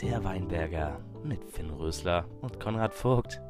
Der 0.00 0.24
Weinberger 0.24 1.00
mit 1.22 1.44
Finn 1.44 1.68
Rösler 1.68 2.26
und 2.40 2.58
Konrad 2.58 2.94
Vogt. 2.94 3.42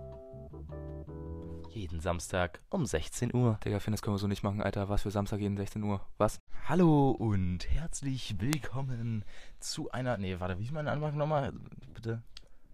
Jeden 1.70 2.00
Samstag 2.00 2.60
um 2.68 2.84
16 2.84 3.32
Uhr. 3.32 3.60
Digga, 3.64 3.78
Finn, 3.78 3.92
das 3.92 4.02
können 4.02 4.14
wir 4.16 4.18
so 4.18 4.26
nicht 4.26 4.42
machen, 4.42 4.60
Alter. 4.60 4.88
Was 4.88 5.02
für 5.02 5.12
Samstag 5.12 5.38
jeden 5.38 5.56
16 5.56 5.84
Uhr? 5.84 6.00
Was? 6.16 6.40
Hallo 6.68 7.10
und 7.10 7.70
herzlich 7.70 8.40
willkommen 8.40 9.24
zu 9.60 9.92
einer. 9.92 10.16
Nee, 10.18 10.40
warte, 10.40 10.58
wie 10.58 10.64
ist 10.64 10.72
mein 10.72 10.88
Anfang 10.88 11.16
nochmal? 11.16 11.52
Bitte. 11.94 12.22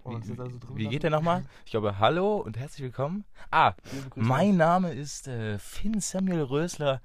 Wie, 0.07 0.39
wie 0.77 0.89
geht 0.89 1.03
der 1.03 1.11
nochmal? 1.11 1.45
Ich 1.67 1.73
glaube, 1.73 1.99
hallo 1.99 2.37
und 2.37 2.57
herzlich 2.59 2.85
willkommen. 2.85 3.25
Ah, 3.51 3.75
mein 4.15 4.57
Name 4.57 4.95
ist 4.95 5.29
äh, 5.29 5.59
Finn 5.59 6.01
Samuel 6.01 6.43
Rösler. 6.43 7.03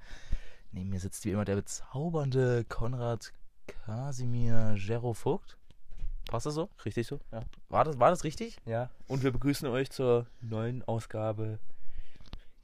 Neben 0.72 0.88
mir 0.88 1.00
sitzt 1.00 1.26
wie 1.26 1.32
immer 1.32 1.44
der 1.44 1.56
bezaubernde 1.56 2.64
Konrad 2.64 3.32
Kasimir 3.86 4.74
Gero 4.76 5.14
Vogt. 5.14 5.56
Passt 6.28 6.46
das 6.46 6.54
so? 6.54 6.68
Richtig 6.84 7.06
so? 7.06 7.18
Ja. 7.32 7.42
War 7.68 7.84
das, 7.84 7.98
war 7.98 8.10
das 8.10 8.24
richtig? 8.24 8.56
Ja, 8.66 8.90
und 9.08 9.22
wir 9.22 9.32
begrüßen 9.32 9.66
euch 9.68 9.90
zur 9.90 10.26
neuen 10.40 10.82
Ausgabe 10.86 11.58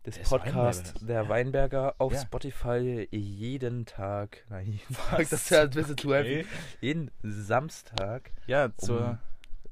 des 0.05 0.19
Podcasts 0.21 0.91
Weinbergers. 0.95 1.07
der 1.07 1.29
Weinberger 1.29 1.95
auf 1.99 2.13
Ja. 2.13 2.21
Spotify 2.21 3.09
jeden 3.11 3.87
Tag. 3.87 4.45
Nein, 4.49 4.67
jeden 4.67 4.95
Tag, 4.95 5.19
das 5.19 5.33
ist 5.33 5.51
ja 5.51 5.63
ein 5.63 5.71
bisschen 5.71 5.97
zu 5.99 6.09
Okay. 6.09 6.45
heavy. 6.45 6.47
Jeden 6.81 7.11
Samstag. 7.25 8.31
Ja, 8.47 8.71
zur 8.77 9.01
Um- 9.01 9.19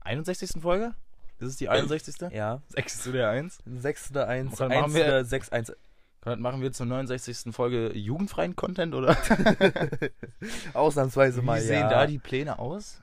61. 0.00 0.60
Folge? 0.60 0.92
Ist 1.38 1.48
es 1.50 1.56
die 1.56 1.68
61.? 1.68 2.32
Ja, 2.32 2.62
6. 2.68 3.06
oder 3.08 3.28
1? 3.30 3.58
6.1. 3.66 4.56
Dann 4.58 4.68
machen 4.70 4.94
wir- 4.94 5.24
1.6.1. 5.24 5.76
Konrad, 6.24 6.40
machen 6.40 6.60
wir 6.62 6.72
zur 6.72 6.86
69. 6.86 7.54
Folge 7.54 7.96
jugendfreien 7.96 8.56
Content 8.56 8.94
oder? 8.94 9.16
Ausnahmsweise 10.74 11.42
Wie 11.42 11.46
mal, 11.46 11.60
sehen 11.60 11.80
ja. 11.80 11.88
da 11.88 12.06
die 12.06 12.18
Pläne 12.18 12.58
aus? 12.58 13.02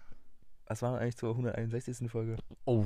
Was 0.68 0.82
war 0.82 0.98
eigentlich 1.00 1.18
zur 1.18 1.32
161. 1.32 2.10
Folge? 2.10 2.38
Oh, 2.66 2.86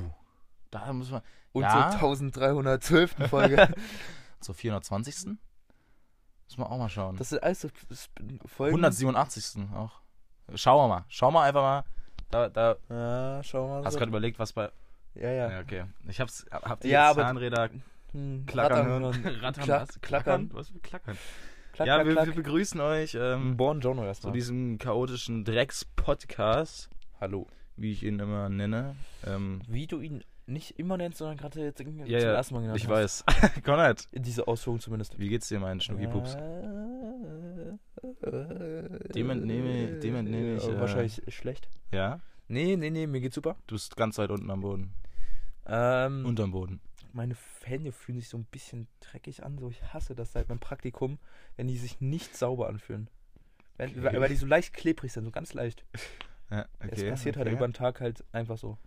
da 0.72 0.92
müssen 0.94 1.14
wir. 1.14 1.24
Und 1.54 1.64
Ja. 1.64 1.72
zur 1.92 2.10
1312. 2.10 3.16
Folge. 3.30 3.74
Zur 4.42 4.54
420. 4.54 5.16
Müssen 5.26 5.40
wir 6.58 6.70
auch 6.70 6.78
mal 6.78 6.90
schauen. 6.90 7.16
Das 7.16 7.30
sind 7.30 7.42
alles 7.42 7.62
so 7.62 7.70
Folgen. 8.46 8.76
187. 8.76 9.64
auch. 9.74 10.02
Schauen 10.54 10.84
wir 10.84 10.88
mal. 10.96 11.06
Schauen 11.08 11.34
wir 11.34 11.42
einfach 11.42 11.62
mal. 11.62 11.84
Da, 12.30 12.50
da 12.50 12.76
Ja, 12.90 13.42
schau 13.44 13.68
mal. 13.68 13.84
hast 13.86 13.94
so. 13.94 14.00
gerade 14.00 14.10
überlegt, 14.10 14.38
was 14.38 14.54
bei. 14.54 14.70
Ja, 15.16 15.32
ja. 15.32 15.50
Ja, 15.52 15.60
okay. 15.62 15.86
Ich 16.08 16.20
hab's. 16.20 16.46
Hab 16.52 16.82
die 16.82 16.90
Ja, 16.90 17.10
aber- 17.10 17.22
Zahnräder 17.22 17.70
Hm, 18.16 18.46
klackern 18.46 18.88
hören. 18.88 19.04
Rattern, 19.42 19.64
Klack- 19.66 19.88
was? 19.90 20.02
klackern. 20.02 20.50
Was 20.54 20.70
für 20.70 20.80
klackern? 20.80 21.18
Klack, 21.74 21.88
ja, 21.88 21.96
klack, 21.96 22.06
wir, 22.08 22.14
klack. 22.14 22.26
wir 22.28 22.36
begrüßen 22.36 22.80
euch 22.80 23.18
ähm, 23.20 23.58
Buongiorno 23.58 24.02
zu 24.04 24.08
erstmal. 24.08 24.34
diesem 24.34 24.78
chaotischen 24.78 25.44
Drecks-Podcast, 25.44 26.90
Hallo. 27.20 27.48
wie 27.76 27.92
ich 27.92 28.04
ihn 28.04 28.20
immer 28.20 28.48
nenne. 28.48 28.96
Ähm, 29.28 29.62
Wie 29.68 29.86
du 29.86 30.00
ihn 30.00 30.24
nicht 30.48 30.80
immer 30.80 30.96
nennst, 30.96 31.18
sondern 31.18 31.36
gerade 31.38 31.60
jetzt 31.62 31.80
zum 31.80 32.06
ja, 32.06 32.20
ersten 32.20 32.54
Mal 32.54 32.62
genannt 32.62 32.78
ich 32.80 32.88
hast. 32.88 33.26
weiß. 33.28 33.62
Konrad, 33.66 34.08
In 34.12 34.24
diese 34.24 34.48
Ausführung 34.48 34.80
zumindest. 34.80 35.20
wie 35.20 35.28
geht's 35.28 35.50
dir, 35.50 35.60
mein 35.60 35.82
Schnucki-Pups? 35.82 36.38
Dem 39.14 39.30
entnehme- 39.30 40.00
dem 40.00 40.16
entnehme 40.16 40.56
ich, 40.56 40.64
äh, 40.68 40.80
wahrscheinlich 40.80 41.22
schlecht. 41.30 41.68
Ja? 41.92 42.20
Nee, 42.48 42.76
nee, 42.78 42.90
nee, 42.90 43.08
mir 43.08 43.22
geht's 43.22 43.36
super. 43.36 43.56
Du 43.68 43.76
bist 43.76 43.98
ganz 43.98 44.18
weit 44.18 44.30
unten 44.30 44.50
am 44.52 44.62
Boden. 44.62 44.94
Ähm, 45.68 46.26
Unterm 46.26 46.52
Boden. 46.52 46.80
Meine 47.16 47.36
Hände 47.64 47.92
fühlen 47.92 48.20
sich 48.20 48.30
so 48.30 48.38
ein 48.38 48.46
bisschen 48.46 48.88
dreckig 49.00 49.44
an. 49.44 49.58
So, 49.58 49.70
ich 49.70 49.82
hasse 49.94 50.16
das 50.16 50.32
seit 50.34 50.50
meinem 50.50 50.60
Praktikum, 50.60 51.18
wenn 51.56 51.68
die 51.68 51.78
sich 51.78 52.02
nicht 52.02 52.36
sauber 52.36 52.68
anfühlen. 52.68 53.10
Wenn, 53.78 53.90
Okay. 54.06 54.20
weil, 54.22 54.30
die 54.30 54.36
so 54.36 54.46
leicht 54.46 54.74
klebrig 54.74 55.12
sind, 55.14 55.26
so 55.26 55.32
ganz 55.32 55.54
leicht. 55.54 55.84
Ja, 56.52 56.66
Es 56.78 57.00
okay, 57.00 57.10
passiert 57.10 57.38
halt 57.38 57.48
okay. 57.48 57.56
über 57.56 57.68
den 57.68 57.74
Tag 57.74 58.00
halt 58.02 58.24
einfach 58.32 58.56
so. 58.60 58.78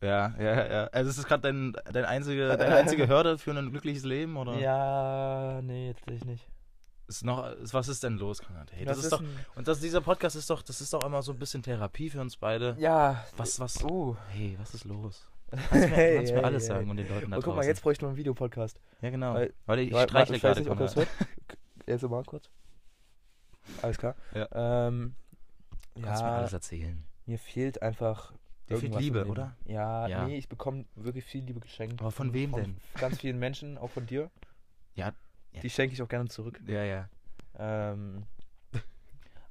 Ja, 0.00 0.34
ja, 0.38 0.66
ja. 0.72 0.84
Also 0.86 1.10
es 1.10 1.18
ist 1.18 1.26
gerade 1.28 1.42
dein, 1.42 1.74
dein 1.92 2.06
einzige, 2.06 2.48
deine 2.56 2.74
einzige 2.74 3.06
Hürde 3.06 3.36
für 3.36 3.50
ein 3.50 3.70
glückliches 3.70 4.04
Leben, 4.04 4.38
oder? 4.38 4.58
Ja, 4.58 5.60
nee, 5.62 5.92
tatsächlich 5.92 6.24
nicht. 6.24 6.48
Ist 7.08 7.22
noch, 7.22 7.46
ist, 7.56 7.74
was 7.74 7.88
ist 7.88 8.02
denn 8.02 8.16
los, 8.16 8.40
Konrad? 8.42 8.72
Hey, 8.72 8.86
das 8.86 8.96
Was 8.96 9.04
ist 9.04 9.10
doch, 9.12 9.20
ein- 9.20 9.28
und 9.56 9.68
das, 9.68 9.80
dieser 9.80 10.00
Podcast 10.00 10.36
ist 10.36 10.48
doch, 10.48 10.62
das 10.62 10.80
ist 10.80 10.94
doch 10.94 11.04
immer 11.04 11.20
so 11.20 11.32
ein 11.32 11.38
bisschen 11.38 11.62
Therapie 11.62 12.08
für 12.08 12.22
uns 12.22 12.38
beide. 12.38 12.76
Ja, 12.78 13.22
Was, 13.36 13.60
was, 13.60 13.84
Oh. 13.84 14.16
hey, 14.30 14.56
was 14.58 14.72
ist 14.72 14.84
los? 14.86 15.28
Kannst 15.52 15.72
mir, 15.72 15.86
Hey, 15.96 16.16
kannst 16.16 16.32
mir 16.32 16.38
hey, 16.38 16.44
alles 16.44 16.62
hey. 16.62 16.68
sagen 16.68 16.90
und 16.90 16.96
den 16.96 17.08
Leuten 17.08 17.30
da 17.30 17.36
Oh, 17.38 17.40
guck 17.42 17.56
mal, 17.56 17.64
jetzt 17.64 17.82
bräuchte 17.82 18.04
man 18.04 18.10
einen 18.10 18.18
Videopodcast. 18.18 18.80
Ja, 19.00 19.10
genau. 19.10 19.34
Weil- 19.34 19.52
Weil 19.66 19.78
ich 19.80 19.92
Warte, 19.92 20.10
streichle 20.10 20.36
ich 20.36 20.42
weiß 20.42 20.58
nicht, 20.58 20.70
ob 20.70 20.78
das 20.78 20.96
hört. 20.96 21.08
Jetzt 21.86 22.02
mal 22.02 22.24
kurz. 22.24 22.48
Alles 23.82 23.98
klar. 23.98 24.14
Ja. 24.34 24.48
Ähm, 24.88 25.14
Du 25.94 26.00
kannst 26.02 26.22
mir 26.22 26.30
alles 26.30 26.52
erzählen. 26.52 27.04
mir 27.26 27.38
fehlt 27.38 27.82
einfach. 27.82 28.32
Dir 28.68 28.78
fehlt 28.78 28.94
Liebe, 28.98 29.26
oder? 29.26 29.56
Ja, 29.64 30.06
Ja. 30.06 30.24
nee, 30.26 30.36
ich 30.36 30.48
bekomme 30.48 30.86
wirklich 30.94 31.24
viel 31.24 31.44
Liebe 31.44 31.60
geschenkt. 31.60 32.00
Aber 32.00 32.10
von 32.12 32.32
wem 32.32 32.52
denn? 32.52 32.76
Ganz 32.94 33.18
vielen 33.18 33.38
Menschen, 33.38 33.76
auch 33.78 33.90
von 33.90 34.06
dir. 34.06 34.30
Ja, 34.94 35.12
ja. 35.52 35.60
Die 35.62 35.70
schenke 35.70 35.94
ich 35.94 36.02
auch 36.02 36.08
gerne 36.08 36.28
zurück. 36.28 36.60
Ja, 36.66 36.84
ja. 36.84 37.08
Ähm, 37.58 38.24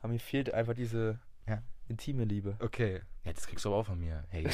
aber 0.01 0.13
mir 0.13 0.19
fehlt 0.19 0.53
einfach 0.53 0.73
diese 0.75 1.19
Ja. 1.47 1.61
intime 1.87 2.25
Liebe. 2.25 2.55
Okay. 2.59 3.01
Ja, 3.25 3.33
das 3.33 3.45
kriegst 3.47 3.65
du 3.65 3.69
aber 3.69 3.77
auch 3.77 3.85
von 3.87 3.99
mir. 3.99 4.23
Hey, 4.29 4.47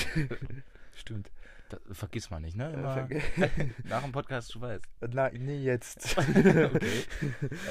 Stimmt. 0.94 1.30
Das, 1.70 1.80
vergiss 1.92 2.30
mal 2.30 2.40
nicht, 2.40 2.56
ne? 2.56 2.72
Immer 2.72 3.10
Äh, 3.10 3.22
nach 3.84 4.04
dem 4.04 4.12
Podcast, 4.12 4.54
du 4.56 4.62
weißt. 4.62 4.84
Na, 5.12 5.30
nee, 5.30 5.64
jetzt. 5.64 6.16
Okay. 6.28 7.04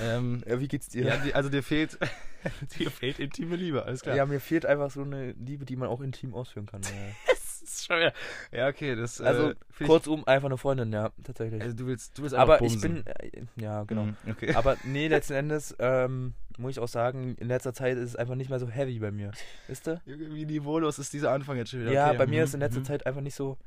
ähm, 0.02 0.42
ja, 0.46 0.60
wie 0.60 0.68
geht's 0.68 0.88
dir? 0.88 1.04
ja, 1.04 1.34
also 1.34 1.48
dir 1.48 1.62
fehlt, 1.62 1.98
dir 2.78 2.90
fehlt 2.90 3.18
intime 3.18 3.56
Liebe, 3.56 3.84
alles 3.84 4.02
klar. 4.02 4.16
Ja, 4.16 4.26
mir 4.26 4.40
fehlt 4.40 4.66
einfach 4.66 4.90
so 4.90 5.02
eine 5.02 5.32
Liebe, 5.32 5.64
die 5.64 5.76
man 5.76 5.88
auch 5.88 6.00
intim 6.00 6.34
ausführen 6.34 6.66
kann. 6.66 6.82
Ja. 6.82 6.90
Das 7.26 7.62
ist 7.62 7.86
schon 7.86 7.98
wieder, 7.98 8.12
ja, 8.52 8.68
okay, 8.68 8.94
das, 8.94 9.20
Also, 9.20 9.50
äh, 9.50 9.84
kurzum, 9.84 10.26
einfach 10.26 10.46
eine 10.46 10.58
Freundin, 10.58 10.92
ja, 10.92 11.10
tatsächlich. 11.24 11.58
ich, 11.58 11.64
also 11.64 11.76
du 11.76 11.86
willst, 11.86 12.16
du 12.18 12.22
willst 12.22 12.34
aber 12.34 12.60
ich 12.62 12.80
bin, 12.80 13.04
äh, 13.06 13.42
ja, 13.56 13.84
genau. 13.84 14.04
Mhm, 14.04 14.16
okay. 14.30 14.54
Aber 14.54 14.76
nee, 14.84 15.08
letzten 15.08 15.34
Endes 15.34 15.74
ähm, 15.78 16.34
muss 16.58 16.72
ich 16.72 16.78
auch 16.78 16.88
sagen, 16.88 17.34
in 17.36 17.48
letzter 17.48 17.74
Zeit 17.74 17.96
ist 17.96 18.10
es 18.10 18.16
einfach 18.16 18.34
nicht 18.34 18.50
mehr 18.50 18.58
so 18.58 18.68
heavy 18.68 18.98
bei 18.98 19.10
mir. 19.10 19.32
Wisst 19.68 19.88
ihr? 19.88 20.00
Irgendwie 20.06 20.46
niveaulos 20.46 20.98
ist 20.98 21.12
dieser 21.12 21.32
Anfang 21.32 21.56
jetzt 21.56 21.70
schon 21.70 21.80
wieder. 21.80 21.92
Ja, 21.92 22.08
okay. 22.08 22.18
bei 22.18 22.26
mir 22.26 22.40
mhm, 22.40 22.44
ist 22.44 22.54
in 22.54 22.60
letzter 22.60 22.80
mhm. 22.80 22.84
Zeit 22.84 23.06
einfach 23.06 23.20
nicht 23.20 23.34
so, 23.34 23.58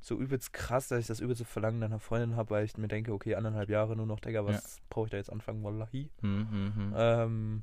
so 0.00 0.18
übelst 0.18 0.52
krass, 0.52 0.88
dass 0.88 1.00
ich 1.00 1.06
das 1.06 1.20
übelste 1.20 1.44
Verlangen 1.44 1.80
nach 1.80 1.86
einer 1.86 1.98
Freundin 1.98 2.36
habe, 2.36 2.50
weil 2.50 2.64
ich 2.64 2.76
mir 2.76 2.88
denke, 2.88 3.12
okay, 3.12 3.34
anderthalb 3.34 3.68
Jahre 3.68 3.96
nur 3.96 4.06
noch, 4.06 4.20
Digga, 4.20 4.44
was 4.44 4.80
brauche 4.90 5.06
ich 5.06 5.10
da 5.10 5.16
jetzt 5.16 5.32
anfangen, 5.32 5.64
wallahi. 5.64 6.10
Mhm, 6.22 6.48
mhm, 6.50 6.72
mhm. 6.74 6.94
Ähm, 6.96 7.62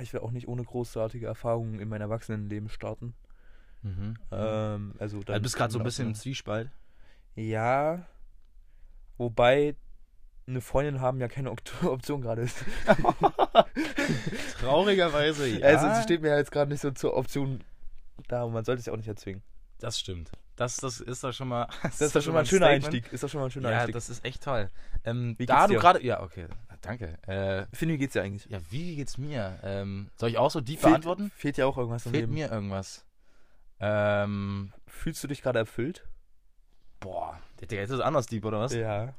ich 0.00 0.12
will 0.12 0.20
auch 0.20 0.30
nicht 0.30 0.48
ohne 0.48 0.64
großartige 0.64 1.26
Erfahrungen 1.26 1.80
in 1.80 1.88
mein 1.88 2.00
Erwachsenenleben 2.00 2.68
starten. 2.68 3.14
Mhm. 3.82 4.16
Ähm, 4.30 4.94
also 4.98 5.18
Du 5.18 5.24
dann 5.24 5.42
bist 5.42 5.56
gerade 5.56 5.72
so 5.72 5.78
ein 5.78 5.84
bisschen 5.84 6.08
im 6.08 6.14
Zwiespalt. 6.14 6.70
Ja, 7.34 8.06
wobei 9.18 9.76
eine 10.46 10.60
Freundin 10.60 11.00
haben 11.00 11.20
ja 11.20 11.28
keine 11.28 11.50
Option 11.82 12.20
gerade 12.22 12.42
ist. 12.42 12.64
Traurigerweise, 14.60 15.46
ja. 15.48 15.66
Also 15.66 15.86
es 15.86 16.04
steht 16.04 16.22
mir 16.22 16.36
jetzt 16.36 16.50
gerade 16.52 16.70
nicht 16.70 16.80
so 16.80 16.90
zur 16.90 17.16
Option 17.16 17.60
da 18.28 18.44
und 18.44 18.52
man 18.52 18.64
sollte 18.64 18.80
es 18.80 18.86
ja 18.86 18.92
auch 18.92 18.96
nicht 18.96 19.08
erzwingen. 19.08 19.42
Das 19.84 19.98
stimmt. 20.00 20.30
Das, 20.56 20.76
das 20.76 21.00
ist 21.00 21.22
doch 21.24 21.32
schon 21.32 21.48
mal. 21.48 21.68
Das 21.82 22.00
ist 22.00 22.14
doch 22.16 22.22
schon 22.22 22.32
mal 22.34 22.40
ein 22.40 22.46
schöner 22.46 22.66
Einstieg. 22.68 23.12
Ist 23.12 23.22
doch 23.22 23.28
schon 23.28 23.40
mal 23.40 23.46
ein 23.46 23.50
schöner 23.50 23.70
Ja, 23.70 23.76
Einstieg. 23.78 23.94
das 23.94 24.08
ist 24.08 24.24
echt 24.24 24.42
toll. 24.42 24.70
Ähm, 25.04 25.34
Wie 25.38 25.46
da 25.46 25.54
geht's 25.54 25.66
du 25.68 25.72
dir? 25.74 25.80
gerade. 25.80 26.04
Ja, 26.04 26.22
okay. 26.22 26.46
Danke. 26.80 27.18
Äh, 27.26 27.66
Finn, 27.74 27.88
wie 27.88 27.98
geht's 27.98 28.12
dir 28.12 28.22
eigentlich? 28.22 28.46
ja, 28.50 28.58
wie 28.70 28.96
geht's 28.96 29.16
mir? 29.18 29.58
Ähm, 29.62 30.10
soll 30.16 30.28
ich 30.30 30.38
auch 30.38 30.50
so 30.50 30.60
deep 30.60 30.78
Fehlt- 30.80 30.90
beantworten? 30.92 31.32
Fehlt 31.36 31.56
dir 31.56 31.66
auch 31.66 31.76
irgendwas 31.78 32.04
im 32.06 32.12
Fehlt 32.12 32.22
Leben? 32.24 32.34
mir 32.34 32.50
irgendwas. 32.52 33.04
Ähm, 33.80 34.72
Fühlst 34.86 35.22
du 35.24 35.28
dich 35.28 35.42
gerade 35.42 35.58
erfüllt? 35.60 36.04
boah, 37.00 37.38
Digga, 37.60 37.76
jetzt 37.76 37.90
ist 37.90 37.96
es 37.96 38.00
anders 38.00 38.26
deep, 38.26 38.44
oder 38.46 38.60
was? 38.60 38.72
Ja. 38.74 39.12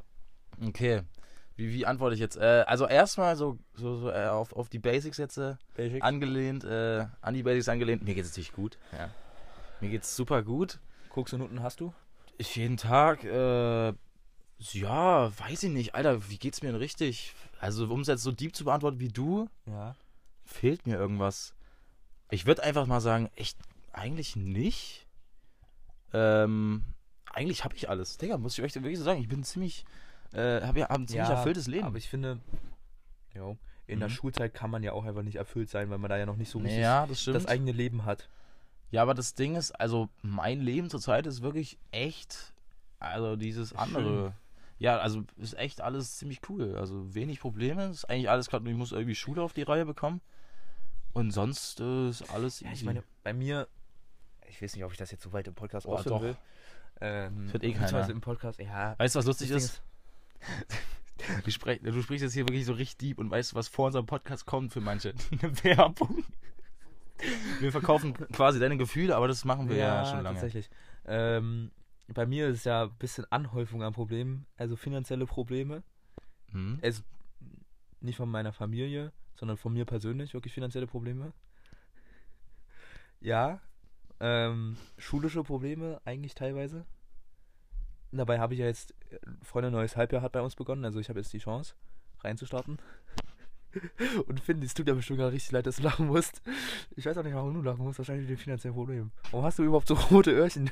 Okay. 0.65 1.03
Wie, 1.55 1.71
wie 1.71 1.85
antworte 1.85 2.15
ich 2.15 2.19
jetzt? 2.19 2.35
Äh, 2.35 2.63
also 2.67 2.87
erstmal 2.87 3.35
so, 3.35 3.59
so, 3.75 3.95
so 3.97 4.09
äh, 4.09 4.25
auf, 4.27 4.53
auf 4.53 4.69
die 4.69 4.79
Basics 4.79 5.17
jetzt 5.17 5.37
äh, 5.37 5.55
Basic. 5.75 6.03
angelehnt, 6.03 6.63
äh, 6.63 7.05
an 7.21 7.33
die 7.35 7.43
Basics 7.43 7.69
angelehnt. 7.69 8.03
Mir 8.03 8.15
geht's 8.15 8.29
natürlich 8.29 8.53
gut. 8.53 8.77
Ja. 8.91 9.09
Mir 9.81 9.89
geht's 9.89 10.15
super 10.15 10.43
gut. 10.43 10.79
Koks 11.09 11.33
und 11.33 11.39
Nutten 11.39 11.61
hast 11.61 11.79
du? 11.79 11.93
Ich 12.37 12.55
jeden 12.55 12.77
Tag, 12.77 13.23
äh, 13.23 13.93
ja, 14.59 15.39
weiß 15.39 15.63
ich 15.63 15.71
nicht. 15.71 15.95
Alter, 15.95 16.29
wie 16.29 16.37
geht's 16.37 16.61
mir 16.61 16.69
denn 16.71 16.77
richtig? 16.81 17.33
Also, 17.59 17.85
um 17.87 18.01
es 18.01 18.07
jetzt 18.07 18.23
so 18.23 18.31
deep 18.31 18.55
zu 18.55 18.65
beantworten 18.65 18.99
wie 18.99 19.09
du, 19.09 19.49
Ja. 19.65 19.95
fehlt 20.45 20.85
mir 20.87 20.95
irgendwas. 20.97 21.53
Ich 22.31 22.45
würde 22.45 22.63
einfach 22.63 22.85
mal 22.87 23.01
sagen, 23.01 23.29
echt, 23.35 23.57
eigentlich 23.93 24.35
nicht. 24.35 25.05
Ähm, 26.13 26.83
eigentlich 27.31 27.63
habe 27.63 27.75
ich 27.75 27.89
alles. 27.89 28.17
Digga, 28.17 28.37
muss 28.37 28.57
ich 28.57 28.63
euch 28.63 28.73
wirklich 28.75 28.97
so 28.97 29.03
sagen. 29.03 29.21
Ich 29.21 29.27
bin 29.27 29.43
ziemlich, 29.43 29.85
äh, 30.33 30.61
habe 30.61 30.79
ja 30.79 30.89
hab 30.89 30.99
ein 30.99 31.07
ziemlich 31.07 31.29
erfülltes 31.29 31.67
Leben. 31.67 31.85
Aber 31.85 31.97
ich 31.97 32.09
finde, 32.09 32.39
jo, 33.33 33.57
in 33.87 33.99
der 33.99 34.09
Mhm. 34.09 34.13
Schulzeit 34.13 34.53
kann 34.53 34.69
man 34.71 34.83
ja 34.83 34.93
auch 34.93 35.05
einfach 35.05 35.21
nicht 35.23 35.35
erfüllt 35.35 35.69
sein, 35.69 35.89
weil 35.89 35.97
man 35.97 36.09
da 36.09 36.17
ja 36.17 36.25
noch 36.25 36.37
nicht 36.37 36.49
so 36.49 36.59
richtig 36.59 36.79
ja, 36.79 37.05
das 37.05 37.23
das 37.25 37.45
eigene 37.45 37.71
Leben 37.71 38.05
hat. 38.05 38.29
Ja, 38.95 39.01
aber 39.01 39.13
das 39.13 39.33
Ding 39.33 39.55
ist, 39.57 39.71
also 39.73 40.07
mein 40.21 40.61
Leben 40.61 40.89
zurzeit 40.89 41.27
ist 41.27 41.41
wirklich 41.41 41.77
echt, 41.91 42.53
also 42.99 43.35
dieses 43.35 43.69
Schön. 43.69 43.77
andere. 43.79 44.33
Ja, 44.79 44.97
also 44.99 45.23
ist 45.37 45.57
echt 45.57 45.81
alles 45.81 46.17
ziemlich 46.17 46.39
cool. 46.49 46.75
Also 46.77 47.13
wenig 47.13 47.41
Probleme. 47.41 47.87
Ist 47.89 48.05
eigentlich 48.09 48.29
alles 48.29 48.49
gerade, 48.49 48.69
ich 48.69 48.75
muss 48.77 48.93
irgendwie 48.93 49.15
Schule 49.15 49.41
auf 49.41 49.51
die 49.51 49.63
Reihe 49.63 49.85
bekommen. 49.85 50.21
Und 51.13 51.31
sonst 51.31 51.81
äh, 51.81 52.09
ist 52.09 52.29
alles 52.33 52.61
Ja, 52.61 52.71
ich 52.71 52.83
meine, 52.85 53.03
bei 53.23 53.33
mir, 53.33 53.67
ich 54.49 54.61
weiß 54.61 54.75
nicht, 54.75 54.85
ob 54.85 54.91
ich 54.93 54.97
das 54.97 55.11
jetzt 55.11 55.23
so 55.23 55.33
weit 55.33 55.47
im 55.47 55.55
Podcast 55.55 55.85
Oh, 55.87 55.93
ausführen 55.95 56.15
doch. 56.15 56.21
will. 56.21 56.37
Ähm, 57.01 57.51
Hört 57.51 57.63
eh 57.65 57.73
keiner. 57.73 58.09
im 58.09 58.21
Podcast, 58.21 58.59
ja. 58.59 58.95
Weißt 58.97 59.15
du, 59.15 59.19
was 59.19 59.25
lustig 59.25 59.49
das 59.49 59.63
ist? 59.65 59.81
Du, 61.45 61.49
sprech, 61.49 61.79
du 61.81 62.01
sprichst 62.01 62.23
jetzt 62.23 62.33
hier 62.33 62.43
wirklich 62.43 62.65
so 62.65 62.73
richtig 62.73 62.97
deep 62.97 63.19
und 63.19 63.31
weißt 63.31 63.53
du, 63.53 63.55
was 63.55 63.69
vor 63.69 63.85
unserem 63.87 64.05
Podcast 64.05 64.45
kommt 64.45 64.73
für 64.73 64.81
manche? 64.81 65.13
Eine 65.31 65.63
Werbung. 65.63 66.25
Wir 67.59 67.71
verkaufen 67.71 68.13
quasi 68.13 68.59
deine 68.59 68.77
Gefühle, 68.77 69.15
aber 69.15 69.27
das 69.27 69.45
machen 69.45 69.69
wir 69.69 69.77
ja, 69.77 70.05
schon 70.05 70.21
lange. 70.21 70.39
tatsächlich. 70.39 70.69
Ähm, 71.05 71.71
bei 72.13 72.25
mir 72.25 72.47
ist 72.49 72.59
es 72.59 72.63
ja 72.65 72.83
ein 72.83 72.97
bisschen 72.97 73.25
Anhäufung 73.31 73.83
an 73.83 73.93
Problemen, 73.93 74.45
also 74.57 74.75
finanzielle 74.75 75.25
Probleme. 75.25 75.83
Hm? 76.51 76.79
Also 76.81 77.03
nicht 78.01 78.17
von 78.17 78.29
meiner 78.29 78.53
Familie, 78.53 79.11
sondern 79.35 79.57
von 79.57 79.73
mir 79.73 79.85
persönlich 79.85 80.33
wirklich 80.33 80.53
finanzielle 80.53 80.87
Probleme. 80.87 81.33
Ja. 83.19 83.59
Ähm, 84.19 84.77
schulische 84.97 85.43
Probleme 85.43 85.99
eigentlich 86.05 86.35
teilweise. 86.35 86.85
Dabei 88.11 88.39
habe 88.39 88.53
ich 88.53 88.61
ja 88.61 88.65
jetzt, 88.65 88.93
äh, 89.09 89.19
Freunde, 89.41 89.71
neues 89.71 89.97
Halbjahr 89.97 90.21
hat 90.21 90.31
bei 90.31 90.41
uns 90.41 90.55
begonnen, 90.55 90.85
also 90.85 90.99
ich 90.99 91.09
habe 91.09 91.19
jetzt 91.19 91.33
die 91.33 91.39
Chance, 91.39 91.75
reinzustarten. 92.23 92.77
Und 94.27 94.39
Finn, 94.39 94.61
es 94.61 94.73
tut 94.73 94.87
ja 94.87 94.93
bestimmt 94.93 95.19
gar 95.19 95.31
richtig 95.31 95.51
leid, 95.51 95.65
dass 95.67 95.77
du 95.77 95.83
lachen 95.83 96.07
musst. 96.07 96.41
Ich 96.95 97.05
weiß 97.05 97.17
auch 97.17 97.23
nicht, 97.23 97.35
warum 97.35 97.53
du 97.53 97.61
lachen 97.61 97.83
musst, 97.83 97.97
wahrscheinlich 97.99 98.27
wegen 98.27 98.35
den 98.37 98.43
finanziellen 98.43 98.75
Problemen. 98.75 99.11
Warum 99.31 99.45
hast 99.45 99.59
du 99.59 99.63
überhaupt 99.63 99.87
so 99.87 99.93
rote 100.11 100.31
Öhrchen? 100.31 100.69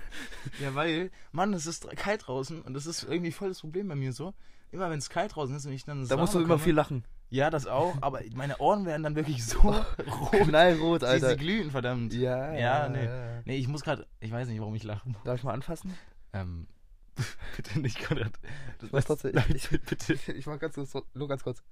Ja, 0.61 0.73
weil, 0.75 1.11
Mann, 1.31 1.53
es 1.53 1.65
ist 1.65 1.87
kalt 1.97 2.27
draußen 2.27 2.61
und 2.61 2.73
das 2.73 2.85
ist 2.85 3.03
irgendwie 3.03 3.31
voll 3.31 3.49
das 3.49 3.61
Problem 3.61 3.87
bei 3.87 3.95
mir 3.95 4.13
so. 4.13 4.33
Immer 4.71 4.89
wenn 4.89 4.97
es 4.99 5.09
kalt 5.09 5.35
draußen 5.35 5.55
ist 5.55 5.65
und 5.65 5.73
ich 5.73 5.85
dann 5.85 6.07
Da 6.07 6.17
musst 6.17 6.33
du 6.33 6.39
immer 6.39 6.55
komme- 6.55 6.59
viel 6.63 6.73
lachen. 6.73 7.03
Ja, 7.29 7.49
das 7.49 7.65
auch, 7.65 7.95
aber 8.01 8.21
meine 8.35 8.57
Ohren 8.59 8.85
werden 8.85 9.01
dann 9.01 9.15
wirklich 9.15 9.43
so 9.43 9.59
rot. 9.63 9.85
Knallrot, 10.31 11.01
Sie, 11.01 11.07
Alter. 11.07 11.29
sie 11.31 11.37
glühen, 11.37 11.71
verdammt. 11.71 12.13
Ja, 12.13 12.53
Ja, 12.53 12.89
nee. 12.89 13.05
ja. 13.05 13.41
Nee, 13.45 13.57
ich 13.57 13.67
muss 13.67 13.81
gerade, 13.83 14.05
ich 14.19 14.31
weiß 14.31 14.47
nicht, 14.47 14.59
warum 14.59 14.75
ich 14.75 14.83
lache. 14.83 15.09
Darf 15.23 15.37
ich 15.39 15.43
mal 15.43 15.53
anfassen? 15.53 15.93
Ähm, 16.31 16.67
bitte 17.55 17.79
nicht, 17.79 18.03
Konrad. 18.07 18.33
Das 18.79 18.91
mach 18.91 19.03
trotzdem- 19.03 19.31
Nein, 19.33 19.45
ich- 19.55 19.67
bitte. 19.69 20.13
Ich 20.33 20.45
mach 20.45 20.59
ganz 20.59 20.75
kurz, 20.75 20.93
nur 21.15 21.27
ganz 21.27 21.43
kurz. 21.43 21.63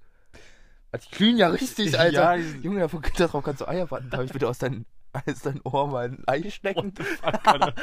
Ah, 0.92 0.98
Die 0.98 1.10
glühen 1.10 1.36
ja 1.38 1.48
richtig, 1.48 1.92
Ja, 1.92 1.98
Alter. 2.00 2.36
die 2.36 2.42
sind- 2.42 2.64
Junge, 2.64 2.80
davon 2.80 3.02
darauf 3.16 3.42
kannst 3.44 3.60
du 3.62 3.68
Eier 3.68 3.90
warten. 3.90 4.10
Darf 4.10 4.22
ich 4.24 4.32
bitte 4.32 4.48
aus 4.48 4.58
deinem 4.58 4.84
aus 5.14 5.40
dein 5.42 5.60
Ohr 5.64 5.88
mal 5.88 6.04
ein 6.08 6.22
Ei 6.26 6.48
stecken? 6.50 6.92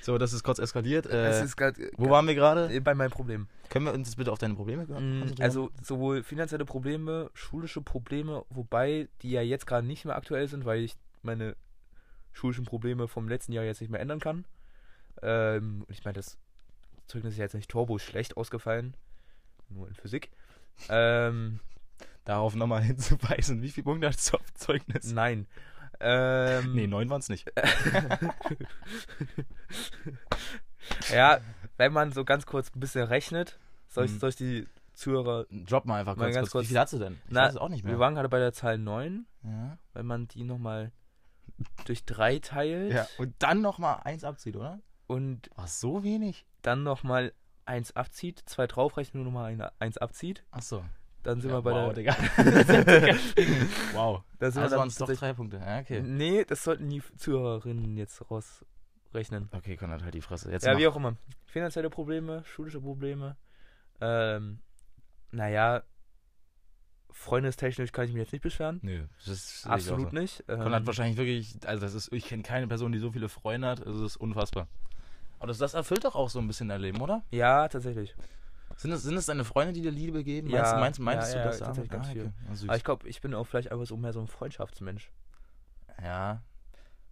So, 0.00 0.16
das 0.16 0.32
ist 0.32 0.42
kurz 0.42 0.58
eskaliert. 0.58 1.06
Es 1.06 1.40
Äh, 1.40 1.44
ist 1.44 1.56
gerade 1.56 1.90
wo 1.98 2.08
waren 2.08 2.26
wir 2.26 2.34
gerade? 2.34 2.80
bei 2.80 2.94
meinem 2.94 3.10
Problem. 3.10 3.46
Können 3.68 3.84
wir 3.86 3.92
uns 3.92 4.16
bitte 4.16 4.32
auf 4.32 4.38
deine 4.38 4.54
Probleme 4.54 4.84
Mm, 4.84 4.86
konzentrieren? 4.88 5.42
Also 5.42 5.70
sowohl 5.82 6.22
finanzielle 6.22 6.64
Probleme, 6.64 7.30
schulische 7.34 7.82
Probleme, 7.82 8.44
wobei 8.48 9.08
die 9.22 9.32
ja 9.32 9.42
jetzt 9.42 9.66
gerade 9.66 9.86
nicht 9.86 10.04
mehr 10.06 10.16
aktuell 10.16 10.48
sind, 10.48 10.64
weil 10.64 10.80
ich 10.80 10.94
meine 11.22 11.56
schulischen 12.32 12.64
Probleme 12.64 13.06
vom 13.08 13.28
letzten 13.28 13.52
Jahr 13.52 13.64
jetzt 13.64 13.80
nicht 13.80 13.90
mehr 13.90 14.00
ändern 14.00 14.20
kann. 14.20 14.44
Ähm, 15.20 15.84
und 15.86 15.90
ich 15.94 16.04
meine, 16.04 16.14
das 16.14 16.38
Zeugnis 17.06 17.32
ist 17.34 17.38
ja 17.38 17.44
jetzt 17.44 17.54
nicht 17.54 17.68
turbo 17.70 17.98
schlecht 17.98 18.36
ausgefallen, 18.36 18.94
nur 19.68 19.88
in 19.88 19.94
Physik. 19.94 20.30
Ähm, 20.88 21.60
Darauf 22.28 22.54
nochmal 22.54 22.82
hinzuweisen, 22.84 23.62
wie 23.62 23.70
viele 23.70 23.84
Punkte 23.86 24.08
hast 24.08 24.30
du 24.32 24.36
auf 24.36 24.54
Zeugnis? 24.54 25.10
nein. 25.12 25.46
Ähm, 26.00 26.74
Nee, 26.76 26.86
neun 26.86 27.10
waren 27.10 27.18
es 27.18 27.28
nicht. 27.28 27.50
Ja, 31.12 31.38
wenn 31.76 31.92
man 31.92 32.12
so 32.12 32.24
ganz 32.24 32.46
kurz 32.46 32.70
ein 32.74 32.78
bisschen 32.80 33.02
rechnet, 33.04 33.58
soll 33.88 34.04
ich, 34.04 34.12
Mhm. 34.12 34.18
soll 34.20 34.28
ich 34.30 34.36
die 34.36 34.66
Zuhörer. 34.94 35.46
Drop 35.50 35.86
mal 35.86 35.98
einfach 36.00 36.14
Mal 36.16 36.26
kurz. 36.26 36.34
ganz 36.36 36.44
kurz. 36.46 36.52
kurz. 36.52 36.64
Wie 36.64 36.68
viel 36.68 36.78
hast 36.78 36.92
du 36.92 36.98
denn? 36.98 37.14
Ich 37.14 37.30
Na, 37.30 37.42
weiß 37.44 37.50
es 37.52 37.56
auch 37.56 37.68
nicht 37.68 37.82
mehr. 37.84 37.94
Wir 37.94 37.98
waren 37.98 38.14
gerade 38.14 38.28
bei 38.28 38.38
der 38.38 38.52
Zahl 38.52 38.78
9. 38.78 39.26
ja. 39.42 39.76
Wenn 39.94 40.06
man 40.06 40.28
die 40.28 40.44
nochmal 40.44 40.92
durch 41.84 42.04
3 42.04 42.38
teilt 42.38 42.92
ja. 42.92 43.06
Und 43.18 43.34
dann 43.40 43.60
nochmal 43.60 44.00
eins 44.04 44.22
abzieht, 44.24 44.54
oder? 44.56 44.78
und 45.08 45.50
War 45.56 45.66
so 45.66 46.04
wenig? 46.04 46.46
dann 46.62 46.82
nochmal 46.84 47.32
1 47.64 47.96
abzieht, 47.96 48.42
2 48.46 48.66
draufrechnet 48.68 49.16
und 49.20 49.24
nochmal 49.24 49.72
1 49.80 49.98
abzieht, 49.98 50.44
Achso. 50.52 50.84
Dann 51.22 51.40
sind 51.40 51.50
Ja, 51.50 51.56
wir 51.58 51.62
bei 51.62 51.72
wow, 51.72 51.92
der. 51.92 51.94
Digga. 51.94 52.16
wow. 53.92 54.22
Da 54.38 54.50
sind 54.50 54.62
Also 54.62 54.74
wir 54.74 54.78
waren 54.78 54.88
es 54.88 54.96
doch 54.96 55.12
drei 55.12 55.32
Punkte. 55.32 55.58
Ja, 55.58 55.80
okay. 55.80 56.00
Nee, 56.02 56.44
das 56.44 56.64
sollten 56.64 56.88
die 56.88 57.02
Zuhörerinnen 57.16 57.96
jetzt 57.96 58.22
rausrechnen. 58.30 59.48
Okay, 59.52 59.76
Konrad, 59.76 60.02
halt 60.02 60.14
die 60.14 60.20
Fresse. 60.20 60.50
Jetzt 60.50 60.64
Ja, 60.64 60.72
mach. 60.72 60.80
wie 60.80 60.86
auch 60.86 60.96
immer. 60.96 61.16
Finanzielle 61.46 61.90
Probleme, 61.90 62.44
schulische 62.44 62.80
Probleme. 62.80 63.36
Ähm, 64.00 64.60
naja, 65.32 65.82
freundestechnisch 67.10 67.90
kann 67.92 68.04
ich 68.06 68.12
mich 68.12 68.20
jetzt 68.22 68.32
nicht 68.32 68.42
beschweren. 68.42 68.78
Nö, 68.82 69.06
das 69.18 69.28
ist 69.28 69.66
Absolut 69.66 70.12
nicht. 70.12 70.44
Ähm, 70.48 70.60
Konrad 70.60 70.86
wahrscheinlich 70.86 71.16
wirklich, 71.16 71.56
also 71.66 71.80
das 71.80 71.94
ist, 71.94 72.12
ich 72.12 72.26
kenne 72.26 72.42
keine 72.42 72.68
Person, 72.68 72.92
die 72.92 72.98
so 72.98 73.10
viele 73.10 73.28
Freunde 73.28 73.66
hat, 73.68 73.84
also 73.84 74.02
das 74.02 74.12
ist 74.12 74.16
unfassbar. 74.18 74.68
Aber 75.38 75.48
das, 75.48 75.58
das 75.58 75.74
erfüllt 75.74 76.04
doch 76.04 76.14
auch 76.14 76.30
so 76.30 76.38
ein 76.38 76.46
bisschen 76.46 76.68
dein 76.68 76.80
Leben, 76.80 77.00
oder? 77.00 77.22
Ja, 77.30 77.68
tatsächlich. 77.68 78.14
Sind 78.76 78.92
es, 78.92 79.02
sind 79.02 79.16
es 79.16 79.26
deine 79.26 79.44
Freunde, 79.44 79.72
die 79.72 79.80
dir 79.82 79.90
Liebe 79.90 80.22
geben? 80.22 80.50
Ja, 80.50 80.78
meinst, 80.78 81.00
meinst, 81.00 81.00
meinst 81.00 81.34
ja, 81.34 81.34
du 81.34 81.38
ja, 81.40 81.44
das? 81.46 81.58
tatsächlich 81.58 81.90
ganz 81.90 82.08
viel. 82.08 82.32
Ah. 82.48 82.52
Aber 82.68 82.76
ich 82.76 82.84
glaube, 82.84 83.08
ich 83.08 83.20
bin 83.20 83.34
auch 83.34 83.44
vielleicht 83.44 83.72
einfach 83.72 83.86
so 83.86 83.96
mehr 83.96 84.12
so 84.12 84.20
ein 84.20 84.28
Freundschaftsmensch. 84.28 85.10
ja. 86.02 86.42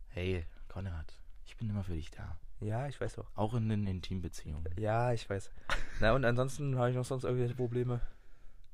Hey, 0.09 0.47
Konrad, 0.69 1.13
ich 1.45 1.57
bin 1.57 1.69
immer 1.69 1.85
für 1.85 1.93
dich 1.93 2.11
da. 2.11 2.39
Ja, 2.61 2.87
ich 2.89 2.99
weiß 3.01 3.17
doch. 3.17 3.27
Auch 3.35 3.53
in 3.55 3.69
den 3.69 3.87
Intimbeziehungen. 3.87 4.65
Ja, 4.79 5.13
ich 5.13 5.29
weiß. 5.29 5.51
Na, 6.01 6.13
und 6.13 6.25
ansonsten 6.25 6.79
habe 6.79 6.89
ich 6.91 6.97
noch 6.97 7.05
sonst 7.05 7.25
irgendwelche 7.25 7.55
Probleme. 7.55 8.01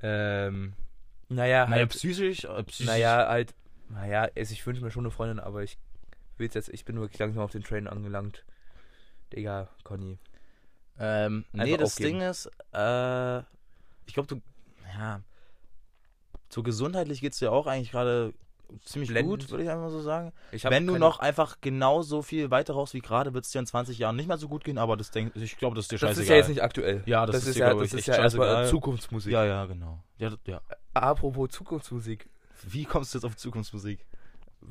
Ähm, 0.01 0.75
Naja, 1.29 1.67
naja, 1.67 1.81
halt, 1.81 1.91
psychisch, 1.91 2.45
äh, 2.45 2.63
psychisch. 2.65 2.87
naja, 2.87 3.27
halt, 3.29 3.55
naja, 3.89 4.29
ich 4.35 4.65
wünsche 4.67 4.85
mir 4.85 4.91
schon 4.91 5.05
eine 5.05 5.11
Freundin, 5.11 5.41
aber 5.41 5.63
ich 5.65 5.79
will 6.37 6.49
jetzt, 6.53 6.69
ich 6.69 6.85
bin 6.85 7.01
wirklich 7.01 7.19
langsam 7.19 7.43
auf 7.43 7.51
den 7.51 7.65
Train 7.65 7.89
angelangt. 7.89 8.45
Digga, 9.33 9.69
Conny. 9.83 10.19
Ähm, 10.99 11.45
nee, 11.53 11.77
das 11.77 11.93
aufgeben. 11.93 12.21
Ding 12.21 12.29
ist, 12.29 12.47
äh, 12.73 13.39
ich 14.07 14.15
glaube, 14.15 14.27
du, 14.29 14.41
ja, 14.99 15.21
so 16.49 16.63
gesundheitlich 16.63 17.21
geht 17.21 17.33
es 17.33 17.39
dir 17.39 17.51
auch 17.53 17.67
eigentlich 17.67 17.91
gerade 17.91 18.35
ziemlich 18.85 19.11
Blendend. 19.11 19.41
gut, 19.43 19.51
würde 19.51 19.65
ich 19.65 19.71
einfach 19.71 19.91
so 19.91 20.01
sagen. 20.01 20.33
Wenn 20.51 20.87
du 20.87 20.97
noch 20.99 21.19
einfach 21.19 21.61
genauso 21.61 22.23
viel 22.23 22.51
weiter 22.51 22.75
raus 22.75 22.95
wie 22.95 23.01
gerade, 23.01 23.35
wird 23.35 23.45
es 23.45 23.51
dir 23.51 23.59
in 23.59 23.67
20 23.67 23.99
Jahren 23.99 24.17
nicht 24.17 24.29
mehr 24.29 24.39
so 24.39 24.49
gut 24.49 24.65
gehen, 24.65 24.79
aber 24.79 24.97
das 24.97 25.11
denk, 25.11 25.35
ich 25.37 25.57
glaube, 25.59 25.77
das 25.77 25.85
ist 25.87 25.93
dir 25.93 25.97
Das 25.99 26.11
scheißegal. 26.11 26.23
ist 26.23 26.29
ja 26.29 26.37
jetzt 26.37 26.49
nicht 26.49 26.63
aktuell. 26.63 27.03
Ja, 27.07 27.27
das 27.27 27.37
ist 27.37 27.49
ist 27.49 27.55
dir, 27.57 27.61
ja, 27.61 27.75
das 27.75 27.83
ist 27.93 27.95
echt 27.95 28.09
ja 28.09 28.17
erstmal. 28.17 28.67
Zukunftsmusik. 28.69 29.33
Ja, 29.33 29.45
ja, 29.45 29.65
genau. 29.67 30.03
Ja, 30.19 30.31
das- 30.31 30.39
ja. 30.47 30.61
Apropos 30.95 31.51
Zukunftsmusik. 31.51 32.29
Wie 32.65 32.85
kommst 32.85 33.13
du 33.15 33.19
jetzt 33.19 33.25
auf 33.25 33.37
Zukunftsmusik? 33.37 34.07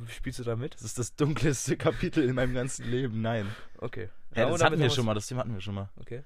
Spielst 0.07 0.39
du 0.39 0.43
da 0.43 0.55
mit? 0.55 0.75
Das 0.75 0.83
ist 0.83 0.97
das 0.97 1.15
dunkelste 1.15 1.75
Kapitel 1.77 2.23
in 2.23 2.33
meinem 2.35 2.53
ganzen 2.53 2.89
Leben. 2.89 3.21
Nein. 3.21 3.47
Okay. 3.79 4.09
Ja, 4.35 4.45
und 4.45 4.53
das 4.53 4.63
hatten 4.63 4.79
wir 4.79 4.89
schon 4.89 5.05
mal, 5.05 5.13
das 5.13 5.27
Thema 5.27 5.41
hatten 5.41 5.53
wir 5.53 5.61
schon 5.61 5.75
mal. 5.75 5.89
Okay. 5.99 6.23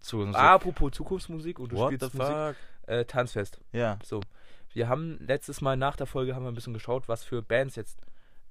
Zukunftsmusik. 0.00 0.50
Apropos 0.50 0.92
Zukunftsmusik 0.92 1.58
und 1.58 1.72
du 1.72 1.76
What 1.76 1.94
spielst 1.94 2.14
Musik. 2.14 2.56
Äh, 2.86 3.04
Tanzfest. 3.04 3.60
Ja. 3.72 3.98
So. 4.04 4.20
Wir 4.72 4.88
haben 4.88 5.18
letztes 5.20 5.60
Mal 5.60 5.76
nach 5.76 5.96
der 5.96 6.06
Folge 6.06 6.34
haben 6.34 6.44
wir 6.44 6.50
ein 6.50 6.54
bisschen 6.54 6.74
geschaut, 6.74 7.08
was 7.08 7.24
für 7.24 7.42
Bands 7.42 7.76
jetzt 7.76 8.00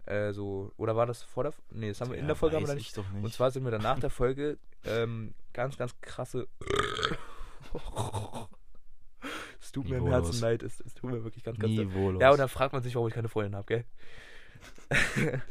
äh, 0.06 0.32
so. 0.32 0.72
Oder 0.78 0.96
war 0.96 1.06
das 1.06 1.24
vor 1.24 1.44
der 1.44 1.54
Nee, 1.72 1.90
das 1.90 2.02
haben 2.02 2.12
wir 2.12 2.18
in 2.18 2.24
Ja, 2.24 2.28
der 2.28 2.36
Folge 2.36 2.56
weiß 2.58 2.64
aber 2.64 2.74
ich 2.74 2.86
nicht. 2.86 2.98
doch 2.98 3.10
nicht. 3.10 3.24
Und 3.24 3.34
zwar 3.34 3.52
sind 3.52 3.64
wir 3.64 3.72
dann 3.72 3.82
nach 3.82 4.00
der 4.00 4.10
Folge 4.10 4.58
ähm, 4.86 5.34
ganz, 5.54 5.78
ganz 5.78 6.00
krasse. 6.02 6.48
es 9.62 9.72
tut 9.72 9.90
mir 9.90 9.98
im. 9.98 10.08
Herzen 10.08 10.40
leid, 10.40 10.64
es, 10.64 10.80
es 10.82 10.94
tut 10.94 11.12
mir 11.12 11.24
wirklich 11.24 11.44
ganz, 11.44 11.60
ganz 11.60 11.76
leid. 11.76 11.88
Ja, 12.20 12.32
und 12.32 12.40
dann 12.40 12.50
fragt 12.50 12.74
man 12.74 12.82
sich, 12.84 12.96
warum 12.96 13.08
ich 13.08 13.14
keine 13.14 13.30
Freundin 13.30 13.56
habe, 13.56 13.66
gell? 13.66 13.86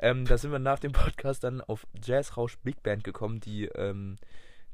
ähm, 0.00 0.24
da 0.24 0.36
sind 0.38 0.50
wir 0.52 0.58
nach 0.58 0.78
dem 0.78 0.92
Podcast 0.92 1.44
dann 1.44 1.60
auf 1.60 1.86
Jazzrausch 2.04 2.58
Big 2.58 2.82
Band 2.82 3.04
gekommen, 3.04 3.40
die 3.40 3.66
ähm, 3.66 4.16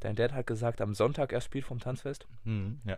dein 0.01 0.17
Dad 0.17 0.33
hat 0.33 0.47
gesagt, 0.47 0.81
am 0.81 0.95
Sonntag 0.95 1.33
erst 1.33 1.47
spielt 1.47 1.65
vom 1.65 1.79
Tanzfest. 1.81 2.27
Hm, 2.45 2.81
ja. 2.85 2.97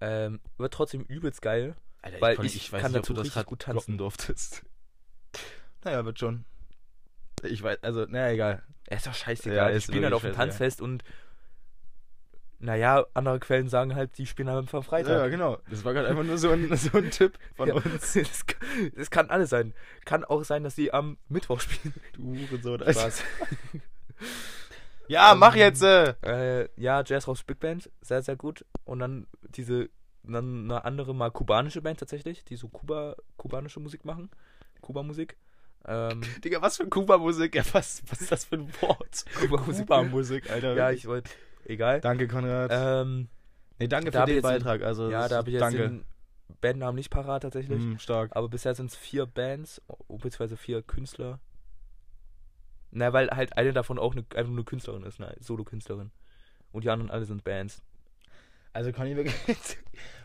Ähm, 0.00 0.40
wird 0.58 0.74
trotzdem 0.74 1.02
übelst 1.02 1.40
geil. 1.42 1.74
Alter, 2.02 2.20
Weil 2.20 2.36
konnt- 2.36 2.54
ich 2.54 2.72
weiß 2.72 2.82
kann 2.82 2.90
nicht, 2.92 2.98
ob 2.98 3.02
dazu 3.04 3.14
du 3.14 3.18
das 3.22 3.26
richtig 3.28 3.46
gut 3.46 3.62
tanzen. 3.62 3.96
durftest. 3.98 4.62
Naja, 5.84 6.04
wird 6.04 6.18
schon. 6.18 6.44
Ich 7.42 7.62
weiß, 7.62 7.82
also, 7.82 8.04
naja, 8.06 8.32
egal. 8.32 8.62
Ja, 8.90 8.96
ist 8.96 9.06
doch 9.06 9.14
scheißegal. 9.14 9.56
Ja, 9.56 9.68
ist 9.68 9.84
spielen 9.84 10.04
halt 10.04 10.14
auf 10.14 10.22
dem. 10.22 10.34
Tanzfest 10.34 10.80
und 10.82 11.04
naja, 12.64 13.04
andere 13.14 13.38
Quellen 13.40 13.68
sagen 13.68 13.94
halt, 13.94 14.16
die 14.18 14.26
spielen 14.26 14.48
halt 14.48 14.72
am 14.74 14.82
Freitag. 14.82 15.30
genau. 15.30 15.58
Das 15.70 15.84
war 15.84 15.92
gerade 15.92 16.08
einfach 16.08 16.24
nur 16.24 16.38
so 16.38 16.50
ein, 16.50 16.74
so 16.76 16.96
ein 16.98 17.10
Tipp 17.10 17.38
von 17.54 17.68
Ja. 17.68 17.74
uns. 17.74 18.14
Das, 18.14 18.46
kann, 18.46 18.92
das 18.96 19.10
kann 19.10 19.30
alles 19.30 19.50
sein. 19.50 19.74
Kann 20.04 20.24
auch 20.24 20.44
sein, 20.44 20.64
dass 20.64 20.74
die 20.74 20.92
am 20.92 21.18
Mittwoch 21.28 21.60
spielen. 21.60 21.94
Du 22.14 22.34
Hurensohn. 22.36 22.80
Spaß. 22.80 23.22
Ja, 25.06 25.34
mach 25.34 25.54
jetzt! 25.54 25.82
Äh. 25.82 26.14
Äh, 26.22 26.68
ja, 26.76 27.02
Jazz 27.04 27.28
Rocks 27.28 27.42
Big 27.42 27.60
Band, 27.60 27.90
sehr, 28.00 28.22
sehr 28.22 28.36
gut. 28.36 28.64
Und 28.84 29.00
dann 29.00 29.26
diese, 29.50 29.90
dann 30.22 30.64
eine 30.64 30.84
andere 30.86 31.14
mal 31.14 31.30
kubanische 31.30 31.82
Band 31.82 32.00
tatsächlich, 32.00 32.42
die 32.44 32.56
so 32.56 32.68
Kuba, 32.68 33.14
kubanische 33.36 33.80
Musik 33.80 34.06
machen. 34.06 34.30
Kuba-Musik. 34.80 35.36
Ähm, 35.86 36.22
Digga, 36.42 36.62
was 36.62 36.78
für 36.78 36.86
Kuba-Musik? 36.88 37.54
Ja, 37.54 37.62
was, 37.72 38.02
was 38.08 38.22
ist 38.22 38.32
das 38.32 38.46
für 38.46 38.56
ein 38.56 38.68
Wort? 38.80 39.24
Kuba-Musik. 39.38 39.86
Kuba-Musik, 39.86 40.50
Alter. 40.50 40.74
Ja, 40.74 40.90
ich 40.90 41.06
wollte. 41.06 41.30
Egal. 41.64 42.00
Danke, 42.00 42.28
Konrad. 42.28 42.70
Ähm, 42.72 43.28
nee, 43.78 43.88
danke 43.88 44.10
da 44.10 44.20
für 44.20 44.26
den 44.26 44.36
jetzt 44.36 44.44
den- 44.44 44.50
Beitrag. 44.50 44.82
Also, 44.82 45.10
ja, 45.10 45.28
da 45.28 45.36
habe 45.36 45.50
ich 45.50 45.54
jetzt 45.54 45.62
danke. 45.62 45.78
den 45.78 46.04
Bandnamen 46.60 46.96
nicht 46.96 47.10
parat 47.10 47.42
tatsächlich. 47.42 47.82
Hm, 47.82 47.98
stark. 47.98 48.30
Aber 48.34 48.48
bisher 48.48 48.74
sind 48.74 48.90
es 48.90 48.96
vier 48.96 49.26
Bands, 49.26 49.82
beziehungsweise 50.08 50.56
vier 50.56 50.82
Künstler. 50.82 51.40
Na, 52.90 53.12
weil 53.12 53.28
halt 53.30 53.56
eine 53.56 53.72
davon 53.72 53.98
auch 53.98 54.12
eine, 54.12 54.24
einfach 54.34 54.52
eine 54.52 54.64
Künstlerin 54.64 55.02
ist, 55.02 55.20
eine 55.20 55.34
Solo-Künstlerin. 55.40 56.10
Und 56.70 56.84
die 56.84 56.90
anderen 56.90 57.10
alle 57.10 57.24
sind 57.24 57.44
Bands. 57.44 57.82
Also 58.72 58.92
kann 58.92 59.06
ich 59.06 59.16
wirklich. 59.16 59.34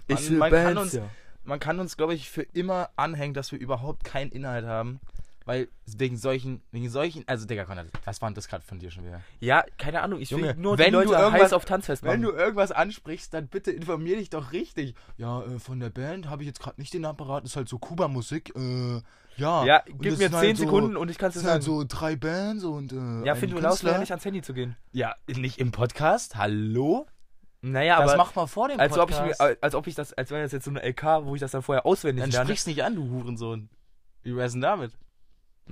Ich 0.07 0.29
man, 0.31 0.39
man 0.39 0.51
Bands, 0.51 0.67
kann 0.67 0.77
uns, 0.79 0.93
ja. 0.93 1.09
man 1.43 1.59
kann 1.59 1.79
uns, 1.79 1.95
glaube 1.95 2.15
ich, 2.15 2.31
für 2.31 2.41
immer 2.41 2.89
anhängen, 2.95 3.35
dass 3.35 3.51
wir 3.51 3.59
überhaupt 3.59 4.03
keinen 4.03 4.31
Inhalt 4.31 4.65
haben. 4.65 4.99
Weil 5.49 5.67
wegen 5.97 6.15
solchen, 6.15 6.61
wegen 6.69 6.89
solchen, 6.91 7.23
also 7.25 7.47
Digga, 7.47 7.65
Konrad, 7.65 7.87
was 8.05 8.21
war 8.21 8.29
denn 8.29 8.35
das 8.35 8.47
gerade 8.47 8.63
von 8.63 8.77
dir 8.77 8.91
schon 8.91 9.03
wieder? 9.03 9.21
Ja, 9.39 9.63
keine 9.79 10.01
Ahnung, 10.03 10.21
ich 10.21 10.29
Junge, 10.29 10.49
will 10.49 10.53
nur 10.57 10.77
wenn 10.77 10.85
die 10.85 10.91
Leute 10.91 11.07
du 11.07 11.13
irgendwas- 11.15 11.41
heiß 11.41 11.53
auf 11.53 11.65
Tanzfest 11.65 12.03
machen. 12.03 12.13
Wenn 12.13 12.21
du 12.21 12.29
irgendwas 12.33 12.71
ansprichst, 12.71 13.33
dann 13.33 13.47
bitte 13.47 13.71
informier 13.71 14.17
dich 14.17 14.29
doch 14.29 14.51
richtig. 14.51 14.93
Ja, 15.17 15.41
äh, 15.41 15.57
von 15.57 15.79
der 15.79 15.89
Band 15.89 16.29
habe 16.29 16.43
ich 16.43 16.47
jetzt 16.47 16.59
gerade 16.59 16.79
nicht 16.79 16.93
den 16.93 17.03
Apparat, 17.03 17.45
ist 17.45 17.55
halt 17.55 17.67
so 17.67 17.79
Kuba-Musik. 17.79 18.53
Äh, 18.55 19.01
ja, 19.37 19.65
ja, 19.65 19.81
gib 19.87 20.03
das 20.03 20.11
mir 20.11 20.17
sind 20.17 20.31
10 20.33 20.33
halt 20.35 20.57
so- 20.57 20.63
Sekunden 20.65 20.95
und 20.95 21.09
ich 21.09 21.17
kann 21.17 21.29
es 21.29 21.33
sind 21.33 21.43
sagen. 21.45 21.53
halt 21.53 21.63
so 21.63 21.83
drei 21.87 22.15
Bands 22.15 22.63
und. 22.63 22.93
Äh, 22.93 23.25
ja, 23.25 23.33
Finn, 23.33 23.49
du 23.49 23.57
ja 23.57 23.97
nicht 23.97 24.11
ans 24.11 24.25
Handy 24.25 24.43
zu 24.43 24.53
gehen. 24.53 24.75
Ja, 24.91 25.15
nicht 25.27 25.57
im 25.57 25.71
Podcast? 25.71 26.35
Hallo? 26.35 27.07
Naja, 27.61 27.99
das 27.99 28.11
aber 28.11 28.17
macht 28.23 28.35
man 28.35 28.47
vor 28.47 28.67
dem 28.67 28.79
als 28.79 28.95
ob, 28.99 29.09
ich 29.09 29.17
Podcast. 29.17 29.41
mir, 29.41 29.57
als 29.61 29.73
ob 29.73 29.87
ich 29.87 29.95
das, 29.95 30.13
als 30.13 30.29
wäre 30.29 30.43
das 30.43 30.51
jetzt 30.51 30.65
so 30.65 30.69
eine 30.69 30.83
LK, 30.83 31.25
wo 31.25 31.33
ich 31.33 31.41
das 31.41 31.49
dann 31.49 31.63
vorher 31.63 31.87
auswendig 31.87 32.21
Dann 32.21 32.29
lerne. 32.29 32.45
sprich's 32.45 32.67
nicht 32.67 32.83
an, 32.83 32.93
du 32.95 33.09
Hurensohn. 33.09 33.67
Wie 34.21 34.35
wär's 34.35 34.51
denn 34.51 34.61
damit? 34.61 34.91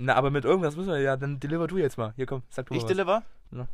Na, 0.00 0.14
aber 0.14 0.30
mit 0.30 0.44
irgendwas 0.44 0.76
müssen 0.76 0.90
wir 0.90 1.00
ja, 1.00 1.16
dann 1.16 1.40
deliver 1.40 1.66
du 1.66 1.76
jetzt 1.76 1.98
mal. 1.98 2.12
Hier 2.16 2.24
komm, 2.26 2.42
sag 2.50 2.66
du 2.66 2.74
mal 2.74 2.78
Ich 2.78 2.84
was. 2.84 2.88
deliver? 2.88 3.22
Ja. 3.50 3.66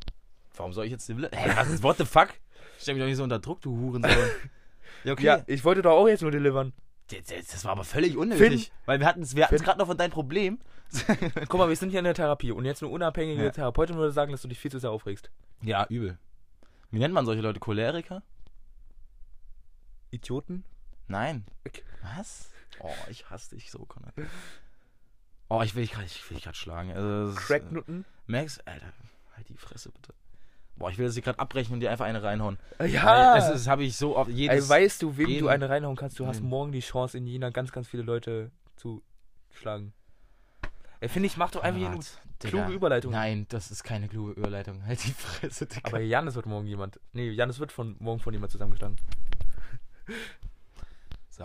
Warum 0.56 0.72
soll 0.72 0.86
ich 0.86 0.90
jetzt 0.92 1.06
deliver? 1.08 1.28
Hä, 1.36 1.52
was 1.54 1.68
ist, 1.68 1.82
what 1.82 1.98
the 1.98 2.04
fuck? 2.06 2.28
Stell 2.80 2.94
mich 2.94 3.02
doch 3.02 3.06
nicht 3.08 3.16
so 3.18 3.22
unter 3.22 3.38
Druck, 3.38 3.60
du 3.60 3.76
Hurensohn. 3.76 4.10
ja, 5.04 5.12
okay. 5.12 5.22
Ja, 5.24 5.42
ich 5.46 5.64
wollte 5.64 5.82
doch 5.82 5.92
auch 5.92 6.08
jetzt 6.08 6.22
nur 6.22 6.30
delivern. 6.30 6.72
Das, 7.08 7.26
das, 7.26 7.46
das 7.48 7.64
war 7.66 7.72
aber 7.72 7.84
völlig 7.84 8.16
unnötig. 8.16 8.72
weil 8.86 8.98
wir 9.00 9.06
hatten 9.06 9.22
es 9.22 9.36
wir 9.36 9.46
Finn. 9.48 9.58
gerade 9.58 9.78
noch 9.78 9.86
von 9.86 9.98
deinem 9.98 10.10
Problem. 10.12 10.58
Guck 11.48 11.58
mal, 11.58 11.68
wir 11.68 11.76
sind 11.76 11.90
hier 11.90 11.98
in 11.98 12.04
der 12.06 12.14
Therapie 12.14 12.52
und 12.52 12.64
jetzt 12.64 12.82
eine 12.82 12.90
unabhängige 12.90 13.44
Ja. 13.44 13.50
Therapeutin 13.50 13.96
würde 13.96 14.12
sagen, 14.12 14.32
dass 14.32 14.40
du 14.42 14.48
dich 14.48 14.58
viel 14.58 14.70
zu 14.70 14.78
sehr 14.78 14.90
aufregst. 14.90 15.30
ja, 15.60 15.84
übel. 15.88 16.18
Wie 16.90 16.98
nennt 17.00 17.12
man 17.12 17.26
solche 17.26 17.42
Leute? 17.42 17.60
Choleriker? 17.60 18.22
Idioten? 20.10 20.64
Nein. 21.08 21.44
Okay. 21.66 21.82
Was? 22.16 22.50
Oh, 22.80 22.88
ich 23.10 23.28
hasse 23.30 23.54
dich 23.56 23.70
so, 23.70 23.80
Conor. 23.80 24.12
Oh, 25.58 25.62
ich 25.62 25.74
will 25.74 25.82
dich 25.82 25.92
gerade 25.92 26.06
ich 26.06 26.28
will 26.30 26.36
dich 26.36 26.44
grad 26.44 26.56
schlagen. 26.56 26.90
Also, 26.92 27.30
ist, 27.30 27.36
äh, 27.38 27.40
Cracknutten? 27.40 28.04
Max, 28.26 28.58
Alter, 28.64 28.86
halt 29.36 29.48
die 29.48 29.56
Fresse 29.56 29.90
bitte. 29.90 30.12
Boah, 30.76 30.90
ich 30.90 30.98
will 30.98 31.06
das 31.06 31.14
hier 31.14 31.22
gerade 31.22 31.38
abbrechen 31.38 31.72
und 31.74 31.80
dir 31.80 31.90
einfach 31.90 32.04
eine 32.06 32.22
reinhauen. 32.22 32.58
Ja! 32.80 33.04
Weil 33.34 33.40
Das, 33.40 33.50
das 33.52 33.66
habe 33.68 33.84
ich 33.84 33.96
so 33.96 34.16
oft. 34.16 34.28
Ey, 34.30 34.36
Jedes, 34.36 34.68
weißt 34.68 35.02
du, 35.02 35.16
wem 35.16 35.28
jeden- 35.28 35.40
du 35.44 35.48
eine 35.48 35.68
reinhauen 35.68 35.94
kannst? 35.96 36.18
Du 36.18 36.26
hast 36.26 36.42
morgen 36.42 36.72
die 36.72 36.80
Chance, 36.80 37.16
in 37.18 37.26
Jena 37.26 37.50
ganz, 37.50 37.70
ganz 37.70 37.86
viele 37.86 38.02
Leute 38.02 38.50
zu 38.76 39.02
schlagen. 39.52 39.92
Ey, 41.00 41.08
finde 41.08 41.26
ich, 41.28 41.36
mach 41.36 41.50
doch 41.52 41.62
einfach 41.62 41.78
hier 41.78 41.88
eine 41.90 42.00
kluge 42.40 42.72
Überleitung. 42.72 43.12
Nein, 43.12 43.46
das 43.50 43.70
ist 43.70 43.84
keine 43.84 44.08
kluge 44.08 44.32
Überleitung. 44.32 44.84
Halt 44.84 45.04
die 45.04 45.12
Fresse, 45.12 45.66
Digga. 45.66 45.88
Aber 45.88 46.00
Janis 46.00 46.34
wird 46.34 46.46
morgen 46.46 46.66
jemand. 46.66 46.98
Nee, 47.12 47.30
Janis 47.30 47.60
wird 47.60 47.70
von 47.70 47.94
morgen 48.00 48.18
von 48.20 48.32
jemand 48.32 48.50
zusammengeschlagen. 48.50 48.96
so. 51.30 51.44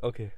Okay. 0.00 0.30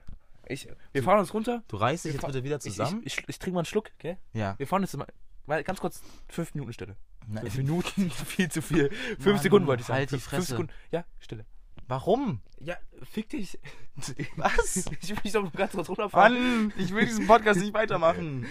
Ich, 0.49 0.69
wir 0.93 1.03
fahren 1.03 1.19
uns 1.21 1.33
runter. 1.35 1.63
Du 1.69 1.77
reißt 1.77 2.05
dich 2.05 2.13
Wir 2.15 2.21
jetzt 2.21 2.27
bitte 2.27 2.45
wieder 2.45 2.57
Ich, 2.57 2.63
zusammen. 2.63 3.03
ich, 3.05 3.19
ich, 3.19 3.29
ich 3.29 3.39
trinke 3.39 3.55
mal 3.55 3.61
einen 3.61 3.67
Schluck, 3.67 3.91
gell? 3.99 4.19
ja. 4.33 4.55
Wir 4.59 4.67
fahren 4.67 4.83
jetzt 4.83 4.97
mal. 4.97 5.07
Mal 5.47 5.63
ganz 5.65 5.81
kurz 5.81 6.01
fünf 6.29 6.55
Minuten 6.55 6.73
Stille. 6.73 6.97
Nein, 7.27 7.43
Fünf 7.45 7.57
Minuten, 7.57 8.11
viel 8.27 8.51
zu 8.51 8.63
viel. 8.63 8.91
Fünf 8.91 9.27
Mann, 9.27 9.39
Sekunden 9.39 9.67
wollte 9.67 9.81
ich 9.83 9.87
sagen. 9.87 9.99
halt 9.99 10.11
die 10.11 10.15
Fünf- 10.15 10.25
Fresse. 10.25 10.37
Fünf 10.37 10.49
Sekunden. 10.49 10.73
Ja, 10.91 11.05
Stille. 11.21 11.45
Warum? 11.87 12.41
Ja, 12.61 12.77
fick 13.03 13.29
dich. 13.29 13.59
Was? 14.37 14.87
Ich 15.03 15.11
will 15.11 15.17
dich 15.23 15.33
doch 15.33 15.43
nur 15.43 15.51
ganz 15.53 15.73
kurz 15.73 15.89
runterfahren. 15.89 16.33
Mann, 16.69 16.73
ich 16.79 16.95
will 16.95 17.05
diesen 17.05 17.27
Podcast 17.27 17.61
nicht 17.61 17.75
weitermachen. 17.75 18.47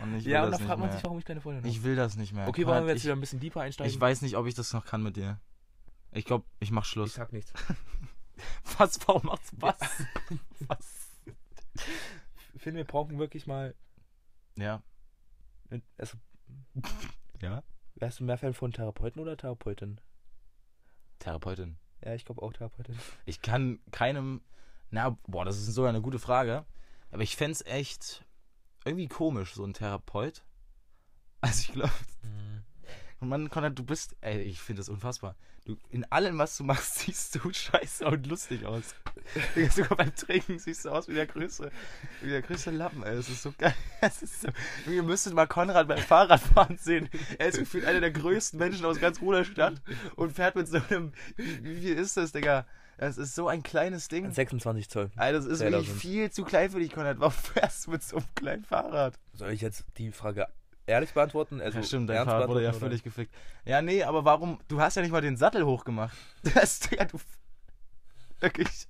Und 0.00 0.16
ich 0.16 0.24
will 0.26 0.32
ja, 0.32 0.44
und 0.44 0.50
nicht 0.50 0.62
fragt 0.62 0.80
man 0.80 0.92
sich, 0.92 1.02
warum 1.02 1.18
ich 1.18 1.24
keine 1.24 1.40
Freundin 1.40 1.62
habe. 1.62 1.68
Ich 1.70 1.82
will 1.82 1.96
das 1.96 2.16
nicht 2.16 2.32
mehr. 2.34 2.46
Okay, 2.48 2.66
wollen 2.66 2.84
wir 2.84 2.90
jetzt 2.92 2.98
ich, 2.98 3.04
wieder 3.04 3.14
ein 3.16 3.20
bisschen 3.20 3.40
deeper 3.40 3.62
einsteigen? 3.62 3.90
ich 3.92 3.98
weiß 4.00 4.20
nicht, 4.22 4.36
ob 4.36 4.46
ich 4.46 4.54
das 4.54 4.72
noch 4.72 4.84
kann 4.84 5.02
mit 5.02 5.16
dir. 5.16 5.40
Ich 6.12 6.24
glaube, 6.24 6.44
ich 6.60 6.70
mach 6.70 6.82
Ich 6.84 6.88
Schluss. 6.90 7.14
sag 7.14 7.32
nichts. 7.32 7.52
Was? 8.78 8.98
Warum 9.06 9.26
machst 9.26 9.52
du 9.52 9.62
was? 9.62 9.78
was? 10.68 11.10
Ich 12.54 12.62
finde, 12.62 12.78
wir 12.78 12.84
brauchen 12.84 13.18
wirklich 13.18 13.46
mal. 13.46 13.74
Ja. 14.56 14.82
Also, 15.98 16.18
Ja? 17.40 17.62
wärst 17.96 18.20
du 18.20 18.24
mehr 18.24 18.38
Fan 18.38 18.54
von 18.54 18.72
Therapeuten 18.72 19.20
oder 19.20 19.36
Therapeutin? 19.36 20.00
Therapeutin. 21.18 21.76
Ja, 22.04 22.14
ich 22.14 22.24
glaube 22.24 22.42
auch 22.42 22.52
Therapeutin. 22.52 22.98
Ich 23.24 23.40
kann 23.40 23.80
keinem. 23.90 24.42
Na, 24.90 25.16
boah, 25.26 25.44
das 25.44 25.56
ist 25.58 25.66
sogar 25.74 25.88
eine 25.90 26.02
gute 26.02 26.18
Frage. 26.18 26.64
Aber 27.10 27.22
ich 27.22 27.36
fänd's 27.36 27.62
echt 27.62 28.24
irgendwie 28.84 29.08
komisch, 29.08 29.54
so 29.54 29.64
ein 29.64 29.72
Therapeut. 29.74 30.44
Also 31.40 31.60
ich 31.60 31.72
glaube, 31.72 31.92
Mann, 33.24 33.50
Konrad, 33.50 33.78
du 33.78 33.84
bist. 33.84 34.16
Ey, 34.20 34.40
ich 34.42 34.60
finde 34.60 34.80
das 34.80 34.88
unfassbar. 34.88 35.34
Du, 35.64 35.78
in 35.90 36.04
allem, 36.12 36.36
was 36.36 36.56
du 36.58 36.64
machst, 36.64 36.98
siehst 36.98 37.36
du 37.36 37.52
scheiße 37.52 38.04
und 38.06 38.26
lustig 38.26 38.66
aus. 38.66 38.94
Sogar 39.74 39.96
beim 39.96 40.14
Trinken 40.14 40.58
siehst 40.58 40.84
du 40.84 40.90
aus 40.90 41.08
wie 41.08 41.14
der 41.14 41.26
größte, 41.26 41.70
wie 42.20 42.28
der 42.30 42.42
größte 42.42 42.70
Lappen, 42.70 43.02
ey. 43.02 43.16
Das 43.16 43.28
ist 43.28 43.42
so 43.42 43.52
geil. 43.56 43.74
Das 44.00 44.22
ist 44.22 44.42
so, 44.42 44.48
ihr 44.90 45.02
müsstet 45.02 45.32
mal 45.32 45.46
Konrad 45.46 45.88
beim 45.88 45.98
Fahrradfahren 45.98 46.76
sehen. 46.76 47.08
Er 47.38 47.48
ist 47.48 47.58
gefühlt 47.58 47.86
einer 47.86 48.00
der 48.00 48.10
größten 48.10 48.58
Menschen 48.58 48.84
aus 48.84 49.00
ganz 49.00 49.22
Ruderstadt 49.22 49.80
und 50.16 50.32
fährt 50.32 50.56
mit 50.56 50.68
so 50.68 50.78
einem. 50.90 51.12
Wie, 51.36 51.64
wie 51.64 51.80
viel 51.80 51.96
ist 51.96 52.18
das, 52.18 52.32
Digga? 52.32 52.66
Das 52.98 53.16
ist 53.16 53.34
so 53.34 53.48
ein 53.48 53.62
kleines 53.62 54.08
Ding. 54.08 54.30
26 54.30 54.88
Zoll. 54.88 55.10
Alter, 55.16 55.38
das 55.38 55.46
ist 55.46 55.58
Zähler 55.58 55.78
wirklich 55.78 55.88
sind. 55.88 56.00
viel 56.00 56.30
zu 56.30 56.44
klein 56.44 56.70
für 56.70 56.78
dich, 56.78 56.92
Konrad. 56.92 57.18
Warum 57.18 57.32
fährst 57.32 57.86
du 57.86 57.92
mit 57.92 58.02
so 58.02 58.16
einem 58.16 58.26
kleinen 58.34 58.64
Fahrrad? 58.64 59.18
Soll 59.32 59.50
ich 59.50 59.62
jetzt 59.62 59.84
die 59.96 60.12
Frage 60.12 60.46
ehrlich 60.86 61.12
beantworten? 61.12 61.60
Also 61.60 61.78
ja, 61.78 61.84
stimmt, 61.84 62.10
dein 62.10 62.24
Fahrrad 62.24 62.48
wurde 62.48 62.60
ja 62.62 62.70
beantworten, 62.70 62.90
völlig 62.90 63.02
gefickt. 63.02 63.34
Ja, 63.64 63.82
nee, 63.82 64.02
aber 64.02 64.24
warum? 64.24 64.58
Du 64.68 64.80
hast 64.80 64.96
ja 64.96 65.02
nicht 65.02 65.12
mal 65.12 65.20
den 65.20 65.36
Sattel 65.36 65.64
hochgemacht. 65.64 66.16
Das 66.54 66.80
ist 66.80 66.90
ja, 66.92 67.04
du. 67.04 67.18
Wirklich. 68.40 68.88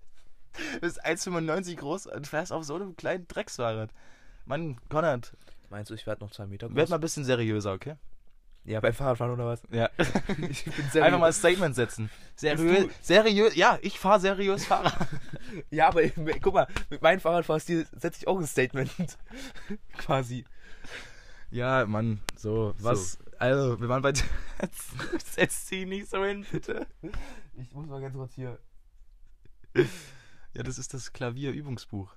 Du 0.74 0.80
bist 0.80 1.04
1,95 1.04 1.76
groß 1.76 2.06
und 2.06 2.26
fährst 2.26 2.52
auf 2.52 2.64
so 2.64 2.76
einem 2.76 2.96
kleinen 2.96 3.26
Drecksfahrrad. 3.26 3.90
Mann, 4.46 4.76
Konrad, 4.88 5.32
oder? 5.32 5.52
Meinst 5.70 5.90
du, 5.90 5.94
ich 5.94 6.06
werde 6.06 6.22
noch 6.22 6.30
zwei 6.30 6.46
Meter 6.46 6.68
groß? 6.68 6.76
werd 6.76 6.88
mal 6.90 6.96
ein 6.96 7.00
bisschen 7.00 7.24
seriöser, 7.24 7.72
okay? 7.72 7.94
Ja, 8.66 8.80
beim 8.80 8.94
Fahrradfahren 8.94 9.32
oder 9.34 9.46
was? 9.46 9.62
Ja. 9.70 9.90
Ich 10.48 10.64
bin 10.64 10.72
seriös. 10.90 10.96
Einfach 10.96 11.18
mal 11.18 11.26
ein 11.26 11.32
Statement 11.32 11.74
setzen. 11.74 12.10
Seriös, 12.36 12.84
du- 12.86 12.90
seriös, 13.02 13.54
ja, 13.56 13.78
ich 13.82 13.98
fahre 13.98 14.20
seriös 14.20 14.64
Fahrrad. 14.66 14.96
Ja, 15.70 15.88
aber 15.88 16.08
guck 16.40 16.54
mal, 16.54 16.66
mit 16.90 17.02
meinem 17.02 17.20
Fahrradfahrstil 17.20 17.86
setze 17.92 18.20
ich 18.20 18.26
auch 18.28 18.38
ein 18.38 18.46
Statement. 18.46 18.90
Quasi. 19.98 20.44
Ja, 21.50 21.86
Mann, 21.86 22.20
so, 22.36 22.74
was? 22.78 23.18
Also, 23.38 23.80
wir 23.80 23.88
waren 23.88 24.02
bei. 24.02 24.12
Setz 25.24 25.66
sie 25.68 25.84
nicht 25.86 26.08
so 26.08 26.24
hin, 26.24 26.46
bitte. 26.50 26.86
Ich 27.56 27.72
muss 27.72 27.86
mal 27.86 28.00
ganz 28.00 28.14
kurz 28.14 28.34
hier. 28.34 28.58
Ja, 30.54 30.62
das 30.62 30.78
ist 30.78 30.94
das 30.94 31.12
Klavierübungsbuch 31.12 32.14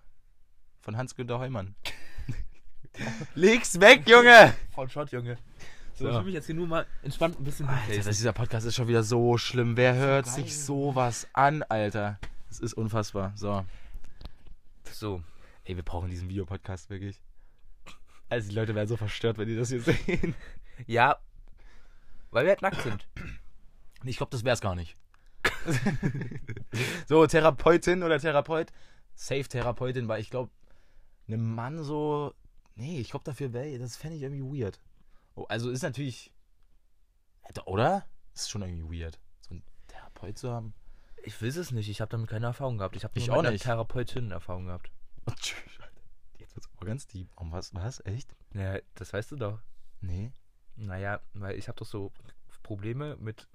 von 0.82 0.98
Hans-Günter 0.98 1.40
Heumann. 1.40 1.76
Leg's 3.36 3.80
weg, 3.80 4.08
Junge! 4.08 4.54
Von 4.72 4.90
Schott, 4.90 5.12
Junge. 5.12 5.38
So, 5.96 6.06
So. 6.06 6.10
ich 6.12 6.16
will 6.18 6.24
mich 6.26 6.34
jetzt 6.36 6.46
hier 6.46 6.56
nur 6.56 6.68
mal 6.68 6.86
entspannt 7.02 7.40
ein 7.40 7.44
bisschen 7.44 7.68
Alter, 7.68 7.96
das, 7.96 8.18
dieser 8.18 8.34
Podcast 8.34 8.68
ist 8.68 8.76
schon 8.76 8.88
wieder 8.88 9.04
so 9.04 9.38
schlimm. 9.40 9.76
Wer 9.76 9.96
hört 9.96 10.26
geil. 10.26 10.36
sich 10.36 10.58
sowas 10.58 11.28
an, 11.34 11.64
Alter? 11.64 12.20
Das 12.50 12.60
ist 12.60 12.74
unfassbar. 12.74 13.34
So. 13.36 13.66
So. 14.92 15.24
Ey, 15.66 15.76
wir 15.76 15.84
brauchen 15.84 16.10
diesen 16.10 16.30
Videopodcast 16.30 16.90
wirklich. 16.92 17.20
Also, 18.30 18.50
die 18.50 18.56
Leute 18.56 18.76
werden 18.76 18.88
so 18.88 18.98
verstört, 18.98 19.38
wenn 19.38 19.48
die 19.48 19.56
das 19.56 19.70
hier 19.70 19.82
sehen. 19.82 20.36
Ja, 20.86 21.18
weil 22.32 22.46
wir 22.46 22.52
halt 22.52 22.62
nackt 22.62 22.82
sind. 22.82 23.08
Ich 24.04 24.18
glaube, 24.18 24.30
das 24.32 24.44
wär's 24.44 24.62
gar 24.62 24.76
nicht. 24.76 24.96
so, 27.08 27.26
Therapeutin 27.26 28.04
oder 28.04 28.20
Therapeut? 28.20 28.72
Safe 29.16 29.44
Therapeutin, 29.44 30.08
weil 30.08 30.22
ich 30.22 30.30
glaube, 30.30 30.52
einem 31.28 31.56
Mann 31.56 31.84
so. 31.84 32.34
Nee, 32.76 33.00
ich 33.00 33.10
glaube, 33.10 33.24
dafür 33.26 33.54
wäre. 33.54 33.78
Das 33.80 33.98
fände 33.98 34.18
ich 34.18 34.24
irgendwie 34.24 34.62
weird. 34.62 34.80
Oh, 35.36 35.46
also 35.50 35.72
ist 35.72 35.82
natürlich. 35.82 36.32
Oder? 37.66 38.06
Ist 38.36 38.50
schon 38.52 38.62
irgendwie 38.62 39.02
weird. 39.02 39.20
So 39.42 39.52
einen 39.52 39.64
Therapeut 39.88 40.38
zu 40.38 40.52
haben. 40.52 40.74
Ich 41.24 41.42
weiß 41.42 41.56
es 41.56 41.72
nicht, 41.72 41.90
ich 41.90 42.02
habe 42.02 42.10
damit 42.10 42.30
keine 42.30 42.46
Erfahrung 42.46 42.78
gehabt. 42.78 42.96
Ich 42.96 43.04
habe 43.04 43.18
Ich 43.18 43.28
nur 43.28 43.38
auch 43.38 43.42
nicht. 43.42 43.64
Therapeutin 43.64 44.32
Erfahrung 44.32 44.66
gehabt. 44.68 44.92
Oh. 46.58 46.60
Jetzt 46.60 46.70
aber 46.76 46.86
ganz 46.88 47.08
deep. 47.08 47.30
Um 47.36 47.52
was? 47.52 47.74
Was? 47.74 48.04
Echt? 48.06 48.36
Ja, 48.54 48.80
das 48.96 49.14
weißt 49.14 49.32
du 49.32 49.36
doch. 49.36 49.60
Nee. 50.02 50.32
Naja, 50.76 51.20
weil 51.34 51.58
ich 51.58 51.68
habe 51.68 51.78
doch 51.78 51.86
so 51.86 52.12
Probleme 52.64 53.16
mit 53.18 53.48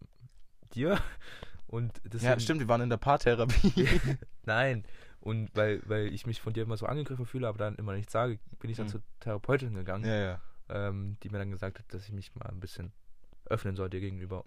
dir 0.75 0.99
und 1.66 2.00
deswegen, 2.04 2.25
Ja, 2.32 2.40
stimmt, 2.40 2.61
wir 2.61 2.68
waren 2.68 2.80
in 2.80 2.90
der 2.90 2.97
Paartherapie. 2.97 3.87
Nein, 4.44 4.85
und 5.21 5.50
weil, 5.54 5.82
weil 5.87 6.06
ich 6.14 6.26
mich 6.26 6.40
von 6.40 6.52
dir 6.52 6.62
immer 6.62 6.76
so 6.76 6.87
angegriffen 6.87 7.26
fühle, 7.26 7.47
aber 7.49 7.59
dann 7.59 7.76
immer 7.76 7.92
nichts 7.94 8.12
sage, 8.12 8.38
bin 8.59 8.71
ich 8.71 8.76
dann 8.76 8.87
Hm. 8.87 8.92
zur 8.92 9.02
Therapeutin 9.21 9.75
gegangen, 9.75 10.04
ja, 10.04 10.16
ja. 10.16 10.40
ähm, 10.68 11.16
die 11.23 11.28
mir 11.28 11.38
dann 11.38 11.50
gesagt 11.50 11.78
hat, 11.78 11.92
dass 11.92 12.04
ich 12.06 12.12
mich 12.12 12.35
mal 12.35 12.47
ein 12.49 12.61
bisschen 12.61 12.92
öffnen 13.47 13.76
soll 13.76 13.90
dir 13.90 14.00
gegenüber. 14.00 14.44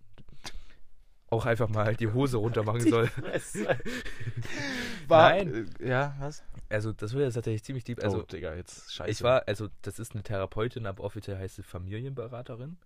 Auch 1.30 1.46
einfach 1.46 1.70
mal 1.70 1.86
halt 1.86 2.00
die 2.00 2.08
Hose 2.08 2.38
runter 2.38 2.64
machen 2.64 2.82
soll. 2.82 3.10
War, 5.08 5.30
Nein. 5.30 5.72
Äh, 5.80 5.90
ja, 5.90 6.16
was? 6.20 6.44
Also, 6.70 6.94
das 6.94 7.14
wird 7.14 7.26
jetzt 7.26 7.34
tatsächlich 7.36 7.64
ziemlich 7.64 7.84
deep. 7.84 8.04
Also, 8.04 8.20
oh, 8.20 8.22
Digga, 8.24 8.56
jetzt 8.56 8.94
scheiße. 8.94 9.10
Ich 9.10 9.24
war, 9.24 9.48
also, 9.48 9.68
das 9.82 10.00
ist 10.00 10.14
eine 10.14 10.24
Therapeutin, 10.24 10.86
aber 10.86 11.04
offiziell 11.04 11.38
heißt 11.38 11.56
sie 11.56 11.64
Familienberaterin. 11.64 12.78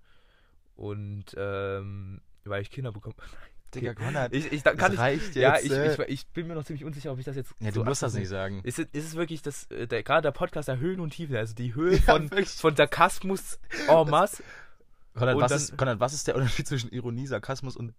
Und, 0.75 1.25
ähm, 1.37 2.21
weil 2.45 2.61
ich 2.61 2.71
Kinder 2.71 2.91
bekomme. 2.91 3.15
Digga, 3.75 3.93
Konrad, 3.93 4.33
ich, 4.33 4.51
ich, 4.51 4.63
kann 4.63 4.93
ich, 4.93 4.99
jetzt, 4.99 5.35
Ja, 5.35 5.59
ich, 5.59 5.71
äh. 5.71 5.93
ich, 5.93 5.99
ich, 6.09 6.27
bin 6.27 6.47
mir 6.47 6.55
noch 6.55 6.63
ziemlich 6.63 6.85
unsicher, 6.85 7.11
ob 7.11 7.19
ich 7.19 7.25
das 7.25 7.35
jetzt. 7.35 7.53
Ja, 7.59 7.69
du 7.69 7.83
musst 7.83 8.01
das 8.01 8.15
nicht 8.15 8.27
sagen. 8.27 8.61
Ist, 8.63 8.79
ist 8.79 8.91
es 8.93 9.15
wirklich 9.15 9.43
das, 9.43 9.69
äh, 9.69 9.85
der, 9.85 10.01
gerade 10.01 10.23
der 10.23 10.31
Podcast 10.31 10.69
der 10.69 10.79
Höhen 10.79 10.99
und 10.99 11.11
Tiefen, 11.11 11.35
also 11.35 11.53
die 11.53 11.75
Höhe 11.75 11.97
von, 12.01 12.29
ja, 12.33 12.45
von 12.45 12.75
Sarkasmus 12.75 13.59
en 13.87 14.09
masse. 14.09 14.41
Konrad 15.13 15.35
was, 15.37 15.49
dann, 15.49 15.57
ist, 15.57 15.77
Konrad, 15.77 15.99
was 15.99 16.13
ist 16.13 16.27
der 16.27 16.35
Unterschied 16.35 16.67
zwischen 16.67 16.89
Ironie, 16.91 17.27
Sarkasmus 17.27 17.77
und 17.77 17.93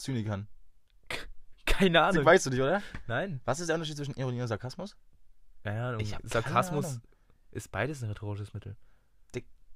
Zynikern? 0.00 0.48
Keine 1.66 2.02
Ahnung. 2.02 2.24
Weißt 2.24 2.46
du 2.46 2.50
nicht, 2.50 2.60
oder? 2.60 2.82
Nein. 3.06 3.40
Was 3.44 3.60
ist 3.60 3.68
der 3.68 3.76
Unterschied 3.76 3.96
zwischen 3.96 4.14
Ironie 4.14 4.42
und 4.42 4.48
Sarkasmus? 4.48 4.96
Keine 5.62 5.82
Ahnung. 5.82 6.06
Sarkasmus 6.24 7.00
ist 7.52 7.70
beides 7.70 8.02
ein 8.02 8.08
rhetorisches 8.08 8.54
Mittel. 8.54 8.76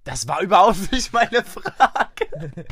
Das 0.05 0.29
war 0.29 0.43
überhaupt 0.43 0.93
nicht 0.93 1.13
meine 1.15 1.43
Frage. 1.43 2.27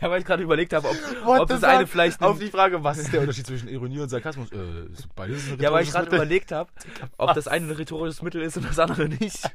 ja, 0.00 0.10
weil 0.10 0.20
ich 0.20 0.26
gerade 0.26 0.42
überlegt 0.42 0.72
habe, 0.72 0.88
ob, 0.88 1.40
ob 1.40 1.48
das 1.48 1.62
eine 1.64 1.86
vielleicht. 1.86 2.22
Auf 2.22 2.38
die 2.38 2.48
Frage, 2.48 2.82
was 2.82 2.96
ist 2.96 3.12
der 3.12 3.20
Unterschied 3.20 3.46
zwischen 3.46 3.68
Ironie 3.68 4.00
und 4.00 4.08
Sarkasmus? 4.08 4.50
Äh, 4.52 4.86
ist 4.86 5.14
beides 5.14 5.52
ein 5.52 5.60
Ja, 5.60 5.70
weil 5.70 5.82
ich 5.84 5.90
gerade 5.90 6.06
überlegt 6.06 6.50
habe, 6.50 6.70
ob 7.18 7.34
das 7.34 7.46
eine 7.46 7.66
ein 7.66 7.72
rhetorisches 7.72 8.22
Mittel 8.22 8.40
ist 8.40 8.56
und 8.56 8.66
das 8.66 8.78
andere 8.78 9.08
nicht. 9.08 9.50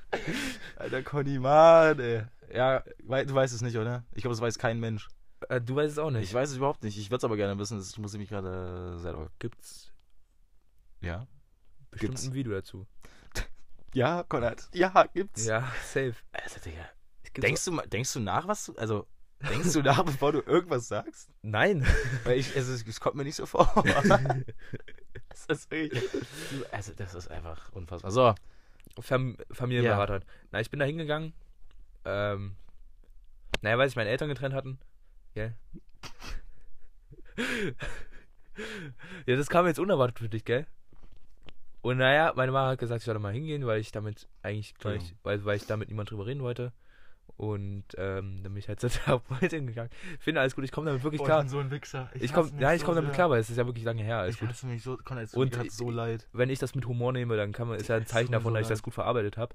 Alter 0.76 1.02
Conny, 1.02 1.38
Mann, 1.38 2.00
ey. 2.00 2.24
Ja, 2.52 2.80
du 2.80 3.34
weißt 3.34 3.54
es 3.54 3.62
nicht, 3.62 3.76
oder? 3.76 4.04
Ich 4.14 4.22
glaube, 4.22 4.34
das 4.34 4.40
weiß 4.40 4.58
kein 4.58 4.80
Mensch. 4.80 5.08
Äh, 5.48 5.60
du 5.60 5.76
weißt 5.76 5.92
es 5.92 5.98
auch 5.98 6.10
nicht. 6.10 6.24
Ich 6.24 6.34
weiß 6.34 6.50
es 6.50 6.56
überhaupt 6.56 6.82
nicht. 6.82 6.98
Ich 6.98 7.10
würde 7.10 7.18
es 7.18 7.24
aber 7.24 7.36
gerne 7.36 7.58
wissen. 7.58 7.78
Das 7.78 7.96
muss 7.98 8.14
ich 8.14 8.20
mich 8.20 8.28
gerade 8.28 8.98
selber. 8.98 9.30
Gibt's. 9.38 9.92
Ja. 11.00 11.26
Bestimmt 11.90 12.12
gibt's. 12.12 12.26
ein 12.26 12.34
Video 12.34 12.52
dazu. 12.52 12.86
Ja, 13.94 14.24
Konrad. 14.24 14.68
Ja, 14.74 15.06
gibt's. 15.14 15.46
Ja, 15.46 15.72
safe. 15.82 16.16
Also, 16.32 16.60
Digga. 16.62 16.86
Denkst 17.38 17.64
du, 17.64 17.76
denkst 17.86 18.12
du 18.12 18.20
nach, 18.20 18.46
was 18.46 18.66
du. 18.66 18.74
Also, 18.74 19.06
denkst 19.48 19.72
du 19.72 19.80
nach, 19.80 20.02
bevor 20.04 20.32
du 20.32 20.42
irgendwas 20.42 20.88
sagst? 20.88 21.30
Nein. 21.40 21.86
Weil 22.24 22.38
ich, 22.38 22.54
also, 22.54 22.74
es 22.74 23.00
kommt 23.00 23.16
mir 23.16 23.24
nicht 23.24 23.36
so 23.36 23.46
vor. 23.46 23.72
das 25.30 25.46
ist 25.48 25.70
wirklich, 25.70 26.04
also, 26.72 26.92
das 26.94 27.14
ist 27.14 27.30
einfach 27.30 27.72
unfassbar. 27.72 28.10
So. 28.10 28.34
Fam 29.00 29.38
Familienberater. 29.50 30.16
Ja. 30.16 30.26
Na, 30.50 30.60
ich 30.60 30.68
bin 30.68 30.78
da 30.78 30.84
hingegangen. 30.84 31.32
Ähm, 32.04 32.56
naja, 33.62 33.78
weil 33.78 33.88
sich 33.88 33.96
meine 33.96 34.10
Eltern 34.10 34.28
getrennt 34.28 34.54
hatten. 34.54 34.78
Ja. 35.36 35.50
ja, 39.26 39.36
das 39.36 39.48
kam 39.48 39.66
jetzt 39.66 39.78
unerwartet 39.78 40.18
für 40.18 40.28
dich, 40.28 40.44
gell? 40.44 40.66
Und 41.82 41.98
naja, 41.98 42.32
meine 42.34 42.50
Mama 42.50 42.70
hat 42.70 42.78
gesagt, 42.78 43.02
ich 43.02 43.04
soll 43.04 43.14
da 43.14 43.20
mal 43.20 43.32
hingehen, 43.32 43.66
weil 43.66 43.80
ich 43.80 43.92
damit 43.92 44.26
eigentlich 44.42 44.74
gleich, 44.74 45.10
genau. 45.10 45.20
weil, 45.22 45.44
weil 45.44 45.56
ich 45.56 45.66
damit 45.66 45.88
niemand 45.88 46.10
drüber 46.10 46.26
reden 46.26 46.42
wollte. 46.42 46.72
Und 47.36 47.84
ähm, 47.98 48.40
dann 48.42 48.54
bin 48.54 48.56
ich 48.56 48.68
halt 48.68 48.80
zur 48.80 48.90
Therapeutin 48.90 49.66
gegangen. 49.66 49.90
Ich 50.18 50.24
finde 50.24 50.40
alles 50.40 50.54
gut, 50.54 50.64
ich 50.64 50.72
komme 50.72 50.86
damit 50.86 51.04
wirklich 51.04 51.20
Boah, 51.20 51.26
klar. 51.26 51.38
Ich 51.40 51.44
bin 51.44 51.50
so 51.50 51.58
ein 51.58 51.70
Wichser. 51.70 52.10
Ich, 52.14 52.22
ich 52.22 52.32
komme 52.32 52.50
ja, 52.58 52.72
ich 52.72 52.80
so 52.80 52.86
komme 52.86 52.96
damit 52.96 53.12
klar, 53.12 53.28
weil 53.28 53.40
es 53.40 53.50
ist 53.50 53.56
ja 53.56 53.66
wirklich 53.66 53.84
lange 53.84 54.02
her. 54.02 54.18
Alles 54.18 54.34
ich 54.34 54.40
gut. 54.40 54.64
mich 54.64 54.82
so, 54.82 54.96
Conrad, 54.96 55.32
und 55.34 55.56
mir 55.56 55.70
so 55.70 55.90
leid. 55.90 56.26
Wenn 56.32 56.48
ich 56.48 56.58
das 56.58 56.74
mit 56.74 56.86
Humor 56.86 57.12
nehme, 57.12 57.36
dann 57.36 57.52
kann 57.52 57.68
man, 57.68 57.78
ist 57.78 57.88
ja 57.88 57.96
ein 57.96 58.06
Zeichen 58.06 58.32
davon, 58.32 58.52
so 58.52 58.54
dass 58.54 58.62
ich 58.62 58.68
das 58.68 58.82
gut 58.82 58.94
verarbeitet 58.94 59.36
habe. 59.36 59.54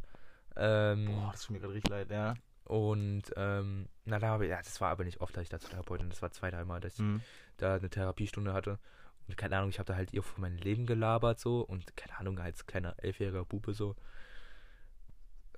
Ähm, 0.55 1.07
Boah, 1.07 1.31
das 1.31 1.41
tut 1.41 1.51
mir 1.51 1.59
gerade 1.59 1.73
richtig 1.73 1.89
leid, 1.89 2.11
ja. 2.11 2.35
Und 2.71 3.23
ähm, 3.35 3.89
na, 4.05 4.17
da 4.17 4.29
habe 4.29 4.45
ich, 4.45 4.51
ja, 4.51 4.61
das 4.61 4.79
war 4.79 4.91
aber 4.91 5.03
nicht 5.03 5.19
oft, 5.19 5.35
dass 5.35 5.43
ich 5.43 5.49
da 5.49 5.59
zur 5.59 5.71
Therapeutin, 5.71 6.07
das 6.07 6.21
war 6.21 6.31
zwei, 6.31 6.49
dreimal, 6.49 6.79
dass 6.79 6.93
ich 6.93 7.01
mhm. 7.01 7.19
da 7.57 7.75
eine 7.75 7.89
Therapiestunde 7.89 8.53
hatte. 8.53 8.79
Und 9.27 9.35
keine 9.35 9.57
Ahnung, 9.57 9.71
ich 9.71 9.79
habe 9.79 9.87
da 9.87 9.97
halt 9.97 10.13
ihr 10.13 10.23
von 10.23 10.39
meinem 10.39 10.55
Leben 10.55 10.85
gelabert 10.85 11.37
so 11.37 11.59
und 11.59 11.97
keine 11.97 12.17
Ahnung, 12.17 12.39
als 12.39 12.67
kleiner 12.67 12.95
elfjähriger 12.99 13.43
Bube 13.43 13.73
so, 13.73 13.97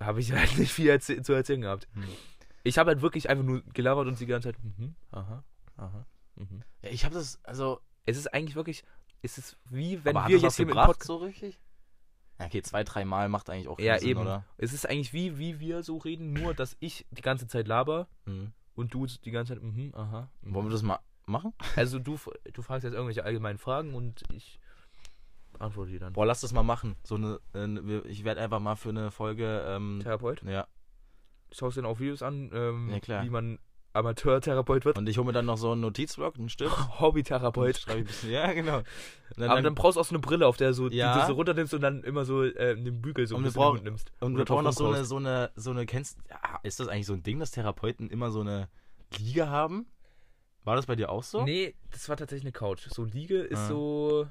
habe 0.00 0.18
ich 0.18 0.32
halt 0.36 0.58
nicht 0.58 0.72
viel 0.72 0.88
erzäh 0.88 1.22
zu 1.22 1.32
erzählen 1.34 1.60
gehabt. 1.60 1.86
Hm. 1.92 2.02
Ich 2.64 2.78
habe 2.78 2.90
halt 2.90 3.00
wirklich 3.00 3.30
einfach 3.30 3.44
nur 3.44 3.62
gelabert 3.62 4.08
und 4.08 4.18
sie 4.18 4.26
die 4.26 4.32
ganze 4.32 4.48
Zeit, 4.48 4.64
mhm, 4.64 4.96
aha, 5.12 5.44
aha, 5.76 6.06
mhm. 6.34 6.64
Ja, 6.82 6.90
ich 6.90 7.04
habe 7.04 7.14
das, 7.14 7.38
also. 7.44 7.80
Es 8.06 8.18
ist 8.18 8.34
eigentlich 8.34 8.56
wirklich, 8.56 8.84
es 9.22 9.38
ist 9.38 9.56
wie 9.70 10.04
wenn 10.04 10.14
wir 10.14 10.36
jetzt 10.36 10.56
hier 10.56 10.66
mit 10.66 10.74
dem 10.74 10.84
Podcast 10.84 11.04
so 11.04 11.16
richtig? 11.18 11.60
Okay, 12.38 12.62
zwei, 12.62 12.82
dreimal 12.84 13.28
macht 13.28 13.48
eigentlich 13.48 13.68
auch 13.68 13.78
ja, 13.78 13.98
Sinn, 13.98 14.10
eben. 14.10 14.20
oder? 14.20 14.44
Es 14.58 14.72
ist 14.72 14.88
eigentlich 14.88 15.12
wie, 15.12 15.38
wie 15.38 15.60
wir 15.60 15.82
so 15.82 15.98
reden, 15.98 16.32
nur 16.32 16.54
dass 16.54 16.76
ich 16.80 17.06
die 17.10 17.22
ganze 17.22 17.46
Zeit 17.46 17.68
laber 17.68 18.08
mhm. 18.24 18.52
und 18.74 18.92
du 18.92 19.06
die 19.06 19.30
ganze 19.30 19.54
Zeit, 19.54 19.62
mhm, 19.62 19.92
aha. 19.94 20.28
Mhm. 20.42 20.54
Wollen 20.54 20.66
wir 20.66 20.72
das 20.72 20.82
mal 20.82 20.98
machen? 21.26 21.52
Also 21.76 21.98
du, 21.98 22.18
du 22.52 22.62
fragst 22.62 22.84
jetzt 22.84 22.94
irgendwelche 22.94 23.24
allgemeinen 23.24 23.58
Fragen 23.58 23.94
und 23.94 24.22
ich 24.32 24.58
antworte 25.58 25.92
die 25.92 25.98
dann. 25.98 26.12
Boah, 26.12 26.26
lass 26.26 26.40
das 26.40 26.52
mal 26.52 26.62
machen. 26.62 26.96
So 27.04 27.14
eine, 27.14 27.40
äh, 27.54 27.98
ich 28.08 28.24
werde 28.24 28.40
einfach 28.40 28.60
mal 28.60 28.76
für 28.76 28.88
eine 28.88 29.10
Folge 29.10 29.64
ähm, 29.68 30.00
Therapeut. 30.02 30.42
Ja. 30.42 30.66
Schaust 31.52 31.76
dir 31.76 31.82
dann 31.82 31.90
auch 31.90 32.00
Videos 32.00 32.22
an, 32.22 32.50
ähm, 32.52 32.90
ja, 32.90 33.00
klar. 33.00 33.24
wie 33.24 33.30
man 33.30 33.58
Amateurtherapeut 33.94 34.84
wird. 34.84 34.98
Und 34.98 35.08
ich 35.08 35.16
hole 35.16 35.26
mir 35.26 35.32
dann 35.32 35.46
noch 35.46 35.56
so 35.56 35.72
einen 35.72 35.80
Notizblock, 35.80 36.36
einen 36.36 36.48
Stift. 36.48 36.76
Hobbytherapeut. 37.00 37.78
Schreibe 37.78 38.00
ich 38.00 38.04
ein 38.04 38.06
bisschen, 38.06 38.30
ja, 38.30 38.52
genau. 38.52 38.82
Dann, 39.36 39.44
Aber 39.44 39.54
dann, 39.54 39.64
dann, 39.64 39.74
brauchst 39.74 39.96
du 39.96 40.00
auch 40.00 40.04
so 40.04 40.14
eine 40.14 40.20
Brille, 40.20 40.46
auf 40.46 40.56
der 40.56 40.74
so, 40.74 40.88
ja. 40.88 41.14
die 41.14 41.20
du 41.20 41.26
so 41.26 41.32
runternimmst 41.34 41.74
und 41.74 41.80
dann 41.80 42.02
immer 42.02 42.24
so 42.24 42.44
äh, 42.44 42.74
den 42.74 43.00
Bügel 43.00 43.26
so 43.26 43.36
und 43.36 43.42
ein 43.42 43.52
bisschen 43.52 43.84
nimmst. 43.84 44.12
Und 44.20 44.36
wir 44.36 44.44
brauchen 44.44 44.64
noch 44.64 44.72
so 44.72 44.88
eine, 44.88 45.04
so 45.04 45.16
eine, 45.16 45.50
so 45.56 45.70
eine, 45.70 45.86
kennst, 45.86 46.18
ja, 46.28 46.60
ist 46.62 46.80
das 46.80 46.88
eigentlich 46.88 47.06
so 47.06 47.14
ein 47.14 47.22
Ding, 47.22 47.38
dass 47.38 47.52
Therapeuten 47.52 48.10
immer 48.10 48.30
so 48.30 48.40
eine 48.40 48.68
Liege 49.16 49.48
haben? 49.48 49.86
War 50.64 50.76
das 50.76 50.86
bei 50.86 50.96
dir 50.96 51.10
auch 51.10 51.22
so? 51.22 51.42
Nee, 51.42 51.74
das 51.90 52.08
war 52.08 52.16
tatsächlich 52.16 52.44
eine 52.44 52.52
Couch. 52.52 52.86
So 52.88 53.04
Liege 53.04 53.38
ist 53.38 53.58
ah. 53.58 53.68
so. 53.68 54.26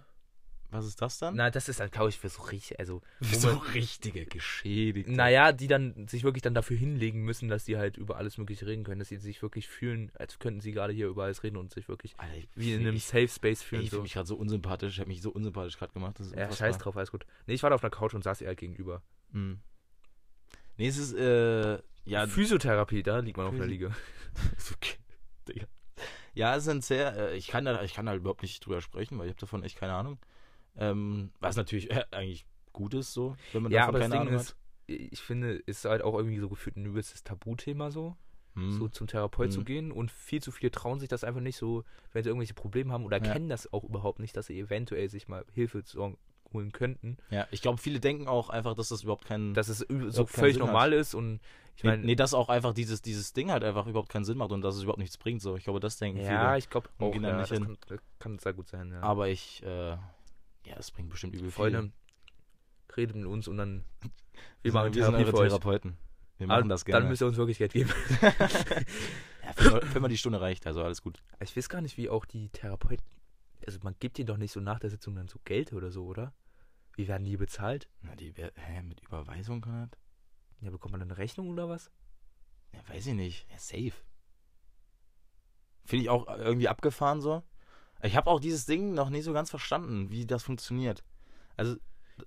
Was 0.73 0.87
ist 0.87 1.01
das 1.01 1.19
dann? 1.19 1.35
Na, 1.35 1.51
das 1.51 1.69
ist 1.69 1.79
ein 1.81 1.91
Couch 1.91 2.15
für 2.15 2.29
so 2.29 2.41
richtig, 2.43 2.79
also 2.79 3.01
so 3.21 3.49
richtige 3.73 4.25
Geschädigte. 4.25 5.11
Naja, 5.11 5.51
die 5.51 5.67
dann 5.67 6.07
sich 6.07 6.23
wirklich 6.23 6.41
dann 6.41 6.55
dafür 6.55 6.75
hinlegen 6.75 7.21
müssen, 7.21 7.47
dass 7.47 7.65
sie 7.65 7.77
halt 7.77 7.95
über 7.95 8.17
alles 8.17 8.39
Mögliche 8.39 8.65
reden 8.65 8.83
können, 8.83 8.97
dass 8.97 9.09
sie 9.09 9.17
sich 9.17 9.41
wirklich 9.43 9.67
fühlen, 9.67 10.11
als 10.15 10.39
könnten 10.39 10.61
sie 10.61 10.71
gerade 10.71 10.93
hier 10.93 11.07
über 11.07 11.25
alles 11.25 11.43
reden 11.43 11.57
und 11.57 11.71
sich 11.71 11.87
wirklich 11.87 12.15
Alter, 12.17 12.47
wie 12.55 12.73
in 12.73 12.81
einem 12.81 12.95
ich, 12.95 13.05
Safe 13.05 13.27
Space 13.27 13.61
fühlen. 13.61 13.81
Ey, 13.81 13.85
ich 13.85 13.89
fühle 13.91 14.01
mich 14.01 14.13
gerade 14.13 14.27
so 14.27 14.35
unsympathisch, 14.35 14.93
ich 14.93 14.99
habe 14.99 15.09
mich 15.09 15.21
so 15.21 15.31
unsympathisch 15.31 15.77
gerade 15.77 15.93
gemacht. 15.93 16.19
ja, 16.35 16.51
scheiß 16.51 16.79
drauf, 16.79 16.97
alles 16.97 17.11
gut. 17.11 17.25
Nee, 17.45 17.53
ich 17.53 17.61
war 17.61 17.69
da 17.69 17.75
auf 17.75 17.83
einer 17.83 17.91
Couch 17.91 18.15
und 18.15 18.23
saß 18.23 18.41
ihr 18.41 18.47
halt 18.47 18.57
gegenüber. 18.57 19.03
Hm. 19.31 19.59
Nee, 20.77 20.87
es 20.87 20.97
ist, 20.97 21.13
äh, 21.13 21.79
ja. 22.05 22.25
Physiotherapie, 22.25 23.03
da 23.03 23.19
liegt 23.19 23.37
man 23.37 23.45
Physi 23.47 23.55
auf 23.55 23.59
der 23.59 23.67
Liege. 23.67 23.95
okay, 24.73 24.97
Digga. 25.47 25.67
Ja, 26.33 26.55
es 26.55 26.63
sind 26.63 26.83
sehr, 26.83 27.15
äh, 27.15 27.37
ich 27.37 27.47
kann 27.47 27.65
da, 27.65 27.83
ich 27.83 27.93
kann 27.93 28.05
da 28.05 28.15
überhaupt 28.15 28.41
nicht 28.41 28.65
drüber 28.65 28.81
sprechen, 28.81 29.17
weil 29.17 29.27
ich 29.27 29.31
habe 29.31 29.39
davon 29.39 29.63
echt 29.63 29.77
keine 29.77 29.93
Ahnung. 29.93 30.17
Ähm, 30.77 31.31
was 31.39 31.55
natürlich 31.55 31.91
äh, 31.91 32.03
eigentlich 32.11 32.45
gut 32.71 32.93
ist, 32.93 33.13
so, 33.13 33.35
wenn 33.51 33.63
man 33.63 33.71
ja, 33.71 33.85
davon 33.85 34.01
keine 34.01 34.19
Ahnung 34.19 34.33
ist, 34.33 34.49
hat. 34.49 34.55
Ich 34.87 35.21
finde, 35.21 35.53
ist 35.53 35.85
halt 35.85 36.01
auch 36.01 36.15
irgendwie 36.15 36.39
so 36.39 36.49
gefühlt 36.49 36.75
ein 36.75 36.85
übelstes 36.85 37.23
Tabuthema 37.23 37.91
so. 37.91 38.17
Hm. 38.55 38.71
So 38.71 38.87
zum 38.87 39.07
Therapeut 39.07 39.47
hm. 39.47 39.51
zu 39.51 39.63
gehen 39.63 39.91
und 39.91 40.11
viel 40.11 40.41
zu 40.41 40.51
viele 40.51 40.71
trauen 40.71 40.99
sich 40.99 41.09
das 41.09 41.23
einfach 41.23 41.41
nicht 41.41 41.57
so, 41.57 41.83
wenn 42.11 42.23
sie 42.23 42.29
irgendwelche 42.29 42.53
Probleme 42.53 42.93
haben 42.93 43.03
oder 43.03 43.23
ja. 43.23 43.33
kennen 43.33 43.49
das 43.49 43.71
auch 43.73 43.83
überhaupt 43.83 44.19
nicht, 44.19 44.37
dass 44.37 44.47
sie 44.47 44.59
eventuell 44.59 45.09
sich 45.09 45.27
mal 45.27 45.43
Hilfe 45.53 45.83
holen 46.53 46.71
könnten. 46.71 47.17
Ja, 47.31 47.47
ich 47.49 47.61
glaube, 47.61 47.79
viele 47.79 47.99
denken 47.99 48.27
auch 48.27 48.49
einfach, 48.49 48.75
dass 48.75 48.89
das 48.89 49.03
überhaupt 49.03 49.25
kein. 49.25 49.53
Dass 49.55 49.69
es 49.69 49.85
so 50.09 50.25
völlig 50.25 50.57
normal 50.57 50.91
hat. 50.91 50.99
ist 50.99 51.15
und 51.15 51.39
ich 51.75 51.83
meine, 51.83 52.03
nee, 52.03 52.15
dass 52.15 52.33
auch 52.35 52.49
einfach 52.49 52.73
dieses, 52.73 53.01
dieses 53.01 53.33
Ding 53.33 53.51
halt 53.51 53.63
einfach 53.63 53.87
überhaupt 53.87 54.09
keinen 54.09 54.25
Sinn 54.25 54.37
macht 54.37 54.51
und 54.51 54.61
dass 54.61 54.75
es 54.75 54.83
überhaupt 54.83 54.99
nichts 54.99 55.17
bringt. 55.17 55.41
So, 55.41 55.55
ich 55.55 55.63
glaube, 55.63 55.79
das 55.79 55.97
denken 55.97 56.19
ja, 56.19 56.25
viele. 56.25 56.37
Ja, 56.37 56.57
ich 56.57 56.69
glaube 56.69 56.89
auch. 56.99 57.15
Ja, 57.15 57.37
das 57.37 57.49
hin. 57.49 57.77
Kann, 57.87 57.99
kann, 58.19 58.39
sehr 58.39 58.53
gut 58.53 58.67
sein. 58.67 58.91
Ja. 58.91 59.01
Aber 59.01 59.27
ich, 59.29 59.63
äh, 59.63 59.97
ja, 60.65 60.75
das 60.75 60.91
bringt 60.91 61.09
bestimmt 61.09 61.35
übel 61.35 61.51
Freunde, 61.51 61.81
viel. 61.81 62.95
redet 62.95 63.15
mit 63.15 63.25
uns 63.25 63.47
und 63.47 63.57
dann 63.57 63.83
wir 64.61 64.73
machen 64.73 64.91
Therapie 64.91 65.25
für 65.25 65.33
Therapeuten. 65.33 65.97
Wir 66.37 66.47
machen 66.47 66.61
Aber 66.61 66.69
das 66.69 66.85
gerne. 66.85 67.01
Dann 67.01 67.09
müsst 67.09 67.21
ihr 67.21 67.27
uns 67.27 67.37
wirklich 67.37 67.57
Geld 67.57 67.73
geben. 67.73 67.91
ja, 68.21 68.33
wenn 69.93 70.01
man 70.01 70.09
die 70.09 70.17
Stunde 70.17 70.41
reicht, 70.41 70.65
also 70.65 70.83
alles 70.83 71.01
gut. 71.01 71.21
Ich 71.39 71.55
weiß 71.55 71.69
gar 71.69 71.81
nicht, 71.81 71.97
wie 71.97 72.09
auch 72.09 72.25
die 72.25 72.49
Therapeuten. 72.49 73.05
Also 73.65 73.79
man 73.83 73.95
gibt 73.99 74.19
ihnen 74.19 74.27
doch 74.27 74.37
nicht 74.37 74.51
so 74.51 74.59
nach 74.59 74.79
der 74.79 74.89
Sitzung 74.89 75.15
dann 75.15 75.27
so 75.27 75.39
Geld 75.45 75.73
oder 75.73 75.91
so, 75.91 76.05
oder? 76.05 76.33
Wie 76.95 77.07
werden 77.07 77.23
die 77.23 77.37
bezahlt? 77.37 77.87
Na, 78.01 78.15
die 78.15 78.33
hä, 78.33 78.81
mit 78.83 79.01
Überweisung, 79.01 79.61
Konrad? 79.61 79.97
Ja, 80.61 80.69
bekommt 80.69 80.91
man 80.91 80.99
dann 80.99 81.11
eine 81.11 81.17
Rechnung 81.17 81.49
oder 81.49 81.69
was? 81.69 81.91
Ja, 82.73 82.79
weiß 82.87 83.07
ich 83.07 83.13
nicht. 83.13 83.47
Ja, 83.49 83.57
safe. 83.57 83.93
Finde 85.85 86.03
ich 86.03 86.09
auch 86.09 86.27
irgendwie 86.27 86.67
abgefahren 86.67 87.21
so. 87.21 87.43
Ich 88.03 88.15
habe 88.15 88.29
auch 88.29 88.39
dieses 88.39 88.65
Ding 88.65 88.93
noch 88.93 89.09
nicht 89.09 89.23
so 89.23 89.33
ganz 89.33 89.49
verstanden, 89.49 90.09
wie 90.09 90.25
das 90.25 90.43
funktioniert. 90.43 91.03
Also. 91.57 91.77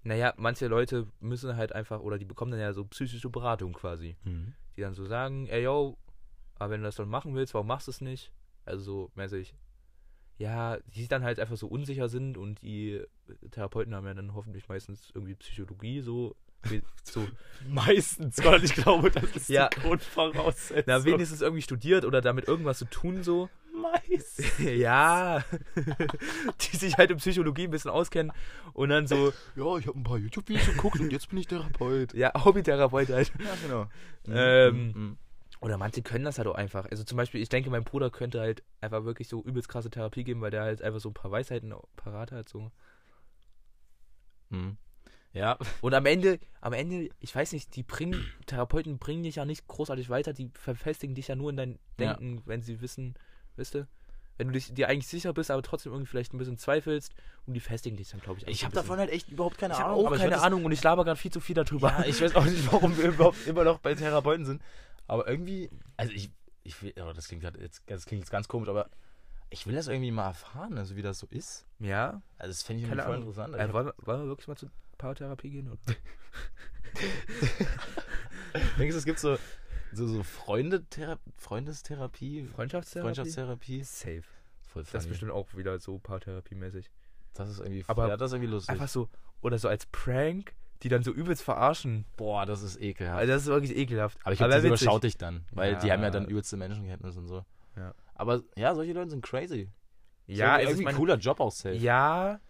Naja, 0.03 0.35
manche 0.37 0.67
Leute 0.67 1.07
müssen 1.21 1.57
halt 1.57 1.73
einfach, 1.73 2.01
oder 2.01 2.19
die 2.19 2.25
bekommen 2.25 2.51
dann 2.51 2.61
ja 2.61 2.73
so 2.73 2.85
psychische 2.87 3.31
Beratung 3.31 3.73
quasi. 3.73 4.17
Mhm. 4.25 4.53
Die 4.77 4.81
dann 4.81 4.95
so 4.95 5.07
sagen, 5.07 5.47
ey 5.47 5.63
yo, 5.63 5.97
aber 6.57 6.73
wenn 6.73 6.81
du 6.81 6.87
das 6.87 6.97
dann 6.97 7.09
machen 7.09 7.35
willst, 7.37 7.55
warum 7.55 7.69
machst 7.69 7.87
du 7.87 7.93
es 7.93 8.01
nicht? 8.01 8.33
Also 8.65 8.83
so 8.83 9.11
mäßig, 9.15 9.55
ja, 10.39 10.79
die 10.87 11.07
dann 11.09 11.23
halt 11.23 11.39
einfach 11.39 11.57
so 11.57 11.69
unsicher 11.69 12.09
sind 12.09 12.37
und 12.37 12.63
die 12.63 13.01
Therapeuten 13.53 13.95
haben 13.95 14.07
ja 14.07 14.15
dann 14.15 14.35
hoffentlich 14.35 14.69
meistens 14.69 15.11
irgendwie 15.15 15.35
Psychologie 15.37 16.01
so 16.01 16.35
so 17.05 17.27
meistens, 17.69 18.45
weil 18.45 18.65
ich 18.65 18.75
glaube, 18.75 19.11
das 19.11 19.37
ist 19.37 19.49
ja. 19.49 19.69
die 19.69 19.81
Grundvoraussetzung. 19.81 20.85
Na, 20.87 21.05
wenigstens 21.05 21.41
irgendwie 21.41 21.63
studiert 21.63 22.05
oder 22.05 22.21
damit 22.21 22.49
irgendwas 22.49 22.79
zu 22.79 22.87
tun 22.87 23.23
so. 23.23 23.49
Mais. 23.81 24.59
ja. 24.59 25.45
die 26.61 26.77
sich 26.77 26.97
halt 26.97 27.11
in 27.11 27.19
Psychologie 27.19 27.65
ein 27.65 27.71
bisschen 27.71 27.91
auskennen 27.91 28.33
und 28.73 28.89
dann 28.89 29.07
so. 29.07 29.33
Ja, 29.55 29.77
ich 29.79 29.87
habe 29.87 29.99
ein 29.99 30.03
paar 30.03 30.19
YouTube-Videos 30.19 30.67
geguckt 30.67 31.01
und 31.01 31.13
jetzt 31.13 31.29
bin 31.29 31.39
ich 31.39 31.47
Therapeut. 31.47 32.15
Ja, 32.15 32.33
Hobbytherapeut 32.45 33.09
halt. 33.11 33.33
Ja, 33.39 33.55
genau. 33.63 33.87
Ähm, 34.29 34.93
mhm. 34.93 35.19
Oder 35.61 35.79
manche 35.79 36.03
können 36.03 36.25
das 36.25 36.39
halt 36.39 36.49
auch 36.49 36.57
einfach. 36.57 36.87
Also 36.91 37.05
zum 37.05 37.17
Beispiel, 37.17 37.41
ich 37.41 37.49
denke, 37.49 37.71
mein 37.71 37.85
Bruder 37.85 38.11
könnte 38.11 38.41
halt 38.41 38.65
einfach 38.81 39.05
wirklich 39.05 39.29
so 39.29 39.41
übelst 39.41 39.69
krasse 39.69 39.89
Therapie 39.89 40.25
geben, 40.25 40.41
weil 40.41 40.51
der 40.51 40.63
halt 40.63 40.83
einfach 40.83 40.99
so 40.99 41.11
ein 41.11 41.15
paar 41.15 41.31
Weisheiten 41.31 41.73
parat 41.95 42.33
hat. 42.33 42.49
So. 42.49 42.73
Mhm. 44.51 44.79
Ja. 45.37 45.59
Und 45.83 45.93
am 45.93 46.07
Ende, 46.07 46.41
am 46.63 46.73
Ende, 46.73 47.11
ich 47.21 47.35
weiß 47.35 47.53
nicht, 47.53 47.77
die 47.77 47.83
bringen, 47.83 48.25
Therapeuten 48.47 48.99
bringen 48.99 49.23
dich 49.23 49.37
ja 49.37 49.45
nicht 49.45 49.67
großartig 49.67 50.09
weiter, 50.09 50.33
die 50.33 50.51
verfestigen 50.55 51.15
dich 51.15 51.29
ja 51.29 51.37
nur 51.37 51.51
in 51.51 51.57
dein 51.57 51.79
Denken, 51.99 52.37
ja. 52.39 52.43
wenn 52.47 52.63
sie 52.63 52.81
wissen, 52.81 53.15
wisst 53.57 53.75
du? 53.75 53.87
Wenn 54.39 54.49
du 54.49 54.53
dich, 54.53 54.73
dir 54.75 54.89
eigentlich 54.89 55.07
sicher 55.07 55.33
bist, 55.33 55.51
aber 55.51 55.63
trotzdem 55.63 55.93
irgendwie 55.93 56.11
vielleicht 56.11 56.35
ein 56.35 56.39
bisschen 56.39 56.59
zweifelst 56.59 57.15
und 57.47 57.55
die 57.55 57.61
festigen 57.61 57.97
dich 57.97 58.11
dann, 58.11 58.21
glaube 58.21 58.41
ich. 58.41 58.47
Ich 58.47 58.65
habe 58.65 58.75
davon 58.75 58.99
halt 58.99 59.11
echt 59.11 59.31
überhaupt 59.31 59.57
keine 59.57 59.75
ich 59.75 59.81
Ahnung. 59.81 60.01
Ich 60.01 60.05
habe 60.05 60.15
auch 60.15 60.21
keine 60.21 60.43
Ahnung 60.43 60.65
und 60.67 60.73
ich 60.73 60.83
laber 60.83 61.05
gerade 61.05 61.19
viel 61.19 61.33
zu 61.33 61.41
viel 61.41 61.55
darüber. 61.55 61.89
Ja, 61.89 62.05
ich 62.05 62.21
weiß 62.21 62.35
auch 62.37 62.45
nicht, 62.45 62.71
warum 62.71 62.97
wir 62.99 63.09
überhaupt 63.09 63.47
immer 63.47 63.65
noch 63.65 63.79
bei 63.79 63.95
Therapeuten 63.95 64.45
sind. 64.45 64.63
Aber 65.07 65.27
irgendwie, 65.27 65.71
also 65.97 66.13
ich, 66.13 66.31
ich 66.65 66.83
will, 66.83 66.93
oh, 67.01 67.13
das 67.15 67.29
klingt 67.29 67.45
jetzt, 67.45 67.83
das 67.87 68.05
klingt 68.05 68.25
jetzt 68.25 68.31
ganz 68.31 68.47
komisch, 68.47 68.69
aber 68.69 68.91
ich 69.49 69.67
will 69.67 69.75
das 69.75 69.89
irgendwie 69.89 70.11
mal 70.11 70.27
erfahren, 70.27 70.77
also 70.77 70.97
wie 70.97 71.03
das 71.03 71.19
so 71.19 71.27
ist. 71.31 71.65
Ja. 71.79 72.21
Also 72.37 72.51
das 72.51 72.63
fände 72.63 72.83
ich 72.83 72.89
irgendwie 72.89 73.05
voll 73.05 73.17
interessant. 73.17 73.55
Also, 73.55 73.73
wollen, 73.73 73.93
wollen 73.99 74.21
wir 74.23 74.29
wirklich 74.29 74.49
mal 74.49 74.57
zu 74.57 74.69
Paartherapie 74.99 75.51
gehen? 75.51 75.71
Oder? 75.71 75.79
Denkst 78.79 78.93
du, 78.93 78.99
es 78.99 79.05
gibt 79.05 79.19
so, 79.19 79.39
so, 79.97 80.07
so 80.07 80.23
Freundethera 80.23 81.19
Freundestherapie? 81.37 82.45
Freundschaftstherapie? 82.45 83.07
Freundschaftstherapie? 83.07 83.83
Safe. 83.83 84.23
Voll 84.63 84.85
funny. 84.85 84.93
Das 84.93 85.05
ist 85.05 85.09
bestimmt 85.09 85.33
auch 85.33 85.55
wieder 85.55 85.79
so 85.79 85.99
Paartherapie-mäßig. 85.99 86.87
Das 87.35 87.51
ist 87.51 87.61
irgendwie, 87.61 87.85
Aber 87.87 88.09
ja, 88.09 88.17
das 88.17 88.31
ist 88.31 88.35
irgendwie 88.35 88.53
lustig. 88.53 88.71
Einfach 88.71 88.89
so, 88.89 89.09
oder 89.41 89.59
so 89.59 89.69
als 89.69 89.87
Prank, 89.87 90.55
die 90.83 90.89
dann 90.89 91.03
so 91.03 91.13
übelst 91.13 91.43
verarschen. 91.43 92.05
Boah, 92.17 92.47
das 92.47 92.63
ist 92.63 92.81
ekelhaft. 92.81 93.19
Also 93.19 93.33
das 93.33 93.43
ist 93.43 93.49
wirklich 93.49 93.77
ekelhaft. 93.77 94.19
Aber 94.23 94.33
ich 94.33 94.39
glaube, 94.39 94.55
das 94.55 94.65
überschaut 94.65 95.05
dich 95.05 95.17
dann, 95.17 95.45
weil 95.53 95.73
ja. 95.73 95.79
die 95.79 95.93
haben 95.93 96.03
ja 96.03 96.11
dann 96.11 96.27
übelste 96.27 96.57
Menschenkenntnis 96.57 97.17
und 97.17 97.27
so. 97.27 97.45
Ja. 97.77 97.95
Aber 98.15 98.43
ja, 98.57 98.75
solche 98.75 98.93
Leute 98.93 99.11
sind 99.11 99.25
crazy. 99.25 99.71
Ja, 100.27 100.57
so, 100.57 100.63
ist 100.63 100.71
irgendwie 100.71 100.89
ein 100.89 100.97
cooler 100.97 101.17
Job 101.17 101.41
auch 101.41 101.53
safe. 101.53 101.77
Ja, 101.77 102.41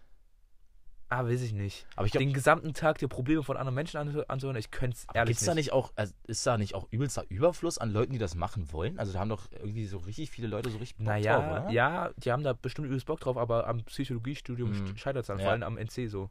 Ah, 1.09 1.23
weiß 1.23 1.41
ich 1.41 1.53
nicht. 1.53 1.85
Aber 1.95 2.05
ich 2.05 2.11
glaub, 2.11 2.19
Den 2.19 2.33
gesamten 2.33 2.73
Tag 2.73 2.97
die 2.97 3.07
Probleme 3.07 3.41
von 3.41 3.55
anderen 3.55 3.75
Menschen 3.75 3.97
anzuhören, 3.97 4.57
ich 4.57 4.71
könnte 4.71 4.97
es 4.97 5.07
ehrlich 5.13 5.37
gibt's 5.37 5.41
nicht. 5.41 5.49
Da 5.49 5.55
nicht 5.55 5.71
auch, 5.71 5.93
also 5.95 6.13
ist 6.25 6.45
da 6.45 6.57
nicht 6.57 6.75
auch 6.75 6.85
übelster 6.91 7.23
Überfluss 7.29 7.77
an 7.77 7.91
Leuten, 7.91 8.11
die 8.11 8.19
das 8.19 8.35
machen 8.35 8.73
wollen? 8.73 8.99
Also 8.99 9.13
da 9.13 9.19
haben 9.19 9.29
doch 9.29 9.49
irgendwie 9.51 9.85
so 9.85 9.99
richtig 9.99 10.31
viele 10.31 10.47
Leute 10.47 10.69
so 10.69 10.77
richtig 10.77 10.97
Bock 10.97 11.07
naja, 11.07 11.39
drauf, 11.39 11.63
oder? 11.63 11.71
Ja, 11.71 12.11
die 12.17 12.31
haben 12.31 12.43
da 12.43 12.51
bestimmt 12.53 12.87
übelst 12.87 13.05
Bock 13.05 13.21
drauf, 13.21 13.37
aber 13.37 13.67
am 13.67 13.83
Psychologiestudium 13.85 14.73
hm. 14.73 14.97
scheitert 14.97 15.21
es 15.21 15.27
dann, 15.27 15.39
ja. 15.39 15.45
vor 15.45 15.53
allem 15.53 15.63
am 15.63 15.77
NC 15.77 16.09
so. 16.09 16.29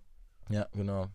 Ja, 0.51 0.67
genau. 0.73 1.09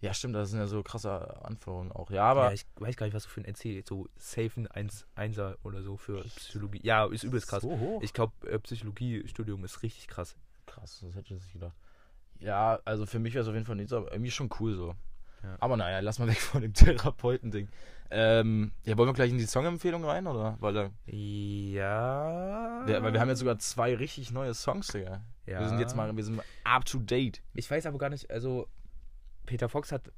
Ja, 0.00 0.12
stimmt, 0.12 0.34
das 0.34 0.50
sind 0.50 0.58
ja 0.58 0.66
so 0.66 0.82
krasse 0.82 1.44
Anforderungen 1.44 1.92
auch. 1.92 2.10
Ja, 2.10 2.24
aber. 2.24 2.46
Ja, 2.46 2.52
ich 2.52 2.66
weiß 2.76 2.96
gar 2.96 3.06
nicht, 3.06 3.14
was 3.14 3.24
du 3.24 3.28
für 3.28 3.40
ein 3.40 3.46
NC, 3.46 3.86
so 3.86 4.08
safen 4.16 4.66
1, 4.66 5.06
1er 5.16 5.56
oder 5.64 5.82
so 5.82 5.96
für? 5.96 6.22
Psychologie. 6.22 6.80
Ja, 6.82 7.06
ist 7.06 7.24
übelst 7.24 7.48
krass. 7.48 7.62
So 7.62 7.78
hoch? 7.78 8.02
Ich 8.02 8.12
glaube, 8.12 8.32
äh, 8.48 8.58
Psychologiestudium 8.58 9.64
ist 9.64 9.82
richtig 9.82 10.06
krass. 10.08 10.36
Krass, 10.66 11.00
das 11.00 11.14
hätte 11.14 11.34
ich 11.34 11.40
nicht 11.40 11.52
gedacht. 11.52 11.74
Ja, 12.40 12.80
also 12.84 13.06
für 13.06 13.18
mich 13.18 13.34
wäre 13.34 13.42
es 13.42 13.48
auf 13.48 13.54
jeden 13.54 13.66
Fall 13.66 13.76
nicht 13.76 13.88
so, 13.88 13.96
aber 13.98 14.12
irgendwie 14.12 14.30
schon 14.30 14.50
cool 14.60 14.74
so. 14.74 14.94
Ja. 15.42 15.56
Aber 15.60 15.76
naja, 15.76 16.00
lass 16.00 16.18
mal 16.18 16.28
weg 16.28 16.36
von 16.40 16.62
dem 16.62 16.72
Therapeuten-Ding. 16.72 17.68
Ähm, 18.10 18.72
ja, 18.84 18.96
wollen 18.96 19.08
wir 19.08 19.14
gleich 19.14 19.30
in 19.30 19.38
die 19.38 19.46
Songempfehlung 19.46 20.04
rein, 20.04 20.26
oder? 20.26 20.56
Weil 20.60 20.74
da, 20.74 20.90
ja. 21.06 22.86
ja. 22.86 23.02
Weil 23.02 23.12
wir 23.12 23.20
haben 23.20 23.28
jetzt 23.28 23.40
sogar 23.40 23.58
zwei 23.58 23.96
richtig 23.96 24.30
neue 24.30 24.54
Songs, 24.54 24.88
Digga. 24.88 25.22
Ja. 25.46 25.60
Wir 25.60 25.68
sind 25.68 25.80
jetzt 25.80 25.96
mal, 25.96 26.14
wir 26.16 26.24
sind 26.24 26.40
up 26.64 26.84
to 26.84 26.98
date. 26.98 27.42
Ich 27.54 27.70
weiß 27.70 27.86
aber 27.86 27.98
gar 27.98 28.10
nicht, 28.10 28.30
also 28.30 28.68
Peter 29.44 29.68
Fox 29.68 29.90
hat, 29.90 30.12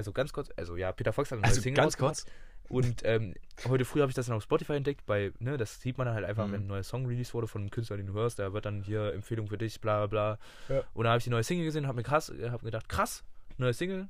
also 0.00 0.12
ganz 0.12 0.32
kurz, 0.32 0.50
also 0.56 0.76
ja, 0.76 0.92
Peter 0.92 1.12
Fox 1.12 1.30
hat 1.30 1.38
eine 1.38 1.44
also 1.44 1.58
neue 1.58 1.62
Single 1.62 1.82
ganz 1.82 1.96
kurz. 1.96 2.24
Und 2.70 3.02
ähm, 3.04 3.34
heute 3.68 3.84
früh 3.84 4.00
habe 4.00 4.10
ich 4.10 4.14
das 4.14 4.26
dann 4.26 4.36
auf 4.36 4.44
Spotify 4.44 4.74
entdeckt, 4.74 5.02
weil, 5.08 5.34
ne, 5.40 5.56
das 5.56 5.80
sieht 5.80 5.98
man 5.98 6.06
dann 6.06 6.14
halt 6.14 6.24
einfach, 6.24 6.46
mhm. 6.46 6.52
wenn 6.52 6.60
ein 6.62 6.66
neuer 6.68 6.82
Song 6.84 7.04
released 7.06 7.34
wurde 7.34 7.48
von 7.48 7.62
einem 7.62 7.70
Künstler, 7.70 7.96
den 7.96 8.06
du 8.06 8.12
hörst, 8.12 8.38
da 8.38 8.52
wird 8.52 8.64
dann 8.64 8.82
hier 8.82 9.12
Empfehlung 9.12 9.48
für 9.48 9.58
dich, 9.58 9.80
bla 9.80 10.06
bla 10.06 10.36
bla. 10.68 10.74
Ja. 10.76 10.84
Und 10.94 11.04
da 11.04 11.10
habe 11.10 11.18
ich 11.18 11.24
die 11.24 11.30
neue 11.30 11.42
Single 11.42 11.64
gesehen, 11.64 11.86
habe 11.86 11.96
mir 11.96 12.04
krass, 12.04 12.30
äh, 12.30 12.50
habe 12.50 12.64
gedacht, 12.64 12.88
krass, 12.88 13.24
neue 13.58 13.74
Single, 13.74 14.08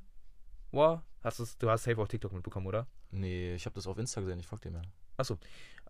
wow, 0.71 1.01
hast 1.23 1.39
du's, 1.39 1.57
du 1.57 1.69
hast 1.69 1.83
safe 1.83 1.99
auf 1.99 2.07
TikTok 2.07 2.31
mitbekommen, 2.33 2.67
oder? 2.67 2.87
Nee, 3.09 3.55
ich 3.55 3.65
habe 3.65 3.75
das 3.75 3.87
auf 3.87 3.97
Insta 3.97 4.21
gesehen, 4.21 4.39
ich 4.39 4.47
folge 4.47 4.69
dir 4.69 4.73
mehr. 4.73 4.83
Achso. 5.17 5.37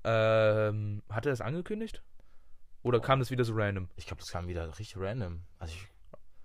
Ähm, 0.03 1.03
hat 1.09 1.25
er 1.25 1.31
das 1.31 1.41
angekündigt? 1.41 2.01
Oder 2.83 2.99
oh. 2.99 3.01
kam 3.01 3.19
das 3.19 3.31
wieder 3.31 3.43
so 3.43 3.53
random? 3.53 3.89
Ich 3.97 4.07
glaube, 4.07 4.21
das 4.21 4.31
kam 4.31 4.47
wieder 4.47 4.67
richtig 4.79 4.97
random. 4.97 5.41
Also 5.59 5.75
ich, 5.75 5.87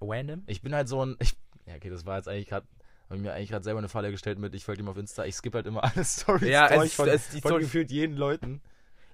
random? 0.00 0.42
Ich 0.46 0.60
bin 0.60 0.74
halt 0.74 0.88
so 0.88 1.04
ein, 1.04 1.16
ich, 1.20 1.36
ja 1.66 1.76
okay, 1.76 1.88
das 1.88 2.04
war 2.04 2.16
jetzt 2.16 2.28
eigentlich 2.28 2.48
gerade 2.48 2.66
habe 3.10 3.20
mir 3.20 3.32
eigentlich 3.32 3.50
gerade 3.50 3.64
selber 3.64 3.78
eine 3.78 3.88
Falle 3.88 4.10
gestellt 4.10 4.38
mit, 4.38 4.54
ich 4.54 4.64
folge 4.64 4.82
ihm 4.82 4.88
auf 4.88 4.96
Insta, 4.96 5.24
ich 5.24 5.36
skippe 5.36 5.58
halt 5.58 5.66
immer 5.66 5.84
alle 5.96 6.04
Stories 6.04 6.48
ja, 6.48 6.68
es, 6.68 6.94
von, 6.94 7.08
es, 7.08 7.28
die 7.28 7.40
von 7.40 7.50
Story 7.50 7.62
gefühlt 7.62 7.90
jeden 7.90 8.16
Leuten. 8.16 8.60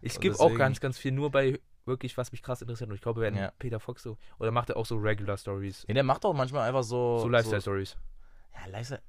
Ich 0.00 0.14
skippe 0.14 0.40
auch 0.40 0.54
ganz, 0.56 0.80
ganz 0.80 0.98
viel, 0.98 1.12
nur 1.12 1.30
bei 1.30 1.60
wirklich, 1.84 2.16
was 2.16 2.32
mich 2.32 2.42
krass 2.42 2.62
interessiert. 2.62 2.90
Und 2.90 2.96
ich 2.96 3.02
glaube, 3.02 3.20
werden 3.20 3.36
ja. 3.36 3.52
Peter 3.58 3.80
Fox 3.80 4.02
so, 4.02 4.18
oder 4.38 4.50
macht 4.50 4.70
er 4.70 4.76
auch 4.76 4.86
so 4.86 4.96
Regular 4.96 5.36
Stories? 5.36 5.84
Nee, 5.88 5.94
der 5.94 6.04
macht 6.04 6.24
auch 6.24 6.34
manchmal 6.34 6.68
einfach 6.68 6.82
so... 6.82 7.18
So 7.18 7.28
Lifestyle-Stories. 7.28 7.90
So, 7.90 7.96
ja, 8.58 8.66
Lifestyle... 8.66 9.02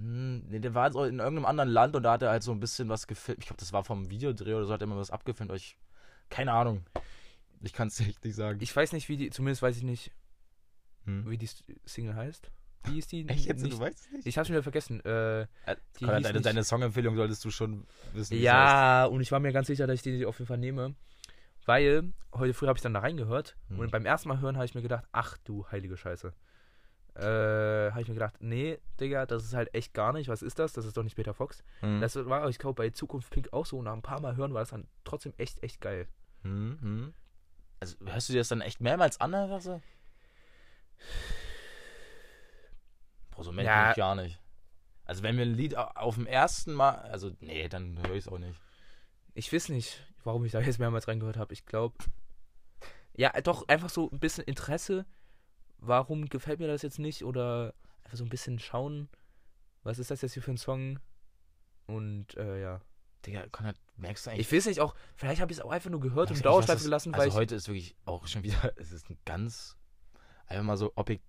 Hm, 0.00 0.44
nee, 0.48 0.58
der 0.58 0.74
war 0.74 0.90
so 0.92 1.04
in 1.04 1.18
irgendeinem 1.18 1.46
anderen 1.46 1.68
Land 1.68 1.96
und 1.96 2.02
da 2.02 2.12
hat 2.12 2.22
er 2.22 2.30
halt 2.30 2.42
so 2.42 2.52
ein 2.52 2.60
bisschen 2.60 2.88
was 2.88 3.06
gefilmt. 3.06 3.40
Ich 3.40 3.46
glaube, 3.46 3.60
das 3.60 3.72
war 3.72 3.84
vom 3.84 4.10
Videodreh 4.10 4.54
oder 4.54 4.66
so, 4.66 4.72
hat 4.72 4.80
er 4.80 4.86
immer 4.86 4.96
was 4.96 5.10
abgefilmt. 5.10 5.52
Ich, 5.52 5.76
keine 6.30 6.52
Ahnung. 6.52 6.84
Ich 7.60 7.72
kann 7.72 7.88
es 7.88 8.00
echt 8.00 8.24
nicht 8.24 8.34
sagen. 8.34 8.58
Ich 8.62 8.74
weiß 8.74 8.92
nicht, 8.92 9.08
wie 9.08 9.16
die, 9.16 9.30
zumindest 9.30 9.62
weiß 9.62 9.76
ich 9.76 9.82
nicht, 9.82 10.12
hm? 11.04 11.28
wie 11.28 11.38
die 11.38 11.48
Single 11.84 12.14
heißt. 12.14 12.50
Wie 12.84 12.98
ist 12.98 13.12
die? 13.12 13.28
Echt 13.28 13.46
jetzt? 13.46 13.62
Nicht, 13.62 13.74
du 13.74 13.80
weißt 13.80 13.98
es 13.98 14.10
nicht? 14.10 14.26
Ich 14.26 14.38
hab's 14.38 14.48
wieder 14.48 14.62
vergessen. 14.62 15.00
Äh, 15.04 15.46
Konrad, 15.98 16.24
deine, 16.24 16.40
deine 16.40 16.64
Songempfehlung 16.64 17.16
solltest 17.16 17.44
du 17.44 17.50
schon 17.50 17.86
wissen. 18.12 18.38
Ja, 18.38 19.04
und 19.06 19.20
ich 19.20 19.32
war 19.32 19.40
mir 19.40 19.52
ganz 19.52 19.66
sicher, 19.66 19.86
dass 19.86 19.96
ich 19.96 20.02
die 20.02 20.24
auf 20.24 20.38
jeden 20.38 20.48
Fall 20.48 20.58
nehme. 20.58 20.94
Weil 21.66 22.12
heute 22.32 22.54
früh 22.54 22.66
habe 22.66 22.78
ich 22.78 22.82
dann 22.82 22.94
da 22.94 23.00
reingehört 23.00 23.56
hm. 23.68 23.78
und 23.78 23.90
beim 23.90 24.06
ersten 24.06 24.28
Mal 24.28 24.40
hören 24.40 24.56
habe 24.56 24.64
ich 24.64 24.74
mir 24.74 24.80
gedacht, 24.80 25.04
ach 25.12 25.36
du 25.44 25.66
heilige 25.70 25.98
Scheiße. 25.98 26.32
Äh, 27.14 27.90
habe 27.90 28.00
ich 28.00 28.08
mir 28.08 28.14
gedacht, 28.14 28.36
nee, 28.38 28.78
Digga, 29.00 29.26
das 29.26 29.44
ist 29.44 29.52
halt 29.52 29.74
echt 29.74 29.92
gar 29.92 30.12
nicht. 30.12 30.28
Was 30.28 30.40
ist 30.40 30.58
das? 30.58 30.72
Das 30.72 30.86
ist 30.86 30.96
doch 30.96 31.02
nicht 31.02 31.16
Peter 31.16 31.34
Fox. 31.34 31.64
Hm. 31.80 32.00
Das 32.00 32.14
war, 32.16 32.48
ich 32.48 32.58
glaube, 32.58 32.82
bei 32.82 32.90
Zukunft 32.90 33.30
Pink 33.30 33.52
auch 33.52 33.66
so. 33.66 33.78
Und 33.78 33.84
nach 33.84 33.92
ein 33.92 34.02
paar 34.02 34.20
Mal 34.20 34.36
hören 34.36 34.54
war 34.54 34.62
das 34.62 34.70
dann 34.70 34.86
trotzdem 35.04 35.34
echt, 35.36 35.62
echt 35.62 35.80
geil. 35.80 36.06
Hm, 36.42 36.78
hm. 36.80 37.14
Also 37.80 37.96
hörst 38.06 38.28
du 38.28 38.32
dir 38.32 38.38
das 38.38 38.48
dann 38.48 38.60
echt 38.60 38.80
mehrmals 38.80 39.20
an, 39.20 39.34
oder 39.34 39.60
so? 39.60 39.82
Boah, 43.38 43.44
so 43.44 43.52
merke 43.52 43.70
ja. 43.70 43.90
ich 43.90 43.96
gar 43.96 44.16
nicht. 44.16 44.40
Also 45.04 45.22
wenn 45.22 45.36
mir 45.36 45.42
ein 45.42 45.54
Lied 45.54 45.76
auf 45.76 46.16
dem 46.16 46.26
ersten 46.26 46.72
Mal, 46.72 46.96
also 46.96 47.30
nee, 47.38 47.68
dann 47.68 47.96
höre 48.02 48.16
ich 48.16 48.26
es 48.26 48.28
auch 48.28 48.38
nicht. 48.38 48.60
Ich 49.34 49.52
weiß 49.52 49.68
nicht, 49.68 50.04
warum 50.24 50.44
ich 50.44 50.50
da 50.50 50.60
jetzt 50.60 50.80
mehrmals 50.80 51.06
reingehört 51.06 51.36
habe. 51.36 51.52
Ich 51.52 51.64
glaube, 51.64 51.94
ja, 53.14 53.30
doch 53.40 53.68
einfach 53.68 53.90
so 53.90 54.10
ein 54.10 54.18
bisschen 54.18 54.42
Interesse. 54.42 55.06
Warum 55.78 56.28
gefällt 56.28 56.58
mir 56.58 56.66
das 56.66 56.82
jetzt 56.82 56.98
nicht? 56.98 57.24
Oder 57.24 57.74
einfach 58.02 58.18
so 58.18 58.24
ein 58.24 58.28
bisschen 58.28 58.58
schauen, 58.58 59.08
was 59.84 60.00
ist 60.00 60.10
das 60.10 60.20
jetzt 60.22 60.32
hier 60.32 60.42
für 60.42 60.50
ein 60.50 60.58
Song? 60.58 60.98
Und 61.86 62.36
äh, 62.36 62.60
ja. 62.60 62.80
Digga, 63.24 63.46
Konrad, 63.52 63.76
merkst 63.96 64.26
du 64.26 64.30
eigentlich. 64.30 64.48
Ich 64.48 64.52
weiß 64.52 64.66
nicht, 64.66 64.80
auch, 64.80 64.96
vielleicht 65.14 65.40
habe 65.40 65.52
ich 65.52 65.58
es 65.58 65.64
auch 65.64 65.70
einfach 65.70 65.90
nur 65.90 66.00
gehört 66.00 66.32
und 66.32 66.44
Dauerschleife 66.44 66.82
gelassen, 66.82 67.12
weil. 67.12 67.20
Also 67.20 67.38
heute 67.38 67.54
ist 67.54 67.68
wirklich 67.68 67.94
auch 68.04 68.26
schon 68.26 68.42
wieder, 68.42 68.72
es 68.76 68.90
ist 68.90 69.08
ein 69.08 69.18
ganz, 69.24 69.76
einfach 70.48 70.64
mal 70.64 70.76
so 70.76 70.92
objektiv 70.96 71.27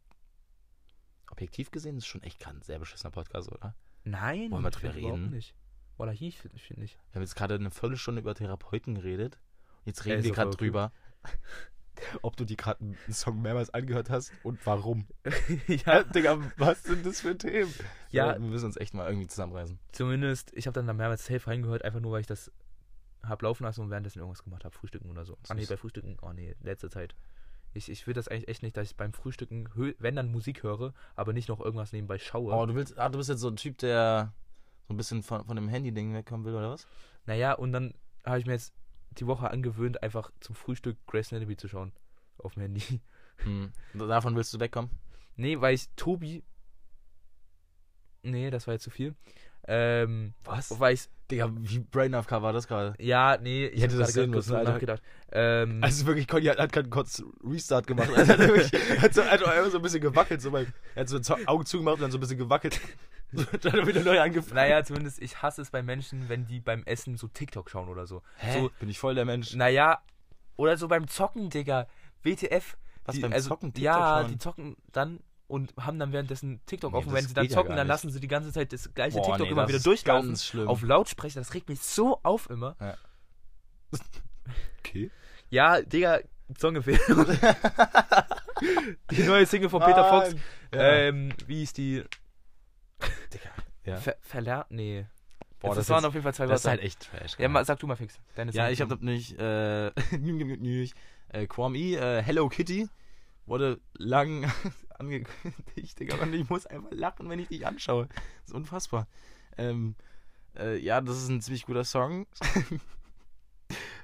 objektiv 1.32 1.72
gesehen 1.72 1.98
ist 1.98 2.08
schon 2.08 2.24
echt 2.24 2.39
kein 2.39 2.62
sehr 2.62 2.80
beschissener 2.80 3.12
Podcast, 3.12 3.52
oder? 3.52 3.76
Nein, 4.04 4.52
wollen 4.52 4.63
wir 4.63 4.72
drüber 4.72 4.96
reden? 4.96 5.32
Nicht. 5.32 5.56
Oder 5.98 6.12
hier, 6.12 6.32
finde 6.32 6.56
ich, 6.56 6.63
find 6.63 6.82
ich. 6.82 6.98
Wir 7.12 7.15
haben 7.15 7.22
jetzt 7.24 7.36
gerade 7.36 7.56
eine 7.56 7.72
Viertelstunde 7.72 8.22
über 8.22 8.34
Therapeuten 8.34 8.96
geredet. 8.96 9.38
Jetzt 9.86 10.06
reden 10.06 10.24
wir 10.24 10.32
gerade 10.32 10.52
drüber, 10.52 10.94
ob 12.22 12.38
du 12.38 12.46
die 12.46 12.56
gerade 12.56 12.80
einen 12.82 12.96
Song 13.13 13.42
mehrmals 13.42 13.70
angehört 13.74 14.10
hast 14.10 14.32
und 14.44 14.65
warum. 14.65 15.08
ja. 15.68 16.04
Digga, 16.04 16.39
was 16.58 16.84
sind 16.84 17.06
das 17.06 17.22
für 17.22 17.38
Themen? 17.38 17.74
Ja. 18.12 18.34
wir 18.34 18.39
müssen 18.39 18.65
uns 18.65 18.78
echt 18.78 18.94
mal 18.94 19.08
irgendwie 19.08 19.28
zusammenreißen. 19.28 19.78
Zumindest, 19.92 20.52
ich 20.56 20.68
habe 20.68 20.74
dann 20.74 20.88
da 20.88 20.94
mehrmals 20.94 21.26
safe 21.26 21.48
reingehört, 21.48 21.84
einfach 21.84 22.00
nur, 22.00 22.13
weil 22.13 22.22
ich 22.22 22.28
das 22.28 22.52
habe 23.24 23.46
laufen 23.46 23.63
lassen 23.63 23.82
und 23.82 23.89
währenddessen 23.89 24.20
irgendwas 24.20 24.44
gemacht 24.44 24.63
habe, 24.63 24.74
Frühstücken 24.74 25.10
oder 25.10 25.26
so. 25.26 25.38
Ah 25.50 25.54
nee, 25.54 25.65
bei 25.65 25.76
Frühstücken, 25.76 26.18
oh 26.22 26.32
nee, 26.32 26.56
letzte 26.62 26.89
Zeit. 26.89 27.15
Ich, 27.73 27.89
ich 27.89 28.08
will 28.08 28.13
das 28.13 28.27
eigentlich 28.27 28.47
echt 28.47 28.63
nicht, 28.63 28.75
dass 28.75 28.89
ich 28.89 28.97
beim 28.97 29.13
Frühstücken, 29.13 29.69
wenn 29.99 30.15
dann 30.15 30.32
Musik 30.32 30.63
höre, 30.63 30.93
aber 31.15 31.34
nicht 31.34 31.49
noch 31.49 31.60
irgendwas 31.60 31.93
nebenbei 31.93 32.17
schaue. 32.17 32.53
Oh, 32.53 32.65
du 32.65 32.75
willst, 32.75 32.97
ah, 32.97 33.10
du 33.10 33.17
bist 33.17 33.29
jetzt 33.29 33.41
so 33.41 33.47
ein 33.47 33.55
Typ, 33.55 33.77
der 33.77 34.34
so 34.88 34.93
ein 34.93 34.97
bisschen 34.97 35.21
von, 35.21 35.45
von 35.45 35.55
dem 35.55 35.69
Handy-Ding 35.69 36.13
wegkommen 36.13 36.45
will, 36.45 36.55
oder 36.55 36.71
was? 36.71 36.88
Naja, 37.25 37.53
und 37.53 37.71
dann 37.71 37.93
habe 38.25 38.39
ich 38.39 38.45
mir 38.45 38.53
jetzt 38.53 38.73
die 39.12 39.27
Woche 39.27 39.51
angewöhnt, 39.51 40.01
einfach 40.01 40.32
zum 40.39 40.55
Frühstück 40.55 40.97
Grace 41.05 41.32
Anatomy 41.32 41.58
zu 41.58 41.67
schauen. 41.67 41.91
Auf 42.38 42.53
dem 42.53 42.62
Handy. 42.63 43.01
Hm. 43.43 43.71
Davon 43.93 44.36
willst 44.36 44.53
du 44.53 44.60
wegkommen? 44.60 44.91
Nee, 45.36 45.60
weil 45.62 45.75
ich 45.75 45.89
Tobi. 45.95 46.43
Nee, 48.23 48.49
das 48.49 48.67
war 48.67 48.73
jetzt 48.73 48.84
zu 48.84 48.89
viel. 48.89 49.15
Ähm, 49.67 50.34
Was? 50.43 50.80
Weil 50.80 50.95
ich, 50.95 51.08
Digga, 51.30 51.50
wie 51.54 51.80
Brain 51.80 52.13
AFK 52.15 52.32
war 52.41 52.54
das 52.54 52.67
gerade? 52.67 52.95
ja, 53.00 53.38
nee, 53.39 53.67
ich, 53.67 53.76
Ich 53.76 53.84
hätte 53.84 53.98
das 53.98 54.13
sehen 54.13 54.32
müssen, 54.32 54.56
Alter. 54.56 54.72
nachgedacht. 54.74 55.02
Ähm, 55.32 55.80
Also 55.84 56.08
wirklich, 56.08 56.28
Conny 56.28 56.45
hat, 56.45 56.58
hat 56.58 56.72
gerade 56.74 56.89
kurz 56.89 57.24
Restart 57.43 57.86
gemacht. 57.86 58.10
Also 58.15 58.34
hat 58.34 58.39
wirklich, 58.39 58.72
hat 59.02 59.13
so, 59.13 59.24
hat 59.24 59.39
so 59.72 59.78
ein 59.78 59.82
bisschen 59.84 60.02
gewackelt. 60.02 60.41
So 60.41 60.52
beim, 60.52 60.67
er 60.95 61.02
hat 61.02 61.10
so 61.10 61.19
Augen 61.45 61.65
zugemacht 61.65 61.95
und 61.95 62.02
dann 62.02 62.12
so 62.12 62.17
ein 62.17 62.22
bisschen 62.22 62.38
gewackelt. 62.39 62.80
dann 63.32 63.45
hat 63.45 63.65
er 63.65 63.86
wieder 63.86 64.02
neu 64.04 64.19
angefangen. 64.19 64.56
naja, 64.56 64.84
zumindest, 64.84 65.22
ich 65.22 65.41
hasse 65.41 65.62
es 65.62 65.69
bei 65.69 65.84
Menschen, 65.84 66.30
wenn 66.30 66.48
die 66.48 66.60
beim 66.60 66.84
Essen 66.86 67.15
so 67.17 67.28
TikTok 67.28 67.69
schauen 67.69 67.89
oder 67.89 68.08
so. 68.08 68.24
So, 68.54 68.72
Bin 68.80 68.89
ich 68.89 68.98
voll 68.98 69.13
der 69.13 69.26
Mensch. 69.26 69.54
naja, 69.54 70.02
oder 70.58 70.78
so 70.78 70.88
beim 70.88 71.08
Zocken, 71.08 71.50
Digga. 71.50 71.88
WTF. 72.24 72.76
Was, 73.06 73.15
die, 73.15 73.22
beim 73.22 73.34
also, 73.34 73.50
Zocken 73.50 73.74
TikTok 73.74 73.84
Ja, 73.86 74.19
schauen? 74.22 74.32
die 74.32 74.38
zocken 74.39 74.76
dann 74.91 75.19
und 75.50 75.74
haben 75.78 76.00
dann 76.00 76.14
währenddessen 76.14 76.62
TikTok 76.66 76.92
Nee, 76.94 76.98
offen. 77.00 77.10
das 77.10 77.16
Wenn 77.16 77.28
sie 77.28 77.34
dann 77.34 77.46
ja 77.46 77.50
zocken, 77.52 77.70
gar 77.70 77.78
dann 77.78 77.88
lassen 77.88 78.10
sie 78.12 78.20
die 78.20 78.28
ganze 78.28 78.54
Zeit 78.54 78.72
das 78.72 78.94
gleiche 78.94 79.18
Boah, 79.18 79.24
TikTok 79.24 79.42
nee, 79.48 79.52
immer 79.52 79.64
das 79.64 79.70
wieder 79.74 79.84
durchlaufen. 79.84 80.68
Auf 80.68 80.82
Lautsprecher, 80.84 81.40
das 81.42 81.54
regt 81.54 81.68
mich 81.70 81.82
so 81.82 82.20
auf 82.24 82.50
immer. 82.50 82.76
Okay. 84.80 85.12
Ja, 85.50 85.82
Digga, 85.82 86.20
Songempfehlung. 86.58 87.26
die 89.12 89.24
neue 89.24 89.46
Single 89.46 89.70
von 89.70 89.82
Peter 89.82 90.06
Fox. 90.10 90.36
Ja. 90.74 90.82
Ähm, 90.82 91.34
wie 91.46 91.64
ist 91.64 91.78
die? 91.78 92.04
Digga. 93.34 93.50
Ja. 93.86 93.98
Ver 93.98 94.16
verlernt? 94.22 94.72
Nee. 94.72 95.06
Boah, 95.60 95.70
das, 95.70 95.78
das, 95.78 95.90
waren 95.90 96.00
ist, 96.00 96.06
auf 96.06 96.14
jeden 96.14 96.24
Fall 96.24 96.34
zwei 96.34 96.46
das 96.46 96.62
ist 96.62 96.66
Wörter. 96.66 96.82
halt 96.82 96.84
echt 96.84 97.12
trash. 97.12 97.36
ja, 97.38 97.50
ma, 97.50 97.66
sag 97.66 97.80
du 97.80 97.88
mal 97.88 97.96
fix. 97.98 98.20
Deine 98.36 98.52
Ja, 98.52 98.70
ich 98.70 98.78
Single. 98.78 98.96
habe 98.98 99.06
nicht, 99.06 99.38
äh, 99.38 99.88
äh, 101.30 101.48
Kwame, 101.48 101.78
äh, 101.78 102.24
Hello 102.24 102.48
Kitty 102.48 102.88
wurde 103.46 103.80
lang 103.98 104.50
angekündigt, 105.00 105.56
Digga, 106.00 106.18
und 106.18 106.34
ich 106.34 106.50
muss 106.50 106.66
einfach 106.66 106.92
lachen, 106.92 107.30
wenn 107.30 107.40
ich 107.40 107.48
dich 107.48 107.66
anschaue. 107.66 108.08
Das 108.08 108.48
ist 108.48 108.54
unfassbar. 108.54 109.08
Ähm, 109.58 109.96
äh, 110.58 110.78
ja, 110.78 111.02
das 111.02 111.18
ist 111.18 111.30
ein 111.30 111.42
ziemlich 111.42 111.66
guter 111.66 111.84
Song. 111.84 112.28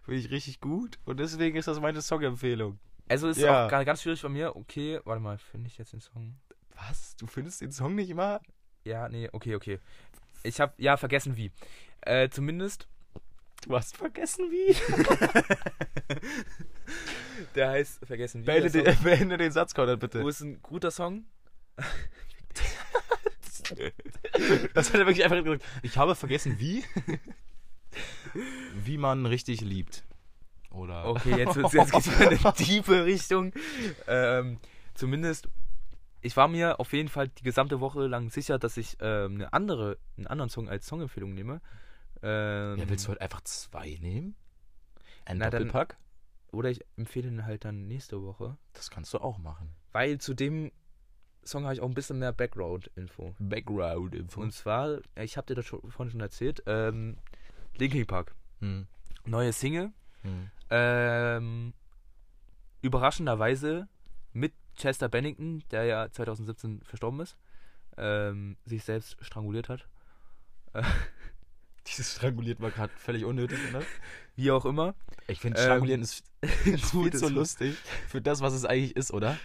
Finde 0.04 0.20
ich 0.20 0.30
richtig 0.30 0.60
gut 0.62 1.00
und 1.06 1.20
deswegen 1.20 1.58
ist 1.58 1.68
das 1.68 1.80
meine 1.80 2.02
Songempfehlung. 2.02 2.80
Also 3.08 3.28
ist 3.28 3.38
Ja. 3.40 3.66
auch 3.66 3.70
ganz 3.70 4.02
schwierig 4.02 4.22
von 4.22 4.34
mir. 4.34 4.56
Okay, 4.56 5.00
warte 5.06 5.22
mal, 5.22 5.38
finde 5.38 5.68
ich 5.68 5.78
jetzt 5.78 5.94
den 5.94 6.02
Song? 6.02 6.36
Was? 6.76 7.16
Du 7.16 7.28
findest 7.28 7.62
den 7.62 7.72
Song 7.72 7.96
nicht 7.96 8.10
immer? 8.10 8.42
Ja, 8.84 9.10
nee, 9.10 9.30
okay, 9.32 9.56
okay. 9.56 9.80
Ich 10.44 10.60
habe 10.60 10.74
ja 10.78 10.98
vergessen 10.98 11.36
wie. 11.38 11.52
Äh, 12.02 12.30
zumindest. 12.30 12.88
Du 13.68 13.76
hast 13.76 13.98
vergessen 13.98 14.52
wie? 14.52 14.76
Der 17.56 17.70
heißt 17.70 18.06
vergessen 18.06 18.42
wie. 18.42 18.46
Beende, 18.46 18.70
den, 18.72 18.98
beende 19.04 19.38
den 19.38 19.52
Satz, 19.52 19.74
Conrad, 19.74 20.00
bitte. 20.00 20.22
Wo 20.24 20.30
ist 20.30 20.42
ein 20.42 20.62
guter 20.62 20.92
Song? 20.92 21.26
Das 24.74 24.90
hat 24.94 25.00
er 25.00 25.06
wirklich 25.08 25.24
einfach 25.24 25.44
gesagt. 25.44 25.64
Ich 25.82 25.98
habe 25.98 26.16
vergessen, 26.16 26.60
wie? 26.60 26.84
wie 28.84 28.98
man 28.98 29.26
richtig 29.26 29.62
liebt. 29.62 30.04
Oder. 30.72 31.06
Okay, 31.08 31.38
jetzt, 31.38 31.56
wird's, 31.56 31.74
jetzt 31.74 31.92
geht's 31.92 32.08
in 32.08 32.28
eine 32.28 32.54
tiefe 32.54 33.06
Richtung. 33.06 33.54
Ähm, 34.08 34.60
zumindest, 34.94 35.48
ich 36.22 36.36
war 36.36 36.48
mir 36.48 36.80
auf 36.80 36.92
jeden 36.94 37.10
Fall 37.10 37.30
die 37.30 37.44
gesamte 37.44 37.80
Woche 37.80 38.06
lang 38.08 38.30
sicher, 38.30 38.60
dass 38.60 38.78
ich 38.78 38.98
ähm, 39.00 39.36
eine 39.36 39.54
andere, 39.54 39.98
einen 40.18 40.28
anderen 40.28 40.50
Song 40.50 40.70
als 40.70 40.86
Songempfehlung 40.88 41.34
nehme. 41.34 41.62
Ähm, 42.22 42.78
Ja, 42.78 42.90
willst 42.90 43.06
du 43.06 43.12
heute 43.12 43.22
einfach 43.22 43.42
zwei 43.42 43.98
nehmen? 44.02 44.36
Ein 45.26 45.38
Na, 45.38 45.50
dann- 45.50 45.64
Doppelpack? 45.68 45.98
Oder 46.56 46.72
ich 46.72 46.86
empfehle 46.98 47.28
ihn 47.28 47.46
halt 47.46 47.66
dann 47.66 47.88
nächste 47.88 48.24
Woche. 48.24 48.58
Das 48.74 48.90
kannst 48.90 49.14
du 49.14 49.20
auch 49.20 49.38
machen. 49.38 49.76
Weil 49.92 50.20
zu 50.20 50.34
dem 50.34 50.72
Song 51.44 51.64
habe 51.66 51.74
ich 51.74 51.82
auch 51.82 51.88
ein 51.88 51.94
bisschen 51.94 52.20
mehr 52.20 52.34
Background-Info. 52.34 53.36
Background-Info. 53.40 54.42
Und 54.42 54.52
zwar, 54.52 55.00
ich 55.16 55.38
habe 55.38 55.48
dir 55.48 55.56
das 55.56 55.66
schon, 55.66 55.80
vorhin 55.92 56.12
schon 56.12 56.22
erzählt, 56.22 56.64
ähm, 56.66 57.18
Linkin 57.78 58.08
Park. 58.08 58.34
Hm. 58.60 58.88
Neue 59.26 59.54
Single. 59.54 59.92
Hm. 60.24 60.50
Ähm, 60.70 61.74
überraschenderweise 62.82 63.88
mit 64.34 64.54
Chester 64.76 65.08
Bennington, 65.08 65.64
der 65.72 65.86
ja 65.86 66.12
2017 66.12 66.82
verstorben 66.84 67.20
ist, 67.20 67.38
ähm, 67.98 68.58
sich 68.66 68.84
selbst 68.84 69.18
stranguliert 69.22 69.70
hat. 69.70 69.88
Dieses 71.88 72.16
Stranguliert 72.16 72.60
war 72.62 72.72
gerade 72.72 72.92
völlig 72.98 73.26
unnötig, 73.26 73.60
ne? 73.72 73.82
Wie 74.36 74.52
auch 74.52 74.66
immer. 74.66 74.96
Ich 75.28 75.40
finde, 75.40 75.60
Ähm, 75.60 75.66
Strangulieren 75.66 76.02
ist, 76.02 76.24
ist 76.66 76.92
viel 76.92 77.14
zu 77.14 77.30
lustig 77.30 77.76
für 78.08 78.22
das, 78.22 78.42
was 78.42 78.54
es 78.54 78.66
eigentlich 78.66 78.96
ist, 78.96 79.12
oder? 79.14 79.38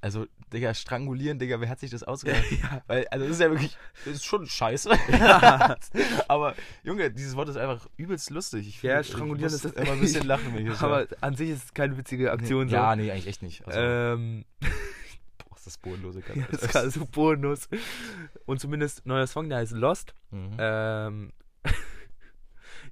Also, 0.00 0.26
Digga, 0.52 0.74
Strangulieren, 0.74 1.38
Digga, 1.38 1.60
wer 1.62 1.68
hat 1.70 1.80
sich 1.80 1.90
das 1.90 2.02
ausgedacht? 2.02 2.44
ja. 2.62 2.82
Weil, 2.86 3.08
also, 3.08 3.24
das 3.26 3.36
ist 3.36 3.40
ja 3.40 3.50
wirklich, 3.50 3.76
das 4.04 4.14
ist 4.16 4.24
schon 4.26 4.46
scheiße. 4.46 4.90
Aber, 6.28 6.54
Junge, 6.82 7.10
dieses 7.10 7.34
Wort 7.36 7.48
ist 7.48 7.56
einfach 7.56 7.86
übelst 7.96 8.30
lustig. 8.30 8.68
Ich 8.68 8.82
Ja, 8.82 8.96
find, 9.02 9.06
strangulieren 9.06 9.54
ich 9.54 9.64
ist- 9.64 9.76
immer 9.76 9.92
ein 9.92 10.00
bisschen 10.00 10.26
lachen, 10.26 10.54
wenn 10.54 10.64
ich 10.66 10.72
das 10.72 10.82
Aber 10.82 10.98
höre. 10.98 11.08
an 11.22 11.34
sich 11.36 11.50
ist 11.50 11.64
es 11.64 11.74
keine 11.74 11.96
witzige 11.96 12.32
Aktion. 12.32 12.68
so. 12.68 12.74
Ja, 12.74 12.94
nee, 12.96 13.10
eigentlich 13.10 13.26
echt 13.26 13.42
nicht. 13.42 13.66
Also, 13.66 13.78
Ähm, 13.80 14.44
boah, 14.60 15.56
ist 15.56 15.66
das 15.66 15.78
bodenlose 15.78 16.22
ja, 16.34 16.44
das 16.50 16.62
ist 16.62 16.68
gerade 16.70 16.90
so 16.90 17.06
Bonus. 17.06 17.68
Und 18.44 18.60
zumindest 18.60 19.06
neuer 19.06 19.26
Song, 19.26 19.48
der 19.48 19.58
heißt 19.58 19.72
Lost. 19.72 20.14
Mhm. 20.30 20.50
Ähm, 20.58 21.32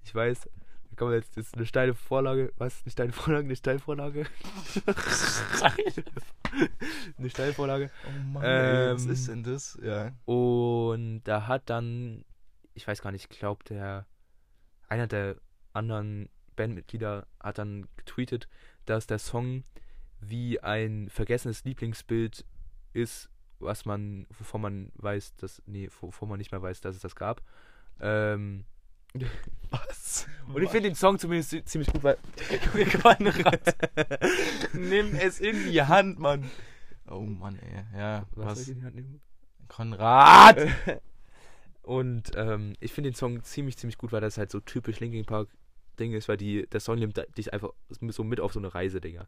ich 0.05 0.15
weiß, 0.15 0.49
da 0.93 0.97
kommt 0.97 1.15
jetzt, 1.15 1.37
jetzt 1.37 1.57
eine 1.57 1.65
steile 1.65 1.95
Vorlage. 1.95 2.53
Was? 2.59 2.83
Eine 2.83 2.91
steile 2.91 3.13
Vorlage? 3.13 3.47
Eine 3.47 3.57
Steilvorlage? 3.57 4.27
eine 7.19 7.31
Steilvorlage. 7.31 7.91
oh 8.07 8.29
Mann, 8.29 8.43
ey, 8.43 8.95
was 8.95 9.05
ähm, 9.05 9.11
ist 9.11 9.29
denn 9.29 9.43
das? 9.43 9.79
Ja. 9.83 10.13
Und 10.27 11.23
da 11.25 11.47
hat 11.47 11.71
dann, 11.71 12.25
ich 12.75 12.87
weiß 12.87 13.01
gar 13.01 13.11
nicht, 13.11 13.33
ich 13.33 13.39
glaube, 13.39 13.65
der, 13.65 14.07
einer 14.89 15.07
der 15.07 15.37
anderen 15.73 16.29
Bandmitglieder 16.57 17.27
hat 17.41 17.57
dann 17.57 17.89
getweetet, 17.97 18.49
dass 18.85 19.07
der 19.07 19.19
Song 19.19 19.65
wie 20.21 20.61
ein 20.61 21.09
vergessenes 21.09 21.65
Lieblingsbild 21.65 22.45
ist, 22.93 23.31
was 23.59 23.85
man, 23.85 24.27
wovon 24.39 24.61
man 24.61 24.93
weiß, 24.97 25.37
dass, 25.37 25.63
nee, 25.67 25.89
wovon 26.01 26.29
man 26.29 26.39
nicht 26.39 26.53
mehr 26.53 26.63
weiß, 26.63 26.81
dass 26.81 26.97
es 26.97 27.03
das 27.03 27.17
gab. 27.17 27.43
Ähm, 28.01 28.65
Was? 29.71 30.27
und 30.53 30.63
ich 30.63 30.71
finde 30.71 30.89
den 30.91 30.95
Song 30.95 31.19
zumindest 31.19 31.51
zi- 31.51 31.65
ziemlich 31.65 31.91
gut, 31.93 32.03
weil. 32.03 32.19
Konrad, 33.03 33.77
nimm 34.73 35.15
es 35.15 35.41
in 35.41 35.71
die 35.71 35.83
Hand, 35.83 36.19
Mann. 36.19 36.51
Oh 37.09 37.21
Mann, 37.21 37.59
ey. 37.59 37.99
Ja, 37.99 38.27
Was, 38.35 38.47
was? 38.47 38.55
soll 38.59 38.63
ich 38.63 38.69
in 38.71 38.79
die 38.81 38.85
Hand 38.85 38.95
nehmen? 38.97 39.21
Konrad! 39.69 40.59
Und 41.83 42.31
ähm, 42.37 42.75
ich 42.81 42.93
finde 42.93 43.11
den 43.11 43.17
Song 43.17 43.43
ziemlich, 43.43 43.77
ziemlich 43.77 43.99
gut, 43.99 44.13
weil 44.13 44.21
das 44.21 44.39
halt 44.39 44.51
so 44.51 44.61
typisch 44.61 45.01
Linkin 45.01 45.25
Park 45.25 45.49
Ding 45.99 46.13
ist, 46.13 46.29
weil 46.29 46.37
die, 46.37 46.67
der 46.69 46.81
Song 46.81 46.99
nimmt 46.99 47.21
dich 47.37 47.53
einfach 47.53 47.71
so 47.91 48.25
mit 48.25 48.41
auf 48.41 48.53
so 48.53 48.61
eine 48.61 48.73
Reise, 48.75 49.01
Digga. 49.01 49.27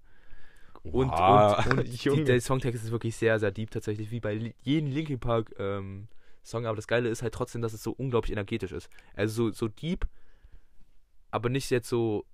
Und, 0.84 1.10
Wow, 1.10 1.66
und, 1.66 1.78
und 1.80 2.04
die, 2.04 2.24
der 2.24 2.40
Songtext 2.40 2.84
ist 2.84 2.90
wirklich 2.90 3.16
sehr, 3.16 3.38
sehr 3.40 3.50
deep 3.50 3.70
tatsächlich, 3.70 4.10
wie 4.10 4.20
bei 4.20 4.54
jedem 4.62 4.90
Linkin 4.90 5.18
Park 5.18 5.52
ähm, 5.58 6.08
Song. 6.44 6.66
Aber 6.66 6.76
das 6.76 6.86
Geile 6.86 7.08
ist 7.08 7.22
halt 7.22 7.34
trotzdem, 7.34 7.62
dass 7.62 7.72
es 7.72 7.82
so 7.82 7.92
unglaublich 7.92 8.32
energetisch 8.32 8.72
ist. 8.72 8.88
Also 9.14 9.48
so, 9.48 9.52
so 9.52 9.68
deep, 9.68 10.06
aber 11.30 11.48
nicht 11.48 11.70
jetzt 11.70 11.88
so 11.88 12.24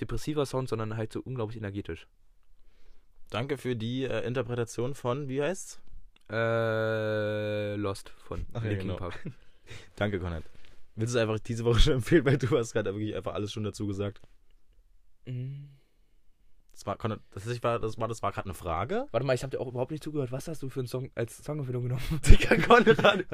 depressiver 0.00 0.46
Sound, 0.46 0.68
sondern 0.68 0.96
halt 0.96 1.12
so 1.12 1.20
unglaublich 1.20 1.58
energetisch. 1.58 2.08
Danke 3.30 3.58
für 3.58 3.76
die 3.76 4.04
äh, 4.04 4.26
Interpretation 4.26 4.94
von, 4.94 5.28
wie 5.28 5.42
heißt's? 5.42 5.80
Äh, 6.30 7.76
Lost 7.76 8.10
von 8.10 8.46
Ach 8.52 8.62
Linkin 8.62 8.88
genau. 8.88 8.96
Park. 8.96 9.18
Danke, 9.96 10.18
Konrad. 10.18 10.44
Willst 10.96 11.14
du 11.14 11.18
es 11.18 11.22
einfach 11.22 11.38
diese 11.38 11.64
Woche 11.64 11.80
schon 11.80 11.94
empfehlen, 11.94 12.24
weil 12.24 12.38
du 12.38 12.56
hast 12.58 12.72
gerade 12.72 12.94
wirklich 12.94 13.14
einfach 13.14 13.34
alles 13.34 13.52
schon 13.52 13.64
dazu 13.64 13.86
gesagt. 13.86 14.20
Mhm. 15.26 15.70
Das 16.72 16.86
war, 16.86 16.96
Konrad, 16.96 17.20
das, 17.32 17.46
ist, 17.46 17.62
war, 17.62 17.78
das 17.78 17.98
war, 17.98 18.08
das 18.08 18.22
war 18.22 18.32
gerade 18.32 18.46
eine 18.46 18.54
Frage? 18.54 19.06
Warte 19.10 19.26
mal, 19.26 19.34
ich 19.34 19.42
habe 19.42 19.50
dir 19.50 19.60
auch 19.60 19.68
überhaupt 19.68 19.90
nicht 19.90 20.02
zugehört. 20.02 20.32
Was 20.32 20.48
hast 20.48 20.62
du 20.62 20.68
für 20.68 20.80
einen 20.80 20.88
Song 20.88 21.10
als 21.14 21.36
Songempfehlung 21.44 21.82
genommen? 21.84 22.02
Digga, 22.26 22.56
Konrad. 22.56 23.26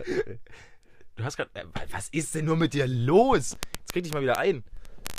Du 1.17 1.25
hast 1.25 1.37
gerade. 1.37 1.51
Äh, 1.55 1.65
was 1.91 2.09
ist 2.11 2.35
denn 2.35 2.45
nur 2.45 2.57
mit 2.57 2.75
dir 2.75 2.87
los? 2.87 3.57
Jetzt 3.79 3.93
krieg 3.93 4.05
dich 4.05 4.13
mal 4.13 4.23
wieder 4.23 4.39
ein. 4.39 4.65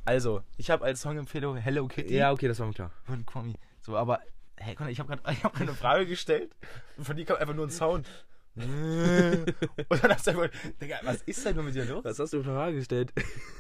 Also, 0.06 0.44
ich 0.58 0.70
habe 0.70 0.86
als 0.86 1.02
Songempfehlung 1.02 1.58
Hello 1.58 1.88
Kitty. 1.88 2.16
ja, 2.16 2.32
okay, 2.32 2.48
das 2.48 2.60
war 2.60 2.68
mir 2.68 2.74
klar. 2.74 2.92
von 3.04 3.26
Kwame. 3.26 3.54
So, 3.82 3.96
aber, 3.96 4.20
hey, 4.58 4.76
Konrad, 4.76 4.92
ich 4.92 5.00
habe 5.00 5.16
gerade 5.16 5.44
hab 5.44 5.60
eine 5.62 5.74
Frage 5.74 6.06
gestellt 6.06 6.56
und 6.98 7.06
von 7.06 7.16
dir 7.16 7.26
kam 7.26 7.38
einfach 7.38 7.56
nur 7.56 7.68
ein 7.68 7.72
Sound. 7.72 8.08
und 8.56 10.04
dann 10.04 10.12
hast 10.14 10.28
du 10.28 10.32
einfach, 10.32 10.50
Digga, 10.82 11.00
was 11.04 11.22
ist 11.22 11.46
denn 11.46 11.56
nur 11.56 11.64
mit 11.64 11.76
dir 11.76 11.86
los? 11.86 12.04
Was 12.04 12.20
hast 12.20 12.34
du 12.34 12.44
für 12.44 12.50
eine 12.50 12.60
Frage 12.60 12.76
gestellt? 12.78 13.14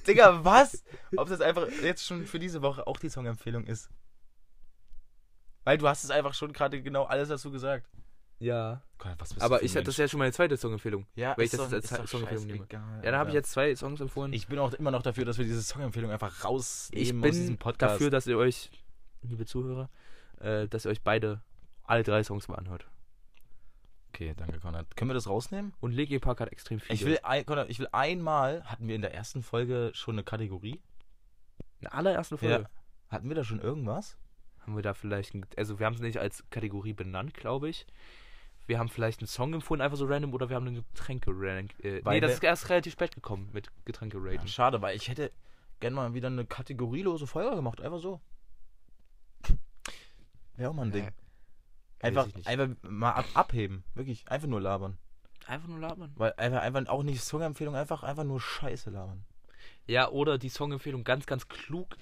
Digga, 0.06 0.43
was? 0.43 0.84
Ob 1.15 1.30
das 1.30 1.39
einfach 1.39 1.67
jetzt 1.82 2.06
schon 2.06 2.26
für 2.26 2.39
diese 2.39 2.62
Woche 2.62 2.86
auch 2.86 2.98
die 2.98 3.10
Songempfehlung 3.10 3.65
ist. 3.65 3.89
Weil 5.69 5.77
du 5.77 5.88
hast 5.88 6.03
es 6.03 6.10
einfach 6.10 6.34
schon 6.34 6.51
gerade 6.51 6.82
genau 6.82 7.03
alles 7.03 7.29
dazu 7.29 7.51
gesagt. 7.51 7.88
Ja. 8.39 8.82
Gott, 8.97 9.13
was 9.19 9.36
bist 9.36 9.45
Aber 9.45 9.62
ich 9.62 9.75
hatte 9.75 9.84
das 9.84 9.93
ist 9.93 9.97
ja 9.99 10.08
schon 10.08 10.17
meine 10.17 10.32
zweite 10.32 10.58
Songempfehlung. 10.58 11.05
Ja, 11.13 11.38
weil 11.38 11.45
ich 11.45 11.51
das 11.51 11.60
doch- 11.60 11.71
als 11.71 12.10
Songempfehlung 12.10 12.45
nehme. 12.47 12.58
scheißegal, 12.58 12.95
Ja, 13.03 13.12
dann 13.12 13.19
habe 13.19 13.29
ich 13.29 13.36
jetzt 13.36 13.51
zwei 13.51 13.75
Songs 13.75 14.01
empfohlen. 14.01 14.34
Ich 14.34 14.47
bin 14.47 14.58
auch 14.58 14.73
immer 14.73 14.89
noch 14.89 15.03
dafür, 15.03 15.25
dass 15.25 15.38
wir 15.38 15.45
diese 15.45 15.62
Songempfehlung 15.62 16.10
einfach 16.10 16.43
rausnehmen 16.43 17.23
Ich 17.23 17.29
aus 17.29 17.36
diesem 17.38 17.53
bin 17.53 17.58
Podcast. 17.60 17.93
dafür, 17.93 18.10
dass 18.10 18.25
ihr 18.25 18.39
euch, 18.39 18.71
liebe 19.21 19.45
Zuhörer, 19.45 19.91
äh, 20.39 20.67
dass 20.67 20.86
ihr 20.86 20.89
euch 20.89 21.03
beide, 21.03 21.43
alle 21.84 22.01
drei 22.01 22.23
Songs 22.23 22.47
mal 22.47 22.55
anhört. 22.55 22.88
Okay, 24.12 24.34
danke, 24.36 24.60
Konrad. 24.60 24.95
Können 24.95 25.12
wir 25.12 25.13
das 25.13 25.27
rausnehmen? 25.27 25.73
Und 25.82 25.91
Linkin 25.91 26.19
Park 26.19 26.39
hat 26.41 26.51
extrem 26.51 26.79
viel. 26.79 26.95
Ich 26.95 27.05
will, 27.05 27.19
ein, 27.21 27.45
Konrad, 27.45 27.69
ich 27.69 27.77
will 27.77 27.89
einmal, 27.91 28.63
hatten 28.63 28.88
wir 28.88 28.95
in 28.95 29.01
der 29.03 29.13
ersten 29.13 29.43
Folge 29.43 29.91
schon 29.93 30.15
eine 30.15 30.23
Kategorie? 30.23 30.82
In 31.79 31.84
der 31.84 31.93
allerersten 31.93 32.39
Folge? 32.39 32.63
Ja. 32.63 32.69
Hatten 33.10 33.29
wir 33.29 33.36
da 33.36 33.43
schon 33.43 33.60
irgendwas? 33.62 34.17
Haben 34.62 34.76
wir 34.76 34.84
da 34.84 34.93
vielleicht, 34.93 35.34
ein, 35.34 35.45
also 35.58 35.80
wir 35.80 35.86
haben 35.86 35.95
es 35.95 36.02
nicht 36.02 36.17
als 36.17 36.43
Kategorie 36.50 36.93
benannt, 36.93 37.34
glaube 37.34 37.69
ich. 37.69 37.86
Wir 38.67 38.78
haben 38.78 38.89
vielleicht 38.89 39.22
einen 39.22 39.28
Song 39.28 39.54
empfohlen, 39.54 39.82
einfach 39.82 39.98
so 39.98 40.06
random, 40.06 40.34
oder 40.34 40.50
wir 40.50 40.56
haben 40.56 40.67
eine 40.67 40.84
Getränke 40.84 41.32
rank. 41.34 41.74
Äh, 41.84 42.02
nee, 42.06 42.19
das 42.19 42.34
ist 42.34 42.43
erst 42.43 42.69
relativ 42.69 42.93
spät 42.93 43.15
gekommen 43.15 43.50
mit 43.52 43.69
Getränke 43.86 44.17
raten. 44.19 44.45
Ja, 44.45 44.48
schade, 44.48 44.82
weil 44.82 44.95
ich 44.95 45.10
hätte 45.10 45.32
gerne 45.80 45.95
mal 45.95 46.13
wieder 46.13 46.28
eine 46.28 46.45
kategorielose 46.45 47.26
Folge 47.26 47.56
gemacht, 47.56 47.82
einfach 47.82 48.00
so. 48.00 48.22
Wäre 50.56 50.69
auch 50.69 50.74
mal 50.74 50.86
ein 50.86 50.91
Ding. 50.91 51.10
Einfach, 52.02 52.28
einfach 52.45 52.67
mal 52.84 53.12
ab, 53.12 53.26
abheben. 53.34 53.84
Wirklich. 53.93 54.30
Einfach 54.30 54.48
nur 54.48 54.62
labern. 54.62 54.98
Einfach 55.48 55.67
nur 55.67 55.80
labern. 55.80 56.12
Weil 56.15 56.34
einfach, 56.38 56.62
einfach 56.62 56.88
auch 56.88 57.04
nicht 57.04 57.22
Songempfehlung, 57.22 57.76
einfach, 57.76 58.04
einfach 58.04 58.24
nur 58.24 58.39
Scheiße 58.39 58.89
labern. 58.89 59.26
Ja, 59.88 60.10
oder 60.10 60.38
die 60.38 60.50
Songempfehlung 60.50 61.04
ganz, 61.04 61.26
ganz 61.26 61.48
klug 61.48 61.98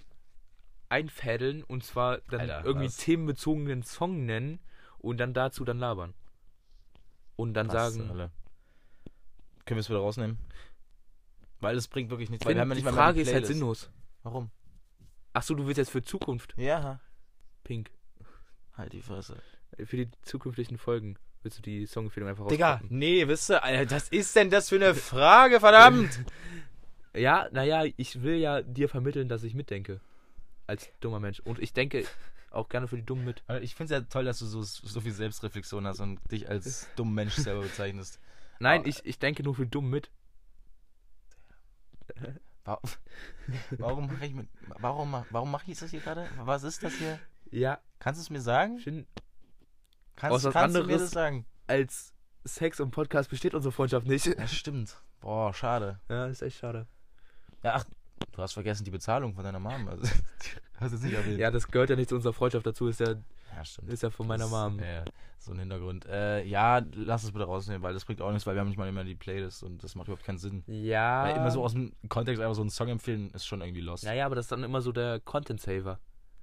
einfädeln 0.89 1.63
und 1.63 1.83
zwar 1.83 2.19
dann 2.29 2.41
Alter, 2.41 2.65
irgendwie 2.65 2.87
was? 2.87 2.97
themenbezogenen 2.97 3.83
Song 3.83 4.25
nennen 4.25 4.59
und 4.99 5.17
dann 5.17 5.33
dazu 5.33 5.65
dann 5.65 5.79
labern. 5.79 6.13
Und 7.35 7.53
dann 7.53 7.67
was 7.67 7.93
sagen. 7.93 8.09
Alle. 8.09 8.31
Können 9.65 9.77
wir 9.77 9.81
es 9.81 9.89
wieder 9.89 9.99
rausnehmen? 9.99 10.37
Weil 11.59 11.75
es 11.75 11.87
bringt 11.87 12.09
wirklich 12.09 12.29
nichts. 12.29 12.45
Weil 12.45 12.55
wir 12.55 12.61
haben 12.61 12.69
ja 12.69 12.75
nicht 12.75 12.87
die 12.87 12.93
Frage 12.93 13.21
ist 13.21 13.33
halt 13.33 13.45
sinnlos. 13.45 13.89
Warum? 14.23 14.49
Achso, 15.33 15.53
du 15.53 15.65
willst 15.65 15.77
jetzt 15.77 15.91
für 15.91 16.01
Zukunft? 16.01 16.53
Ja. 16.57 16.99
Pink. 17.63 17.91
Halt 18.73 18.93
die 18.93 19.01
Fresse. 19.01 19.37
Für 19.85 19.97
die 19.97 20.09
zukünftigen 20.21 20.77
Folgen 20.77 21.17
willst 21.43 21.59
du 21.59 21.61
die 21.61 21.85
Songempfehlung 21.85 22.29
einfach 22.29 22.47
Digga, 22.47 22.81
nee, 22.89 23.27
wisst 23.27 23.51
ihr, 23.51 23.63
Alter, 23.63 23.95
was 23.95 24.09
ist 24.09 24.35
denn 24.35 24.49
das 24.49 24.69
für 24.69 24.75
eine 24.75 24.95
Frage, 24.95 25.59
verdammt? 25.59 26.19
ja, 27.13 27.47
naja, 27.51 27.83
ich 27.97 28.21
will 28.21 28.35
ja 28.35 28.61
dir 28.61 28.89
vermitteln, 28.89 29.29
dass 29.29 29.43
ich 29.43 29.53
mitdenke. 29.53 29.99
Als 30.67 30.89
dummer 30.99 31.19
Mensch. 31.19 31.39
Und 31.39 31.59
ich 31.59 31.73
denke 31.73 32.05
auch 32.51 32.69
gerne 32.69 32.87
für 32.87 32.97
die 32.97 33.05
Dummen 33.05 33.25
mit. 33.25 33.43
Ich 33.61 33.75
finde 33.75 33.95
es 33.95 34.01
ja 34.01 34.05
toll, 34.07 34.25
dass 34.25 34.39
du 34.39 34.45
so, 34.45 34.61
so 34.61 35.01
viel 35.01 35.11
Selbstreflexion 35.13 35.87
hast 35.87 35.99
und 35.99 36.19
dich 36.31 36.49
als 36.49 36.87
dummer 36.95 37.11
Mensch 37.11 37.35
selber 37.35 37.61
bezeichnest. 37.61 38.19
Nein, 38.59 38.83
ich, 38.85 39.05
ich 39.05 39.19
denke 39.19 39.43
nur 39.43 39.55
für 39.55 39.65
dumm 39.65 39.89
mit. 39.89 40.11
Warum, 42.63 42.89
warum 43.77 44.07
mache 44.07 44.25
ich 44.25 44.33
mit, 44.33 44.49
warum, 44.79 45.25
warum 45.29 45.51
mache 45.51 45.71
ich 45.71 45.79
das 45.79 45.91
hier 45.91 46.01
gerade? 46.01 46.27
Was 46.43 46.63
ist 46.63 46.83
das 46.83 46.93
hier? 46.95 47.17
Ja. 47.49 47.79
Kannst 47.99 48.19
du 48.19 48.23
es 48.23 48.29
mir 48.29 48.41
sagen? 48.41 48.79
Find, 48.79 49.07
kannst, 50.15 50.43
was 50.43 50.53
kannst 50.53 50.75
du 50.75 50.83
mir 50.83 50.97
das 50.97 51.11
sagen? 51.11 51.45
Als 51.67 52.13
Sex 52.43 52.79
und 52.79 52.91
Podcast 52.91 53.29
besteht 53.29 53.53
unsere 53.53 53.71
Freundschaft 53.71 54.07
nicht. 54.07 54.37
Das 54.37 54.53
stimmt. 54.53 55.01
Boah, 55.21 55.53
schade. 55.53 55.99
Ja, 56.09 56.27
ist 56.27 56.41
echt 56.41 56.57
schade. 56.57 56.87
Ja, 57.63 57.75
ach, 57.75 57.85
du 58.31 58.41
hast 58.41 58.53
vergessen 58.53 58.83
die 58.83 58.91
Bezahlung 58.91 59.33
von 59.33 59.43
deiner 59.43 59.59
Mom. 59.59 59.87
Also, 59.87 60.03
hast 60.79 60.93
du 60.93 61.05
nicht 61.05 61.15
erwähnt. 61.15 61.39
Ja, 61.39 61.51
das 61.51 61.67
gehört 61.67 61.89
ja 61.89 61.95
nicht 61.95 62.09
zu 62.09 62.15
unserer 62.15 62.33
Freundschaft 62.33 62.65
dazu, 62.65 62.87
ist 62.87 62.99
ja, 62.99 63.15
ja, 63.55 63.65
stimmt. 63.65 63.89
Ist 63.91 64.03
ja 64.03 64.09
von 64.09 64.27
meiner 64.27 64.47
Mom. 64.47 64.79
Ja, 64.79 65.03
so 65.39 65.51
ein 65.51 65.59
Hintergrund. 65.59 66.05
Äh, 66.05 66.43
ja, 66.43 66.81
lass 66.93 67.23
es 67.23 67.31
bitte 67.31 67.45
rausnehmen, 67.45 67.81
weil 67.81 67.93
das 67.93 68.05
bringt 68.05 68.21
auch 68.21 68.31
nichts, 68.31 68.45
weil 68.45 68.55
wir 68.55 68.61
haben 68.61 68.67
nicht 68.67 68.77
mal 68.77 68.87
immer 68.87 69.03
die 69.03 69.15
Playlist 69.15 69.63
und 69.63 69.83
das 69.83 69.95
macht 69.95 70.07
überhaupt 70.07 70.25
keinen 70.25 70.37
Sinn. 70.37 70.63
Ja. 70.67 71.23
Weil 71.23 71.37
immer 71.37 71.51
so 71.51 71.63
aus 71.63 71.73
dem 71.73 71.93
Kontext 72.09 72.41
einfach 72.41 72.55
so 72.55 72.61
einen 72.61 72.69
Song 72.69 72.89
empfehlen, 72.89 73.31
ist 73.31 73.45
schon 73.45 73.61
irgendwie 73.61 73.81
lost. 73.81 74.03
Ja, 74.03 74.13
ja, 74.13 74.25
aber 74.25 74.35
das 74.35 74.45
ist 74.45 74.51
dann 74.51 74.63
immer 74.63 74.81
so 74.81 74.91
der 74.91 75.19
Content-Saver. 75.19 75.99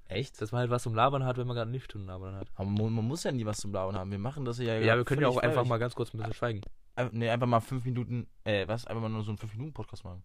Echt? 0.06 0.40
Dass 0.40 0.52
man 0.52 0.60
halt 0.60 0.70
was 0.70 0.82
zum 0.82 0.94
Labern 0.94 1.24
hat, 1.24 1.38
wenn 1.38 1.46
man 1.46 1.56
gerade 1.56 1.70
nicht 1.70 1.90
zum 1.90 2.06
Labern 2.06 2.34
hat. 2.37 2.48
Aber 2.56 2.68
man, 2.68 2.92
man, 2.92 3.06
muss 3.06 3.24
ja 3.24 3.32
nie 3.32 3.46
was 3.46 3.58
zum 3.58 3.72
Labern 3.72 3.96
haben. 3.96 4.10
Wir 4.10 4.18
machen 4.18 4.44
das 4.44 4.58
ja. 4.58 4.78
Ja, 4.78 4.96
wir 4.96 5.04
können 5.04 5.22
ja 5.22 5.28
auch 5.28 5.38
einfach 5.38 5.64
mal 5.64 5.78
ganz 5.78 5.94
kurz 5.94 6.12
ein 6.12 6.18
bisschen 6.18 6.34
schweigen. 6.34 6.60
Ne, 7.12 7.30
einfach 7.30 7.46
mal 7.46 7.60
fünf 7.60 7.84
Minuten, 7.84 8.28
äh, 8.44 8.68
was? 8.68 8.87
Einfach 8.87 9.02
mal 9.02 9.08
nur 9.08 9.24
so 9.24 9.30
einen 9.30 9.38
fünf 9.38 9.52
Minuten 9.54 9.72
Podcast 9.72 10.04
machen. 10.04 10.22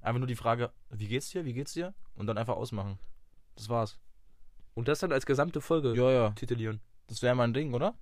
Einfach 0.00 0.18
nur 0.18 0.28
die 0.28 0.36
Frage, 0.36 0.70
wie 0.90 1.08
geht's 1.08 1.30
dir, 1.30 1.44
wie 1.44 1.52
geht's 1.52 1.72
dir? 1.72 1.94
Und 2.14 2.26
dann 2.26 2.38
einfach 2.38 2.56
ausmachen. 2.56 2.98
Das 3.56 3.68
war's. 3.68 3.98
Und 4.74 4.88
das 4.88 5.00
dann 5.00 5.12
als 5.12 5.26
gesamte 5.26 5.60
Folge 5.60 5.94
ja, 5.94 6.10
ja. 6.10 6.30
titulieren. 6.30 6.80
Das 7.08 7.22
wäre 7.22 7.34
mal 7.34 7.44
ein 7.44 7.54
Ding, 7.54 7.74
oder? 7.74 7.94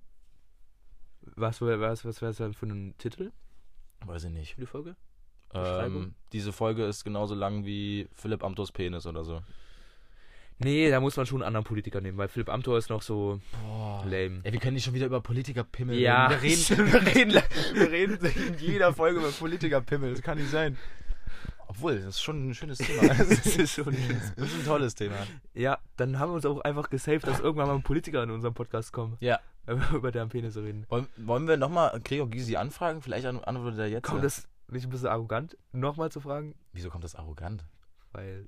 Was, 1.21 1.61
was, 1.61 2.05
was 2.05 2.21
wäre 2.21 2.31
es 2.31 2.37
dann 2.37 2.53
für 2.53 2.67
einen 2.67 2.97
Titel? 2.97 3.31
Weiß 4.05 4.23
ich 4.25 4.31
nicht. 4.31 4.55
Für 4.55 4.61
die 4.61 4.67
Folge? 4.67 4.95
Ähm, 5.53 6.13
diese 6.33 6.51
Folge 6.51 6.85
ist 6.85 7.03
genauso 7.03 7.33
lang 7.33 7.65
wie 7.65 8.07
Philipp 8.13 8.43
Amthors 8.43 8.71
Penis 8.71 9.07
oder 9.07 9.23
so. 9.23 9.41
Nee, 10.59 10.89
da 10.89 10.99
muss 10.99 11.15
man 11.15 11.25
schon 11.27 11.41
einen 11.41 11.47
anderen 11.47 11.65
Politiker 11.65 12.01
nehmen, 12.01 12.17
weil 12.17 12.27
Philipp 12.29 12.49
Amthor 12.49 12.79
ist 12.79 12.89
noch 12.89 13.03
so 13.03 13.39
Boah. 13.63 14.03
lame. 14.05 14.39
Ey, 14.43 14.53
wir 14.53 14.59
können 14.59 14.73
nicht 14.73 14.85
schon 14.85 14.95
wieder 14.95 15.05
über 15.05 15.21
Politiker-Pimmel 15.21 15.99
ja. 15.99 16.27
reden. 16.27 16.77
Wir 16.77 17.05
reden, 17.05 17.33
wir, 17.73 17.91
reden, 17.91 18.19
wir 18.19 18.25
reden 18.25 18.53
in 18.53 18.59
jeder 18.59 18.91
Folge 18.91 19.19
über 19.19 19.29
Politiker-Pimmel. 19.39 20.11
Das 20.11 20.21
kann 20.23 20.39
nicht 20.39 20.49
sein. 20.49 20.75
Obwohl, 21.67 21.97
das 21.97 22.15
ist 22.15 22.21
schon 22.21 22.49
ein 22.49 22.53
schönes 22.55 22.77
Thema. 22.77 23.13
das 23.13 23.45
ist 23.45 23.71
schon 23.73 23.93
ein, 23.93 24.21
das 24.35 24.47
ist 24.47 24.55
ein 24.59 24.65
tolles 24.65 24.95
Thema. 24.95 25.15
Ja, 25.53 25.79
dann 25.97 26.19
haben 26.19 26.31
wir 26.31 26.35
uns 26.35 26.45
auch 26.45 26.61
einfach 26.61 26.89
gesaved, 26.89 27.27
dass 27.27 27.39
irgendwann 27.39 27.67
mal 27.67 27.75
ein 27.75 27.83
Politiker 27.83 28.23
in 28.23 28.31
unserem 28.31 28.53
Podcast 28.53 28.93
kommt. 28.93 29.21
Ja. 29.21 29.39
über 29.93 30.11
deren 30.11 30.29
Penis 30.29 30.55
reden. 30.55 30.85
Wollen, 30.89 31.07
wollen 31.17 31.47
wir 31.47 31.57
nochmal 31.57 31.99
Gregor 32.03 32.29
Gysi 32.29 32.55
anfragen? 32.55 33.01
Vielleicht 33.01 33.25
antwortet 33.25 33.79
er 33.79 33.87
jetzt. 33.87 34.05
Kommt 34.05 34.23
das 34.23 34.47
nicht 34.69 34.85
ein 34.85 34.89
bisschen 34.89 35.07
arrogant, 35.07 35.57
nochmal 35.71 36.11
zu 36.11 36.21
fragen? 36.21 36.55
Wieso 36.73 36.89
kommt 36.89 37.03
das 37.03 37.15
arrogant? 37.15 37.65
Weil 38.11 38.47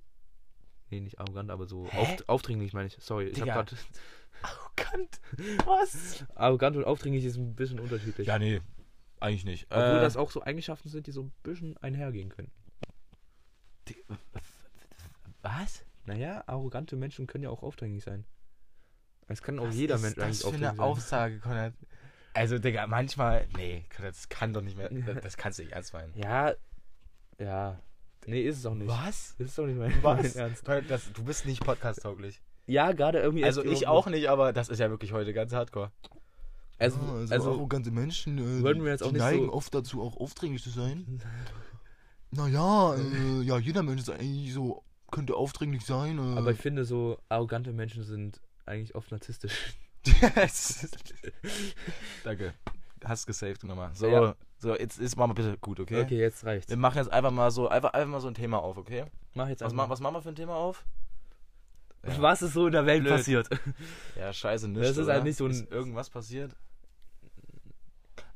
Nee, 0.90 1.02
nicht 1.02 1.20
arrogant, 1.20 1.52
aber 1.52 1.68
so 1.68 1.86
auf, 1.86 2.24
aufdringlich 2.28 2.74
meine 2.74 2.88
ich. 2.88 2.98
Sorry, 3.00 3.28
ich 3.28 3.42
hab 3.42 3.48
grad. 3.48 3.76
Arrogant? 4.42 5.20
Was? 5.66 6.26
Arrogant 6.36 6.78
und 6.78 6.86
aufdringlich 6.86 7.26
ist 7.26 7.38
ein 7.38 7.56
bisschen 7.56 7.80
unterschiedlich. 7.80 8.28
Ja, 8.28 8.40
nee, 8.40 8.62
eigentlich 9.20 9.46
nicht. 9.46 9.68
Obwohl 9.70 9.98
äh, 9.98 10.02
das 10.02 10.18
auch 10.18 10.32
so 10.32 10.44
Eigenschaften 10.44 10.90
sind, 10.90 11.08
die 11.08 11.12
so 11.12 11.24
ein 11.24 11.32
bisschen 11.44 11.78
einhergehen 11.78 12.30
können. 12.30 12.52
Die, 13.90 13.96
was? 15.42 15.84
Naja, 16.06 16.44
arrogante 16.48 16.96
Menschen 16.96 17.28
können 17.28 17.44
ja 17.44 17.50
auch 17.50 17.64
aufdringlich 17.64 18.04
sein. 18.04 18.26
Es 19.28 19.42
kann 19.42 19.60
auch 19.60 19.68
was 19.68 19.76
jeder 19.76 19.98
Mensch 20.00 20.18
eigentlich 20.18 20.44
aufdringlich 20.44 20.52
sein. 20.52 20.62
Das 20.62 20.74
ist 20.74 20.80
eine 20.80 20.90
Aussage, 20.90 21.40
Konrad. 21.40 21.74
Also, 22.34 22.58
Digga, 22.58 22.88
manchmal. 22.88 23.48
Nee, 23.56 23.86
das 24.00 24.30
kann 24.30 24.54
doch 24.54 24.62
nicht 24.62 24.78
mehr. 24.78 24.90
Das, 24.90 25.38
kannst 25.38 25.60
du 25.60 25.64
nicht 25.64 25.74
ernst 25.74 25.94
meinen. 25.94 26.14
Ja, 26.16 26.54
ja. 27.38 27.80
Nee, 28.26 28.42
ist 28.44 28.58
es 28.60 28.66
auch 28.66 28.76
nicht. 28.76 28.88
Was? 28.88 29.36
Ist 29.38 29.58
doch 29.58 29.66
nicht 29.66 29.78
mein, 29.78 29.94
Was? 30.04 30.36
Ernst. 30.36 30.68
Das, 30.88 31.12
du 31.14 31.24
bist 31.24 31.46
nicht 31.46 31.64
podcast-tauglich. 31.64 32.42
Ja, 32.68 32.92
gerade 32.92 33.20
irgendwie. 33.20 33.44
Also 33.44 33.64
ich 33.64 33.88
auch 33.88 34.08
nicht, 34.08 34.30
aber 34.30 34.54
das 34.54 34.70
ist 34.70 34.80
ja 34.80 34.90
wirklich 34.90 35.12
heute 35.12 35.34
ganz 35.34 35.54
hardcore. 35.54 35.92
Also, 36.78 36.98
ja, 36.98 37.14
also, 37.14 37.34
also 37.34 37.52
arrogante 37.52 37.92
Menschen 37.92 38.38
äh, 38.38 38.64
würden 38.64 38.84
wir 38.84 38.92
jetzt 38.92 39.04
auch 39.04 39.12
die 39.12 39.18
neigen 39.18 39.48
so 39.48 39.54
oft 39.54 39.74
dazu, 39.76 40.02
auch 40.02 40.16
aufdringlich 40.18 40.64
zu 40.64 40.70
sein. 40.70 41.22
naja, 42.32 42.96
äh, 42.96 43.42
ja, 43.42 43.58
jeder 43.58 43.84
Mensch 43.84 44.02
ist 44.02 44.10
eigentlich 44.10 44.54
so, 44.54 44.84
könnte 45.12 45.36
aufdringlich 45.36 45.86
sein. 45.86 46.18
Äh. 46.18 46.38
Aber 46.38 46.52
ich 46.52 46.60
finde, 46.60 46.86
so 46.86 47.18
arrogante 47.30 47.74
Menschen 47.74 48.04
sind 48.04 48.42
eigentlich 48.66 48.96
oft 48.96 49.12
narzisstisch. 49.12 49.76
Danke. 52.24 52.54
Hast 53.04 53.26
gesaved 53.26 53.64
nochmal. 53.64 53.92
So, 53.94 54.08
ja. 54.08 54.36
So, 54.58 54.76
jetzt 54.76 55.00
ist 55.00 55.16
mal 55.16 55.28
bitte 55.28 55.58
gut, 55.62 55.80
okay? 55.80 56.02
Okay, 56.02 56.20
jetzt 56.20 56.46
reicht's. 56.46 56.70
Wir 56.70 56.78
machen 56.78 56.98
jetzt 56.98 57.12
einfach 57.12 57.32
mal 57.32 57.50
so, 57.50 57.70
einfach, 57.70 57.94
einfach 57.94 58.10
mal 58.10 58.20
so 58.20 58.28
ein 58.28 58.34
Thema 58.34 58.60
auf, 58.60 58.78
okay? 58.78 59.06
Mach 59.34 59.48
jetzt 59.48 59.62
was, 59.62 59.74
ma, 59.74 59.90
was 59.90 60.02
machen 60.02 60.16
wir 60.16 60.22
für 60.22 60.30
ein 60.30 60.36
Thema 60.36 60.56
auf? 60.56 60.86
Ja. 62.06 62.22
Was 62.22 62.42
ist 62.42 62.54
so 62.54 62.68
in 62.68 62.74
der 62.74 62.86
Welt 62.86 63.04
Blöd. 63.04 63.14
passiert? 63.14 63.50
Ja, 64.18 64.34
scheiße, 64.34 64.68
nichts. 64.68 64.90
Das 64.90 64.98
ist 64.98 65.08
halt 65.08 65.24
nicht 65.24 65.38
so 65.38 65.46
ein. 65.46 65.52
Ist 65.52 65.72
irgendwas 65.72 66.10
passiert? 66.10 66.56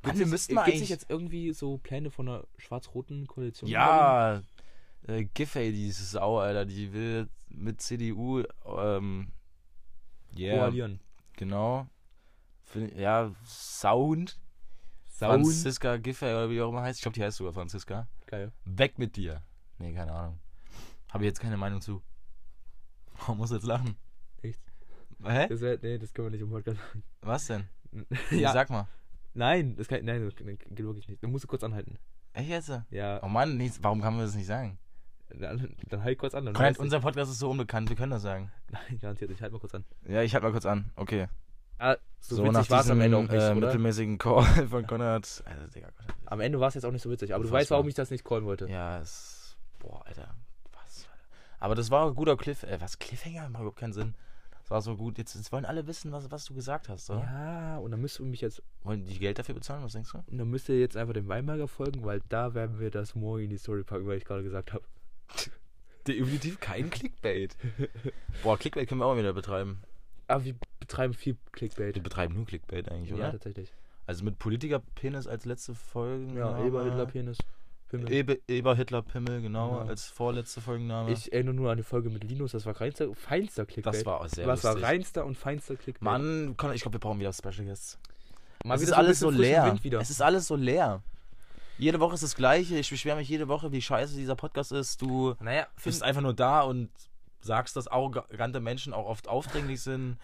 Mann, 0.04 0.20
wir 0.20 0.28
müssten 0.28 0.54
mal. 0.54 0.66
Gibt 0.66 0.82
es 0.82 0.90
jetzt 0.90 1.10
irgendwie 1.10 1.54
so 1.54 1.78
Pläne 1.78 2.12
von 2.12 2.28
einer 2.28 2.44
schwarz-roten 2.58 3.28
Koalition? 3.28 3.70
Ja, 3.70 4.42
äh, 5.08 5.26
Giffey, 5.34 5.72
diese 5.72 6.04
Sau, 6.04 6.40
Alter, 6.40 6.66
die 6.66 6.94
will 6.94 7.30
mit 7.50 7.82
CDU, 7.82 8.44
ähm, 8.66 9.32
yeah, 10.36 10.58
koalieren. 10.58 11.00
Genau. 11.38 11.88
Ja, 12.96 13.32
Sound 13.46 14.40
Saun. 15.14 15.44
Franziska 15.44 15.98
Giffey 15.98 16.26
oder 16.26 16.50
wie 16.50 16.60
auch 16.62 16.70
immer 16.70 16.82
heißt. 16.82 16.98
Ich 16.98 17.04
glaube, 17.04 17.14
die 17.14 17.24
heißt 17.24 17.38
sogar 17.38 17.54
Franziska. 17.54 18.08
Geil. 18.26 18.52
Weg 18.66 18.98
mit 18.98 19.16
dir. 19.16 19.44
Nee, 19.78 19.94
keine 19.94 20.12
Ahnung. 20.12 20.40
Habe 21.12 21.24
ich 21.24 21.28
jetzt 21.28 21.40
keine 21.40 21.56
Meinung 21.56 21.82
zu. 21.82 22.02
Warum 23.20 23.38
muss 23.38 23.52
jetzt 23.52 23.66
lachen? 23.66 23.96
Nichts. 24.42 24.64
Hä? 25.24 25.48
Das, 25.48 25.62
nee, 25.62 25.98
das 26.00 26.14
können 26.14 26.28
wir 26.28 26.32
nicht 26.32 26.42
im 26.42 26.50
Podcast 26.50 26.80
machen. 26.80 27.04
Was 27.22 27.46
denn? 27.46 27.68
ja. 28.32 28.52
Sag 28.54 28.72
mal. 28.72 28.88
Nein, 29.34 29.76
das 29.76 29.88
kann, 29.88 30.06
nein, 30.06 30.24
das 30.24 30.36
geht 30.36 30.78
wirklich 30.78 31.08
nicht. 31.08 31.24
Du 31.24 31.28
musst 31.28 31.48
kurz 31.48 31.64
anhalten. 31.64 31.98
Echt 32.34 32.50
jetzt? 32.50 32.72
Ja. 32.90 33.22
Oh 33.24 33.28
Mann, 33.28 33.58
nichts, 33.58 33.80
warum 33.82 34.02
kann 34.02 34.16
man 34.16 34.26
das 34.26 34.36
nicht 34.36 34.48
sagen? 34.48 34.78
Dann, 35.30 35.76
dann 35.90 36.04
halt 36.04 36.18
kurz 36.20 36.36
an. 36.36 36.46
Dann 36.46 36.54
Konrad, 36.54 36.78
unser 36.78 37.00
Podcast 37.00 37.32
ist 37.32 37.40
so 37.40 37.50
unbekannt, 37.50 37.90
wir 37.90 37.96
können 37.96 38.12
das 38.12 38.22
sagen. 38.22 38.52
Nein, 38.70 39.00
garantiert 39.00 39.32
nicht. 39.32 39.42
Halt 39.42 39.52
mal 39.52 39.60
kurz 39.60 39.74
an. 39.74 39.84
Ja, 40.08 40.22
ich 40.22 40.34
halt 40.34 40.44
mal 40.44 40.52
kurz 40.52 40.66
an. 40.66 40.92
Okay. 40.96 41.28
Ah, 41.80 41.98
so, 42.20 42.36
so 42.36 42.44
witzig 42.44 42.70
war 42.70 42.82
es 42.82 42.90
am 42.90 43.02
Ende 43.02 43.18
auch 43.18 43.24
nicht, 43.24 43.34
äh, 43.34 43.56
mittelmäßigen 43.56 44.18
Call 44.18 44.44
von 44.70 44.86
Konrad. 44.86 45.44
Also, 45.46 45.68
Digga, 45.74 45.90
Konrad. 45.92 46.16
Am 46.26 46.40
Ende 46.40 46.60
war 46.60 46.68
es 46.68 46.76
jetzt 46.76 46.86
auch 46.86 46.92
nicht 46.92 47.02
so 47.02 47.10
witzig, 47.10 47.34
aber 47.34 47.44
du 47.44 47.52
weißt, 47.52 47.72
warum 47.72 47.88
ich 47.88 47.96
das 47.96 48.12
nicht 48.12 48.24
callen 48.24 48.46
wollte. 48.46 48.70
Ja, 48.70 49.00
es. 49.00 49.58
Boah, 49.80 50.06
Alter. 50.06 50.36
Was? 50.72 51.08
Aber 51.60 51.76
das 51.76 51.90
war 51.90 52.08
ein 52.08 52.16
guter 52.16 52.38
Cliff. 52.38 52.64
Äh, 52.64 52.80
was? 52.80 53.00
Cliffhanger? 53.00 53.50
Macht 53.50 53.62
überhaupt 53.62 53.80
keinen 53.80 53.94
Sinn. 53.94 54.14
Das 54.64 54.72
war 54.72 54.82
so 54.82 54.96
gut. 54.96 55.18
Jetzt, 55.18 55.36
jetzt 55.36 55.52
wollen 55.52 55.66
alle 55.66 55.88
wissen, 55.88 56.12
was, 56.14 56.32
was 56.32 56.46
du 56.46 56.54
gesagt 56.54 56.88
hast, 56.88 57.10
oder? 57.10 57.20
Ja, 57.20 57.78
und 57.80 57.92
dann 57.92 58.00
müsst 58.00 58.20
ihr 58.20 58.26
mich 58.26 58.42
jetzt. 58.42 58.64
Wollen 58.84 59.06
die 59.06 59.20
Geld 59.20 59.38
dafür 59.38 59.56
bezahlen? 59.56 59.84
Was 59.84 59.92
denkst 59.92 60.14
du? 60.14 60.20
Und 60.26 60.38
dann 60.38 60.50
müsst 60.50 60.70
ihr 60.70 60.80
jetzt 60.80 60.96
einfach 60.96 61.14
dem 61.14 61.28
Weinberger 61.28 61.68
folgen, 61.68 62.04
weil 62.06 62.22
da 62.30 62.54
werden 62.54 62.80
wir 62.80 62.90
das 62.90 63.14
morgen 63.14 63.44
in 63.44 63.50
die 63.50 63.58
Story 63.58 63.84
packen, 63.84 64.08
weil 64.08 64.18
ich 64.18 64.26
gerade 64.26 64.44
gesagt 64.44 64.74
habe. 64.74 64.84
Definitiv 66.08 66.60
kein 66.60 66.90
Clickbait. 66.90 67.56
Boah, 68.44 68.58
Clickbait 68.58 68.88
können 68.88 69.02
wir 69.02 69.06
auch 69.06 69.18
wieder 69.18 69.34
betreiben. 69.34 69.82
Aber 70.28 70.46
wir 70.46 70.56
betreiben 70.80 71.14
viel 71.14 71.38
Clickbait. 71.52 71.96
Wir 71.96 72.04
betreiben 72.04 72.34
nur 72.34 72.46
Clickbait 72.46 72.90
eigentlich, 72.90 73.14
oder? 73.14 73.24
Ja, 73.24 73.32
tatsächlich. 73.32 73.74
Also 74.06 74.24
mit 74.24 74.40
Politiker-Penis 74.40 75.28
als 75.28 75.46
letzte 75.46 75.76
Folge. 75.76 76.34
Ja, 76.38 76.64
Eber 76.66 76.84
Hitler 76.84 77.06
Penis. 77.06 77.38
Pimmel. 77.98 78.12
Eber, 78.12 78.36
Eber 78.48 78.76
Hitler 78.76 79.02
Pimmel, 79.02 79.42
genau, 79.42 79.80
ja. 79.80 79.86
als 79.86 80.06
vorletzte 80.06 80.62
Folgenname. 80.62 81.12
Ich 81.12 81.32
erinnere 81.32 81.54
nur 81.54 81.72
an 81.72 81.78
die 81.78 81.84
Folge 81.84 82.10
mit 82.10 82.24
Linus, 82.24 82.52
das 82.52 82.66
war 82.66 82.80
reinster, 82.80 83.14
feinster 83.16 83.66
Clickbait. 83.66 83.96
Das 83.96 84.06
war 84.06 84.22
auch 84.22 84.28
sehr 84.28 84.46
Das 84.46 84.64
lustig. 84.64 84.82
war 84.82 84.90
reinster 84.90 85.26
und 85.26 85.38
feinster 85.38 85.76
Clickbait. 85.76 86.04
Mann, 86.04 86.56
ich 86.74 86.82
glaube, 86.82 86.96
wir 86.96 87.00
brauchen 87.00 87.20
wieder 87.20 87.34
Special 87.34 87.66
Guests. 87.66 88.00
Mal 88.64 88.76
es 88.76 88.84
ist 88.84 88.94
alles 88.94 89.20
so 89.20 89.30
leer. 89.30 89.78
Es 90.00 90.10
ist 90.10 90.22
alles 90.22 90.48
so 90.48 90.56
leer. 90.56 91.02
Jede 91.78 92.00
Woche 92.00 92.14
ist 92.14 92.24
das 92.24 92.36
Gleiche. 92.36 92.78
Ich 92.78 92.90
beschwere 92.90 93.18
mich 93.18 93.28
jede 93.28 93.48
Woche, 93.48 93.72
wie 93.72 93.82
scheiße 93.82 94.16
dieser 94.16 94.36
Podcast 94.36 94.72
ist. 94.72 95.02
Du 95.02 95.36
naja, 95.42 95.68
bist 95.84 96.04
einfach 96.04 96.22
nur 96.22 96.34
da 96.34 96.62
und 96.62 96.90
sagst, 97.42 97.76
dass 97.76 97.88
arrogante 97.88 98.60
Menschen 98.60 98.94
auch 98.94 99.06
oft 99.06 99.28
aufdringlich 99.28 99.82
sind. 99.82 100.18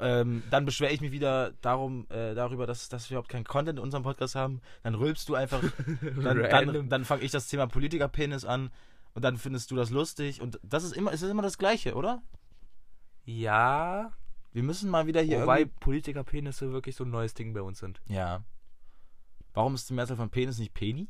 Ähm, 0.00 0.42
dann 0.50 0.64
beschwere 0.64 0.92
ich 0.92 1.00
mich 1.00 1.10
wieder 1.10 1.52
darum, 1.60 2.06
äh, 2.10 2.34
darüber, 2.34 2.66
dass, 2.66 2.88
dass 2.88 3.10
wir 3.10 3.16
überhaupt 3.16 3.30
keinen 3.30 3.44
Content 3.44 3.78
in 3.78 3.82
unserem 3.82 4.04
Podcast 4.04 4.34
haben. 4.34 4.60
Dann 4.82 4.94
rülpst 4.94 5.28
du 5.28 5.34
einfach. 5.34 5.62
dann 6.22 6.42
dann, 6.42 6.88
dann 6.88 7.04
fange 7.04 7.22
ich 7.22 7.32
das 7.32 7.48
Thema 7.48 7.66
Politikerpenis 7.66 8.44
an 8.44 8.70
und 9.14 9.22
dann 9.22 9.36
findest 9.36 9.70
du 9.70 9.76
das 9.76 9.90
lustig. 9.90 10.40
Und 10.40 10.60
das 10.62 10.84
ist 10.84 10.96
immer, 10.96 11.12
ist 11.12 11.22
immer 11.22 11.42
das 11.42 11.58
Gleiche, 11.58 11.94
oder? 11.94 12.22
Ja. 13.24 14.12
Wir 14.52 14.62
müssen 14.62 14.90
mal 14.90 15.06
wieder 15.06 15.20
hier. 15.20 15.42
Wobei 15.42 15.64
Politikerpenisse 15.64 16.72
wirklich 16.72 16.96
so 16.96 17.04
ein 17.04 17.10
neues 17.10 17.34
Ding 17.34 17.52
bei 17.52 17.62
uns 17.62 17.80
sind. 17.80 18.00
Ja. 18.06 18.44
Warum 19.54 19.74
ist 19.74 19.90
die 19.90 19.94
Mehrzahl 19.94 20.16
von 20.16 20.30
Penis 20.30 20.58
nicht 20.58 20.74
Peni? 20.74 21.08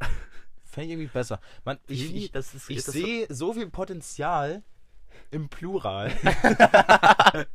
Fände 0.64 0.86
ich 0.86 0.92
irgendwie 0.92 1.12
besser. 1.12 1.40
Man, 1.64 1.78
ich, 1.86 2.14
ich, 2.14 2.34
ich, 2.34 2.68
ich 2.68 2.82
sehe 2.84 3.26
so 3.32 3.52
viel 3.52 3.70
Potenzial 3.70 4.62
im 5.30 5.48
Plural. 5.48 6.12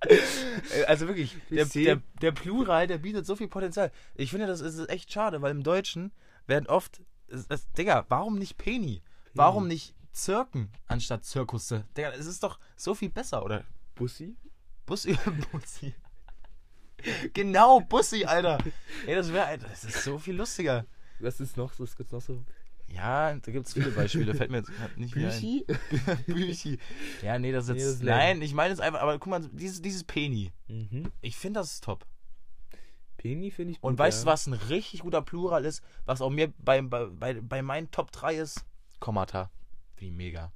also 0.88 1.08
wirklich, 1.08 1.36
der, 1.50 1.66
der, 1.66 2.02
der, 2.22 2.32
Plural, 2.32 2.88
der 2.88 2.98
bietet 2.98 3.26
so 3.26 3.36
viel 3.36 3.48
Potenzial. 3.48 3.92
Ich 4.16 4.32
finde, 4.32 4.48
das 4.48 4.62
ist 4.62 4.90
echt 4.90 5.12
schade, 5.12 5.42
weil 5.42 5.52
im 5.52 5.64
Deutschen 5.64 6.12
werden 6.48 6.68
oft. 6.68 7.02
Das, 7.28 7.72
Digga, 7.74 8.06
warum 8.10 8.38
nicht 8.38 8.58
Peni? 8.58 9.02
Warum 9.34 9.68
nicht 9.68 9.96
Zirken 10.12 10.72
anstatt 10.88 11.26
Zirkusse? 11.26 11.86
Digga, 11.98 12.12
es 12.12 12.26
ist 12.26 12.44
doch 12.44 12.60
so 12.76 12.96
viel 12.96 13.10
besser, 13.10 13.44
oder? 13.44 13.64
Bussi? 13.96 14.36
Bussi, 14.86 15.18
Bussi. 15.52 15.94
genau, 17.34 17.82
Bussi, 17.82 18.26
Alter. 18.26 18.60
Ey, 19.06 19.16
das 19.16 19.34
wäre. 19.34 19.58
Das 19.58 19.84
ist 19.84 20.04
so 20.04 20.18
viel 20.20 20.36
lustiger. 20.36 20.86
Was 21.20 21.40
ist 21.40 21.58
noch? 21.58 21.72
Was 21.80 21.96
gibt's 21.96 22.12
noch 22.12 22.22
so? 22.22 22.44
Ja, 22.88 23.34
da 23.34 23.52
gibt 23.52 23.68
es 23.68 23.74
viele 23.74 23.92
Beispiele. 23.92 24.34
Fällt 24.36 24.52
mir 24.52 24.58
jetzt 24.58 24.72
nicht 24.96 25.14
Büchi? 25.14 25.66
Büchi. 26.28 26.80
Ja, 27.22 27.40
nee, 27.40 27.52
das 27.52 27.68
ist 27.70 27.78
jetzt. 27.78 28.04
Nee, 28.04 28.10
nein, 28.10 28.42
ich 28.42 28.54
meine 28.54 28.74
es 28.74 28.80
einfach, 28.80 29.02
aber 29.02 29.18
guck 29.20 29.28
mal, 29.28 29.42
dieses, 29.52 29.82
dieses 29.82 30.04
Peni. 30.04 30.52
Mhm. 30.68 31.12
Ich 31.22 31.36
finde, 31.36 31.60
das 31.60 31.74
ist 31.74 31.84
top. 31.84 32.06
Peni 33.18 33.52
finde 33.52 33.74
ich 33.74 33.82
gut. 33.82 33.90
Und 33.90 34.00
weißt 34.00 34.24
du, 34.24 34.28
ja. 34.28 34.34
was 34.34 34.48
ein 34.48 34.54
richtig 34.54 35.02
guter 35.02 35.22
Plural 35.22 35.66
ist, 35.66 35.84
was 36.06 36.22
auch 36.22 36.30
mir 36.30 36.54
bei, 36.60 36.82
bei, 36.82 37.42
bei 37.42 37.62
meinen 37.62 37.90
Top 37.92 38.12
3 38.12 38.36
ist? 38.36 38.66
Kommata. 39.00 39.50
Wie 39.98 40.12
mega. 40.12 40.52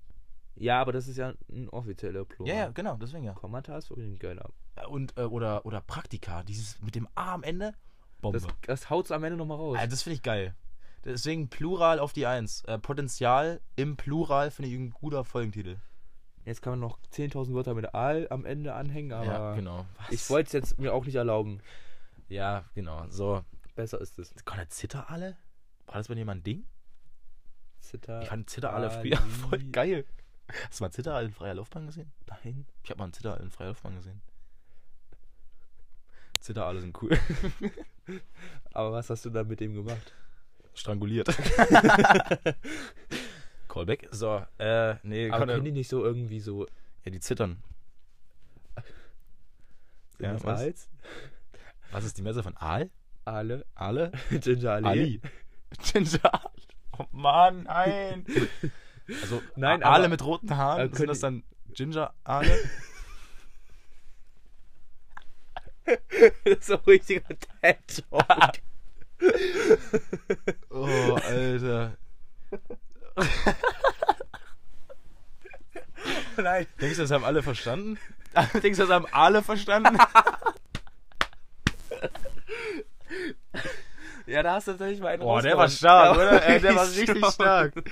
Ja, 0.55 0.81
aber 0.81 0.91
das 0.91 1.07
ist 1.07 1.17
ja 1.17 1.33
ein 1.51 1.69
offizieller 1.69 2.25
Plural. 2.25 2.53
Ja, 2.53 2.59
ja, 2.61 2.69
genau, 2.69 2.97
deswegen 2.97 3.23
ja. 3.23 3.33
Kommata 3.33 3.77
ist 3.77 3.89
wirklich 3.89 4.07
ein 4.07 4.19
geiler. 4.19 4.49
Und, 4.89 5.17
äh, 5.17 5.23
oder, 5.23 5.65
oder 5.65 5.81
Praktika, 5.81 6.43
dieses 6.43 6.79
mit 6.81 6.95
dem 6.95 7.07
A 7.15 7.33
am 7.33 7.43
Ende. 7.43 7.73
Bombe. 8.21 8.39
Das, 8.39 8.47
das 8.61 8.89
haut's 8.89 9.11
am 9.11 9.23
Ende 9.23 9.37
nochmal 9.37 9.57
raus. 9.57 9.77
Ja, 9.79 9.87
das 9.87 10.03
finde 10.03 10.15
ich 10.15 10.21
geil. 10.21 10.55
Deswegen 11.05 11.49
Plural 11.49 11.99
auf 11.99 12.13
die 12.13 12.25
Eins. 12.25 12.63
Äh, 12.65 12.77
Potenzial 12.77 13.61
im 13.75 13.95
Plural 13.95 14.51
finde 14.51 14.69
ich 14.69 14.75
ein 14.75 14.91
guter 14.91 15.23
Folgentitel. 15.23 15.77
Jetzt 16.45 16.61
kann 16.61 16.71
man 16.71 16.79
noch 16.79 16.99
10.000 17.13 17.53
Wörter 17.53 17.73
mit 17.73 17.93
Aal 17.93 18.27
am 18.29 18.45
Ende 18.45 18.73
anhängen, 18.73 19.13
aber 19.13 19.25
ja, 19.25 19.55
genau. 19.55 19.85
Was? 19.97 20.11
ich 20.11 20.29
wollte 20.29 20.47
es 20.47 20.53
jetzt 20.53 20.79
mir 20.79 20.93
auch 20.93 21.05
nicht 21.05 21.15
erlauben. 21.15 21.61
Ja, 22.27 22.65
genau. 22.75 23.05
So. 23.09 23.43
Besser 23.75 24.01
ist 24.01 24.19
es. 24.19 24.33
Gott, 24.45 24.59
Zitterale? 24.69 25.37
War 25.85 25.95
das 25.95 26.07
bei 26.07 26.15
jemandem 26.15 26.41
ein 26.41 26.43
Ding? 26.43 26.65
Zitter. 27.79 28.21
Ich 28.21 28.29
fand 28.29 28.49
Zitterale 28.49 28.89
früher 28.89 29.17
voll 29.49 29.63
geil. 29.63 30.05
Hast 30.67 30.79
du 30.79 30.83
mal 30.83 30.91
Zitterale 30.91 31.27
in 31.27 31.33
freier 31.33 31.53
Laufbahn 31.53 31.85
gesehen? 31.85 32.11
Nein. 32.27 32.65
Ich 32.83 32.89
habe 32.89 32.97
mal 32.97 33.05
einen 33.05 33.13
Zitterale 33.13 33.43
in 33.43 33.51
freier 33.51 33.67
Laufbahn 33.69 33.95
gesehen. 33.95 34.21
Zitterale 36.39 36.81
sind 36.81 37.01
cool. 37.01 37.17
aber 38.73 38.91
was 38.91 39.09
hast 39.09 39.25
du 39.25 39.29
da 39.29 39.43
mit 39.43 39.59
dem 39.59 39.73
gemacht? 39.73 40.13
Stranguliert. 40.79 41.27
Callback. 43.67 44.07
So, 44.11 44.41
äh, 44.57 44.95
nee, 45.03 45.29
Aber 45.29 45.45
können 45.45 45.65
die 45.65 45.73
nicht 45.73 45.89
so 45.89 46.05
irgendwie 46.05 46.39
so. 46.39 46.67
Ja, 47.03 47.11
die 47.11 47.19
zittern. 47.19 47.61
Ja, 50.19 50.41
was? 50.41 50.59
Hals? 50.61 50.89
Was 51.91 52.05
ist 52.05 52.17
die 52.17 52.21
Messe 52.21 52.43
von 52.43 52.55
Aal? 52.55 52.89
Aale. 53.25 53.65
Aale? 53.75 54.13
Ginger 54.29 54.71
Ali. 54.71 54.87
Ali. 54.87 55.21
Ginger 55.83 56.33
Ali. 56.33 56.63
Oh 56.97 57.05
Mann, 57.11 57.63
nein. 57.63 58.25
Also, 59.21 59.41
nein, 59.57 59.83
Aale 59.83 60.07
mit 60.07 60.23
roten 60.23 60.55
Haaren, 60.55 60.93
sind 60.93 61.07
das 61.07 61.19
dann 61.19 61.43
Ginger 61.73 62.13
Aale? 62.23 62.57
das 65.85 65.99
ist 66.45 66.67
so 66.67 66.75
ein 66.75 66.83
richtiger 66.85 67.35
Dad-Joke. 67.61 68.61
Oh, 70.69 71.17
Alter. 71.23 71.97
Nein. 76.37 76.67
Denkst 76.79 76.95
du, 76.95 77.01
das 77.01 77.11
haben 77.11 77.23
alle 77.23 77.43
verstanden? 77.43 77.97
Denkst 78.63 78.77
du, 78.77 78.85
das 78.85 78.89
haben 78.89 79.07
alle 79.11 79.43
verstanden? 79.43 79.97
ja, 84.25 84.43
da 84.43 84.53
hast 84.53 84.67
du 84.67 84.71
tatsächlich 84.71 85.01
mal 85.01 85.09
einen 85.09 85.21
Boah, 85.21 85.41
der 85.41 85.57
war 85.57 85.69
stark, 85.69 86.15
der 86.15 86.27
oder? 86.27 86.47
Ey, 86.47 86.59
der 86.61 86.75
war 86.77 86.87
richtig 86.87 87.25
stark. 87.25 87.73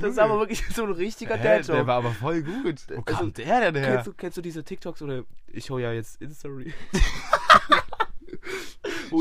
Das 0.00 0.12
ist 0.12 0.18
aber 0.18 0.38
wirklich 0.38 0.62
so 0.74 0.84
ein 0.84 0.92
richtiger 0.92 1.36
Dad-Joke. 1.36 1.78
Der 1.78 1.86
war 1.86 1.96
aber 1.96 2.12
voll 2.12 2.42
gut. 2.42 2.82
Wo 2.88 3.02
kam 3.02 3.16
also, 3.16 3.30
der 3.30 3.72
denn 3.72 3.82
her? 3.82 3.94
Kennst 3.94 4.06
du, 4.06 4.12
kennst 4.12 4.36
du 4.36 4.42
diese 4.42 4.64
TikToks 4.64 5.02
oder 5.02 5.24
ich 5.52 5.70
hole 5.70 5.82
ja 5.82 5.92
jetzt 5.92 6.20
Insta-Re. 6.20 6.66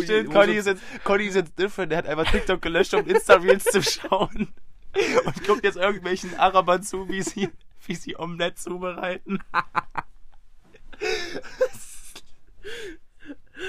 Stimmt, 0.04 0.32
Conny 0.32 0.54
ist, 0.54 0.66
jetzt, 0.66 0.82
Conny 1.04 1.26
ist 1.26 1.36
jetzt 1.36 1.58
different. 1.58 1.92
Der 1.92 2.00
hat 2.00 2.08
einfach 2.08 2.30
TikTok 2.30 2.62
gelöscht, 2.62 2.94
um 2.94 3.06
Insta-Reels 3.06 3.66
zu 3.66 3.84
schauen. 3.84 4.54
Und 5.26 5.44
guckt 5.46 5.64
jetzt 5.64 5.78
irgendwelchen 5.78 6.38
Arabern 6.38 6.84
zu, 6.84 7.10
wie 7.10 7.22
sie, 7.22 7.50
wie 7.86 7.96
sie 7.96 8.18
Omelette 8.18 8.56
zubereiten. 8.56 9.40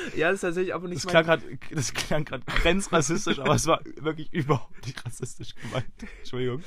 Ja, 0.16 0.28
das 0.28 0.36
ist 0.36 0.40
tatsächlich 0.42 0.74
aber 0.74 0.88
nicht 0.88 1.05
das 1.05 1.11
klang 1.11 1.24
grad, 1.24 1.42
Das 1.70 1.92
klang 1.92 2.24
gerade 2.24 2.44
grenzrassistisch, 2.44 3.38
aber 3.38 3.55
es 3.55 3.66
war 3.66 3.80
wirklich 4.00 4.32
überhaupt 4.32 4.86
nicht 4.86 5.05
rassistisch 5.05 5.55
gemeint. 5.55 5.86
Entschuldigung. 6.18 6.62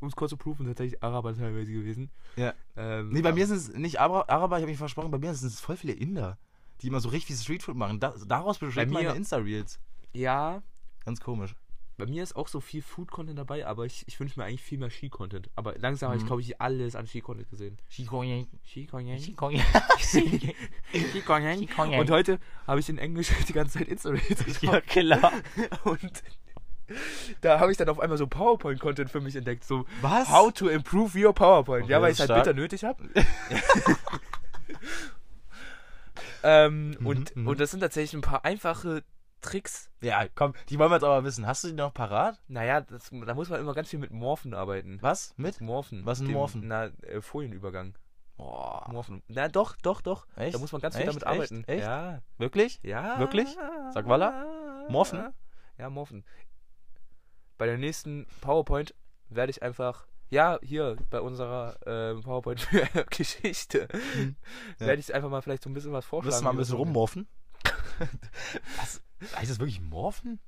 Um 0.00 0.08
es 0.08 0.16
kurz 0.16 0.30
zu 0.30 0.36
prüfen, 0.36 0.66
tatsächlich 0.66 1.02
Araber 1.02 1.34
teilweise 1.34 1.72
gewesen. 1.72 2.10
Ja. 2.36 2.52
Ähm, 2.76 3.10
nee, 3.10 3.22
bei 3.22 3.32
mir 3.32 3.46
sind 3.46 3.56
es 3.56 3.72
nicht 3.72 4.00
Araber, 4.00 4.28
Araber 4.28 4.56
ich 4.56 4.62
habe 4.62 4.70
mich 4.70 4.78
versprochen, 4.78 5.10
bei 5.10 5.18
mir 5.18 5.34
sind 5.34 5.48
es 5.48 5.60
voll 5.60 5.76
viele 5.76 5.94
Inder, 5.94 6.38
die 6.80 6.88
immer 6.88 7.00
so 7.00 7.08
richtig 7.08 7.36
Streetfood 7.36 7.76
machen. 7.76 8.00
Da, 8.00 8.14
daraus 8.26 8.58
besteht 8.58 8.90
meine 8.90 9.14
Insta-Reels. 9.14 9.78
Ja. 10.12 10.62
Ganz 11.04 11.20
komisch. 11.20 11.54
Bei 11.96 12.06
mir 12.06 12.24
ist 12.24 12.34
auch 12.34 12.48
so 12.48 12.60
viel 12.60 12.82
Food-Content 12.82 13.38
dabei, 13.38 13.66
aber 13.66 13.84
ich, 13.84 14.02
ich 14.08 14.18
wünsche 14.18 14.38
mir 14.38 14.46
eigentlich 14.46 14.62
viel 14.62 14.78
mehr 14.78 14.90
Ski-Content. 14.90 15.48
Aber 15.54 15.78
langsam 15.78 16.08
mhm. 16.08 16.12
habe 16.12 16.20
ich, 16.20 16.26
glaube 16.26 16.42
ich, 16.42 16.60
alles 16.60 16.96
an 16.96 17.06
Ski-Content 17.06 17.48
gesehen. 17.50 17.78
Ski-Content. 17.88 18.48
Ski-Content. 18.64 19.20
Ski-Content. 19.20 19.64
Und 22.00 22.10
heute 22.10 22.40
habe 22.66 22.80
ich 22.80 22.88
in 22.88 22.98
Englisch 22.98 23.30
die 23.48 23.52
ganze 23.52 23.78
Zeit 23.78 23.88
Insta-Reels 23.88 24.60
Ja, 24.60 24.80
klar. 24.80 25.32
Und 25.84 26.22
da 27.40 27.60
habe 27.60 27.70
ich 27.70 27.78
dann 27.78 27.88
auf 27.88 28.00
einmal 28.00 28.18
so 28.18 28.26
PowerPoint-Content 28.26 29.08
für 29.08 29.20
mich 29.20 29.36
entdeckt. 29.36 29.64
So, 29.64 29.86
was? 30.00 30.28
How 30.28 30.52
to 30.52 30.68
improve 30.68 31.16
your 31.16 31.32
PowerPoint. 31.32 31.84
Okay, 31.84 31.92
ja, 31.92 32.02
weil 32.02 32.12
ich 32.12 32.18
es 32.18 32.28
halt 32.28 32.44
bitter 32.44 32.54
nötig 32.54 32.82
habe. 32.82 33.04
ähm, 36.42 36.96
mhm, 36.98 37.06
und, 37.06 37.36
mhm. 37.36 37.46
und 37.46 37.60
das 37.60 37.70
sind 37.70 37.80
tatsächlich 37.80 38.14
ein 38.14 38.20
paar 38.20 38.44
einfache 38.44 39.04
Tricks. 39.44 39.90
Ja, 40.00 40.26
komm, 40.34 40.54
die 40.68 40.78
wollen 40.78 40.90
wir 40.90 40.96
jetzt 40.96 41.04
aber 41.04 41.22
wissen. 41.22 41.46
Hast 41.46 41.64
du 41.64 41.68
die 41.68 41.74
noch 41.74 41.92
parat? 41.92 42.40
Naja, 42.48 42.80
das, 42.80 43.10
da 43.10 43.34
muss 43.34 43.50
man 43.50 43.60
immer 43.60 43.74
ganz 43.74 43.90
viel 43.90 43.98
mit 43.98 44.10
Morphen 44.10 44.54
arbeiten. 44.54 44.98
Was? 45.02 45.34
Mit? 45.36 45.60
Morphen. 45.60 46.06
Was 46.06 46.20
ist 46.20 46.26
ein 46.26 46.32
Morphen? 46.32 46.66
Na, 46.66 46.86
äh, 47.02 47.20
Folienübergang. 47.20 47.94
Boah. 48.36 48.88
Morphen. 48.90 49.22
Na 49.28 49.48
doch, 49.48 49.76
doch, 49.76 50.00
doch. 50.00 50.26
Echt? 50.36 50.54
Da 50.54 50.58
muss 50.58 50.72
man 50.72 50.80
ganz 50.80 50.96
viel 50.96 51.04
Echt? 51.04 51.14
damit 51.14 51.26
arbeiten. 51.26 51.58
Echt? 51.64 51.68
Echt? 51.68 51.82
Ja. 51.82 52.22
Wirklich? 52.38 52.80
Ja. 52.82 53.18
Wirklich? 53.18 53.48
Sag 53.92 54.08
Walla. 54.08 54.86
Morphen? 54.88 55.32
Ja, 55.78 55.90
Morphen. 55.90 56.24
Bei 57.58 57.66
der 57.66 57.78
nächsten 57.78 58.26
PowerPoint 58.40 58.94
werde 59.28 59.50
ich 59.50 59.62
einfach 59.62 60.06
Ja, 60.30 60.58
hier 60.62 60.96
bei 61.10 61.20
unserer 61.20 61.76
äh, 61.86 62.20
PowerPoint-Geschichte 62.20 63.88
hm. 64.14 64.36
ja. 64.80 64.86
werde 64.86 65.00
ich 65.00 65.14
einfach 65.14 65.30
mal 65.30 65.42
vielleicht 65.42 65.62
so 65.62 65.70
ein 65.70 65.74
bisschen 65.74 65.92
was 65.92 66.04
vorschlagen. 66.04 66.32
Willst 66.32 66.40
du 66.40 66.44
mal 66.44 66.50
ein 66.50 66.56
bisschen 66.56 66.76
rummorfen? 66.76 67.28
was? 68.78 69.03
Heißt 69.36 69.50
das 69.50 69.58
wirklich 69.58 69.80
Morphen? 69.80 70.40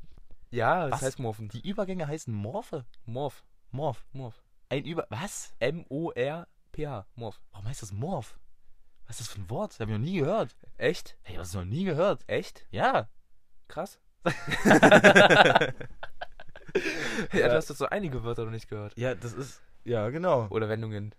Ja, 0.51 0.85
das 0.89 0.93
was? 0.93 1.03
heißt 1.03 1.19
Morphen. 1.19 1.49
Die 1.49 1.69
Übergänge 1.69 2.07
heißen 2.07 2.33
Morphe? 2.33 2.85
Morph. 3.05 3.45
Morph. 3.71 4.05
Morph. 4.13 4.43
Ein 4.69 4.85
Über... 4.85 5.07
Was? 5.11 5.55
M-O-R-P-H. 5.61 7.07
Morph. 7.15 7.41
Warum 7.53 7.69
heißt 7.69 7.83
das 7.83 7.93
Morph? 7.93 8.39
Was 9.07 9.21
ist 9.21 9.29
das 9.29 9.35
für 9.35 9.41
ein 9.41 9.51
Wort? 9.51 9.73
Das 9.73 9.81
habe 9.81 9.93
ich 9.93 9.99
noch 9.99 10.05
nie 10.05 10.19
gehört. 10.19 10.57
Echt? 10.79 11.17
Hey, 11.23 11.39
was 11.39 11.55
noch 11.55 11.65
nie 11.65 11.85
gehört? 11.85 12.23
Echt? 12.27 12.67
Ja. 12.71 13.09
Krass. 13.69 14.01
ja, 14.25 15.71
du 17.33 17.55
hast 17.55 17.71
doch 17.71 17.77
so 17.77 17.87
einige 17.87 18.25
Wörter 18.25 18.45
noch 18.45 18.51
nicht 18.51 18.69
gehört. 18.69 18.97
Ja, 18.97 19.15
das 19.15 19.33
ist. 19.33 19.63
Ja, 19.85 20.09
genau. 20.11 20.49
Oder 20.51 20.69
Wendungen. 20.69 21.15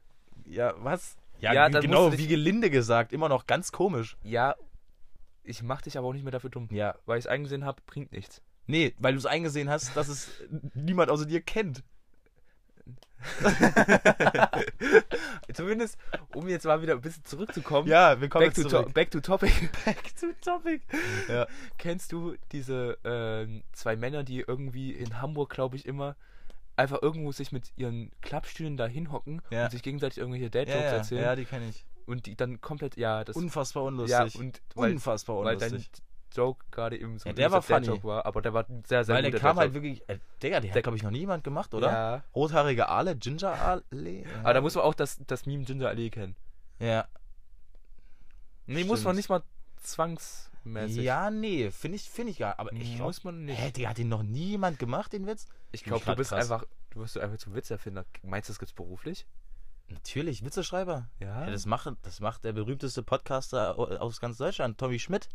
Ja, 0.46 0.74
was? 0.78 1.16
Ja, 1.40 1.54
ja 1.54 1.70
genau, 1.70 2.12
wie 2.18 2.28
gelinde 2.28 2.70
gesagt. 2.70 3.14
Immer 3.14 3.30
noch 3.30 3.46
ganz 3.48 3.72
komisch. 3.72 4.18
Ja, 4.24 4.56
ich 5.48 5.64
mach 5.64 5.82
dich 5.82 5.98
aber 5.98 6.08
auch 6.08 6.14
nicht 6.14 6.24
mehr 6.24 6.32
dafür 6.32 6.50
dumm. 6.50 6.68
Ja. 6.72 6.96
Weil 7.06 7.20
ich 7.20 7.26
es 7.26 7.32
eingesehen 7.32 7.66
habe, 7.66 7.82
bringt 7.86 8.12
nichts. 8.12 8.42
Nee, 8.68 8.94
weil 9.00 9.14
du 9.14 9.20
es 9.20 9.26
eingesehen 9.26 9.70
hast, 9.70 9.96
dass 9.96 10.10
es 10.10 10.30
niemand 10.74 11.10
außer 11.10 11.26
dir 11.26 11.42
kennt. 11.42 11.84
Zumindest, 15.54 15.98
um 16.36 16.48
jetzt 16.48 16.66
mal 16.66 16.82
wieder 16.82 16.94
ein 16.94 17.02
bisschen 17.02 17.26
zurückzukommen. 17.26 17.88
Ja, 17.88 18.22
wir 18.22 18.30
kommen 18.30 18.46
back, 18.46 18.54
to, 18.54 18.68
zurück. 18.68 18.94
back 18.94 19.10
to 19.12 19.20
topic. 19.22 19.52
Back 19.86 20.16
to 20.18 20.28
topic. 20.42 20.82
Ja. 21.28 21.48
Kennst 21.78 22.12
du 22.12 22.36
diese 22.52 22.98
äh, 23.04 23.48
zwei 23.74 23.96
Männer, 23.96 24.24
die 24.24 24.42
irgendwie 24.42 24.92
in 24.92 25.22
Hamburg, 25.22 25.50
glaube 25.50 25.76
ich, 25.76 25.86
immer 25.86 26.16
einfach 26.76 27.02
irgendwo 27.02 27.32
sich 27.32 27.52
mit 27.52 27.72
ihren 27.76 28.12
Klappstühlen 28.22 28.78
da 28.78 28.86
hinhocken 28.86 29.42
ja. 29.50 29.66
und 29.66 29.72
sich 29.72 29.82
gegenseitig 29.82 30.20
irgendwelche 30.20 30.50
Dad-Jokes 30.50 30.82
ja, 30.82 30.90
ja. 30.90 30.98
erzählen? 30.98 31.24
Ja, 31.24 31.36
die 31.36 31.46
kenne 31.46 31.70
ich. 31.70 31.86
Und 32.08 32.26
die 32.26 32.36
dann 32.36 32.62
komplett, 32.62 32.96
ja, 32.98 33.24
das. 33.24 33.36
Unfassbar 33.36 33.84
unlustig. 33.84 34.34
Ja, 34.34 34.40
und 34.40 34.62
weil, 34.76 34.94
unfassbar 34.94 35.38
unlustig. 35.38 35.72
Weil 35.72 35.80
dein 35.80 35.86
Joke 36.34 36.66
gerade 36.72 36.98
eben 36.98 37.20
so 37.20 37.28
ja, 37.28 37.34
der 37.34 37.52
war 37.52 37.62
funny. 37.62 37.88
Joke 37.88 38.04
war, 38.04 38.26
aber 38.26 38.42
der 38.42 38.54
war 38.54 38.66
sehr, 38.86 39.04
sehr 39.04 39.16
Weil 39.16 39.30
der 39.30 39.40
kam 39.40 39.58
halt 39.58 39.74
wirklich, 39.74 40.08
äh, 40.08 40.20
Digga, 40.42 40.60
der 40.60 40.74
hat, 40.74 40.84
glaube 40.84 40.98
ich, 40.98 41.04
noch 41.04 41.12
nie 41.12 41.20
jemand 41.20 41.44
gemacht, 41.44 41.74
oder? 41.74 41.92
Ja. 41.92 42.24
Rothaarige 42.36 42.90
Ale, 42.90 43.16
Ginger 43.16 43.54
Ale. 43.62 43.84
Ja. 43.92 44.26
Aber 44.40 44.54
da 44.54 44.62
muss 44.62 44.76
man 44.76 44.84
auch 44.84 44.94
das, 44.94 45.20
das 45.28 45.46
Meme 45.46 45.64
Ginger 45.64 45.90
Ale 45.90 46.10
kennen. 46.10 46.36
Ja. 46.80 47.08
Nee, 48.66 48.76
Stimmt. 48.76 48.88
muss 48.88 49.04
man 49.04 49.16
nicht 49.16 49.30
mal 49.30 49.44
zwangsmäßig. 49.82 51.04
Ja, 51.04 51.30
nee, 51.30 51.72
finde 51.72 51.96
ich, 51.96 52.10
find 52.10 52.30
ich 52.30 52.38
gar 52.38 52.60
Aber 52.60 52.72
ich 52.74 52.96
glaub, 52.96 53.08
muss 53.08 53.24
man 53.24 53.46
nicht. 53.46 53.60
Hä, 53.60 53.72
Digga, 53.72 53.90
hat 53.90 53.98
den 53.98 54.10
noch 54.10 54.24
nie 54.24 54.52
jemand 54.52 54.80
gemacht, 54.80 55.14
den 55.14 55.28
Witz? 55.28 55.48
Ich 55.72 55.84
glaube, 55.84 56.06
du 56.06 56.16
bist 56.16 56.30
krass. 56.30 56.52
einfach, 56.52 56.68
du 56.92 57.00
wirst 57.00 57.18
einfach 57.18 57.38
zum 57.38 57.54
Witzeerfinder. 57.56 58.06
Meinst 58.24 58.48
du, 58.50 58.54
das 58.54 58.60
gibt's 58.60 58.74
beruflich? 58.74 59.26
Natürlich, 59.90 60.44
Witzeschreiber. 60.44 61.10
Ja. 61.20 61.46
ja 61.46 61.52
das, 61.52 61.66
macht, 61.66 61.92
das 62.02 62.20
macht 62.20 62.44
der 62.44 62.54
berühmteste 62.54 63.04
Podcaster 63.04 63.78
aus 63.78 64.20
ganz 64.20 64.38
Deutschland, 64.38 64.78
Tommy 64.78 65.00
Schmidt. 65.00 65.30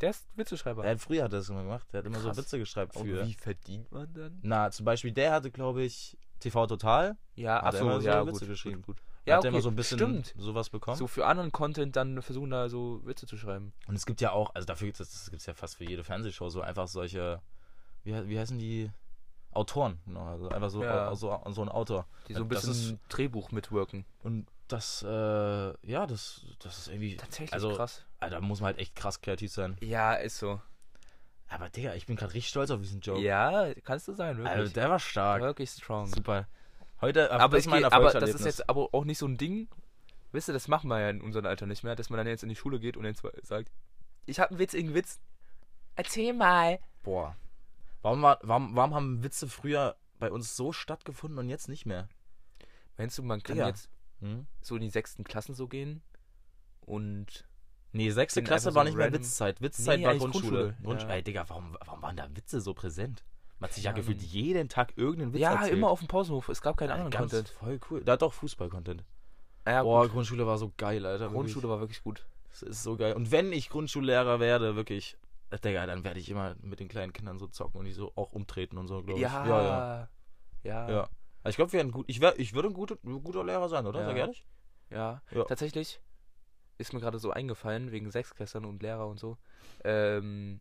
Der 0.00 0.10
ist 0.10 0.26
Witzeschreiber. 0.36 0.82
Der 0.82 0.92
hat 0.92 1.00
früher 1.00 1.24
hat 1.24 1.32
das 1.32 1.48
immer 1.48 1.62
gemacht. 1.62 1.86
Der 1.92 1.98
hat 1.98 2.06
immer 2.06 2.18
Krass. 2.18 2.36
so 2.36 2.42
Witze 2.42 2.58
geschrieben. 2.58 2.90
Für. 2.92 3.20
Und 3.20 3.28
wie 3.28 3.34
verdient 3.34 3.92
man 3.92 4.12
dann? 4.12 4.38
Na, 4.42 4.70
zum 4.70 4.84
Beispiel 4.84 5.12
der 5.12 5.32
hatte, 5.32 5.50
glaube 5.50 5.82
ich, 5.82 6.18
TV 6.40 6.66
Total. 6.66 7.16
Ja, 7.36 7.62
hat 7.62 7.74
achso, 7.74 8.00
so 8.00 8.06
ja, 8.06 8.26
Witze 8.26 8.40
gut, 8.40 8.48
geschrieben. 8.48 8.82
Gut, 8.82 8.96
gut. 8.96 9.04
Ja, 9.26 9.36
hat 9.36 9.40
okay. 9.40 9.48
immer 9.48 9.62
so 9.62 9.70
ein 9.70 9.76
bisschen 9.76 9.98
Stimmt. 9.98 10.34
sowas 10.36 10.68
bekommen. 10.68 10.98
So 10.98 11.06
für 11.06 11.26
anderen 11.26 11.52
Content 11.52 11.96
dann 11.96 12.20
versuchen 12.20 12.50
da 12.50 12.68
so 12.68 13.00
Witze 13.04 13.26
zu 13.26 13.38
schreiben. 13.38 13.72
Und 13.86 13.94
es 13.94 14.04
gibt 14.04 14.20
ja 14.20 14.32
auch, 14.32 14.54
also 14.54 14.66
dafür 14.66 14.88
gibt 14.88 15.00
es 15.00 15.46
ja 15.46 15.54
fast 15.54 15.76
für 15.76 15.84
jede 15.84 16.04
Fernsehshow 16.04 16.50
so 16.50 16.60
einfach 16.60 16.88
solche, 16.88 17.40
wie, 18.02 18.28
wie 18.28 18.38
heißen 18.38 18.58
die? 18.58 18.90
Autoren, 19.54 19.98
genau, 20.06 20.24
also 20.24 20.48
einfach 20.48 20.70
so, 20.70 20.82
Ja. 20.82 21.14
so, 21.14 21.40
so 21.50 21.62
ein 21.62 21.68
Autor. 21.68 22.06
Die 22.28 22.34
so 22.34 22.42
ein 22.42 22.48
bisschen 22.48 22.98
Drehbuch 23.08 23.50
mitwirken. 23.52 24.04
Und 24.22 24.46
das, 24.68 25.02
äh, 25.02 25.08
ja, 25.08 26.06
das, 26.06 26.46
das 26.58 26.78
ist 26.78 26.88
irgendwie, 26.88 27.16
Tatsächlich 27.16 27.52
also, 27.52 27.74
krass. 27.74 28.04
Alter, 28.20 28.36
da 28.36 28.40
muss 28.40 28.60
man 28.60 28.68
halt 28.68 28.78
echt 28.78 28.96
krass 28.96 29.20
kreativ 29.20 29.52
sein. 29.52 29.76
Ja, 29.80 30.14
ist 30.14 30.38
so. 30.38 30.60
Aber 31.48 31.68
Digga, 31.68 31.94
ich 31.94 32.06
bin 32.06 32.16
gerade 32.16 32.34
richtig 32.34 32.50
stolz 32.50 32.70
auf 32.70 32.80
diesen 32.80 33.00
Joke. 33.00 33.20
Ja, 33.20 33.72
kannst 33.84 34.08
du 34.08 34.12
sein, 34.14 34.38
wirklich. 34.38 34.56
Also 34.56 34.72
der 34.72 34.90
war 34.90 34.98
stark. 34.98 35.42
wirklich 35.42 35.70
strong. 35.70 36.06
Super. 36.06 36.48
Heute, 37.00 37.30
aber, 37.30 37.56
das 37.56 37.60
ich 37.60 37.66
ist 37.66 37.70
mein 37.70 37.84
aber 37.84 38.10
das 38.12 38.30
ist 38.30 38.44
jetzt 38.44 38.68
aber 38.68 38.88
auch 38.92 39.04
nicht 39.04 39.18
so 39.18 39.26
ein 39.26 39.36
Ding. 39.36 39.68
Wisst 40.32 40.48
ihr, 40.48 40.54
das 40.54 40.68
machen 40.68 40.88
wir 40.88 40.98
ja 41.00 41.10
in 41.10 41.20
unserem 41.20 41.46
Alter 41.46 41.66
nicht 41.66 41.84
mehr, 41.84 41.94
dass 41.94 42.10
man 42.10 42.16
dann 42.16 42.26
jetzt 42.26 42.42
in 42.42 42.48
die 42.48 42.56
Schule 42.56 42.80
geht 42.80 42.96
und 42.96 43.04
dann 43.04 43.14
sagt, 43.42 43.70
ich 44.26 44.40
habe 44.40 44.50
einen 44.50 44.58
witzigen 44.58 44.94
Witz. 44.94 45.20
Erzähl 45.96 46.32
mal. 46.32 46.80
Boah. 47.02 47.36
Warum, 48.04 48.20
war, 48.20 48.38
warum, 48.42 48.76
warum 48.76 48.94
haben 48.94 49.24
Witze 49.24 49.48
früher 49.48 49.96
bei 50.18 50.30
uns 50.30 50.56
so 50.56 50.72
stattgefunden 50.72 51.38
und 51.38 51.48
jetzt 51.48 51.70
nicht 51.70 51.86
mehr? 51.86 52.06
Meinst 52.98 53.16
du, 53.16 53.22
man 53.22 53.42
kann 53.42 53.56
Digga. 53.56 53.68
jetzt 53.68 53.88
Hm? 54.20 54.46
so 54.60 54.76
in 54.76 54.82
die 54.82 54.90
sechsten 54.90 55.24
Klassen 55.24 55.54
so 55.54 55.66
gehen 55.68 56.02
und 56.82 57.48
Nee, 57.92 58.10
sechste 58.10 58.42
Klasse 58.42 58.74
war 58.74 58.82
so 58.84 58.88
nicht 58.90 58.98
mehr 58.98 59.10
Witzzeit. 59.12 59.62
Witzzeit 59.62 60.00
Nee, 60.00 60.06
war 60.06 60.16
Grundschule. 60.16 60.50
Grundschule, 60.50 60.76
Grundsch 60.82 61.02
ja. 61.04 61.08
Ey, 61.10 61.22
Digga, 61.22 61.48
warum, 61.48 61.78
warum 61.82 62.02
waren 62.02 62.16
da 62.16 62.28
Witze 62.36 62.60
so 62.60 62.74
präsent? 62.74 63.24
Man 63.58 63.68
hat 63.70 63.74
sich 63.74 63.84
ja 63.84 63.92
Keine 63.92 64.02
gefühlt 64.04 64.20
jeden 64.20 64.68
Tag 64.68 64.92
irgendeinen 64.96 65.32
Witz 65.32 65.40
ja, 65.40 65.54
erzählt. 65.54 65.72
immer 65.72 65.88
auf 65.88 66.00
dem 66.00 66.08
Pausenhof. 66.08 66.50
Es 66.50 66.60
gab 66.60 66.76
keinen 66.76 66.88
Ja, 66.90 66.94
anderen 66.96 67.10
ganz 67.10 67.30
Content. 67.32 67.48
Voll 67.48 67.80
cool. 67.90 68.04
Da 68.04 68.12
hat 68.12 68.22
doch 68.22 68.34
Fußball-Content. 68.34 69.02
Ja, 69.66 69.82
Boah, 69.82 70.02
gut. 70.02 70.12
Grundschule 70.12 70.46
war 70.46 70.58
so 70.58 70.72
geil, 70.76 71.06
Alter. 71.06 71.30
Grundschule 71.30 71.68
war 71.70 71.80
wirklich 71.80 72.02
gut. 72.02 72.18
Wirklich. 72.18 72.50
Das 72.50 72.62
ist 72.62 72.82
so 72.82 72.96
geil. 72.96 73.14
Und 73.14 73.30
wenn 73.30 73.52
ich 73.52 73.70
Grundschullehrer 73.70 74.40
werde, 74.40 74.76
wirklich, 74.76 75.16
Digga, 75.64 75.86
dann 75.86 76.04
werde 76.04 76.18
ich 76.20 76.28
immer 76.30 76.56
mit 76.60 76.80
den 76.80 76.88
kleinen 76.88 77.12
Kindern 77.12 77.38
so 77.38 77.46
zocken 77.46 77.78
und 77.78 77.84
die 77.84 77.92
so 77.92 78.12
auch 78.16 78.32
umtreten 78.32 78.76
und 78.78 78.88
so, 78.88 79.02
glaube 79.02 79.18
ich. 79.18 79.22
Ja, 79.22 79.46
ja. 79.46 80.08
ja. 80.62 80.90
ja. 80.90 81.08
Also 81.42 81.50
ich 81.50 81.56
glaube, 81.56 81.72
wir 81.72 81.78
werden 81.78 81.92
gut. 81.92 82.06
Ich, 82.08 82.20
wär, 82.20 82.38
ich 82.38 82.54
würde 82.54 82.68
ein 82.68 82.74
guter, 82.74 82.96
ein 83.04 83.22
guter 83.22 83.44
Lehrer 83.44 83.68
sein, 83.68 83.86
oder? 83.86 84.00
Ja. 84.00 84.06
Sag 84.06 84.16
ehrlich? 84.16 84.46
Ja, 84.90 85.22
Ja. 85.30 85.44
tatsächlich 85.44 86.00
ist 86.78 86.92
mir 86.92 87.00
gerade 87.00 87.18
so 87.18 87.30
eingefallen, 87.30 87.92
wegen 87.92 88.10
Sechsklässlern 88.10 88.64
und 88.64 88.82
Lehrer 88.82 89.06
und 89.06 89.20
so. 89.20 89.38
Ähm, 89.84 90.60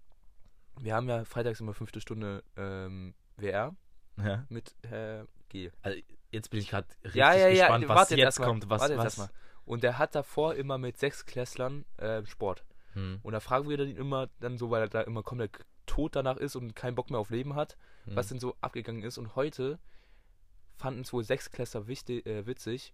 wir 0.80 0.96
haben 0.96 1.08
ja 1.10 1.24
freitags 1.26 1.60
immer 1.60 1.74
fünfte 1.74 2.02
Stunde 2.02 2.44
ähm, 2.58 3.14
WR 3.38 3.76
Ja. 4.18 4.46
mit 4.50 4.76
Herr 4.88 5.28
G. 5.50 5.72
Also 5.82 6.00
jetzt 6.32 6.50
bin 6.50 6.60
ich 6.60 6.70
gerade 6.70 6.88
richtig 7.04 7.16
ja, 7.16 7.34
ja, 7.34 7.48
ja, 7.48 7.68
gespannt, 7.68 7.88
was 7.88 8.10
jetzt 8.10 8.40
mal, 8.40 8.46
kommt. 8.46 8.70
Was, 8.70 8.90
jetzt 8.90 9.20
was? 9.20 9.32
Und 9.66 9.84
der 9.84 9.98
hat 9.98 10.16
davor 10.16 10.56
immer 10.56 10.78
mit 10.78 10.98
Sechsklässlern 10.98 11.86
äh, 11.98 12.26
Sport. 12.26 12.66
Hm. 12.94 13.20
Und 13.24 13.34
da 13.34 13.40
fragen 13.40 13.68
wir 13.70 13.80
ihn 13.80 13.96
immer 13.98 14.30
dann 14.40 14.58
so, 14.58 14.70
weil 14.72 14.82
er 14.82 14.90
da 14.90 15.02
immer 15.02 15.24
komplett 15.24 15.52
tot 15.86 16.16
danach 16.16 16.38
ist 16.38 16.56
und 16.56 16.76
keinen 16.76 16.96
Bock 16.96 17.10
mehr 17.10 17.20
auf 17.20 17.30
Leben 17.30 17.56
hat, 17.56 17.78
Hm. 18.06 18.16
was 18.16 18.28
denn 18.28 18.40
so 18.40 18.56
abgegangen 18.62 19.04
ist. 19.04 19.18
Und 19.18 19.36
heute 19.36 19.80
fanden 20.78 21.02
es 21.02 21.14
wohl 21.14 21.24
Sechsklässler 21.24 21.88
wichtig, 21.88 22.26
äh, 22.26 22.46
witzig. 22.46 22.94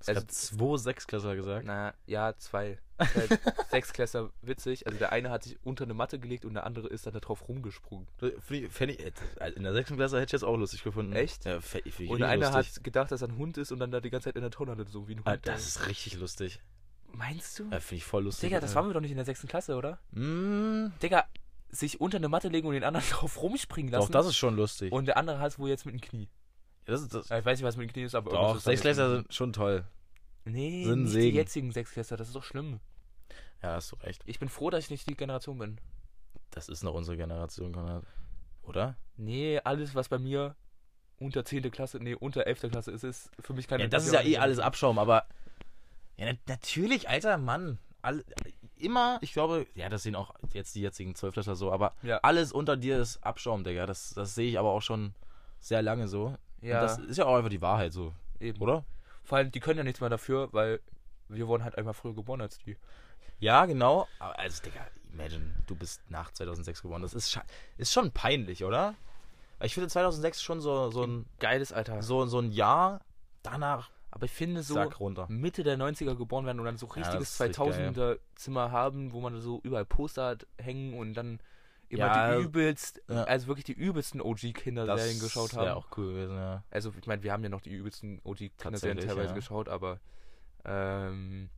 Es 0.00 0.06
hat 0.14 0.30
zwei 0.30 0.76
Sechsklässler 0.76 1.34
gesagt. 1.34 1.64
Na, 1.66 1.92
ja, 2.06 2.32
zwei. 2.36 2.78
Halt 3.00 3.40
Sechsklässler 3.72 4.30
witzig. 4.42 4.86
Also 4.86 4.96
der 4.96 5.10
eine 5.10 5.28
hat 5.30 5.42
sich 5.42 5.58
unter 5.64 5.82
eine 5.84 5.94
Matte 5.94 6.20
gelegt 6.20 6.44
und 6.44 6.54
der 6.54 6.64
andere 6.64 6.86
ist 6.86 7.04
dann 7.06 7.14
da 7.14 7.18
drauf 7.20 7.48
rumgesprungen. 7.48 8.06
Ich- 8.48 8.68
fänd 8.70 8.92
ich, 8.92 9.00
äh, 9.00 9.50
in 9.56 9.64
der 9.64 9.72
sechsten 9.72 9.96
Klasse 9.96 10.16
hätte 10.20 10.26
ich 10.26 10.32
jetzt 10.40 10.44
auch 10.44 10.56
lustig 10.56 10.84
gefunden. 10.84 11.14
Echt? 11.14 11.44
Ja, 11.46 11.60
fänd 11.60 11.84
ich 11.86 12.08
Und 12.08 12.22
einer 12.22 12.52
lustig. 12.52 12.76
hat 12.76 12.84
gedacht, 12.84 13.10
dass 13.10 13.22
er 13.22 13.28
ein 13.28 13.38
Hund 13.38 13.58
ist 13.58 13.72
und 13.72 13.80
dann 13.80 13.90
da 13.90 14.00
die 14.00 14.10
ganze 14.10 14.26
Zeit 14.28 14.36
in 14.36 14.42
der 14.42 14.52
Tonne 14.52 14.76
so 14.88 15.08
wie 15.08 15.14
ein 15.14 15.18
Hund. 15.18 15.26
Ah, 15.28 15.36
das 15.36 15.66
ist 15.66 15.88
richtig 15.88 16.14
lustig. 16.18 16.60
Meinst 17.12 17.58
du? 17.58 17.64
Ja, 17.70 17.80
finde 17.80 17.96
ich 17.96 18.04
voll 18.04 18.24
lustig. 18.24 18.48
Digga, 18.48 18.60
das 18.60 18.74
waren 18.74 18.86
wir 18.86 18.94
doch 18.94 19.00
nicht 19.00 19.10
in 19.10 19.16
der 19.16 19.24
sechsten 19.26 19.48
Klasse, 19.48 19.76
oder? 19.76 19.98
Mm, 20.12 20.88
Digga, 21.02 21.24
sich 21.70 22.00
unter 22.00 22.18
eine 22.18 22.28
Matte 22.28 22.48
legen 22.48 22.66
und 22.68 22.74
den 22.74 22.84
anderen 22.84 23.06
drauf 23.10 23.40
rumspringen 23.42 23.90
lassen. 23.92 24.12
doch, 24.12 24.20
das 24.20 24.26
ist 24.28 24.36
schon 24.36 24.56
lustig. 24.56 24.92
und 24.92 25.06
der 25.06 25.16
andere 25.16 25.38
hat 25.38 25.52
es 25.52 25.58
wohl 25.58 25.68
jetzt 25.68 25.86
mit 25.86 25.94
dem 25.94 26.00
Knie. 26.00 26.28
ja, 26.86 26.92
das 26.92 27.02
ist, 27.02 27.14
das, 27.14 27.28
Ja, 27.28 27.38
Ich 27.38 27.44
weiß 27.44 27.58
nicht, 27.58 27.66
was 27.66 27.76
mit 27.76 27.88
dem 27.88 27.92
Knie 27.92 28.02
ist, 28.04 28.14
aber 28.14 28.30
doch, 28.30 28.56
ist 28.56 28.64
Sechsklässler 28.64 29.16
sind 29.16 29.34
schon 29.34 29.52
toll. 29.52 29.84
Nee, 30.44 30.84
sind 30.84 31.02
nicht 31.02 31.12
Segen. 31.12 31.30
die 31.32 31.36
jetzigen 31.36 31.72
Sechsklässler, 31.72 32.16
das 32.16 32.28
ist 32.28 32.36
doch 32.36 32.44
schlimm. 32.44 32.80
Ja, 33.62 33.74
hast 33.74 33.92
du 33.92 33.96
recht. 33.96 34.22
Ich 34.24 34.38
bin 34.38 34.48
froh, 34.48 34.70
dass 34.70 34.84
ich 34.84 34.90
nicht 34.90 35.08
die 35.08 35.16
Generation 35.16 35.58
bin. 35.58 35.80
Das 36.50 36.68
ist 36.68 36.82
noch 36.82 36.94
unsere 36.94 37.16
Generation, 37.16 37.72
Konrad. 37.72 38.04
Oder? 38.62 38.96
Nee, 39.16 39.60
alles, 39.64 39.94
was 39.94 40.08
bei 40.08 40.18
mir 40.18 40.54
unter 41.18 41.44
10. 41.44 41.70
Klasse, 41.70 41.98
nee, 41.98 42.14
unter 42.14 42.46
11. 42.46 42.70
Klasse 42.70 42.92
ist, 42.92 43.02
ist 43.02 43.30
für 43.40 43.52
mich 43.52 43.66
keine 43.66 43.82
Ja, 43.84 43.88
das 43.88 44.06
ist 44.06 44.12
ja 44.12 44.22
eh 44.22 44.38
alles 44.38 44.58
Abschaum, 44.58 44.98
aber. 44.98 45.26
Ja, 46.18 46.26
na, 46.32 46.38
natürlich, 46.46 47.08
alter 47.08 47.38
Mann. 47.38 47.78
All, 48.02 48.24
immer, 48.76 49.18
ich 49.22 49.32
glaube, 49.32 49.66
ja, 49.74 49.88
das 49.88 50.02
sehen 50.02 50.14
auch 50.14 50.34
jetzt 50.52 50.74
die 50.74 50.80
jetzigen 50.82 51.14
Zwölftklässler 51.14 51.56
so, 51.56 51.72
aber 51.72 51.94
Ja. 52.02 52.18
alles 52.22 52.52
unter 52.52 52.76
dir 52.76 52.98
ist 53.00 53.22
Abschaum, 53.24 53.64
Digga. 53.64 53.86
Das, 53.86 54.10
das 54.14 54.34
sehe 54.34 54.48
ich 54.48 54.58
aber 54.58 54.70
auch 54.70 54.82
schon 54.82 55.14
sehr 55.60 55.82
lange 55.82 56.06
so. 56.08 56.36
Ja, 56.60 56.76
Und 56.76 56.82
das 56.82 56.98
ist 56.98 57.16
ja 57.16 57.24
auch 57.26 57.36
einfach 57.36 57.50
die 57.50 57.62
Wahrheit 57.62 57.92
so, 57.92 58.12
eben. 58.40 58.60
oder? 58.60 58.84
Vor 59.24 59.38
allem, 59.38 59.50
die 59.50 59.60
können 59.60 59.78
ja 59.78 59.84
nichts 59.84 60.00
mehr 60.00 60.10
dafür, 60.10 60.48
weil 60.52 60.80
wir 61.28 61.46
wurden 61.48 61.64
halt 61.64 61.76
einfach 61.76 61.94
früher 61.94 62.14
geboren 62.14 62.40
als 62.40 62.58
die. 62.58 62.76
Ja, 63.40 63.66
genau. 63.66 64.08
Also, 64.18 64.62
Digga, 64.62 64.86
imagine, 65.12 65.54
du 65.66 65.74
bist 65.76 66.00
nach 66.10 66.32
2006 66.32 66.82
geboren. 66.82 67.02
Das 67.02 67.14
ist, 67.14 67.38
ist 67.76 67.92
schon 67.92 68.10
peinlich, 68.12 68.64
oder? 68.64 68.94
Ich 69.60 69.74
finde 69.74 69.88
2006 69.88 70.40
schon 70.42 70.60
so, 70.60 70.90
so, 70.90 71.02
ein, 71.04 71.26
Geiles 71.40 71.72
Alter. 71.72 72.02
so, 72.02 72.26
so 72.26 72.38
ein 72.40 72.50
Jahr 72.52 73.00
danach 73.42 73.90
Aber 74.10 74.24
ich 74.24 74.32
finde 74.32 74.62
so. 74.62 74.74
Mitte 75.28 75.62
der 75.62 75.76
90er 75.76 76.14
geboren 76.14 76.46
werden 76.46 76.58
und 76.58 76.64
dann 76.64 76.76
so 76.76 76.86
Ja, 76.86 76.92
richtiges 76.94 77.40
richtig 77.40 77.58
2000er 77.58 78.18
Zimmer 78.34 78.72
haben, 78.72 79.12
wo 79.12 79.20
man 79.20 79.38
so 79.40 79.60
überall 79.62 79.84
Poster 79.84 80.26
hat 80.26 80.46
hängen 80.58 80.94
und 80.94 81.14
dann 81.14 81.40
immer 81.88 82.06
ja, 82.06 82.36
die 82.36 82.44
übelst, 82.44 83.02
ja. 83.08 83.24
also 83.24 83.46
wirklich 83.46 83.64
die 83.64 83.72
übelsten 83.72 84.20
OG-Kinderserien 84.20 85.20
geschaut 85.20 85.52
haben. 85.52 85.58
Das 85.58 85.66
wäre 85.66 85.76
auch 85.76 85.86
cool 85.96 86.12
gewesen, 86.12 86.36
ja. 86.36 86.62
Also 86.70 86.92
ich 86.98 87.06
meine, 87.06 87.22
wir 87.22 87.32
haben 87.32 87.42
ja 87.42 87.48
noch 87.48 87.60
die 87.60 87.70
übelsten 87.70 88.20
OG-Kinderserien 88.24 88.98
teilweise 88.98 89.30
ja. 89.30 89.34
geschaut, 89.34 89.68
aber 89.68 90.00
ähm, 90.64 91.48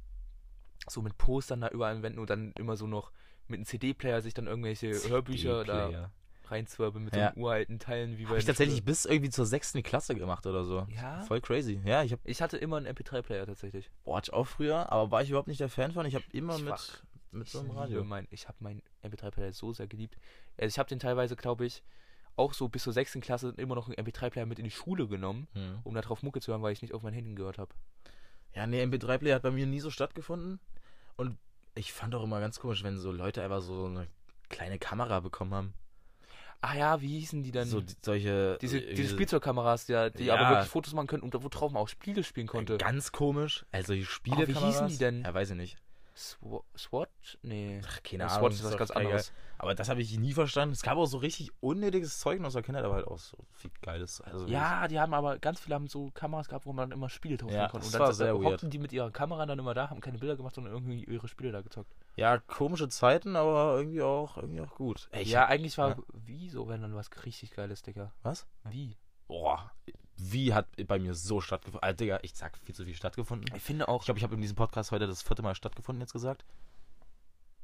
so 0.89 1.03
mit 1.03 1.19
Postern 1.19 1.61
da 1.61 1.69
überall 1.69 1.97
an 1.97 2.03
Wänden 2.03 2.21
und 2.21 2.31
dann 2.31 2.53
immer 2.53 2.77
so 2.77 2.87
noch 2.87 3.11
mit 3.49 3.59
einem 3.59 3.67
CD-Player 3.67 4.21
sich 4.23 4.35
dann 4.35 4.47
irgendwelche 4.47 4.93
Hörbücher 5.09 5.65
da 5.65 6.11
reinzwirbeln 6.51 7.05
mit 7.05 7.17
ja. 7.17 7.33
so 7.35 7.41
uralten 7.41 7.79
Teilen 7.79 8.19
wie 8.19 8.25
bei. 8.25 8.31
Hab 8.31 8.39
ich 8.39 8.45
tatsächlich 8.45 8.79
Schule. 8.79 8.87
bis 8.87 9.05
irgendwie 9.05 9.31
zur 9.31 9.47
sechsten 9.47 9.83
Klasse 9.83 10.15
gemacht 10.15 10.47
oder 10.47 10.65
so. 10.65 10.87
Ja. 10.95 11.23
Voll 11.23 11.41
crazy. 11.41 11.81
Ja, 11.85 12.03
ich 12.03 12.13
hab. 12.13 12.21
Ich 12.25 12.43
hatte 12.43 12.57
immer 12.57 12.77
einen 12.77 12.87
MP3-Player 12.87 13.47
tatsächlich. 13.47 13.91
Boah, 14.05 14.19
hatte 14.19 14.31
ich 14.31 14.33
auch 14.33 14.47
früher, 14.47 14.91
aber 14.91 15.11
war 15.11 15.23
ich 15.23 15.31
überhaupt 15.31 15.49
nicht 15.49 15.61
der 15.61 15.69
Fan 15.69 15.93
von. 15.93 16.07
Ich 16.07 16.15
habe 16.15 16.25
immer 16.33 16.59
mit, 16.59 17.05
mit 17.33 17.49
so 17.49 17.61
einem 17.61 17.71
Radio. 17.71 18.05
Mein, 18.05 18.27
ich 18.31 18.49
habe 18.49 18.59
meinen 18.61 18.83
MP3-Player 19.05 19.53
so 19.53 19.73
sehr 19.73 19.87
geliebt. 19.87 20.17
Also 20.57 20.69
ich 20.69 20.79
habe 20.79 20.89
den 20.89 20.99
teilweise, 20.99 21.37
glaube 21.37 21.67
ich, 21.67 21.83
auch 22.37 22.55
so 22.55 22.69
bis 22.69 22.85
zur 22.85 22.93
sechsten 22.93 23.21
Klasse 23.21 23.55
immer 23.57 23.75
noch 23.75 23.89
einen 23.89 23.97
MP3-Player 23.97 24.47
mit 24.47 24.59
in 24.59 24.65
die 24.65 24.71
Schule 24.71 25.07
genommen, 25.07 25.49
hm. 25.53 25.81
um 25.85 25.95
da 25.95 26.01
drauf 26.01 26.23
Mucke 26.23 26.41
zu 26.41 26.53
hören, 26.53 26.63
weil 26.63 26.73
ich 26.73 26.83
nicht 26.83 26.95
auf 26.95 27.03
mein 27.03 27.13
Handy 27.13 27.35
gehört 27.35 27.59
habe. 27.59 27.75
Ja, 28.55 28.67
nee, 28.67 28.83
MP3-Player 28.83 29.37
hat 29.37 29.43
bei 29.43 29.51
mir 29.51 29.67
nie 29.67 29.81
so 29.81 29.91
stattgefunden. 29.91 30.61
Und 31.17 31.39
ich 31.75 31.93
fand 31.93 32.15
auch 32.15 32.25
immer 32.25 32.41
ganz 32.41 32.59
komisch, 32.59 32.83
wenn 32.83 32.99
so 32.99 33.13
Leute 33.13 33.43
einfach 33.43 33.61
so 33.61 33.87
eine 33.87 34.07
kleine 34.49 34.79
Kamera 34.79 35.21
bekommen 35.21 35.55
haben. 35.55 35.75
Ah 36.63 36.77
ja, 36.77 37.01
wie 37.01 37.19
hießen 37.21 37.43
die 37.43 37.53
denn? 37.53 37.67
So 37.67 37.81
die, 37.81 37.95
solche 38.03 38.59
diese, 38.61 38.79
äh, 38.79 38.95
diese 38.95 39.11
Spielzeugkameras, 39.15 39.87
die, 39.87 40.11
die 40.17 40.25
ja. 40.25 40.35
aber 40.35 40.51
wirklich 40.51 40.69
Fotos 40.69 40.93
machen 40.93 41.07
können 41.07 41.23
und 41.23 41.33
wo 41.43 41.49
drauf 41.49 41.73
man 41.73 41.83
auch 41.83 41.89
Spiele 41.89 42.23
spielen 42.23 42.47
konnte. 42.47 42.77
Ganz 42.77 43.13
komisch. 43.13 43.65
Also 43.73 43.95
die 43.95 44.05
Spielekameras. 44.05 44.57
Oh, 44.57 44.67
wie 44.67 44.67
hießen 44.67 44.89
die 44.89 44.99
denn? 44.99 45.23
Ja, 45.23 45.33
weiß 45.33 45.51
ich 45.51 45.57
nicht. 45.57 45.79
SWAT? 46.21 47.09
Nee. 47.43 47.81
Ach, 47.85 48.03
keine 48.03 48.27
Ahnung. 48.27 48.39
SWAT 48.39 48.53
ist 48.53 48.65
was 48.65 48.77
ganz 48.77 48.91
anderes. 48.91 49.33
Aber 49.59 49.75
das 49.75 49.89
habe 49.89 50.01
ich 50.01 50.19
nie 50.19 50.33
verstanden. 50.33 50.73
Es 50.73 50.83
gab 50.83 50.97
auch 50.97 51.07
so 51.07 51.19
richtig 51.19 51.51
unnötiges 51.61 52.19
Zeug 52.19 52.43
aus 52.43 52.55
der 52.55 52.63
Kindheit, 52.63 52.85
aber 52.85 52.95
halt 52.95 53.07
auch 53.07 53.19
so 53.19 53.37
viel 53.53 53.71
Geiles. 53.83 54.21
Also 54.21 54.47
ja, 54.47 54.89
die 54.89 54.99
haben 54.99 55.13
aber, 55.13 55.39
ganz 55.39 55.61
viele 55.61 55.75
haben 55.75 55.87
so 55.87 56.11
Kameras 56.13 56.49
gehabt, 56.49 56.67
wo 56.67 56.73
man 56.73 56.89
dann 56.89 56.99
immer 56.99 57.11
Spiele 57.11 57.37
drauf 57.37 57.53
ja, 57.53 57.69
konnte. 57.69 57.87
Und 57.87 57.95
dann 57.95 58.01
war 58.01 58.13
sehr 58.13 58.35
hockten 58.35 58.71
die 58.71 58.79
mit 58.79 58.93
ihrer 58.93 59.11
Kamera 59.11 59.45
dann 59.45 59.59
immer 59.59 59.75
da, 59.75 59.91
haben 59.91 60.01
keine 60.01 60.19
Bilder 60.19 60.37
gemacht, 60.37 60.55
sondern 60.55 60.73
irgendwie 60.73 61.05
ihre 61.05 61.29
Spiele 61.29 61.53
da 61.53 61.61
gezockt. 61.61 61.95
Ja, 62.17 62.39
komische 62.39 62.89
Zeiten, 62.89 63.37
aber 63.37 63.77
irgendwie 63.77 64.03
auch, 64.03 64.37
irgendwie 64.37 64.61
auch 64.61 64.75
gut. 64.75 65.09
Ey, 65.13 65.25
ja, 65.25 65.43
hab, 65.43 65.51
eigentlich 65.51 65.77
war, 65.77 65.91
ja. 65.91 65.97
wie 66.13 66.49
so, 66.49 66.69
wenn 66.69 66.83
dann 66.83 66.95
was 66.95 67.11
richtig 67.25 67.51
Geiles, 67.51 67.83
Digga. 67.83 68.13
Was? 68.23 68.47
Wie? 68.65 68.97
Boah, 69.27 69.71
wie 70.23 70.53
hat 70.53 70.67
bei 70.87 70.99
mir 70.99 71.15
so 71.15 71.41
stattgefunden? 71.41 71.83
Alter, 71.83 71.97
Digga, 71.97 72.19
ich 72.23 72.35
sag 72.35 72.59
viel 72.59 72.75
zu 72.75 72.85
viel 72.85 72.95
stattgefunden. 72.95 73.55
Ich 73.57 73.63
finde 73.63 73.89
auch. 73.89 74.03
Ich 74.03 74.05
glaube, 74.05 74.19
ich 74.19 74.25
habe 74.25 74.35
in 74.35 74.41
diesem 74.41 74.57
Podcast 74.57 74.93
heute 74.93 75.07
das 75.07 75.23
vierte 75.23 75.43
Mal 75.43 75.55
stattgefunden 75.55 76.01
jetzt 76.01 76.13
gesagt. 76.13 76.45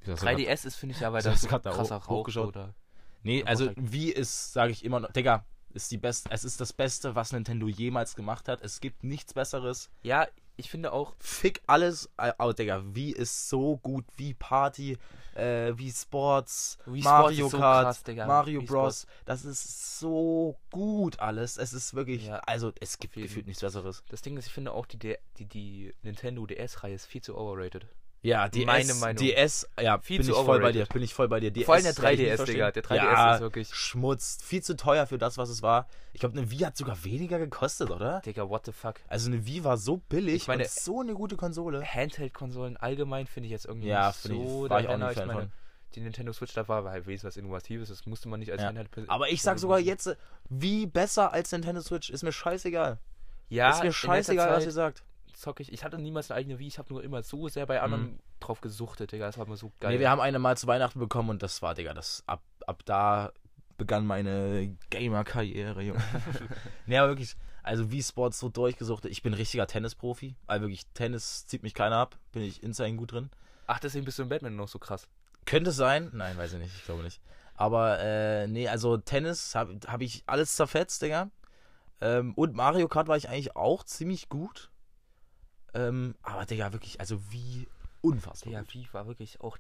3DS 0.07 0.67
ist, 0.67 0.77
finde 0.77 0.95
ich 0.95 1.01
ja 1.01 1.13
weiter 1.13 1.37
so 1.37 1.49
krasser 1.49 1.97
Rauch 1.97 2.09
hochgeschaut. 2.09 2.49
Oder 2.49 2.75
nee, 3.23 3.43
also 3.45 3.71
wie 3.77 4.11
ist, 4.11 4.53
sage 4.53 4.73
ich 4.73 4.85
immer 4.85 5.01
noch, 5.01 5.13
Digga, 5.13 5.45
ist 5.75 5.91
die 5.91 5.99
beste, 5.99 6.31
es 6.31 6.45
ist 6.45 6.61
das 6.61 6.73
Beste, 6.73 7.15
was 7.15 7.33
Nintendo 7.33 7.69
jemals 7.69 8.15
gemacht 8.15 8.49
hat. 8.49 8.63
Es 8.63 8.81
gibt 8.81 9.05
nichts 9.05 9.35
Besseres. 9.35 9.91
Ja, 10.03 10.27
ich 10.57 10.71
finde 10.71 10.93
auch. 10.93 11.15
Fick 11.19 11.63
alles, 11.67 12.11
oh, 12.39 12.53
Digga, 12.53 12.83
wie 12.87 13.13
ist 13.13 13.49
so 13.49 13.77
gut, 13.79 14.05
wie 14.17 14.35
Party, 14.35 14.99
äh, 15.35 15.73
wie 15.77 15.91
Sports, 15.91 16.79
wie 16.87 17.03
Mario 17.03 17.49
Sports 17.49 17.61
Kart, 17.63 17.97
so 17.97 18.15
krass, 18.15 18.27
Mario 18.27 18.63
wie 18.63 18.67
Bros. 18.67 19.03
Sports. 19.03 19.25
Das 19.25 19.45
ist 19.45 19.99
so 19.99 20.57
gut 20.71 21.21
alles. 21.21 21.59
Es 21.59 21.73
ist 21.73 21.95
wirklich, 21.95 22.27
ja, 22.27 22.39
also 22.47 22.73
es 22.81 22.99
gibt 22.99 23.15
gefühlt 23.15 23.47
nichts 23.47 23.61
Besseres. 23.61 24.03
Das 24.09 24.23
Ding 24.23 24.37
ist, 24.37 24.47
ich 24.47 24.53
finde 24.53 24.73
auch 24.73 24.87
die, 24.87 25.17
die, 25.39 25.45
die 25.45 25.95
Nintendo 26.03 26.47
DS-Reihe 26.47 26.95
ist 26.95 27.07
viel 27.07 27.23
zu 27.23 27.37
overrated. 27.37 27.87
Ja, 28.27 28.49
DS, 28.49 28.67
Meine 28.67 28.95
Meinung. 28.95 29.23
DS, 29.23 29.69
ja, 29.81 29.99
viel 29.99 30.19
bin 30.19 30.27
zu 30.27 30.33
ich 30.33 30.45
voll 30.45 30.61
bei 30.61 30.73
dir, 30.73 30.85
bin 30.87 31.03
ich 31.03 31.15
voll 31.15 31.29
bei 31.29 31.39
dir. 31.39 31.53
DS, 31.53 31.65
Vor 31.65 31.77
allem 31.77 31.85
der 31.85 31.95
3DS, 31.95 32.45
Digga, 32.45 32.73
der 32.73 32.83
3DS 32.83 32.95
ja, 32.97 33.35
ist 33.37 33.41
wirklich 33.41 33.73
Schmutz, 33.73 34.39
viel 34.43 34.65
zu 34.65 34.77
teuer 34.77 35.07
für 35.07 35.17
das, 35.17 35.39
was 35.39 35.49
es 35.49 35.63
war. 35.63 35.87
Ich 36.13 36.19
glaube, 36.19 36.37
eine 36.37 36.51
Wii 36.51 36.59
hat 36.59 36.77
sogar 36.77 37.05
weniger 37.05 37.39
gekostet, 37.39 37.89
oder? 37.89 38.21
Digga, 38.23 38.49
what 38.49 38.67
the 38.67 38.73
fuck? 38.73 38.97
Also 39.07 39.31
eine 39.31 39.47
Wii 39.47 39.63
war 39.63 39.77
so 39.77 39.99
billig 39.99 40.35
ich 40.35 40.49
meine, 40.49 40.65
und 40.65 40.71
so 40.71 41.01
eine 41.01 41.15
gute 41.15 41.37
Konsole. 41.37 41.85
Handheld-Konsolen 41.85 42.77
allgemein 42.77 43.29
finde 43.29 43.47
ich 43.47 43.53
jetzt 43.53 43.67
irgendwie 43.67 43.89
ja, 43.89 44.09
nicht 44.09 44.19
so 44.19 44.65
ich, 44.65 44.71
war 44.71 44.81
ich 44.81 44.89
auch 44.89 44.99
nicht 44.99 45.15
Fan 45.15 45.29
meine, 45.29 45.41
von. 45.43 45.53
Die 45.95 46.01
Nintendo 46.01 46.33
Switch, 46.33 46.53
da 46.53 46.67
war 46.67 46.83
halt 46.83 47.07
wenigstens 47.07 47.29
was 47.29 47.37
Innovatives, 47.37 47.91
das 47.91 48.07
musste 48.07 48.29
man 48.29 48.41
nicht 48.41 48.51
als 48.51 48.61
ja. 48.61 48.69
Handheld 48.69 48.91
Aber 49.07 49.29
ich 49.29 49.41
sag 49.41 49.61
sogar 49.61 49.79
jetzt, 49.79 50.17
wie 50.49 50.87
besser 50.87 51.33
als 51.33 51.53
Nintendo 51.53 51.81
Switch, 51.81 52.11
ist 52.11 52.25
mir 52.25 52.33
scheißegal. 52.33 52.99
Ja, 53.51 53.71
ist 53.71 53.85
mir 53.85 53.93
scheißegal, 53.93 54.51
was 54.51 54.65
ihr 54.65 54.73
sagt 54.73 55.05
zocke 55.37 55.63
ich. 55.63 55.73
Ich 55.73 55.85
hatte 55.85 55.99
niemals 55.99 56.31
eine 56.31 56.39
eigene 56.39 56.59
Wii, 56.59 56.69
ich 56.69 56.79
habe 56.79 56.93
nur 56.93 57.05
immer 57.05 57.23
so 57.23 57.49
sehr 57.49 57.67
bei 57.67 57.81
anderen 57.81 58.05
mhm. 58.05 58.19
drauf 58.41 58.61
gesuchtet, 58.61 59.13
Digga. 59.13 59.27
Das 59.27 59.39
war 59.39 59.47
immer 59.47 59.57
so 59.57 59.73
geil. 59.81 59.93
Nee, 59.93 60.01
wir 60.01 60.11
haben 60.11 60.21
eine 60.21 60.39
mal 60.39 60.57
zu 60.57 60.67
Weihnachten 60.67 60.99
bekommen 60.99 61.31
und 61.31 61.43
das 61.43 61.63
war, 61.63 61.75
Digga, 61.75 61.95
das 61.95 62.23
ab, 62.27 62.43
ab 62.67 62.83
da 62.85 63.33
begann 63.77 64.07
meine 64.07 64.77
Gamer-Karriere, 64.91 65.83
Junge. 65.83 66.03
nee, 66.87 66.97
aber 66.97 67.09
wirklich, 67.09 67.37
also 67.63 67.91
wie 67.91 68.03
Sports 68.03 68.39
so 68.39 68.49
durchgesuchtet. 68.49 69.11
Ich 69.11 69.23
bin 69.23 69.35
richtiger 69.35 69.67
Tennisprofi. 69.67 70.37
Also 70.47 70.63
wirklich, 70.63 70.87
Tennis 70.95 71.47
zieht 71.47 71.63
mich 71.63 71.75
keiner 71.75 71.97
ab. 71.97 72.17
Bin 72.33 72.43
ich 72.43 72.63
insane 72.63 72.97
gut 72.97 73.13
drin. 73.13 73.31
Ach, 73.67 73.79
deswegen 73.79 74.05
bist 74.05 74.19
du 74.19 74.23
im 74.23 74.29
Batman 74.29 74.57
noch 74.57 74.69
so 74.69 74.79
krass. 74.79 75.09
Könnte 75.45 75.73
sein. 75.73 76.11
Nein, 76.13 76.39
weiß 76.39 76.55
ich 76.55 76.59
nicht. 76.61 76.75
Ich 76.75 76.85
glaube 76.85 77.03
nicht. 77.03 77.21
Aber, 77.55 77.99
äh, 78.01 78.47
nee, 78.47 78.69
also 78.69 78.97
Tennis 78.99 79.55
habe 79.55 79.79
hab 79.87 80.01
ich 80.01 80.23
alles 80.27 80.57
zerfetzt, 80.57 81.03
Digga. 81.03 81.31
Ähm, 82.01 82.35
und 82.35 82.55
Mario 82.55 82.89
Kart 82.89 83.09
war 83.09 83.17
ich 83.17 83.29
eigentlich 83.29 83.57
auch 83.57 83.83
ziemlich 83.85 84.29
gut. 84.29 84.71
Ähm, 85.77 86.15
aber 86.23 86.47
Digga, 86.47 86.73
wirklich, 86.73 87.01
also 87.01 87.21
wie 87.31 87.69
unfassbar. 88.01 88.53
Ja, 88.53 88.63
wie 88.73 88.89
war 88.93 89.07
wirklich 89.07 89.41
auch. 89.41 89.59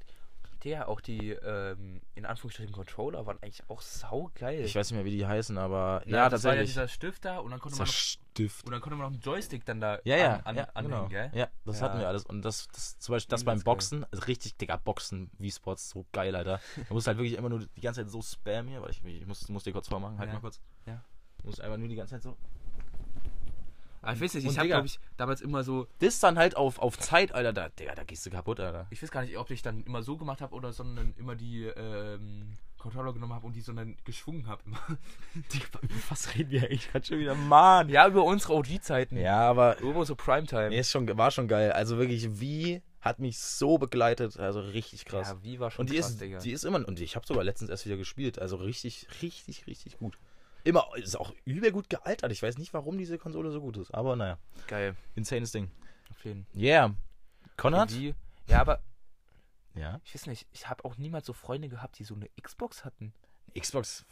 Der, 0.65 0.89
auch 0.89 1.03
die, 1.03 1.31
ähm, 1.31 2.01
in 2.15 2.25
Anführungsstrichen 2.25 2.73
Controller 2.73 3.27
waren 3.27 3.37
eigentlich 3.43 3.63
auch 3.69 3.83
saugeil. 3.83 4.65
Ich 4.65 4.75
weiß 4.75 4.91
nicht 4.91 4.97
mehr, 4.97 5.05
wie 5.05 5.17
die 5.17 5.27
heißen, 5.27 5.59
aber 5.59 6.03
ja, 6.07 6.17
ja 6.17 6.29
das 6.31 6.45
war 6.45 6.57
ja 6.57 6.63
dieser 6.63 6.89
Stift 6.89 7.27
da 7.27 7.39
und 7.39 7.51
dann 7.51 7.61
konnte 7.61 7.77
man 7.77 7.87
noch, 7.87 7.93
Stift. 7.93 8.65
und 8.65 8.73
dann 8.73 8.81
konnte 8.81 8.97
man 8.97 9.07
noch 9.07 9.13
einen 9.13 9.21
Joystick 9.21 9.67
dann 9.67 9.81
da 9.81 10.01
ja, 10.05 10.17
ja, 10.17 10.37
an, 10.45 10.57
ja, 10.57 10.65
an, 10.73 10.85
genau. 10.87 11.09
gell? 11.09 11.31
Ja, 11.35 11.49
das 11.67 11.79
ja. 11.79 11.87
hatten 11.87 11.99
wir 11.99 12.09
alles 12.09 12.25
und 12.25 12.41
das, 12.43 12.69
das 12.69 12.99
zum 12.99 13.13
Beispiel 13.13 13.31
das 13.31 13.45
beim 13.45 13.61
Boxen, 13.61 14.07
also 14.11 14.25
richtig 14.25 14.57
Digga, 14.57 14.79
Boxen, 14.79 15.31
wie 15.39 15.51
Sports, 15.51 15.91
so 15.91 16.07
geil, 16.11 16.35
Alter. 16.35 16.59
Du 16.89 16.95
musst 16.95 17.07
halt 17.07 17.19
wirklich 17.19 17.37
immer 17.37 17.51
nur 17.51 17.67
die 17.67 17.81
ganze 17.81 18.01
Zeit 18.03 18.11
so 18.11 18.23
spammen 18.23 18.69
hier, 18.69 18.81
weil 18.81 18.91
ich, 18.91 19.05
ich 19.05 19.27
muss, 19.27 19.49
muss 19.51 19.65
dir 19.65 19.73
kurz 19.73 19.89
vormachen, 19.89 20.19
halt 20.19 20.33
mal 20.33 20.41
kurz. 20.41 20.61
Ja. 20.87 21.05
Du 21.43 21.49
musst 21.49 21.61
einfach 21.61 21.77
nur 21.77 21.89
die 21.89 21.97
ganze 21.97 22.15
Zeit 22.15 22.23
so 22.23 22.35
aber 24.07 24.17
ich 24.17 24.23
weiß 24.23 24.35
nicht, 24.35 24.47
ich 24.47 24.59
habe, 24.59 24.69
glaube 24.69 24.87
ich, 24.87 25.01
damals 25.17 25.41
immer 25.41 25.65
so. 25.65 25.87
Das 25.99 26.21
dann 26.21 26.39
halt 26.39 26.57
auf, 26.57 26.79
auf 26.79 26.99
Zeit, 26.99 27.33
Alter, 27.33 27.53
da, 27.53 27.69
Digga, 27.69 27.95
da 27.95 28.05
gehst 28.05 28.25
du 28.25 28.31
kaputt, 28.31 28.61
Alter. 28.61 28.87
Ich 28.91 29.03
weiß 29.03 29.11
gar 29.11 29.23
nicht, 29.23 29.37
ob 29.37 29.51
ich 29.51 29.63
dann 29.63 29.83
immer 29.85 30.03
so 30.03 30.17
gemacht 30.17 30.41
habe 30.41 30.55
oder 30.55 30.73
sondern 30.73 31.15
immer 31.19 31.35
die 31.35 31.65
ähm, 31.65 32.53
Controller 32.79 33.13
genommen 33.13 33.35
habe 33.35 33.47
und 33.47 33.57
die 33.57 33.61
sondern 33.61 33.97
geschwungen 34.05 34.47
habe 34.47 34.63
immer. 34.65 34.81
Was 36.09 36.35
reden 36.35 36.51
wir 36.51 36.63
eigentlich 36.65 36.91
gerade 36.91 37.05
schon 37.05 37.19
wieder? 37.19 37.35
Mann! 37.35 37.89
Ja, 37.89 38.07
über 38.07 38.25
unsere 38.25 38.55
OG-Zeiten. 38.55 39.17
Ja, 39.17 39.41
aber. 39.41 39.79
Über 39.81 40.05
so 40.05 40.15
Primetime. 40.15 40.69
Nee, 40.69 40.81
ist 40.81 40.91
schon, 40.91 41.09
war 41.19 41.31
schon 41.31 41.49
geil. 41.49 41.73
Also 41.73 41.99
wirklich, 41.99 42.41
wie 42.41 42.83
hat 43.01 43.19
mich 43.19 43.39
so 43.39 43.79
begleitet, 43.79 44.39
also 44.39 44.61
richtig 44.61 45.05
krass. 45.05 45.29
Ja, 45.29 45.43
wie 45.43 45.61
war 45.61 45.71
schon 45.71 45.85
und 45.85 45.91
die 45.91 45.97
krass, 45.97 46.11
ist, 46.11 46.21
Digga. 46.21 46.39
Die 46.39 46.53
ist 46.53 46.65
immer, 46.65 46.87
und 46.87 47.01
ich 47.01 47.17
habe 47.17 47.27
sogar 47.27 47.45
letztens 47.45 47.71
erst 47.71 47.87
wieder 47.87 47.97
gespielt, 47.97 48.39
also 48.39 48.57
richtig, 48.57 49.07
richtig, 49.23 49.67
richtig 49.67 49.99
gut 49.99 50.19
immer, 50.67 50.89
ist 50.97 51.17
auch 51.17 51.33
übel 51.45 51.73
gut 51.73 51.89
gealtert. 51.89 52.33
Ich 52.33 52.43
weiß 52.43 52.59
nicht, 52.59 52.75
warum 52.75 52.99
diese 52.99 53.19
Konsole 53.19 53.51
so 53.51 53.61
gut 53.61 53.77
ist, 53.77 53.93
aber 53.95 54.17
naja. 54.17 54.39
Geil. 54.67 54.97
Insanes 55.15 55.53
Ding. 55.53 55.71
Auf 56.11 56.25
jeden 56.25 56.47
Yeah. 56.55 56.95
Konrad? 57.57 57.91
Die, 57.91 58.15
ja, 58.49 58.61
aber. 58.61 58.83
Ja. 59.75 60.01
Ich 60.05 60.15
weiß 60.15 60.27
nicht, 60.27 60.47
ich 60.53 60.69
habe 60.69 60.85
auch 60.85 60.97
niemals 60.97 61.27
so 61.27 61.33
Freunde 61.33 61.69
gehabt, 61.69 61.99
die 61.99 62.05
so 62.05 62.15
eine 62.15 62.29
Xbox 62.41 62.85
hatten. 62.85 63.13
Xbox 63.59 64.05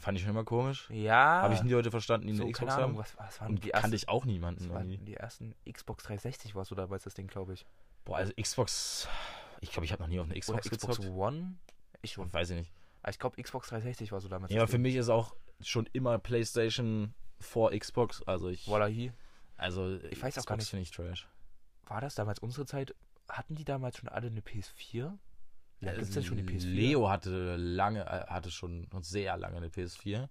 fand 0.00 0.16
ich 0.16 0.22
schon 0.22 0.30
immer 0.30 0.44
komisch. 0.44 0.88
Ja. 0.90 1.42
Habe 1.42 1.54
ich 1.54 1.62
nie 1.62 1.72
Leute 1.72 1.90
verstanden, 1.90 2.26
die 2.28 2.34
so, 2.34 2.44
eine 2.44 2.52
Xbox 2.52 2.72
Ahnung, 2.74 2.90
haben. 2.90 2.98
Was, 2.98 3.18
was 3.18 3.40
waren 3.40 3.50
Und 3.50 3.64
die 3.64 3.70
kannte 3.70 3.96
ich 3.96 4.08
auch 4.08 4.24
niemanden. 4.24 4.70
waren 4.70 4.88
die 4.88 5.14
ersten 5.14 5.54
Xbox 5.70 6.04
360 6.04 6.54
war 6.54 6.64
so 6.64 6.74
damals 6.74 7.04
das 7.04 7.14
Ding, 7.14 7.26
glaube 7.26 7.54
ich. 7.54 7.66
Boah, 8.04 8.16
also 8.18 8.32
Xbox. 8.40 9.08
Ich 9.60 9.72
glaube, 9.72 9.84
ich 9.84 9.92
habe 9.92 10.02
noch 10.02 10.08
nie 10.08 10.20
auf 10.20 10.26
eine 10.26 10.38
Xbox 10.38 10.66
Oder 10.66 10.76
Xbox 10.76 10.96
gezockt. 10.98 11.16
One? 11.16 11.56
Ich 12.02 12.12
schon. 12.12 12.32
Weiß 12.32 12.50
ich 12.50 12.56
nicht. 12.56 12.72
Ich 13.08 13.18
glaube, 13.18 13.42
Xbox 13.42 13.68
360 13.68 14.12
war 14.12 14.20
so 14.20 14.28
damals. 14.28 14.52
Ja, 14.52 14.66
für 14.66 14.78
mich 14.78 14.94
ist 14.94 15.08
auch 15.08 15.34
schon 15.60 15.88
immer 15.92 16.18
PlayStation 16.18 17.14
vor 17.38 17.70
Xbox. 17.70 18.22
Also 18.22 18.48
ich. 18.48 18.68
Wallahi. 18.68 19.12
Also 19.56 19.98
ich 20.10 20.22
weiß 20.22 20.38
auch 20.38 20.46
gar 20.46 20.56
nicht. 20.56 20.68
finde 20.68 20.82
ich 20.82 20.90
trash. 20.90 21.28
War 21.86 22.00
das 22.00 22.14
damals 22.14 22.38
unsere 22.38 22.66
Zeit? 22.66 22.94
Hatten 23.28 23.54
die 23.54 23.64
damals 23.64 23.98
schon 23.98 24.08
alle 24.08 24.28
eine 24.28 24.40
PS4? 24.40 25.18
Ja, 25.80 25.92
gibt 25.92 26.02
es 26.02 26.10
denn 26.10 26.24
schon 26.24 26.36
die 26.36 26.42
PS4? 26.42 26.66
Leo 26.66 27.08
hatte 27.08 27.56
lange, 27.56 28.00
äh, 28.04 28.26
hatte 28.26 28.50
schon 28.50 28.88
sehr 29.00 29.36
lange 29.36 29.58
eine 29.58 29.68
PS4. 29.68 30.28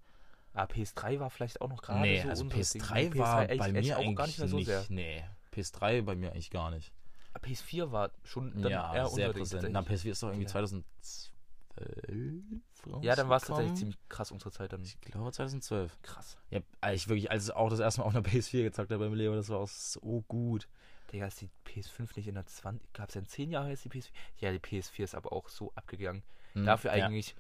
Ah, 0.54 0.66
PS3 0.66 1.20
war 1.20 1.30
vielleicht 1.30 1.62
auch 1.62 1.70
noch 1.70 1.82
gerade 1.82 2.02
nee, 2.02 2.22
so 2.22 2.30
also 2.30 2.46
PS3 2.46 2.96
Ding. 2.96 3.18
war 3.18 3.44
PS3 3.44 3.58
bei 3.58 3.72
mir 3.72 3.98
auch 4.00 4.16
gar 4.16 4.28
nicht 4.28 4.40
mehr 4.40 4.48
so 4.48 4.60
sehr. 4.60 4.86
Nee, 4.90 5.24
PS3 5.54 6.02
bei 6.02 6.16
mir 6.16 6.32
eigentlich 6.32 6.50
gar 6.50 6.72
nicht. 6.72 6.92
Ah, 7.34 7.40
PS4 7.40 7.92
war 7.92 8.12
schon 8.24 8.62
dann 8.62 8.72
ja, 8.72 8.94
eher 8.96 9.08
sehr 9.08 9.32
präsent. 9.32 9.68
Na, 9.72 9.82
PS4 9.82 10.10
ist 10.12 10.24
doch 10.24 10.30
irgendwie 10.30 10.48
ja. 10.48 10.84
2012 11.78 13.04
Ja, 13.04 13.16
dann 13.16 13.30
war 13.30 13.38
es 13.38 13.44
tatsächlich 13.44 13.76
ziemlich 13.76 13.98
krass 14.10 14.32
unsere 14.32 14.52
Zeit 14.52 14.74
dann. 14.74 14.84
Ich 14.84 15.00
glaube 15.02 15.32
2012. 15.32 15.98
Krass. 16.02 16.38
Ja, 16.50 16.62
ich 16.92 17.08
wirklich, 17.08 17.32
als 17.32 17.50
auch 17.52 17.70
das 17.70 17.80
erste 17.80 18.02
Mal 18.02 18.08
auf 18.08 18.16
einer 18.16 18.24
PS4 18.28 18.64
gezockt 18.64 18.92
habe 18.92 19.06
beim 19.06 19.14
Leo, 19.14 19.36
das 19.36 19.50
war 19.50 19.60
auch 19.60 19.68
so 19.68 20.24
gut. 20.28 20.68
Digga, 21.12 21.28
ist 21.28 21.42
die 21.42 21.50
PS5 21.66 22.10
nicht 22.16 22.28
in 22.28 22.36
der 22.36 22.46
20. 22.46 22.94
Gab 22.94 23.10
es 23.10 23.16
ja 23.16 23.22
in 23.22 23.28
10 23.28 23.52
Jahren 23.52 23.70
jetzt 23.70 23.86
die 23.86 23.90
PS4? 23.90 24.10
Ja, 24.40 24.52
die 24.52 24.60
PS4 24.60 25.04
ist 25.04 25.16
aber 25.16 25.32
auch 25.32 25.48
so 25.50 25.72
abgegangen. 25.76 26.24
Hm, 26.54 26.66
Dafür 26.66 26.92
eigentlich. 26.92 27.36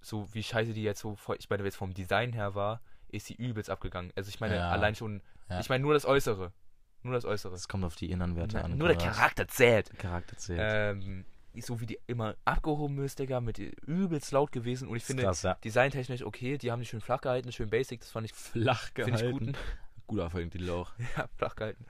so 0.00 0.32
wie 0.34 0.42
scheiße 0.42 0.72
die 0.72 0.82
jetzt 0.82 1.00
so, 1.00 1.16
ich 1.38 1.50
meine, 1.50 1.64
jetzt 1.64 1.76
vom 1.76 1.94
Design 1.94 2.32
her 2.32 2.54
war, 2.54 2.80
ist 3.08 3.26
sie 3.26 3.34
übelst 3.34 3.70
abgegangen. 3.70 4.12
Also 4.16 4.28
ich 4.28 4.40
meine, 4.40 4.56
ja. 4.56 4.70
allein 4.70 4.94
schon, 4.94 5.22
ja. 5.48 5.60
ich 5.60 5.68
meine 5.68 5.82
nur 5.82 5.94
das 5.94 6.04
Äußere. 6.04 6.52
Nur 7.02 7.14
das 7.14 7.24
Äußere. 7.24 7.54
Es 7.54 7.68
kommt 7.68 7.84
auf 7.84 7.96
die 7.96 8.10
inneren 8.10 8.36
Werte 8.36 8.56
Na, 8.56 8.64
an. 8.64 8.76
Nur 8.76 8.88
der 8.88 8.96
Charakter 8.96 9.46
zählt. 9.48 9.90
Der 9.90 9.98
Charakter 9.98 10.36
zählt. 10.36 10.60
Ähm, 10.60 11.24
so 11.60 11.80
wie 11.80 11.86
die 11.86 11.98
immer 12.06 12.36
abgehoben 12.44 13.02
ist, 13.04 13.18
Digga, 13.18 13.40
mit 13.40 13.58
übelst 13.58 14.32
laut 14.32 14.52
gewesen. 14.52 14.88
Und 14.88 14.96
ich 14.96 15.04
finde, 15.04 15.24
krass, 15.24 15.42
ja. 15.42 15.54
designtechnisch 15.54 16.24
okay, 16.24 16.58
die 16.58 16.70
haben 16.70 16.80
die 16.80 16.86
schön 16.86 17.00
flach 17.00 17.20
gehalten, 17.20 17.52
schön 17.52 17.70
basic, 17.70 18.00
das 18.00 18.10
fand 18.10 18.26
ich 18.26 18.32
flach 18.32 18.94
gehalten. 18.94 19.24
Ich 19.24 19.30
gut. 19.32 19.56
Guter 20.06 20.30
Folgentitel 20.30 20.70
auch. 20.70 20.92
ja, 21.16 21.28
flach 21.36 21.56
gehalten. 21.56 21.84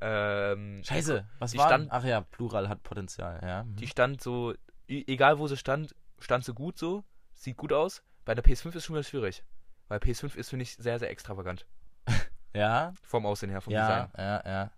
Ähm, 0.00 0.82
Scheiße, 0.84 1.24
was 1.38 1.56
war? 1.56 1.68
Stand, 1.68 1.88
Ach 1.90 2.04
ja, 2.04 2.22
Plural 2.22 2.68
hat 2.68 2.82
Potenzial, 2.82 3.40
ja. 3.42 3.64
Mhm. 3.64 3.76
Die 3.76 3.86
stand 3.86 4.20
so, 4.20 4.54
egal 4.88 5.38
wo 5.38 5.46
sie 5.46 5.56
stand, 5.56 5.94
stand 6.18 6.44
sie 6.44 6.52
gut 6.52 6.78
so, 6.78 7.04
sieht 7.34 7.56
gut 7.56 7.72
aus. 7.72 8.02
Bei 8.24 8.34
der 8.34 8.44
PS5 8.44 8.74
ist 8.76 8.84
schon 8.84 8.96
wieder 8.96 9.04
schwierig. 9.04 9.44
Weil 9.88 9.98
PS5 9.98 10.36
ist, 10.36 10.50
finde 10.50 10.64
ich, 10.64 10.74
sehr, 10.74 10.98
sehr 10.98 11.10
extravagant. 11.10 11.66
ja. 12.54 12.92
Vom 13.02 13.26
Aussehen 13.26 13.50
her, 13.50 13.60
vom 13.60 13.72
ja, 13.72 14.06
Design. 14.06 14.10
Ja, 14.16 14.24
ja, 14.24 14.42
ja. 14.44 14.70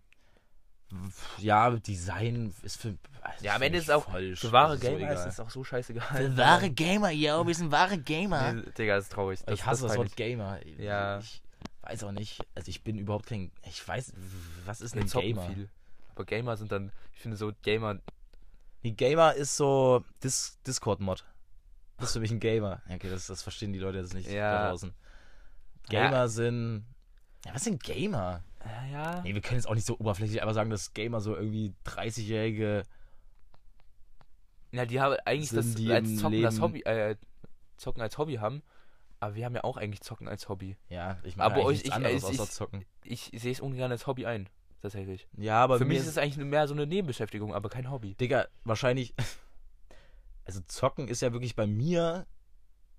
Design 1.87 2.55
ist 2.63 2.77
für. 2.81 2.97
Also 3.21 3.45
ja, 3.45 3.57
am 3.57 3.63
Ende 3.63 3.79
ist 3.79 3.85
es 3.85 3.91
auch. 3.91 4.11
Für 4.11 4.53
wahre 4.53 4.79
Gamer 4.79 5.13
ist 5.13 5.27
es 5.27 5.41
auch 5.41 5.51
so 5.51 5.65
scheißegal. 5.65 6.07
Für 6.07 6.37
wahre 6.37 6.71
Gamer, 6.71 7.11
yo, 7.11 7.47
wir 7.47 7.55
sind 7.55 7.71
wahre 7.71 7.99
Gamer. 7.99 8.53
Nee, 8.53 8.63
Digga, 8.79 8.97
das 8.97 9.05
ist 9.05 9.13
traurig. 9.13 9.41
Das, 9.45 9.55
ich 9.55 9.67
hasse 9.67 9.83
das, 9.83 9.93
das 9.93 9.99
Wort 9.99 10.17
Gamer. 10.17 10.61
Ja. 10.79 11.19
Ich 11.19 11.43
weiß 11.83 12.05
auch 12.05 12.13
nicht. 12.13 12.41
Also, 12.55 12.69
ich 12.69 12.83
bin 12.83 12.99
überhaupt 12.99 13.27
kein. 13.27 13.51
Ich 13.65 13.87
weiß. 13.87 14.13
Was 14.67 14.81
ist 14.81 14.97
ein 14.97 15.07
Gamer? 15.07 15.47
Viel. 15.47 15.69
Aber 16.15 16.25
Gamer 16.25 16.57
sind 16.57 16.71
dann. 16.71 16.93
Ich 17.13 17.21
finde 17.21 17.37
so, 17.37 17.53
Gamer. 17.63 17.99
Die 18.83 18.95
Gamer 18.95 19.35
ist 19.35 19.57
so 19.57 20.05
Dis 20.23 20.59
Discord-Mod. 20.67 21.25
Das 21.97 22.09
ist 22.09 22.13
für 22.13 22.21
mich 22.21 22.31
ein 22.31 22.41
Gamer. 22.41 22.83
Okay, 22.89 23.09
das, 23.09 23.27
das 23.27 23.43
verstehen 23.43 23.73
die 23.73 23.79
Leute 23.79 23.99
jetzt 23.99 24.15
nicht 24.15 24.31
ja. 24.31 24.53
da 24.53 24.69
draußen. 24.71 24.93
Gamer 25.89 26.11
ja. 26.13 26.29
sind. 26.29 26.85
Ja, 27.47 27.55
was 27.55 27.65
sind 27.65 27.83
Gamer? 27.83 28.43
Ja, 28.65 28.87
ja. 28.93 29.21
Nee, 29.23 29.35
wir 29.35 29.41
können 29.41 29.59
jetzt 29.59 29.67
auch 29.69 29.75
nicht 29.75 29.87
so 29.87 29.99
oberflächlich 29.99 30.41
einfach 30.41 30.55
sagen, 30.55 30.71
dass 30.71 30.95
Gamer 30.95 31.21
so 31.21 31.37
irgendwie 31.37 31.75
30-jährige. 31.87 32.83
Ja, 34.73 34.87
die 34.87 35.01
haben 35.01 35.17
eigentlich 35.25 35.51
das 35.51 35.75
die 35.75 35.93
als 35.93 36.17
Zocken 36.17 36.33
Leben... 36.33 36.45
das 36.45 36.61
Hobby, 36.61 36.81
äh, 36.83 37.17
Zocken 37.77 38.03
als 38.03 38.19
Hobby 38.19 38.37
haben. 38.37 38.63
Aber 39.21 39.37
wir 39.37 39.45
haben 39.45 39.55
ja 39.55 39.65
auch 39.65 39.77
eigentlich 39.77 40.03
Zocken 40.03 40.29
als 40.29 40.49
Hobby. 40.49 40.77
Ja, 40.89 41.19
ich 41.23 41.37
meine 41.37 41.55
aber 41.55 41.65
euch, 41.65 41.83
ich, 41.83 41.93
anderes 41.93 42.29
ich, 42.29 42.41
außer 42.41 42.51
Zocken. 42.51 42.85
Ich, 43.05 43.33
ich 43.33 43.43
sehe 43.43 43.53
es 43.53 43.61
ungern 43.61 43.91
als 43.91 44.07
Hobby 44.07 44.27
ein, 44.27 44.49
tatsächlich. 44.83 45.29
Ja, 45.37 45.63
aber 45.63 45.79
für 45.79 45.85
mich 45.85 45.99
ist 45.99 46.09
es 46.09 46.19
eigentlich 46.19 46.37
mehr 46.37 46.67
so 46.69 46.75
eine 46.75 46.87
Nebenbeschäftigung, 46.87 47.55
aber 47.55 47.69
kein 47.69 47.91
Hobby. 47.91 48.15
Digga, 48.15 48.47
wahrscheinlich. 48.65 49.15
Also 50.47 50.61
Zocken 50.69 51.09
ist 51.09 51.23
ja 51.23 51.33
wirklich 51.33 51.57
bei 51.57 51.67
mir 51.67 52.27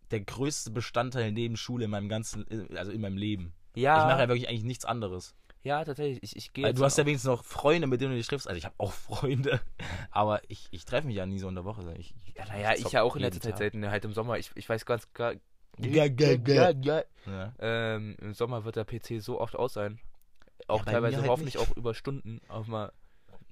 der 0.10 0.22
größte 0.22 0.72
Bestandteil 0.72 1.32
neben 1.32 1.58
Schule 1.58 1.86
in 1.86 1.92
meinem 1.92 2.10
ganzen, 2.10 2.44
also 2.76 2.92
in 2.92 3.02
meinem 3.02 3.18
Leben. 3.18 3.54
Ja. 3.76 4.00
Ich 4.00 4.06
mache 4.06 4.22
ja 4.22 4.28
wirklich 4.28 4.50
eigentlich 4.50 4.64
nichts 4.64 4.84
anderes. 4.84 5.36
Ja, 5.66 5.84
tatsächlich. 5.84 6.22
Ich, 6.22 6.36
ich 6.36 6.54
gehe. 6.54 6.72
Du 6.76 6.86
hast 6.86 6.96
ja 6.96 7.08
wenigstens 7.08 7.28
noch 7.28 7.44
Freunde, 7.44 7.88
mit 7.88 8.00
denen 8.00 8.12
du 8.12 8.18
dich 8.18 8.28
triffst. 8.28 8.48
Also 8.48 8.60
ich 8.60 8.66
habe 8.66 8.76
auch 8.78 8.94
Freunde, 8.94 9.60
aber 10.12 10.42
ich, 10.48 10.68
ich 10.70 10.86
treffe 10.86 11.08
mich 11.08 11.16
ja 11.16 11.26
nie 11.26 11.40
so 11.40 11.50
in 11.50 11.56
der 11.56 11.66
Woche. 11.66 11.82
Ich, 11.98 12.14
ich, 12.24 12.36
ja, 12.36 12.46
naja, 12.46 12.74
ich 12.76 12.92
ja 12.92 13.02
auch 13.02 13.16
in 13.16 13.24
letzter 13.24 13.42
Zeit 13.42 13.58
selten, 13.58 13.90
halt 13.90 14.06
im 14.06 14.14
Sommer. 14.14 14.38
Ich, 14.38 14.52
ich 14.54 14.70
weiß 14.70 14.86
ganz 14.86 15.12
gar. 15.14 15.34
Ja, 15.80 16.06
ja, 16.06 16.70
ja. 16.70 17.04
ja. 17.26 17.54
Ähm, 17.60 18.16
Im 18.22 18.36
Sommer 18.36 18.64
wird 18.64 18.76
der 18.76 18.86
PC 18.86 19.22
so 19.22 19.42
oft 19.42 19.56
aus 19.56 19.74
sein. 19.74 20.00
Auch 20.68 20.86
ja, 20.86 20.92
teilweise 20.94 21.18
halt 21.18 21.30
hoffentlich 21.30 21.56
nicht. 21.56 21.68
auch 21.68 21.76
über 21.76 21.96
Stunden 21.96 22.42
auch 22.48 22.68
mal. 22.68 22.94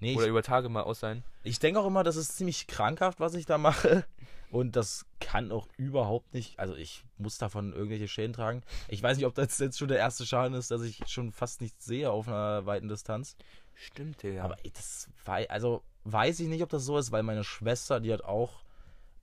Nee, 0.03 0.17
oder 0.17 0.27
über 0.27 0.43
Tage 0.43 0.67
mal 0.67 0.83
aus 0.83 0.99
sein. 0.99 1.23
Ich 1.43 1.59
denke 1.59 1.79
auch 1.79 1.87
immer, 1.87 2.03
das 2.03 2.17
ist 2.17 2.35
ziemlich 2.35 2.67
krankhaft, 2.67 3.19
was 3.19 3.35
ich 3.35 3.45
da 3.45 3.57
mache. 3.57 4.05
Und 4.51 4.75
das 4.75 5.05
kann 5.19 5.51
auch 5.51 5.67
überhaupt 5.77 6.33
nicht, 6.33 6.59
also 6.59 6.75
ich 6.75 7.05
muss 7.17 7.37
davon 7.37 7.73
irgendwelche 7.73 8.07
Schäden 8.07 8.33
tragen. 8.33 8.61
Ich 8.87 9.01
weiß 9.01 9.17
nicht, 9.17 9.25
ob 9.25 9.33
das 9.33 9.57
jetzt 9.57 9.79
schon 9.79 9.87
der 9.87 9.97
erste 9.97 10.25
Schaden 10.25 10.53
ist, 10.55 10.69
dass 10.69 10.83
ich 10.83 11.01
schon 11.07 11.31
fast 11.31 11.61
nichts 11.61 11.85
sehe 11.85 12.11
auf 12.11 12.27
einer 12.27 12.65
weiten 12.65 12.87
Distanz. 12.87 13.35
Stimmt, 13.73 14.21
ja. 14.23 14.43
Aber 14.43 14.57
das 14.73 15.09
war, 15.25 15.39
also 15.49 15.83
weiß 16.03 16.39
ich 16.41 16.49
nicht, 16.49 16.61
ob 16.61 16.69
das 16.69 16.83
so 16.83 16.97
ist, 16.97 17.11
weil 17.11 17.23
meine 17.23 17.43
Schwester, 17.43 17.99
die 17.99 18.13
hat 18.13 18.23
auch, 18.25 18.61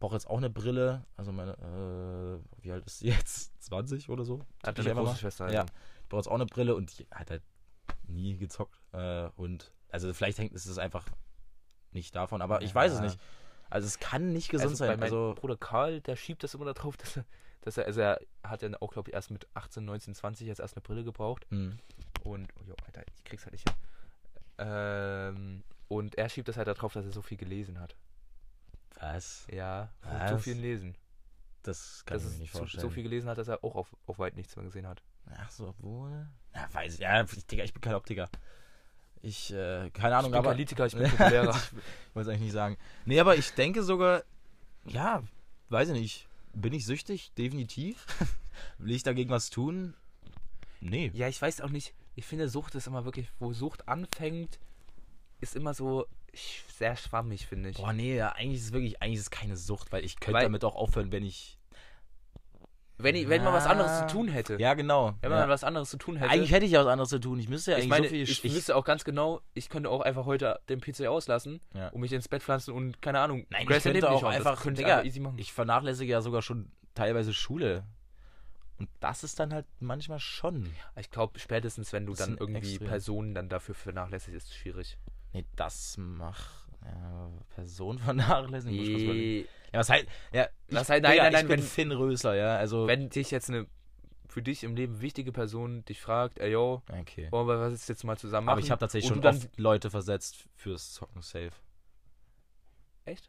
braucht 0.01 0.15
jetzt 0.15 0.29
auch 0.29 0.39
eine 0.39 0.51
Brille. 0.51 1.05
Also 1.17 1.31
meine, 1.31 1.53
äh, 1.53 2.65
wie 2.65 2.73
alt 2.73 2.87
ist 2.87 3.01
sie 3.01 3.09
jetzt? 3.09 3.53
20 3.63 4.09
oder 4.09 4.25
so? 4.25 4.41
Hat 4.65 4.81
eine 4.81 4.95
große 4.95 5.19
Schwester, 5.19 5.47
ja. 5.49 5.53
ja. 5.53 5.67
Braucht 6.09 6.25
jetzt 6.25 6.29
auch 6.29 6.37
eine 6.37 6.47
Brille 6.47 6.75
und 6.75 6.99
die 6.99 7.07
hat 7.11 7.31
halt 7.31 7.43
nie 8.09 8.37
gezockt. 8.37 8.81
Äh, 8.93 9.29
und, 9.37 9.73
also 9.93 10.13
vielleicht 10.13 10.39
hängt 10.39 10.55
es 10.55 10.79
einfach 10.79 11.07
nicht 11.93 12.15
davon, 12.15 12.43
aber 12.43 12.61
ja. 12.61 12.67
ich 12.67 12.75
weiß 12.75 12.93
es 12.93 13.01
nicht. 13.01 13.19
Also 13.69 13.87
es 13.87 13.99
kann 14.01 14.33
nicht 14.33 14.51
gesund 14.51 14.71
also 14.71 14.85
sein. 14.85 15.03
Also 15.03 15.35
Bruder 15.39 15.57
Karl, 15.57 16.01
der 16.01 16.17
schiebt 16.17 16.43
das 16.43 16.55
immer 16.55 16.73
darauf, 16.73 16.97
dass 16.97 17.17
er, 17.17 17.25
dass 17.61 17.77
er, 17.77 17.87
also 17.87 18.01
er 18.01 18.21
hat 18.43 18.63
dann 18.63 18.75
auch, 18.75 18.93
glaube 18.93 19.11
ich, 19.11 19.15
erst 19.15 19.31
mit 19.31 19.47
18, 19.55 19.85
19, 19.85 20.15
20 20.15 20.47
jetzt 20.47 20.61
erst 20.61 20.77
eine 20.77 20.83
Brille 20.83 21.05
gebraucht. 21.05 21.47
Mhm. 21.51 21.79
Und, 22.25 22.49
oh 22.59 22.65
jo, 22.67 22.75
Alter, 22.87 23.03
ich 23.15 23.25
krieg's 23.25 23.45
halt 23.45 23.53
nicht 23.53 23.69
hin. 23.69 23.77
Ähm, 24.59 25.65
und 25.89 26.17
er 26.17 26.29
schiebt 26.29 26.49
das 26.49 26.57
halt 26.57 26.69
darauf, 26.69 26.93
dass 26.93 27.05
er 27.05 27.13
so 27.13 27.23
viel 27.23 27.39
gelesen 27.39 27.79
hat. 27.81 27.97
Was? 28.99 29.47
Ja, 29.51 29.91
Was? 30.03 30.31
so 30.31 30.39
viel 30.39 30.59
lesen. 30.59 30.97
Das 31.63 32.05
kann 32.05 32.17
dass 32.17 32.27
ich 32.27 32.33
mir 32.33 32.39
nicht 32.41 32.51
vorstellen. 32.51 32.83
So 32.83 32.91
viel 32.91 33.03
gelesen 33.03 33.29
hat, 33.29 33.39
dass 33.39 33.49
er 33.49 33.63
auch 33.65 33.75
auf, 33.75 33.95
auf 34.07 34.19
weit 34.19 34.37
nichts 34.37 34.57
mehr 34.57 34.65
gesehen 34.65 34.87
hat. 34.87 35.03
Ach 35.37 35.51
so, 35.51 35.69
obwohl. 35.69 36.27
Ja, 36.55 36.69
weiß 36.73 36.95
ich. 36.95 37.01
Ja, 37.01 37.23
Digga, 37.23 37.65
ich 37.65 37.73
bin 37.73 37.81
kein 37.81 37.95
Optiker. 37.95 38.29
Ich, 39.23 39.53
äh, 39.53 39.91
keine 39.91 40.17
Ahnung, 40.17 40.31
ich 40.31 40.33
bin 40.33 40.39
aber. 40.39 40.51
Politiker, 40.51 40.87
ich 40.87 40.95
bin 40.95 41.11
populärer. 41.17 41.55
ich 41.55 42.15
wollte 42.15 42.29
es 42.31 42.35
eigentlich 42.35 42.41
nicht 42.41 42.53
sagen. 42.53 42.77
Nee, 43.05 43.21
aber 43.21 43.37
ich 43.37 43.51
denke 43.53 43.83
sogar, 43.83 44.23
ja, 44.87 45.23
weiß 45.69 45.91
ich 45.91 46.01
nicht. 46.01 46.29
Bin 46.55 46.73
ich 46.73 46.87
süchtig? 46.87 47.33
Definitiv. 47.37 48.07
Will 48.79 48.95
ich 48.95 49.03
dagegen 49.03 49.31
was 49.31 49.51
tun? 49.51 49.95
Nee. 50.81 51.11
Ja, 51.15 51.29
ich 51.29 51.41
weiß 51.41 51.61
auch 51.61 51.71
nicht. 51.71 51.95
Ich 52.17 52.27
finde, 52.27 52.49
Sucht 52.49 52.75
ist 52.75 52.87
immer 52.87 53.05
wirklich, 53.05 53.29
wo 53.39 53.53
Sucht 53.53 53.89
anfängt, 53.89 54.59
ist 55.41 55.55
immer 55.55 55.75
so 55.75 56.07
sehr 56.79 56.97
schwammig, 56.97 57.47
finde 57.47 57.71
ich. 57.71 57.77
Boah, 57.77 57.93
nee, 57.93 58.17
ja, 58.17 58.31
eigentlich 58.33 58.61
ist 58.61 58.67
es 58.67 58.73
wirklich, 58.73 59.01
eigentlich 59.03 59.19
ist 59.19 59.25
es 59.25 59.31
keine 59.31 59.57
Sucht, 59.57 59.93
weil 59.93 60.05
ich 60.05 60.19
könnte 60.19 60.39
weil, 60.39 60.45
damit 60.45 60.65
auch 60.65 60.75
aufhören, 60.75 61.13
wenn 61.13 61.25
ich 61.25 61.59
wenn, 63.03 63.15
ich, 63.15 63.29
wenn 63.29 63.45
man 63.45 63.53
was 63.53 63.67
anderes 63.67 64.01
zu 64.01 64.07
tun 64.07 64.29
hätte. 64.29 64.57
Ja, 64.61 64.75
genau. 64.75 65.15
Wenn 65.21 65.31
man 65.31 65.49
was 65.49 65.65
anderes 65.65 65.91
zu 65.91 65.97
tun 65.97 66.17
hätte. 66.17 66.31
Eigentlich 66.31 66.53
hätte 66.53 66.67
ich 66.67 66.73
ja 66.73 66.81
was 66.81 66.91
anderes 66.91 67.09
zu 67.11 67.19
tun. 67.19 67.39
Ich 67.39 67.49
müsste 67.49 67.73
ja 67.73 67.79
ich 67.79 67.89
meine, 67.89 68.07
so 68.07 68.11
viel 68.11 68.23
ich, 68.23 68.45
ich 68.45 68.55
wüsste 68.55 68.77
auch 68.77 68.85
ganz 68.85 69.05
genau, 69.05 69.41
ich 69.55 69.69
könnte 69.69 69.91
auch 69.91 70.01
einfach 70.01 70.27
heute 70.27 70.61
den 70.69 70.81
PC 70.81 71.07
auslassen 71.07 71.61
ja. 71.75 71.89
und 71.89 72.01
mich 72.01 72.13
ins 72.13 72.29
Bett 72.29 72.43
pflanzen 72.43 72.73
und 72.73 73.03
keine 73.03 73.21
Ahnung. 73.21 73.47
Nein, 73.51 73.67
ich 73.69 73.83
könnte 73.83 74.11
auch 74.11 74.25
einfach, 74.25 74.63
könnte 74.63 74.83
Digga, 74.83 75.03
easy 75.03 75.21
machen. 75.21 75.39
Ich 75.39 75.53
vernachlässige 75.53 76.13
ja 76.13 76.21
sogar 76.21 76.43
schon 76.43 76.71
teilweise 76.95 77.33
Schule. 77.33 77.85
Und 78.79 78.89
das 79.01 79.25
ist 79.25 79.39
dann 79.39 79.53
halt 79.53 79.67
manchmal 79.79 80.21
schon. 80.21 80.71
Ich 80.97 81.11
glaube, 81.11 81.39
spätestens 81.39 81.93
wenn 81.93 82.07
du 82.07 82.15
dann 82.15 82.39
irgendwie 82.39 82.71
extrem. 82.71 82.89
Personen 82.89 83.35
dann 83.35 83.49
dafür 83.51 83.75
vernachlässigst, 83.75 84.37
ist 84.37 84.49
es 84.49 84.55
schwierig. 84.55 84.99
Nee, 85.33 85.45
das 85.55 85.97
mach 85.99 86.60
ja, 86.85 87.31
Person 87.51 87.99
vernachlässigen. 87.99 88.77
Nee. 88.77 89.47
Ja, 89.73 89.81
was 89.81 89.91
halt, 89.91 90.09
ja, 90.33 90.49
was 90.69 90.89
halt, 90.89 91.03
nein, 91.03 91.19
nein, 91.19 91.33
nein, 91.33 91.43
ich 91.43 91.49
bin 91.49 91.61
wenn, 91.61 91.67
Finn 91.67 91.93
Rösler, 91.93 92.35
ja, 92.35 92.57
also. 92.57 92.87
Wenn 92.87 93.09
dich 93.09 93.31
jetzt 93.31 93.49
eine 93.49 93.67
für 94.31 94.43
dich 94.43 94.65
im 94.65 94.77
Leben 94.77 95.01
wichtige 95.01 95.33
Person 95.33 95.85
dich 95.85 96.01
fragt, 96.01 96.39
ey 96.39 96.53
yo, 96.53 96.83
okay. 97.01 97.29
wollen 97.31 97.49
wir 97.49 97.59
was 97.59 97.89
jetzt 97.89 98.05
mal 98.05 98.17
zusammen 98.17 98.47
machen? 98.47 98.53
Aber 98.53 98.61
ich 98.61 98.71
habe 98.71 98.79
tatsächlich 98.79 99.09
schon 99.09 99.21
dann, 99.21 99.37
oft 99.37 99.59
Leute 99.59 99.91
versetzt 99.91 100.47
fürs 100.55 100.93
Zocken 100.93 101.21
safe. 101.21 101.51
Echt? 103.05 103.29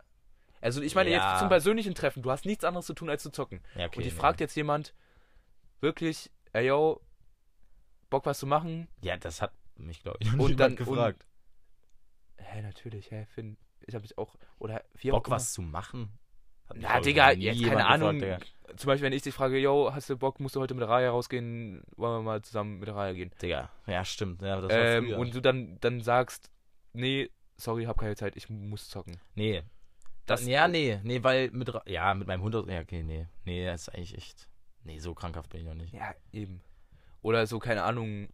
Also 0.62 0.82
ich 0.82 0.94
meine 0.94 1.10
ja. 1.10 1.32
jetzt 1.32 1.40
zum 1.40 1.50
persönlichen 1.50 1.96
Treffen, 1.96 2.22
du 2.22 2.30
hast 2.30 2.46
nichts 2.46 2.64
anderes 2.64 2.86
zu 2.86 2.94
tun 2.94 3.10
als 3.10 3.24
zu 3.24 3.32
zocken. 3.32 3.62
Ja, 3.76 3.88
okay, 3.88 3.98
und 3.98 4.06
dich 4.06 4.14
nee. 4.14 4.20
fragt 4.20 4.40
jetzt 4.40 4.56
jemand 4.56 4.94
wirklich, 5.80 6.30
ey 6.54 6.68
yo, 6.68 7.02
Bock 8.12 8.26
was 8.28 8.38
zu 8.38 8.46
machen? 8.46 8.88
Ja, 9.02 9.18
das 9.18 9.42
hat 9.42 9.54
mich 9.76 10.04
glaube 10.04 10.20
ich 10.22 10.32
noch 10.32 10.46
und 10.46 10.60
dann 10.60 10.76
gefragt. 10.76 11.26
Hä, 12.44 12.62
natürlich, 12.62 13.12
hä, 13.12 13.26
Finn, 13.26 13.58
ich 13.86 13.96
habe 13.96 14.04
mich 14.04 14.18
auch 14.18 14.36
oder 14.60 14.84
wie 14.96 15.12
Bock 15.12 15.30
was 15.30 15.54
zu 15.54 15.62
machen? 15.62 16.18
Na, 16.76 17.00
Digga, 17.00 17.32
jetzt 17.32 17.64
keine 17.64 17.86
Ahnung. 17.86 18.20
Gefragt, 18.20 18.54
Zum 18.78 18.88
Beispiel, 18.88 19.08
wenn 19.08 19.14
ich 19.14 19.24
dich 19.24 19.34
frage, 19.34 19.58
yo, 19.58 19.94
hast 19.94 20.10
du 20.10 20.18
Bock, 20.18 20.40
musst 20.40 20.56
du 20.56 20.62
heute 20.62 20.74
mit 20.74 20.88
Raya 20.88 21.10
rausgehen, 21.10 21.84
wollen 21.98 22.20
wir 22.20 22.22
mal 22.22 22.42
zusammen 22.42 22.80
mit 22.80 22.90
Raya 22.90 23.14
gehen? 23.14 23.32
Digga, 23.42 23.70
ja, 23.88 24.06
stimmt. 24.06 24.42
Ja, 24.42 24.62
das 24.62 24.72
ähm, 24.74 25.14
und 25.14 25.34
du 25.36 25.42
dann, 25.42 25.78
dann 25.82 26.02
sagst, 26.02 26.50
nee, 26.94 27.30
sorry, 27.58 27.86
hab 27.86 27.98
keine 27.98 28.16
Zeit, 28.16 28.36
ich 28.36 28.50
muss 28.50 28.88
zocken. 28.90 29.20
Nee. 29.36 29.64
Das, 30.26 30.46
ja, 30.46 30.68
nee, 30.68 31.00
nee, 31.04 31.24
weil 31.24 31.52
mit, 31.52 31.72
ja, 31.88 32.14
mit 32.14 32.28
meinem 32.28 32.42
Hund, 32.42 32.56
ja, 32.56 32.80
okay, 32.80 33.04
nee. 33.04 33.28
Nee, 33.44 33.66
das 33.66 33.88
ist 33.88 33.90
eigentlich 33.90 34.18
echt, 34.18 34.48
nee, 34.84 35.00
so 35.00 35.14
krankhaft 35.14 35.50
bin 35.50 35.62
ich 35.62 35.68
noch 35.68 35.74
nicht. 35.74 35.94
Ja, 35.94 36.14
eben. 36.32 36.62
Oder 37.22 37.46
so, 37.48 37.60
keine 37.60 37.84
Ahnung, 37.84 38.30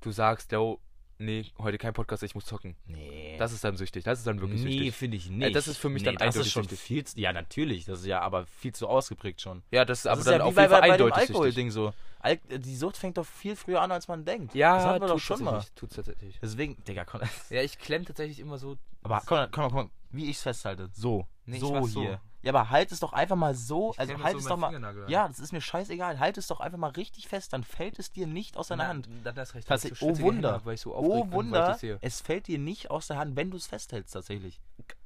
du 0.00 0.10
sagst, 0.10 0.52
yo, 0.52 0.80
nee, 1.24 1.46
heute 1.58 1.78
kein 1.78 1.92
Podcast, 1.92 2.22
ich 2.22 2.34
muss 2.34 2.44
zocken. 2.44 2.76
Nee. 2.86 3.36
Das 3.38 3.52
ist 3.52 3.64
dann 3.64 3.76
süchtig. 3.76 4.04
Das 4.04 4.18
ist 4.18 4.26
dann 4.26 4.40
wirklich 4.40 4.60
nee, 4.60 4.70
süchtig. 4.70 4.86
Nee, 4.86 4.90
finde 4.92 5.16
ich 5.16 5.30
nicht. 5.30 5.48
Äh, 5.48 5.52
das 5.52 5.68
ist 5.68 5.78
für 5.78 5.88
mich 5.88 6.02
nee, 6.02 6.06
dann 6.06 6.16
das 6.16 6.22
eindeutig 6.22 6.46
ist 6.46 6.52
schon 6.52 6.62
süchtig. 6.64 6.80
viel 6.80 7.04
zu, 7.04 7.20
Ja, 7.20 7.32
natürlich. 7.32 7.84
Das 7.84 8.00
ist 8.00 8.06
ja 8.06 8.20
aber 8.20 8.46
viel 8.46 8.74
zu 8.74 8.88
ausgeprägt 8.88 9.40
schon. 9.40 9.62
Ja, 9.70 9.84
das 9.84 10.00
ist 10.00 10.04
das 10.06 10.12
aber 10.12 10.20
ist 10.20 10.26
dann 10.26 10.38
ja 10.40 10.44
auf 10.44 10.56
jeden 10.56 10.70
Fall 10.70 10.80
bei, 10.80 10.96
dem 10.96 11.12
Alkohol-Ding 11.12 11.70
so. 11.70 11.92
Al 12.20 12.36
die 12.36 12.76
Sucht 12.76 12.96
fängt 12.96 13.18
doch 13.18 13.26
viel 13.26 13.56
früher 13.56 13.80
an, 13.80 13.90
als 13.90 14.06
man 14.06 14.24
denkt. 14.24 14.54
Ja, 14.54 14.76
das 14.76 14.86
hatten 14.86 15.00
wir 15.02 15.08
doch 15.08 15.18
schon 15.18 15.42
mal. 15.42 15.64
Tut's 15.74 15.96
tatsächlich. 15.96 16.38
Deswegen, 16.40 16.82
Digga, 16.84 17.04
komm. 17.04 17.20
Ja, 17.50 17.62
ich 17.62 17.78
klemm 17.78 18.04
tatsächlich 18.04 18.38
immer 18.38 18.58
so. 18.58 18.76
Aber 19.02 19.22
komm, 19.26 19.48
komm, 19.50 19.72
komm, 19.72 19.90
wie 20.10 20.30
ich 20.30 20.36
es 20.36 20.42
festhalte. 20.42 20.88
So. 20.92 21.26
Nee, 21.46 21.58
so 21.58 21.86
hier. 21.88 22.20
Ja, 22.42 22.52
aber 22.52 22.70
halt 22.70 22.90
es 22.90 22.98
doch 22.98 23.12
einfach 23.12 23.36
mal 23.36 23.54
so, 23.54 23.92
ich 23.92 24.00
also 24.00 24.18
halt 24.22 24.32
so 24.32 24.38
es 24.38 24.44
doch 24.46 24.56
mal. 24.56 25.04
Ja, 25.08 25.28
das 25.28 25.38
ist 25.38 25.52
mir 25.52 25.60
scheißegal. 25.60 26.18
Halt 26.18 26.38
es 26.38 26.48
doch 26.48 26.58
einfach 26.60 26.78
mal 26.78 26.90
richtig 26.90 27.28
fest, 27.28 27.52
dann 27.52 27.62
fällt 27.62 27.98
es 28.00 28.10
dir 28.10 28.26
nicht 28.26 28.56
aus 28.56 28.68
deiner 28.68 28.84
Na, 28.84 28.88
Hand. 28.88 29.08
Dann 29.22 29.34
das 29.34 29.54
recht. 29.54 29.70
Das, 29.70 29.84
oh 30.02 30.18
Wunder, 30.18 30.60
Hände, 30.64 30.76
so 30.76 30.94
oh 30.96 31.30
Wunder, 31.30 31.78
es 32.00 32.20
fällt 32.20 32.48
dir 32.48 32.58
nicht 32.58 32.90
aus 32.90 33.06
der 33.06 33.18
Hand, 33.18 33.36
wenn 33.36 33.50
du 33.50 33.56
es 33.56 33.68
festhältst 33.68 34.12
tatsächlich. 34.12 34.60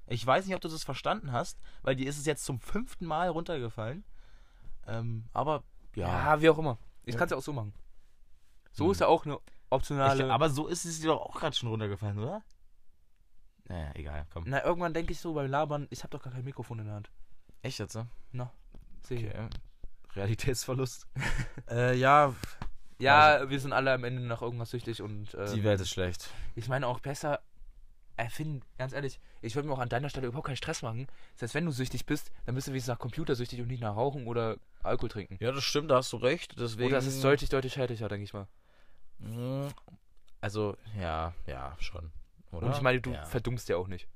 Ich 0.07 0.27
weiß 0.27 0.47
nicht, 0.47 0.55
ob 0.55 0.61
du 0.63 0.69
das 0.69 0.85
verstanden 0.85 1.33
hast, 1.33 1.59
weil 1.83 1.97
dir 1.97 2.09
ist 2.09 2.19
es 2.19 2.25
jetzt 2.25 2.45
zum 2.45 2.59
fünften 2.59 3.05
Mal 3.05 3.29
runtergefallen. 3.29 4.05
Ähm, 4.87 5.25
aber 5.33 5.63
ja. 5.95 6.09
Ja, 6.09 6.41
wie 6.41 6.49
auch 6.49 6.59
immer. 6.59 6.79
Ich 7.05 7.15
ja. 7.15 7.19
kann 7.19 7.27
es 7.27 7.33
ja 7.33 7.37
auch 7.37 7.43
so 7.43 7.53
machen. 7.53 7.75
So 8.73 8.85
hm. 8.85 8.93
ist 8.93 9.01
ja 9.01 9.09
auch 9.09 9.27
eine 9.27 9.39
optionale. 9.69 10.25
Ich, 10.25 10.31
aber 10.31 10.49
so 10.49 10.69
ist 10.69 10.85
es 10.85 11.01
dir 11.01 11.09
doch 11.09 11.21
auch 11.21 11.39
gerade 11.39 11.55
schon 11.55 11.69
runtergefallen, 11.69 12.19
oder? 12.19 12.43
Naja, 13.69 13.91
egal, 13.95 14.27
komm. 14.33 14.45
Na, 14.47 14.65
irgendwann 14.65 14.95
denke 14.95 15.13
ich 15.13 15.21
so 15.21 15.35
beim 15.35 15.51
Labern, 15.51 15.87
ich 15.91 16.03
habe 16.03 16.11
doch 16.11 16.23
gar 16.23 16.33
kein 16.33 16.45
Mikrofon 16.45 16.79
in 16.79 16.87
der 16.87 16.95
Hand. 16.95 17.11
Echt 17.63 17.79
jetzt, 17.79 17.93
so? 17.93 18.07
Na, 18.33 18.53
sehe 19.03 19.29
okay. 19.29 19.49
Realitätsverlust. 20.15 21.07
äh, 21.71 21.97
ja. 21.97 22.35
Ja, 22.99 23.21
also, 23.21 23.51
wir 23.51 23.61
sind 23.61 23.73
alle 23.73 23.93
am 23.93 24.05
Ende 24.05 24.23
nach 24.23 24.41
irgendwas 24.41 24.71
süchtig 24.71 25.03
und. 25.03 25.35
Ähm, 25.35 25.55
die 25.55 25.65
Welt 25.65 25.81
ist 25.81 25.91
schlecht. 25.91 26.31
Ich 26.55 26.69
meine 26.69 26.87
auch 26.87 27.01
besser 27.01 27.41
erfinden, 28.17 28.63
ganz 28.79 28.93
ehrlich, 28.93 29.21
ich 29.43 29.55
würde 29.55 29.69
mir 29.69 29.75
auch 29.75 29.79
an 29.79 29.89
deiner 29.89 30.09
Stelle 30.09 30.27
überhaupt 30.27 30.47
keinen 30.47 30.57
Stress 30.57 30.83
machen. 30.83 31.07
Das 31.35 31.43
heißt, 31.43 31.55
wenn 31.55 31.67
du 31.67 31.73
süchtig 31.73 32.07
bist, 32.07 32.33
dann 32.47 32.55
bist 32.55 32.67
du 32.67 32.73
wie 32.73 32.79
gesagt 32.79 33.01
computersüchtig 33.01 33.61
und 33.61 33.69
nicht 33.69 33.83
nach 33.83 33.95
Rauchen 33.95 34.27
oder 34.27 34.57
Alkohol 34.83 35.11
trinken. 35.11 35.37
Ja, 35.41 35.53
das 35.53 35.65
stimmt, 35.65 35.91
da 35.91 35.97
hast 35.97 36.13
du 36.13 36.17
recht. 36.17 36.59
Deswegen... 36.59 36.89
Oder 36.89 36.97
das 36.97 37.07
ist 37.07 37.23
deutlich, 37.23 37.51
deutlich 37.51 37.75
schädlicher, 37.75 38.09
denke 38.09 38.25
ich 38.25 38.33
mal. 38.33 38.47
Hm, 39.21 39.69
also, 40.41 40.77
ja, 40.99 41.35
ja, 41.47 41.77
schon. 41.79 42.11
Oder? 42.53 42.67
Und 42.67 42.75
ich 42.75 42.81
meine, 42.81 43.01
du 43.01 43.13
ja. 43.13 43.25
verdummst 43.25 43.69
ja 43.69 43.77
auch 43.77 43.89
nicht. 43.89 44.09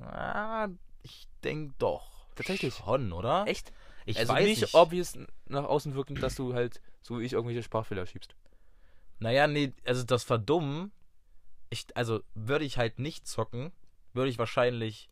Ah, 0.00 0.68
ich 1.02 1.28
denke 1.44 1.74
doch. 1.78 2.17
Tatsächlich. 2.38 2.74
Schon, 2.74 3.12
oder? 3.12 3.44
Echt? 3.46 3.72
Ich 4.06 4.18
also 4.18 4.32
weiß 4.32 4.46
nicht, 4.46 4.60
nicht, 4.62 4.74
obvious 4.74 5.18
nach 5.46 5.64
außen 5.64 5.94
wirkend, 5.94 6.22
dass 6.22 6.34
du 6.34 6.54
halt, 6.54 6.80
so 7.02 7.18
wie 7.18 7.24
ich, 7.24 7.32
irgendwelche 7.34 7.62
Sprachfehler 7.62 8.06
schiebst. 8.06 8.36
Naja, 9.18 9.46
nee, 9.46 9.74
also 9.84 10.04
das 10.04 10.24
Verdummen, 10.24 10.92
ich, 11.68 11.86
also 11.94 12.20
würde 12.34 12.64
ich 12.64 12.78
halt 12.78 12.98
nicht 12.98 13.26
zocken, 13.26 13.72
würde 14.12 14.30
ich 14.30 14.38
wahrscheinlich 14.38 15.10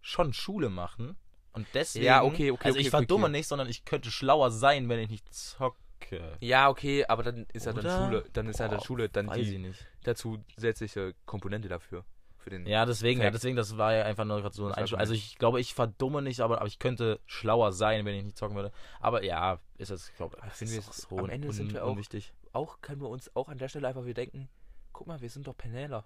schon 0.00 0.32
Schule 0.32 0.68
machen. 0.68 1.16
Und 1.52 1.68
deswegen. 1.72 2.04
Ja, 2.04 2.24
okay, 2.24 2.50
okay. 2.50 2.66
Also 2.66 2.76
okay, 2.76 2.86
ich 2.86 2.90
verdumme 2.90 3.26
okay. 3.26 3.32
nicht, 3.32 3.46
sondern 3.46 3.68
ich 3.68 3.84
könnte 3.84 4.10
schlauer 4.10 4.50
sein, 4.50 4.88
wenn 4.88 4.98
ich 4.98 5.08
nicht 5.08 5.32
zocke. 5.32 6.36
Ja, 6.40 6.68
okay, 6.68 7.06
aber 7.06 7.22
dann 7.22 7.46
ist 7.52 7.64
ja 7.64 7.72
dann 7.72 7.84
Schule, 7.84 8.24
dann 8.34 8.48
ist 8.48 8.58
ja 8.58 8.68
dann 8.68 8.80
Schule 8.80 9.08
dann 9.08 9.28
die 9.28 9.72
dazu 10.02 10.38
zusätzliche 10.54 11.14
Komponente 11.24 11.68
dafür. 11.68 12.04
Für 12.44 12.50
den 12.50 12.66
ja, 12.66 12.84
deswegen, 12.84 13.22
ja, 13.22 13.30
deswegen, 13.30 13.56
das 13.56 13.78
war 13.78 13.94
ja 13.94 14.04
einfach 14.04 14.26
nur 14.26 14.42
gerade 14.42 14.54
so 14.54 14.66
ein 14.66 14.72
Einschub. 14.74 14.98
Also 14.98 15.14
ich 15.14 15.38
glaube, 15.38 15.62
ich 15.62 15.72
verdumme 15.72 16.20
nicht, 16.20 16.40
aber, 16.40 16.58
aber 16.58 16.66
ich 16.66 16.78
könnte 16.78 17.18
schlauer 17.24 17.72
sein, 17.72 18.04
wenn 18.04 18.14
ich 18.14 18.22
nicht 18.22 18.36
zocken 18.36 18.54
würde. 18.54 18.70
Aber 19.00 19.24
ja, 19.24 19.60
ist 19.78 19.90
das, 19.90 20.10
ich 20.10 20.16
glaube, 20.16 20.36
finde 20.50 20.74
wir 20.74 20.82
so 20.82 21.16
am 21.16 21.30
Ende 21.30 21.50
sind 21.54 21.72
wir 21.72 21.86
auch, 21.86 21.92
unwichtig. 21.92 22.34
auch, 22.52 22.82
können 22.82 23.00
wir 23.00 23.08
uns 23.08 23.34
auch 23.34 23.48
an 23.48 23.56
der 23.56 23.68
Stelle 23.68 23.88
einfach 23.88 24.04
wieder 24.04 24.12
denken, 24.20 24.50
guck 24.92 25.06
mal, 25.06 25.22
wir 25.22 25.30
sind 25.30 25.46
doch 25.46 25.56
Penäler. 25.56 26.04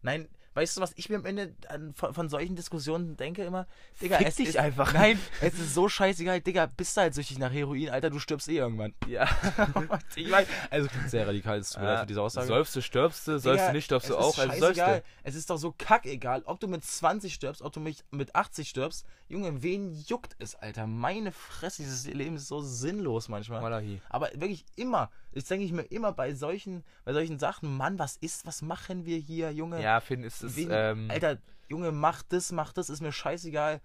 Nein, 0.00 0.26
weißt 0.54 0.76
du, 0.76 0.80
was 0.80 0.92
ich 0.96 1.08
mir 1.08 1.16
am 1.16 1.24
Ende 1.24 1.54
an, 1.68 1.92
von, 1.94 2.14
von, 2.14 2.28
solchen 2.28 2.56
Diskussionen 2.56 3.16
denke 3.16 3.44
immer? 3.44 3.66
Digga, 4.00 4.18
Fick 4.18 4.28
es 4.28 4.36
dich 4.36 4.48
ist, 4.48 4.56
einfach. 4.56 4.92
Nein, 4.92 5.18
es 5.40 5.54
ist 5.54 5.74
so 5.74 5.88
scheißegal. 5.88 6.40
Digga, 6.40 6.66
bist 6.66 6.96
du 6.96 7.02
halt 7.02 7.14
süchtig 7.14 7.38
nach 7.38 7.52
Heroin, 7.52 7.90
Alter, 7.90 8.10
du 8.10 8.18
stirbst 8.18 8.48
eh 8.48 8.56
irgendwann. 8.56 8.94
Ja. 9.06 9.28
ich 10.16 10.28
mein, 10.28 10.46
also 10.70 10.88
sehr 11.06 11.26
radikal, 11.26 11.58
ist 11.58 11.74
für 11.74 12.06
diese 12.08 12.22
Aussage. 12.22 12.46
Säufst 12.46 12.74
du, 12.76 12.82
stirbst 12.82 13.28
du, 13.28 13.38
säufst 13.38 13.68
du 13.68 13.72
nicht, 13.72 13.84
stirbst 13.84 14.10
du 14.10 14.16
auch. 14.16 14.36
Also 14.38 14.66
scheißegal. 14.66 15.02
Es 15.22 15.34
ist 15.34 15.50
doch 15.50 15.58
so 15.58 15.74
kackegal, 15.76 16.42
ob 16.44 16.60
du 16.60 16.68
mit 16.68 16.84
20 16.84 17.32
stirbst, 17.32 17.62
ob 17.62 17.72
du 17.72 17.80
mit 17.80 18.34
80 18.34 18.68
stirbst. 18.68 19.06
Junge, 19.28 19.62
wen 19.62 19.94
juckt 20.06 20.34
es, 20.38 20.56
Alter? 20.56 20.86
Meine 20.86 21.30
Fresse, 21.30 21.82
dieses 21.82 22.06
Leben 22.06 22.36
ist 22.36 22.48
so 22.48 22.60
sinnlos 22.60 23.28
manchmal. 23.28 23.60
Malahi. 23.60 24.00
Aber 24.08 24.30
wirklich 24.34 24.64
immer. 24.76 25.10
Das 25.32 25.44
denke 25.44 25.64
ich 25.64 25.72
mir 25.72 25.82
immer 25.82 26.12
bei 26.12 26.34
solchen, 26.34 26.84
bei 27.04 27.12
solchen 27.12 27.38
Sachen, 27.38 27.76
Mann, 27.76 27.98
was 27.98 28.16
ist, 28.16 28.46
was 28.46 28.62
machen 28.62 29.04
wir 29.06 29.18
hier, 29.18 29.52
Junge? 29.52 29.80
Ja, 29.82 30.00
Finn, 30.00 30.24
ist 30.24 30.42
es. 30.42 30.56
Ähm, 30.56 31.08
Alter, 31.10 31.38
Junge, 31.68 31.92
mach 31.92 32.22
das, 32.22 32.50
mach 32.52 32.72
das, 32.72 32.90
ist 32.90 33.00
mir 33.00 33.12
scheißegal. 33.12 33.80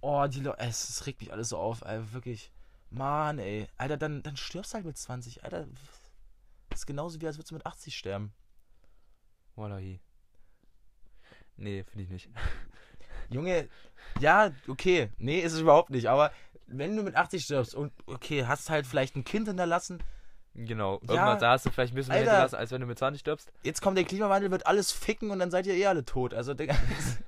Oh, 0.00 0.26
die 0.26 0.40
Leute, 0.40 0.60
es, 0.60 0.88
es 0.88 1.06
regt 1.06 1.20
mich 1.20 1.32
alles 1.32 1.50
so 1.50 1.58
auf, 1.58 1.84
Alter, 1.84 2.12
wirklich. 2.12 2.52
Mann, 2.90 3.38
ey. 3.38 3.66
Alter, 3.76 3.98
dann, 3.98 4.22
dann 4.22 4.36
stirbst 4.36 4.72
du 4.72 4.76
halt 4.76 4.86
mit 4.86 4.96
20. 4.96 5.44
Alter, 5.44 5.66
das 6.70 6.80
ist 6.80 6.86
genauso 6.86 7.20
wie 7.20 7.26
als 7.26 7.36
würdest 7.36 7.50
du 7.50 7.56
mit 7.56 7.66
80 7.66 7.96
sterben. 7.96 8.32
Wallahi. 9.56 10.00
Nee, 11.56 11.84
finde 11.84 12.04
ich 12.04 12.10
nicht. 12.10 12.30
Junge, 13.30 13.68
ja, 14.20 14.52
okay. 14.68 15.10
Nee, 15.18 15.40
ist 15.40 15.52
es 15.52 15.60
überhaupt 15.60 15.90
nicht. 15.90 16.08
Aber 16.08 16.32
wenn 16.66 16.96
du 16.96 17.02
mit 17.02 17.16
80 17.16 17.44
stirbst 17.44 17.74
und 17.74 17.92
okay, 18.06 18.46
hast 18.46 18.70
halt 18.70 18.86
vielleicht 18.86 19.16
ein 19.16 19.24
Kind 19.24 19.48
hinterlassen, 19.48 20.02
Genau. 20.66 20.94
Irgendwas 20.94 21.40
ja, 21.40 21.50
hast 21.50 21.66
du 21.66 21.70
vielleicht 21.70 21.92
ein 21.92 21.96
bisschen 21.96 22.12
mehr 22.12 22.22
hinterlassen, 22.22 22.56
als 22.56 22.72
wenn 22.72 22.80
du 22.80 22.86
mit 22.86 22.98
20 22.98 23.20
stirbst. 23.20 23.52
Jetzt 23.62 23.80
kommt 23.80 23.96
der 23.96 24.04
Klimawandel, 24.04 24.50
wird 24.50 24.66
alles 24.66 24.90
ficken 24.90 25.30
und 25.30 25.38
dann 25.38 25.52
seid 25.52 25.66
ihr 25.66 25.74
eh 25.74 25.86
alle 25.86 26.04
tot. 26.04 26.34
Also, 26.34 26.52
Digga, 26.52 26.74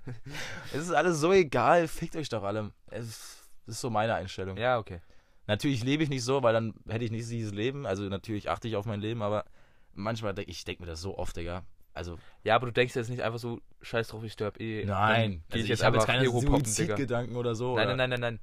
es 0.72 0.80
ist 0.80 0.92
alles 0.92 1.20
so 1.20 1.32
egal. 1.32 1.86
Fickt 1.86 2.16
euch 2.16 2.28
doch 2.28 2.42
alle. 2.42 2.72
Es 2.90 3.46
ist 3.66 3.80
so 3.80 3.88
meine 3.88 4.14
Einstellung. 4.14 4.56
Ja, 4.56 4.78
okay. 4.78 5.00
Natürlich 5.46 5.84
lebe 5.84 6.02
ich 6.02 6.08
nicht 6.08 6.24
so, 6.24 6.42
weil 6.42 6.52
dann 6.52 6.74
hätte 6.88 7.04
ich 7.04 7.12
nicht 7.12 7.30
dieses 7.30 7.52
Leben. 7.52 7.86
Also, 7.86 8.02
natürlich 8.04 8.50
achte 8.50 8.66
ich 8.66 8.74
auf 8.74 8.84
mein 8.84 9.00
Leben, 9.00 9.22
aber 9.22 9.44
manchmal 9.92 10.34
denke 10.34 10.50
ich 10.50 10.64
denk 10.64 10.80
mir 10.80 10.86
das 10.86 11.00
so 11.00 11.16
oft, 11.16 11.36
Digga. 11.36 11.62
Also, 11.94 12.18
ja, 12.42 12.56
aber 12.56 12.66
du 12.66 12.72
denkst 12.72 12.96
jetzt 12.96 13.10
nicht 13.10 13.22
einfach 13.22 13.38
so, 13.38 13.60
scheiß 13.80 14.08
drauf, 14.08 14.24
ich 14.24 14.32
sterb 14.32 14.60
eh. 14.60 14.84
Nein, 14.84 15.44
also 15.50 15.64
ich, 15.64 15.70
ich 15.70 15.84
habe 15.84 15.96
jetzt 15.98 16.06
keine 16.06 16.28
Suizidgedanken 16.28 17.36
oder 17.36 17.54
so. 17.54 17.76
Nein, 17.76 17.86
oder? 17.86 17.96
nein, 17.96 18.10
nein, 18.10 18.20
nein, 18.20 18.40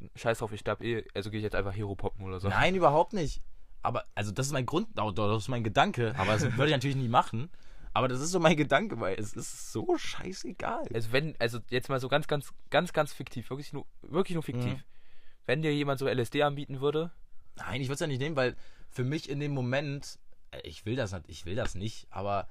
nein. 0.00 0.10
Scheiß 0.14 0.38
drauf, 0.38 0.52
ich 0.52 0.60
sterb 0.60 0.82
eh. 0.82 1.04
Also 1.14 1.30
gehe 1.30 1.38
ich 1.38 1.44
jetzt 1.44 1.54
einfach 1.54 1.74
Hero 1.74 1.94
poppen 1.94 2.24
oder 2.26 2.38
so. 2.38 2.48
Nein, 2.48 2.74
überhaupt 2.74 3.14
nicht 3.14 3.40
aber, 3.86 4.04
also 4.16 4.32
das 4.32 4.46
ist 4.46 4.52
mein 4.52 4.66
Grund, 4.66 4.88
das 4.94 5.42
ist 5.42 5.48
mein 5.48 5.62
Gedanke, 5.62 6.14
aber 6.18 6.32
das 6.32 6.42
würde 6.42 6.66
ich 6.66 6.72
natürlich 6.72 6.96
nie 6.96 7.08
machen. 7.08 7.50
Aber 7.94 8.08
das 8.08 8.20
ist 8.20 8.30
so 8.30 8.40
mein 8.40 8.56
Gedanke, 8.56 9.00
weil 9.00 9.18
es 9.18 9.32
ist 9.32 9.72
so 9.72 9.96
scheißegal. 9.96 10.86
Also 10.92 11.12
wenn, 11.12 11.34
also 11.38 11.60
jetzt 11.70 11.88
mal 11.88 11.98
so 11.98 12.08
ganz, 12.08 12.26
ganz, 12.26 12.52
ganz, 12.68 12.92
ganz 12.92 13.12
fiktiv, 13.12 13.48
wirklich 13.48 13.72
nur, 13.72 13.86
wirklich 14.02 14.34
nur 14.34 14.42
fiktiv. 14.42 14.74
Mhm. 14.74 14.82
Wenn 15.46 15.62
dir 15.62 15.72
jemand 15.72 15.98
so 16.00 16.06
LSD 16.06 16.42
anbieten 16.42 16.80
würde? 16.80 17.10
Nein, 17.54 17.80
ich 17.80 17.86
würde 17.86 17.94
es 17.94 18.00
ja 18.00 18.06
nicht 18.06 18.18
nehmen, 18.18 18.36
weil 18.36 18.56
für 18.90 19.04
mich 19.04 19.30
in 19.30 19.40
dem 19.40 19.54
Moment, 19.54 20.18
äh, 20.50 20.60
ich 20.64 20.84
will 20.84 20.96
das 20.96 21.12
nicht, 21.12 21.24
ich 21.28 21.46
will 21.46 21.54
das 21.54 21.74
nicht, 21.74 22.06
aber 22.10 22.48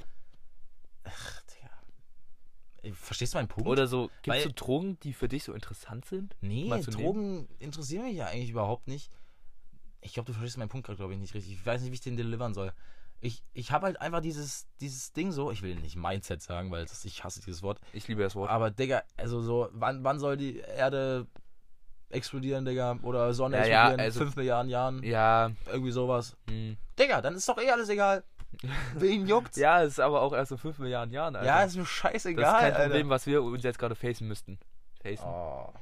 ach, 1.03 1.41
Digga. 1.43 2.95
Verstehst 2.95 3.33
du 3.33 3.37
meinen 3.37 3.47
Punkt? 3.47 3.69
Oder 3.69 3.87
so, 3.87 4.09
gibt 4.23 4.37
es 4.37 4.43
so 4.45 4.51
Drogen, 4.55 4.99
die 5.01 5.13
für 5.13 5.27
dich 5.27 5.43
so 5.43 5.53
interessant 5.53 6.05
sind? 6.05 6.35
Nee, 6.41 6.69
Drogen 6.81 7.47
interessieren 7.59 8.05
mich 8.05 8.15
ja 8.15 8.27
eigentlich 8.27 8.51
überhaupt 8.51 8.87
nicht. 8.87 9.11
Ich 10.05 10.13
glaube, 10.13 10.27
du 10.27 10.33
verstehst 10.33 10.57
meinen 10.57 10.69
Punkt 10.69 10.85
gerade, 10.85 10.97
glaube 10.97 11.13
ich, 11.13 11.19
nicht 11.19 11.33
richtig. 11.33 11.53
Ich 11.53 11.65
weiß 11.65 11.81
nicht, 11.81 11.89
wie 11.91 11.95
ich 11.95 12.01
den 12.01 12.15
delivern 12.15 12.53
soll. 12.53 12.71
Ich, 13.21 13.43
ich 13.53 13.71
habe 13.71 13.87
halt 13.87 13.99
einfach 13.99 14.21
dieses, 14.21 14.67
dieses 14.79 15.13
Ding 15.13 15.31
so, 15.31 15.49
ich 15.49 15.63
will 15.63 15.75
nicht 15.75 15.95
Mindset 15.95 16.43
sagen, 16.43 16.69
weil 16.69 16.85
das, 16.85 17.03
ich 17.05 17.23
hasse 17.23 17.41
dieses 17.41 17.63
Wort. 17.63 17.79
Ich 17.91 18.07
liebe 18.07 18.21
das 18.21 18.35
Wort. 18.35 18.51
Aber, 18.51 18.69
Digga, 18.69 19.01
also 19.17 19.41
so, 19.41 19.69
wann, 19.71 20.03
wann 20.03 20.19
soll 20.19 20.37
die 20.37 20.59
Erde 20.59 21.25
explodieren, 22.09 22.65
Digga? 22.65 22.99
Oder 23.01 23.33
Sonne 23.33 23.57
ja, 23.57 23.63
explodieren 23.63 23.99
ja, 23.99 24.05
also, 24.05 24.19
in 24.19 24.25
5 24.27 24.35
Milliarden 24.35 24.69
Jahren? 24.69 25.03
Ja. 25.03 25.51
Irgendwie 25.65 25.91
sowas. 25.91 26.37
Hm. 26.49 26.77
Digga, 26.99 27.21
dann 27.21 27.33
ist 27.33 27.49
doch 27.49 27.57
eh 27.57 27.71
alles 27.71 27.89
egal. 27.89 28.23
Wen 28.95 29.25
juckt's? 29.27 29.57
ja, 29.57 29.81
es 29.81 29.93
ist 29.93 29.99
aber 29.99 30.21
auch 30.21 30.33
erst 30.33 30.51
in 30.51 30.59
5 30.59 30.77
Milliarden 30.77 31.11
Jahren, 31.11 31.35
Alter. 31.35 31.47
Ja, 31.47 31.63
ist 31.63 31.75
mir 31.75 31.85
scheißegal, 31.85 32.43
Das 32.43 32.53
ist 32.53 32.59
kein 32.59 32.73
Problem, 32.73 33.07
Alter. 33.07 33.09
was 33.09 33.25
wir 33.25 33.41
uns 33.41 33.63
jetzt 33.63 33.79
gerade 33.79 33.95
facen 33.95 34.27
müssten. 34.27 34.59
Facen. 35.01 35.25
Oh. 35.25 35.73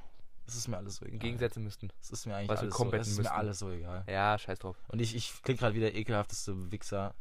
Das 0.45 0.55
ist 0.55 0.67
mir 0.67 0.77
alles 0.77 0.97
so 0.97 1.05
egal. 1.05 1.19
Gegensätze 1.19 1.59
müssten. 1.59 1.89
Das 1.99 2.11
ist 2.11 2.25
mir 2.25 2.35
eigentlich 2.35 2.49
Was 2.49 2.59
alles, 2.59 2.75
so, 2.75 2.91
das 2.91 3.07
ist 3.07 3.21
mir 3.21 3.31
alles 3.31 3.59
so 3.59 3.69
egal. 3.69 4.03
Ja, 4.07 4.37
scheiß 4.37 4.59
drauf. 4.59 4.77
Und 4.89 4.99
ich, 4.99 5.15
ich 5.15 5.41
klinge 5.41 5.59
gerade 5.59 5.75
wieder 5.75 5.93
ekelhafteste 5.93 6.71
Wichser. 6.71 7.13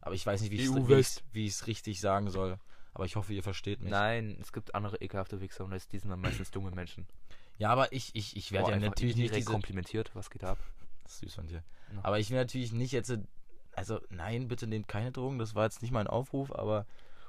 Aber 0.00 0.14
ich 0.14 0.26
weiß 0.26 0.40
nicht, 0.40 0.50
wie 0.50 1.44
ich 1.44 1.52
es 1.52 1.66
richtig 1.66 2.00
sagen 2.00 2.30
soll. 2.30 2.58
Aber 2.94 3.04
ich 3.04 3.16
hoffe, 3.16 3.32
ihr 3.32 3.42
versteht 3.42 3.80
mich. 3.80 3.90
Nein, 3.90 4.36
es 4.40 4.52
gibt 4.52 4.74
andere 4.74 4.96
ekelhafte 5.00 5.40
Wichser 5.40 5.64
und 5.64 5.70
das, 5.70 5.88
die 5.88 5.98
sind 5.98 6.10
dann 6.10 6.20
meistens 6.20 6.50
dumme 6.50 6.70
Menschen. 6.70 7.06
Ja, 7.58 7.70
aber 7.70 7.92
ich, 7.92 8.14
ich, 8.14 8.36
ich 8.36 8.52
werde 8.52 8.72
ja 8.72 8.78
natürlich 8.78 9.16
nicht 9.16 9.34
diese... 9.34 9.50
komplimentiert. 9.50 10.10
Was 10.14 10.30
geht 10.30 10.44
ab? 10.44 10.58
Das 11.04 11.12
ist 11.14 11.20
süß 11.20 11.34
von 11.34 11.46
dir. 11.46 11.62
No. 11.92 12.00
Aber 12.02 12.18
ich 12.18 12.30
will 12.30 12.38
natürlich 12.38 12.72
nicht 12.72 12.92
jetzt... 12.92 13.12
Also, 13.74 14.00
nein, 14.10 14.48
bitte 14.48 14.66
nehmt 14.66 14.88
keine 14.88 15.12
Drogen. 15.12 15.38
Das 15.38 15.54
war 15.54 15.64
jetzt 15.64 15.82
nicht 15.82 15.92
mein 15.92 16.06
Aufruf, 16.06 16.52
aber... 16.52 16.86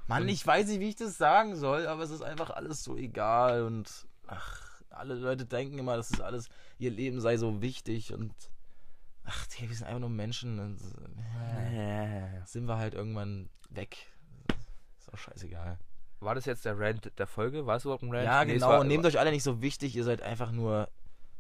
Mann, 0.07 0.27
ich 0.27 0.45
weiß 0.45 0.67
nicht, 0.67 0.79
wie 0.81 0.89
ich 0.89 0.95
das 0.95 1.17
sagen 1.17 1.55
soll, 1.55 1.87
aber 1.87 2.03
es 2.03 2.09
ist 2.09 2.23
einfach 2.23 2.49
alles 2.49 2.83
so 2.83 2.97
egal 2.97 3.63
und... 3.63 3.89
Ach 4.27 4.72
alle 4.93 5.15
Leute 5.15 5.45
denken 5.45 5.77
immer, 5.79 5.97
das 5.97 6.11
ist 6.11 6.21
alles, 6.21 6.49
ihr 6.77 6.91
Leben 6.91 7.21
sei 7.21 7.37
so 7.37 7.61
wichtig 7.61 8.13
und 8.13 8.33
ach, 9.23 9.47
Digga, 9.47 9.69
wir 9.69 9.75
sind 9.75 9.87
einfach 9.87 10.01
nur 10.01 10.09
Menschen 10.09 10.59
und 10.59 10.79
äh, 11.73 12.45
sind 12.45 12.65
wir 12.67 12.77
halt 12.77 12.93
irgendwann 12.93 13.49
weg. 13.69 14.07
Ist 14.99 15.11
auch 15.13 15.17
scheißegal. 15.17 15.77
War 16.19 16.35
das 16.35 16.45
jetzt 16.45 16.65
der 16.65 16.79
Rant 16.79 17.11
der 17.17 17.27
Folge? 17.27 17.65
War 17.65 17.77
es 17.77 17.85
überhaupt 17.85 18.03
ein 18.03 18.13
Rant? 18.13 18.25
Ja, 18.25 18.45
nee, 18.45 18.53
genau. 18.53 18.69
War, 18.69 18.83
Nehmt 18.83 19.05
euch 19.05 19.19
alle 19.19 19.31
nicht 19.31 19.43
so 19.43 19.61
wichtig, 19.61 19.95
ihr 19.95 20.03
seid 20.03 20.21
einfach 20.21 20.51
nur 20.51 20.87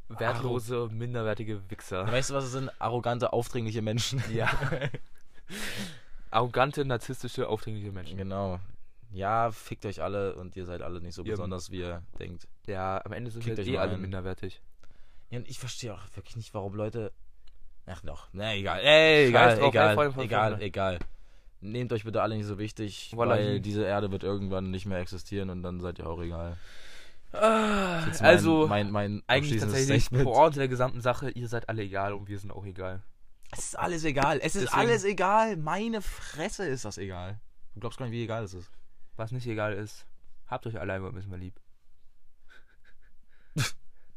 wertlose, 0.09 0.89
minderwertige 0.91 1.61
Wichser. 1.69 2.05
Weißt 2.11 2.29
du, 2.29 2.33
was 2.33 2.45
es 2.45 2.51
sind? 2.51 2.69
Arrogante, 2.79 3.33
aufdringliche 3.33 3.81
Menschen. 3.81 4.21
Ja. 4.33 4.49
Arrogante, 6.31 6.83
narzisstische, 6.83 7.47
aufdringliche 7.47 7.91
Menschen. 7.91 8.17
Genau. 8.17 8.59
Ja, 9.13 9.51
fickt 9.51 9.85
euch 9.85 10.01
alle 10.01 10.35
und 10.35 10.55
ihr 10.55 10.65
seid 10.65 10.81
alle 10.81 10.99
nicht 10.99 11.15
so 11.15 11.23
ihr 11.23 11.31
besonders, 11.31 11.71
wie 11.71 11.79
ihr 11.79 12.03
denkt. 12.19 12.47
Ja, 12.67 13.01
am 13.05 13.13
Ende 13.13 13.31
sind 13.31 13.45
wir 13.45 13.57
eh 13.57 13.77
alle 13.77 13.97
minderwertig. 13.97 14.61
Ja, 15.29 15.39
und 15.39 15.47
ich 15.47 15.59
verstehe 15.59 15.93
auch 15.93 16.01
wirklich 16.15 16.35
nicht, 16.35 16.53
warum 16.53 16.75
Leute. 16.75 17.11
Ach 17.85 18.01
doch, 18.01 18.29
na 18.31 18.55
egal, 18.55 18.79
ey, 18.79 19.27
egal, 19.27 19.57
drauf, 19.57 19.69
egal, 19.69 19.97
ey, 19.97 20.23
egal, 20.25 20.61
egal. 20.61 20.99
Nehmt 21.59 21.93
euch 21.93 22.03
bitte 22.03 22.21
alle 22.21 22.35
nicht 22.35 22.45
so 22.45 22.57
wichtig, 22.57 23.11
Voila. 23.15 23.35
weil 23.35 23.59
diese 23.59 23.85
Erde 23.85 24.11
wird 24.11 24.23
irgendwann 24.23 24.71
nicht 24.71 24.85
mehr 24.85 24.99
existieren 24.99 25.49
und 25.49 25.63
dann 25.63 25.79
seid 25.79 25.99
ihr 25.99 26.07
auch 26.07 26.21
egal. 26.21 26.57
Ah, 27.33 28.05
mein, 28.05 28.21
also, 28.21 28.67
mein, 28.67 28.91
mein 28.91 29.23
eigentlich 29.27 29.59
tatsächlich 29.59 30.09
Pointe 30.09 30.59
der 30.59 30.67
gesamten 30.67 31.01
Sache, 31.01 31.29
ihr 31.31 31.47
seid 31.47 31.67
alle 31.67 31.81
egal 31.81 32.13
und 32.13 32.27
wir 32.27 32.37
sind 32.37 32.51
auch 32.51 32.65
egal. 32.65 33.01
Es 33.51 33.65
ist 33.65 33.79
alles 33.79 34.03
egal. 34.03 34.39
Es 34.39 34.55
ist 34.55 34.63
Deswegen, 34.63 34.79
alles 34.79 35.03
egal. 35.03 35.57
Meine 35.57 36.01
Fresse 36.01 36.65
ist 36.65 36.85
das 36.85 36.97
egal. 36.97 37.39
Du 37.73 37.79
glaubst 37.79 37.97
gar 37.97 38.05
nicht, 38.05 38.13
wie 38.13 38.23
egal 38.23 38.43
es 38.43 38.53
ist. 38.53 38.71
Was 39.15 39.31
nicht 39.31 39.47
egal 39.47 39.73
ist, 39.73 40.07
habt 40.47 40.65
euch 40.65 40.79
alle 40.79 40.93
ein 40.93 41.13
bisschen 41.13 41.39
lieb. 41.39 41.59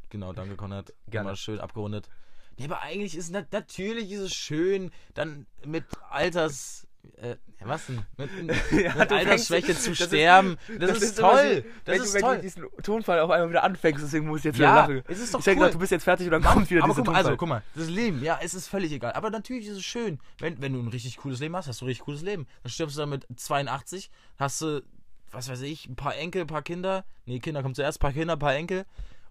genau, 0.09 0.33
danke 0.33 0.55
Konrad. 0.55 0.93
Gerne. 1.07 1.29
Mal 1.29 1.35
schön 1.35 1.59
abgerundet. 1.59 2.09
Nee, 2.57 2.65
aber 2.65 2.81
eigentlich 2.81 3.15
ist 3.15 3.29
natürlich 3.29 4.11
ist 4.11 4.21
es 4.21 4.33
schön, 4.33 4.91
dann 5.13 5.45
mit 5.63 5.85
Alters 6.09 6.86
äh, 7.17 7.37
was 7.61 7.87
denn? 7.87 8.05
Mit, 8.17 8.29
ja, 8.71 8.95
mit 8.95 9.11
Altersschwäche 9.11 9.75
zu 9.75 9.95
sterben. 9.95 10.57
Ist, 10.67 10.81
das, 10.81 10.91
das, 10.91 11.01
ist, 11.01 11.19
toll. 11.19 11.65
das 11.85 11.97
ist 11.97 12.13
wenn 12.13 12.21
toll. 12.21 12.35
du 12.35 12.41
diesen 12.41 12.65
Tonfall 12.83 13.19
auf 13.19 13.31
einmal 13.31 13.49
wieder 13.49 13.63
anfängst, 13.63 14.03
deswegen 14.03 14.27
muss 14.27 14.39
ich 14.39 14.45
jetzt 14.45 14.59
ja, 14.59 14.87
wieder 14.87 14.95
lachen. 14.95 15.03
Es 15.07 15.19
ist 15.19 15.33
doch 15.33 15.39
ich 15.39 15.47
cool. 15.47 15.55
denke, 15.55 15.71
du 15.71 15.79
bist 15.79 15.91
jetzt 15.91 16.03
fertig 16.03 16.27
und 16.27 16.31
dann 16.31 16.43
kommt 16.43 16.69
wieder 16.69 16.83
aber 16.83 16.93
dieser 16.93 17.03
guck 17.03 17.13
mal, 17.13 17.17
Also, 17.17 17.37
guck 17.37 17.49
mal, 17.49 17.63
das 17.75 17.89
Leben, 17.89 18.23
ja, 18.23 18.39
es 18.41 18.53
ist 18.53 18.67
völlig 18.67 18.91
egal. 18.91 19.13
Aber 19.13 19.29
natürlich 19.29 19.67
ist 19.67 19.77
es 19.77 19.83
schön, 19.83 20.19
wenn, 20.39 20.61
wenn 20.61 20.73
du 20.73 20.79
ein 20.79 20.87
richtig 20.87 21.17
cooles 21.17 21.39
Leben 21.39 21.55
hast, 21.55 21.67
hast 21.67 21.81
du 21.81 21.85
ein 21.85 21.87
richtig 21.87 22.05
cooles 22.05 22.21
Leben. 22.21 22.47
Dann 22.63 22.71
stirbst 22.71 22.95
du 22.95 23.01
dann 23.01 23.09
mit 23.09 23.25
82, 23.35 24.09
hast 24.37 24.61
du, 24.61 24.83
was 25.31 25.49
weiß 25.49 25.61
ich, 25.61 25.87
ein 25.87 25.95
paar 25.95 26.15
Enkel, 26.15 26.41
ein 26.41 26.47
paar 26.47 26.61
Kinder. 26.61 27.05
Nee, 27.25 27.39
Kinder 27.39 27.61
kommen 27.61 27.75
zuerst, 27.75 27.99
ein 27.99 28.01
paar 28.01 28.13
Kinder, 28.13 28.33
ein 28.33 28.39
paar 28.39 28.55
Enkel. 28.55 28.85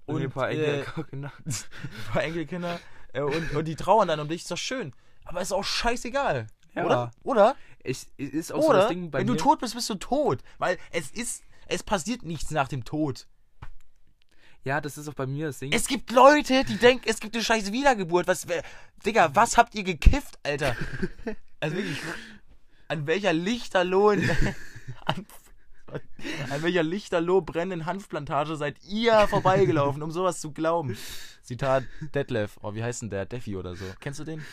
Und, 0.07 0.19
nee, 0.19 0.25
ein 0.25 0.31
paar 0.31 0.51
Enkelkinder. 0.51 1.33
Äh, 1.45 1.51
ein 1.51 2.13
paar 2.13 2.23
Enkelkinder. 2.23 2.81
Äh, 3.13 3.23
und, 3.23 3.55
und 3.55 3.65
die 3.67 3.77
trauern 3.77 4.09
dann 4.09 4.21
um 4.21 4.29
dich, 4.29 4.43
ist 4.43 4.51
doch 4.51 4.57
schön. 4.57 4.93
Aber 5.25 5.41
ist 5.41 5.53
auch 5.53 5.65
scheißegal. 5.65 6.47
Ja. 6.77 6.85
Oder? 6.85 7.11
Oder? 7.23 7.57
Es, 7.83 8.09
es 8.19 8.31
ist 8.31 8.53
auch 8.53 8.59
Oder, 8.59 8.67
so 8.67 8.73
das 8.73 8.89
Ding 8.89 9.11
bei 9.11 9.21
wenn 9.21 9.27
mir. 9.27 9.37
du 9.37 9.43
tot 9.43 9.61
bist, 9.61 9.75
bist 9.75 9.89
du 9.89 9.95
tot. 9.95 10.41
Weil 10.59 10.79
es 10.91 11.11
ist, 11.11 11.43
es 11.67 11.83
passiert 11.83 12.23
nichts 12.23 12.51
nach 12.51 12.69
dem 12.69 12.85
Tod. 12.85 13.27
Ja, 14.65 14.81
das 14.81 14.99
ist 14.99 15.09
auch 15.09 15.15
bei 15.15 15.27
mir 15.27 15.47
das 15.47 15.61
Ding. 15.61 15.73
Es 15.73 15.87
gibt 15.87 16.11
Leute, 16.11 16.65
die 16.65 16.77
denken, 16.77 17.05
es 17.09 17.21
gibt 17.21 17.35
eine 17.35 17.45
scheiß 17.45 17.71
Wiedergeburt. 17.73 18.27
Was, 18.27 18.47
Digga, 19.05 19.31
was 19.35 19.57
habt 19.57 19.75
ihr 19.77 19.85
gekifft, 19.85 20.39
Alter? 20.43 20.77
also 21.61 21.77
wirklich, 21.77 21.99
an 22.89 23.07
welcher 23.07 23.33
Lichterlohn, 23.33 24.29
an, 25.05 25.27
an 26.51 26.63
welcher 26.63 26.83
Lichterloh 26.83 27.43
brennenden 27.43 27.87
Hanfplantage 27.87 28.57
seid 28.57 28.83
ihr 28.83 29.29
vorbeigelaufen, 29.29 30.03
um 30.03 30.11
sowas 30.11 30.41
zu 30.41 30.53
glauben? 30.53 30.99
Zitat 31.43 31.85
Detlef. 32.13 32.59
Oh, 32.61 32.75
wie 32.75 32.83
heißt 32.83 33.03
denn 33.03 33.11
der? 33.11 33.25
Defi 33.25 33.57
oder 33.57 33.77
so. 33.77 33.85
Kennst 34.01 34.19
du 34.19 34.25
den? 34.25 34.45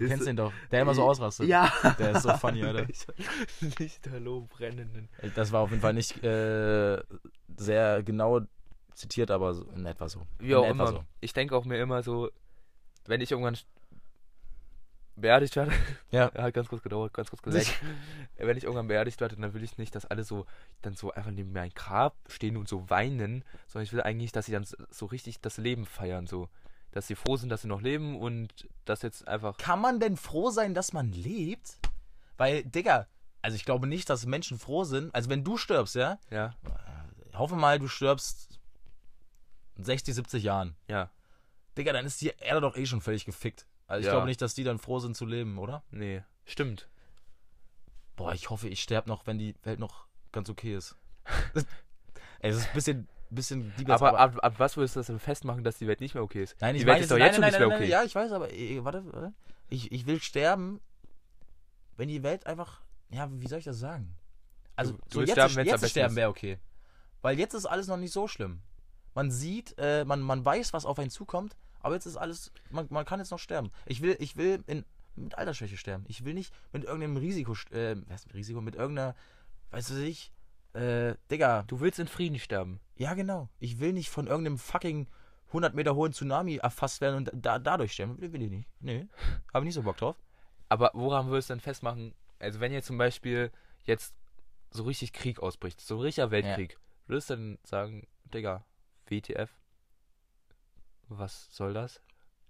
Du 0.00 0.08
kennst 0.08 0.26
den 0.26 0.36
doch. 0.36 0.50
Der 0.70 0.80
immer 0.80 0.94
so 0.94 1.02
ausrastet. 1.02 1.46
Ja. 1.46 1.70
Der 1.98 2.12
ist 2.12 2.22
so 2.22 2.32
funny, 2.34 2.64
Alter. 2.64 2.86
Lichterloh 3.78 4.46
brennenden. 4.48 5.10
Das 5.34 5.52
war 5.52 5.60
auf 5.60 5.70
jeden 5.70 5.82
Fall 5.82 5.92
nicht 5.92 6.24
äh, 6.24 6.98
sehr 7.58 8.02
genau 8.02 8.40
zitiert, 8.94 9.30
aber 9.30 9.52
so, 9.52 9.64
in 9.76 9.84
etwa 9.84 10.08
so. 10.08 10.26
Wie 10.38 10.54
auch 10.54 10.66
immer. 10.66 10.86
So. 10.86 11.04
Ich 11.20 11.34
denke 11.34 11.54
auch 11.54 11.66
mir 11.66 11.78
immer 11.78 12.02
so, 12.02 12.30
wenn 13.04 13.20
ich 13.20 13.30
irgendwann 13.30 13.58
beerdigt 15.16 15.56
werde. 15.56 15.72
Ja. 16.10 16.32
Hat 16.32 16.54
ganz 16.54 16.68
kurz 16.68 16.82
gedauert, 16.82 17.12
ganz 17.12 17.28
kurz 17.28 17.42
gesagt. 17.42 17.80
wenn 18.38 18.56
ich 18.56 18.64
irgendwann 18.64 18.88
beerdigt 18.88 19.20
werde, 19.20 19.36
dann 19.36 19.52
will 19.52 19.62
ich 19.62 19.76
nicht, 19.76 19.94
dass 19.94 20.06
alle 20.06 20.24
so 20.24 20.46
dann 20.80 20.94
so 20.94 21.12
einfach 21.12 21.30
neben 21.30 21.52
mein 21.52 21.70
Grab 21.70 22.16
stehen 22.26 22.56
und 22.56 22.68
so 22.68 22.88
weinen, 22.88 23.44
sondern 23.68 23.84
ich 23.84 23.92
will 23.92 24.00
eigentlich, 24.00 24.32
dass 24.32 24.46
sie 24.46 24.52
dann 24.52 24.66
so 24.88 25.06
richtig 25.06 25.40
das 25.42 25.58
Leben 25.58 25.84
feiern, 25.84 26.26
so 26.26 26.48
dass 26.92 27.06
sie 27.06 27.14
froh 27.14 27.36
sind, 27.36 27.48
dass 27.48 27.62
sie 27.62 27.68
noch 27.68 27.80
leben 27.80 28.18
und 28.18 28.68
das 28.84 29.02
jetzt 29.02 29.28
einfach. 29.28 29.56
Kann 29.58 29.80
man 29.80 30.00
denn 30.00 30.16
froh 30.16 30.50
sein, 30.50 30.74
dass 30.74 30.92
man 30.92 31.12
lebt? 31.12 31.78
Weil, 32.36 32.64
Digga, 32.64 33.06
also 33.42 33.54
ich 33.54 33.64
glaube 33.64 33.86
nicht, 33.86 34.10
dass 34.10 34.26
Menschen 34.26 34.58
froh 34.58 34.84
sind. 34.84 35.14
Also 35.14 35.30
wenn 35.30 35.44
du 35.44 35.56
stirbst, 35.56 35.94
ja? 35.94 36.18
Ja. 36.30 36.54
Ich 37.28 37.38
hoffe 37.38 37.56
mal, 37.56 37.78
du 37.78 37.88
stirbst 37.88 38.58
in 39.76 39.84
60, 39.84 40.14
70 40.14 40.42
Jahren. 40.42 40.76
Ja. 40.88 41.10
Digga, 41.78 41.92
dann 41.92 42.06
ist 42.06 42.20
die 42.20 42.32
Erde 42.38 42.60
doch 42.60 42.76
eh 42.76 42.86
schon 42.86 43.00
völlig 43.00 43.24
gefickt. 43.24 43.66
Also 43.86 44.00
ich 44.00 44.06
ja. 44.06 44.12
glaube 44.12 44.26
nicht, 44.26 44.42
dass 44.42 44.54
die 44.54 44.64
dann 44.64 44.78
froh 44.78 44.98
sind 44.98 45.16
zu 45.16 45.26
leben, 45.26 45.58
oder? 45.58 45.82
Nee, 45.90 46.22
stimmt. 46.44 46.88
Boah, 48.16 48.34
ich 48.34 48.50
hoffe, 48.50 48.68
ich 48.68 48.82
sterbe 48.82 49.08
noch, 49.08 49.26
wenn 49.26 49.38
die 49.38 49.54
Welt 49.62 49.78
noch 49.78 50.06
ganz 50.32 50.50
okay 50.50 50.76
ist. 50.76 50.96
Ey, 52.40 52.50
das 52.50 52.60
ist 52.60 52.68
ein 52.68 52.74
bisschen 52.74 53.08
bisschen 53.34 53.72
die 53.78 53.86
aber, 53.86 54.08
aber 54.08 54.18
ab, 54.18 54.38
ab, 54.42 54.54
was 54.58 54.76
würdest 54.76 54.96
du 54.96 55.00
das 55.00 55.06
denn 55.06 55.18
festmachen, 55.18 55.64
dass 55.64 55.78
die 55.78 55.86
Welt 55.86 56.00
nicht 56.00 56.14
mehr 56.14 56.22
okay 56.22 56.42
ist? 56.42 56.56
Nein, 56.60 56.74
ich 56.74 56.82
die 56.82 56.86
Welt 56.86 57.00
ist 57.00 57.10
doch 57.10 57.16
jetzt 57.16 57.26
nein, 57.26 57.34
schon 57.34 57.40
nein, 57.42 57.50
nicht 57.52 57.60
mehr 57.60 57.76
okay. 57.76 57.88
Ja, 57.88 58.02
ich 58.02 58.14
weiß, 58.14 58.32
aber 58.32 58.52
äh, 58.52 58.84
warte, 58.84 59.04
warte. 59.12 59.32
Ich, 59.68 59.92
ich 59.92 60.06
will 60.06 60.20
sterben, 60.20 60.80
wenn 61.96 62.08
die 62.08 62.22
Welt 62.22 62.46
einfach. 62.46 62.80
Ja, 63.10 63.28
wie 63.30 63.46
soll 63.46 63.58
ich 63.58 63.64
das 63.64 63.78
sagen? 63.78 64.16
Also, 64.76 64.92
du, 64.92 64.98
du 64.98 65.14
so 65.14 65.20
jetzt, 65.20 65.32
sterben, 65.32 65.66
jetzt 65.66 65.90
sterben 65.90 66.16
wäre 66.16 66.28
okay. 66.28 66.58
Weil 67.22 67.38
jetzt 67.38 67.54
ist 67.54 67.66
alles 67.66 67.86
noch 67.86 67.96
nicht 67.96 68.12
so 68.12 68.26
schlimm. 68.28 68.62
Man 69.14 69.30
sieht, 69.30 69.74
äh, 69.78 70.04
man, 70.04 70.20
man 70.20 70.44
weiß, 70.44 70.72
was 70.72 70.86
auf 70.86 70.98
einen 70.98 71.10
zukommt, 71.10 71.56
aber 71.80 71.94
jetzt 71.94 72.06
ist 72.06 72.16
alles. 72.16 72.52
Man, 72.70 72.86
man 72.90 73.04
kann 73.04 73.20
jetzt 73.20 73.30
noch 73.30 73.38
sterben. 73.38 73.70
Ich 73.86 74.00
will, 74.00 74.16
ich 74.18 74.36
will 74.36 74.62
in, 74.66 74.84
mit 75.16 75.36
Altersschwäche 75.36 75.76
sterben. 75.76 76.04
Ich 76.08 76.24
will 76.24 76.34
nicht 76.34 76.54
mit 76.72 76.84
irgendeinem 76.84 77.16
Risiko, 77.16 77.54
äh, 77.72 77.96
was 78.06 78.26
Risiko, 78.32 78.60
mit 78.60 78.76
irgendeiner, 78.76 79.14
weißt 79.70 79.90
du 79.90 80.02
ich, 80.02 80.32
äh, 80.72 81.14
Digga. 81.30 81.64
Du 81.64 81.80
willst 81.80 81.98
in 81.98 82.08
Frieden 82.08 82.38
sterben. 82.38 82.80
Ja, 83.00 83.14
genau. 83.14 83.48
Ich 83.58 83.80
will 83.80 83.94
nicht 83.94 84.10
von 84.10 84.26
irgendeinem 84.26 84.58
fucking 84.58 85.08
100 85.46 85.74
Meter 85.74 85.94
hohen 85.94 86.12
Tsunami 86.12 86.56
erfasst 86.56 87.00
werden 87.00 87.16
und 87.16 87.30
da, 87.32 87.58
dadurch 87.58 87.94
sterben. 87.94 88.20
Will 88.20 88.42
ich 88.42 88.50
nicht. 88.50 88.68
Nee. 88.78 89.08
Habe 89.54 89.64
nicht 89.64 89.72
so 89.72 89.82
Bock 89.82 89.96
drauf. 89.96 90.16
Aber 90.68 90.90
woran 90.92 91.28
würdest 91.28 91.48
du 91.48 91.54
denn 91.54 91.60
festmachen? 91.62 92.14
Also, 92.38 92.60
wenn 92.60 92.72
jetzt 92.72 92.88
zum 92.88 92.98
Beispiel 92.98 93.52
jetzt 93.84 94.14
so 94.70 94.82
richtig 94.82 95.14
Krieg 95.14 95.40
ausbricht, 95.40 95.80
so 95.80 95.96
ein 95.96 96.02
richtiger 96.02 96.30
Weltkrieg, 96.30 96.74
ja. 96.74 96.78
würdest 97.06 97.30
du 97.30 97.36
dann 97.36 97.58
sagen, 97.64 98.06
Digga, 98.34 98.66
WTF? 99.06 99.48
Was 101.08 101.48
soll 101.56 101.72
das? 101.72 102.02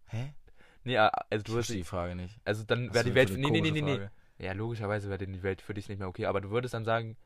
Hä? 0.06 0.34
Nee, 0.82 0.98
also 0.98 1.44
du 1.44 1.52
würdest. 1.52 1.70
die 1.70 1.84
Frage 1.84 2.16
nicht. 2.16 2.40
Also 2.44 2.64
dann 2.64 2.92
wäre 2.92 3.04
die 3.04 3.14
Welt. 3.14 3.30
Nee, 3.30 3.50
nee, 3.50 3.60
nee, 3.60 3.70
nee, 3.70 3.82
nee. 3.82 4.08
Ja, 4.38 4.52
logischerweise 4.52 5.08
wäre 5.08 5.24
die 5.24 5.42
Welt 5.44 5.62
für 5.62 5.74
dich 5.74 5.88
nicht 5.88 6.00
mehr 6.00 6.08
okay, 6.08 6.26
aber 6.26 6.40
du 6.40 6.50
würdest 6.50 6.74
dann 6.74 6.84
sagen, 6.84 7.16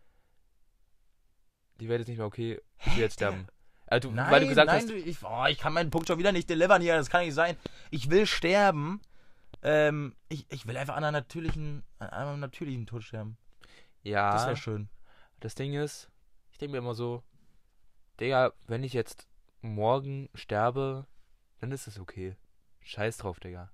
die 1.80 1.88
Welt 1.88 2.00
ist 2.00 2.08
nicht 2.08 2.18
mehr 2.18 2.26
okay, 2.26 2.60
ich 2.78 2.96
will 2.96 3.02
jetzt 3.02 3.14
sterben. 3.14 3.46
Also, 3.86 4.10
nein, 4.10 4.30
weil 4.30 4.40
du 4.40 4.48
gesagt 4.48 4.66
nein, 4.66 4.80
hast, 4.80 4.88
du, 4.88 4.94
ich, 4.94 5.22
oh, 5.22 5.44
ich 5.48 5.58
kann 5.58 5.72
meinen 5.72 5.90
Punkt 5.90 6.08
schon 6.08 6.18
wieder 6.18 6.32
nicht 6.32 6.48
delivern 6.48 6.80
hier, 6.80 6.96
das 6.96 7.10
kann 7.10 7.24
nicht 7.24 7.34
sein. 7.34 7.56
Ich 7.90 8.10
will 8.10 8.26
sterben. 8.26 9.00
Ähm, 9.62 10.14
ich, 10.28 10.46
ich 10.50 10.66
will 10.66 10.76
einfach 10.76 10.96
an 10.96 11.04
einer 11.04 11.18
natürlichen, 11.18 11.84
an 11.98 12.10
einem 12.10 12.40
natürlichen 12.40 12.86
Tod 12.86 13.02
sterben. 13.02 13.36
Ja. 14.02 14.32
Das 14.32 14.46
wäre 14.46 14.56
schön. 14.56 14.88
Das 15.40 15.54
Ding 15.54 15.74
ist, 15.74 16.10
ich 16.50 16.58
denke 16.58 16.72
mir 16.72 16.78
immer 16.78 16.94
so, 16.94 17.22
Digga, 18.20 18.52
wenn 18.66 18.84
ich 18.84 18.92
jetzt 18.92 19.28
morgen 19.60 20.28
sterbe, 20.34 21.06
dann 21.60 21.72
ist 21.72 21.86
es 21.86 21.98
okay. 21.98 22.36
Scheiß 22.80 23.18
drauf, 23.18 23.40
Digga. 23.40 23.70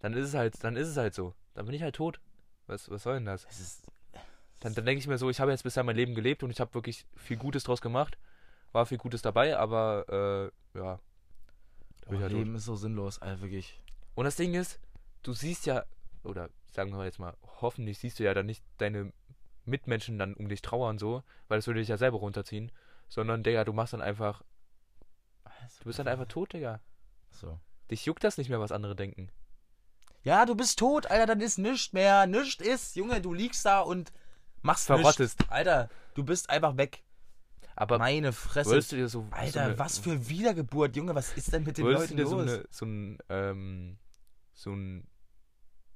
Dann 0.00 0.14
ist 0.14 0.28
es 0.28 0.34
halt, 0.34 0.62
dann 0.64 0.76
ist 0.76 0.88
es 0.88 0.96
halt 0.96 1.14
so. 1.14 1.34
Dann 1.54 1.66
bin 1.66 1.74
ich 1.74 1.82
halt 1.82 1.96
tot. 1.96 2.20
Was, 2.66 2.90
was 2.90 3.02
soll 3.02 3.14
denn 3.14 3.24
das? 3.24 3.44
Es 3.48 3.60
ist, 3.60 3.91
dann, 4.62 4.74
dann 4.74 4.86
denke 4.86 5.00
ich 5.00 5.08
mir 5.08 5.18
so, 5.18 5.28
ich 5.28 5.40
habe 5.40 5.50
jetzt 5.50 5.64
bisher 5.64 5.82
mein 5.82 5.96
Leben 5.96 6.14
gelebt 6.14 6.44
und 6.44 6.50
ich 6.50 6.60
habe 6.60 6.72
wirklich 6.74 7.04
viel 7.16 7.36
Gutes 7.36 7.64
draus 7.64 7.80
gemacht. 7.80 8.16
War 8.70 8.86
viel 8.86 8.98
Gutes 8.98 9.20
dabei, 9.20 9.58
aber 9.58 10.52
äh, 10.74 10.78
ja. 10.78 11.00
Oh, 12.06 12.18
halt 12.18 12.32
Leben 12.32 12.50
tot. 12.50 12.58
ist 12.58 12.64
so 12.64 12.76
sinnlos, 12.76 13.20
also 13.20 13.42
wirklich. 13.42 13.82
Und 14.14 14.24
das 14.24 14.36
Ding 14.36 14.54
ist, 14.54 14.78
du 15.24 15.32
siehst 15.32 15.66
ja, 15.66 15.84
oder 16.22 16.48
sagen 16.70 16.96
wir 16.96 17.04
jetzt 17.04 17.18
mal, 17.18 17.36
hoffentlich 17.60 17.98
siehst 17.98 18.20
du 18.20 18.24
ja 18.24 18.34
dann 18.34 18.46
nicht 18.46 18.64
deine 18.78 19.12
Mitmenschen 19.64 20.16
dann 20.16 20.34
um 20.34 20.48
dich 20.48 20.62
trauern 20.62 20.98
so, 20.98 21.24
weil 21.48 21.58
das 21.58 21.66
würde 21.66 21.80
dich 21.80 21.88
ja 21.88 21.96
selber 21.96 22.18
runterziehen, 22.18 22.70
sondern 23.08 23.42
Digga, 23.42 23.64
du 23.64 23.72
machst 23.72 23.92
dann 23.94 24.00
einfach. 24.00 24.42
Du 25.80 25.84
bist 25.84 25.98
dann 25.98 26.08
einfach 26.08 26.26
tot, 26.26 26.52
Digga. 26.52 26.80
So. 27.30 27.58
Dich 27.90 28.06
juckt 28.06 28.22
das 28.22 28.38
nicht 28.38 28.48
mehr, 28.48 28.60
was 28.60 28.72
andere 28.72 28.94
denken. 28.94 29.28
Ja, 30.22 30.46
du 30.46 30.54
bist 30.54 30.78
tot, 30.78 31.06
Alter, 31.06 31.26
dann 31.26 31.40
ist 31.40 31.58
nichts 31.58 31.92
mehr. 31.92 32.26
Nichts 32.26 32.64
ist, 32.64 32.94
Junge, 32.94 33.20
du 33.20 33.34
liegst 33.34 33.64
da 33.66 33.80
und 33.80 34.12
machst 34.62 34.86
verrottest. 34.86 35.40
Nichts. 35.40 35.52
Alter, 35.52 35.90
du 36.14 36.24
bist 36.24 36.50
einfach 36.50 36.76
weg. 36.76 37.02
Aber 37.74 37.98
meine 37.98 38.32
Fresse. 38.32 38.70
Würdest 38.70 38.92
du 38.92 38.96
dir 38.96 39.08
so, 39.08 39.26
Alter, 39.30 39.52
so 39.52 39.58
eine, 39.60 39.78
was 39.78 39.98
für 39.98 40.28
Wiedergeburt, 40.28 40.94
Junge, 40.94 41.14
was 41.14 41.32
ist 41.34 41.52
denn 41.52 41.64
mit 41.64 41.78
den 41.78 41.86
Leuten 41.86 42.18
los? 42.18 42.30
So, 42.30 42.38
eine, 42.38 42.64
so 42.70 42.86
ein, 42.86 43.18
ähm, 43.28 43.98
so 44.52 44.72
ein, 44.72 45.06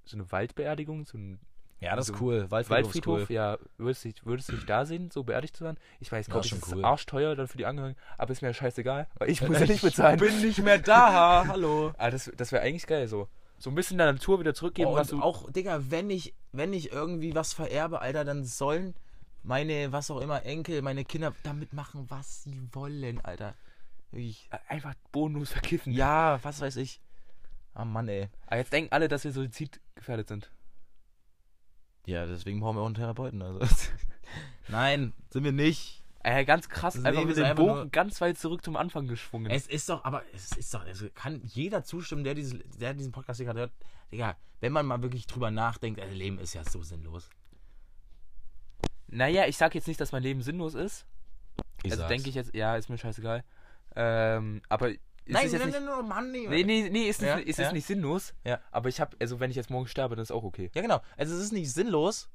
so 0.05 0.17
eine 0.17 0.31
Waldbeerdigung, 0.33 1.05
so 1.05 1.19
ein 1.19 1.39
ja, 1.79 1.95
das 1.95 2.07
so 2.07 2.15
ist 2.15 2.21
cool. 2.21 2.51
Waldfriedhof, 2.51 2.71
Waldfriedhof 2.71 3.21
cool. 3.29 3.35
ja. 3.35 3.59
Würdest 3.77 4.05
du, 4.05 4.11
würdest 4.25 4.49
du 4.49 4.55
dich 4.55 4.65
da 4.65 4.87
sehen, 4.87 5.11
so 5.11 5.25
beerdigt 5.25 5.57
zu 5.57 5.65
werden? 5.65 5.77
Ich 6.01 6.11
weiß, 6.11 6.27
glaube 6.27 6.47
ich, 6.47 6.53
ist 6.53 6.75
cool. 6.75 6.85
arschteuer 6.85 7.37
dann 7.37 7.49
für 7.49 7.59
die 7.59 7.67
Angehörigen, 7.67 7.99
aber 8.17 8.33
ist 8.33 8.41
mir 8.41 8.55
scheißegal, 8.55 9.07
weil 9.17 9.31
ich 9.31 9.43
muss 9.47 9.61
ja 9.61 9.67
nicht 9.67 9.83
bezahlen. 9.83 10.15
Ich 10.15 10.21
bin 10.27 10.41
nicht 10.41 10.63
mehr 10.63 10.79
da, 10.79 11.45
hallo. 11.49 11.93
Ah, 11.99 12.11
das 12.11 12.33
das 12.37 12.53
wäre 12.53 12.63
eigentlich 12.63 12.87
geil, 12.87 13.09
so 13.09 13.29
so 13.59 13.71
ein 13.71 13.75
bisschen 13.75 13.99
der 13.99 14.13
Natur 14.13 14.41
wieder 14.41 14.55
zurückgeben. 14.55 14.91
Oh, 14.91 14.99
und 14.99 15.23
auch, 15.23 15.51
Digga, 15.51 15.91
wenn 15.91 16.11
ich, 16.11 16.35
wenn 16.53 16.73
ich 16.73 16.93
irgendwie 16.93 17.35
was 17.35 17.53
vererbe, 17.53 18.01
Alter, 18.01 18.25
dann 18.25 18.45
sollen 18.45 18.95
meine, 19.43 19.93
was 19.93 20.11
auch 20.11 20.21
immer, 20.21 20.45
Enkel, 20.45 20.83
meine 20.83 21.05
Kinder 21.05 21.35
damit 21.43 21.73
machen, 21.73 22.07
was 22.09 22.43
sie 22.43 22.61
wollen, 22.73 23.21
Alter. 23.25 23.55
Ich, 24.13 24.49
Einfach 24.69 24.95
bodenlos 25.13 25.51
verkiffen. 25.51 25.93
Ja, 25.93 26.43
was 26.43 26.61
weiß 26.61 26.77
ich. 26.77 27.01
Ah, 27.75 27.85
Mann, 27.85 28.09
ey. 28.09 28.29
Aber 28.47 28.57
jetzt 28.57 28.73
denken 28.73 28.93
alle, 28.93 29.09
dass 29.09 29.25
wir 29.25 29.33
suizidgefährdet 29.33 30.29
sind. 30.29 30.51
Ja, 32.07 32.25
deswegen 32.25 32.61
brauchen 32.61 32.77
wir 32.77 32.83
auch 32.83 32.87
einen 32.87 32.95
Therapeuten. 32.95 33.43
Also. 33.43 33.61
Nein, 34.69 35.13
sind 35.31 35.45
wir 35.45 35.53
nicht. 35.53 36.03
Äh, 36.27 36.45
ganz 36.45 36.69
krass, 36.69 37.05
einfach 37.05 37.25
mit 37.25 37.37
dem 37.37 37.55
Bogen 37.55 37.89
ganz 37.93 38.21
weit 38.21 38.37
zurück 38.37 38.65
zum 38.65 38.75
Anfang 38.75 39.07
geschwungen. 39.07 39.49
Es 39.49 39.69
ist 39.69 39.89
doch, 39.89 40.05
aber 40.05 40.25
es 40.35 40.51
ist 40.57 40.75
doch, 40.75 40.85
es 40.85 41.05
kann 41.15 41.41
jeder 41.45 41.85
zustimmen, 41.85 42.25
der, 42.25 42.35
dieses, 42.35 42.59
der 42.81 42.95
diesen 42.95 43.13
Podcast 43.13 43.37
hier 43.37 43.47
gerade 43.47 43.61
hört. 43.61 43.73
Digga, 44.11 44.37
wenn 44.59 44.73
man 44.73 44.87
mal 44.87 45.01
wirklich 45.03 45.29
drüber 45.29 45.53
nachdenkt, 45.53 46.01
also 46.01 46.13
Leben 46.13 46.41
ist 46.41 46.53
ja 46.53 46.65
so 46.65 46.83
sinnlos. 46.83 47.31
Naja, 49.07 49.47
ich 49.47 49.57
sag 49.57 49.77
jetzt 49.77 49.87
nicht, 49.87 50.01
dass 50.01 50.11
mein 50.11 50.25
Leben 50.25 50.43
sinnlos 50.43 50.75
ist. 50.75 51.07
Ich 51.85 51.93
also 51.93 52.09
denke 52.09 52.29
ich 52.29 52.35
jetzt, 52.35 52.53
ja, 52.57 52.75
ist 52.75 52.91
mir 52.91 52.99
scheißegal. 52.99 53.45
Ähm, 53.95 54.63
aber 54.69 54.91
ist 54.91 54.99
nein, 55.27 55.49
nein, 55.49 55.71
nein, 55.71 55.85
nein, 55.85 56.09
Mann, 56.09 56.33
nee. 56.33 56.49
Nee, 56.49 56.65
nee, 56.65 56.89
nee 56.91 57.09
ist, 57.09 57.23
ja, 57.23 57.37
nicht, 57.37 57.47
ist 57.47 57.61
ja. 57.61 57.71
nicht 57.71 57.87
sinnlos. 57.87 58.35
Ja. 58.43 58.59
Aber 58.73 58.89
ich 58.89 59.01
habe, 59.01 59.17
also 59.21 59.39
wenn 59.39 59.51
ich 59.51 59.57
jetzt 59.57 59.71
morgen 59.71 59.87
sterbe, 59.87 60.17
dann 60.17 60.25
ist 60.25 60.33
auch 60.33 60.43
okay. 60.43 60.73
Ja, 60.75 60.83
genau. 60.83 61.01
Also 61.17 61.37
es 61.37 61.41
ist 61.41 61.53
nicht 61.53 61.73
sinnlos. 61.73 62.29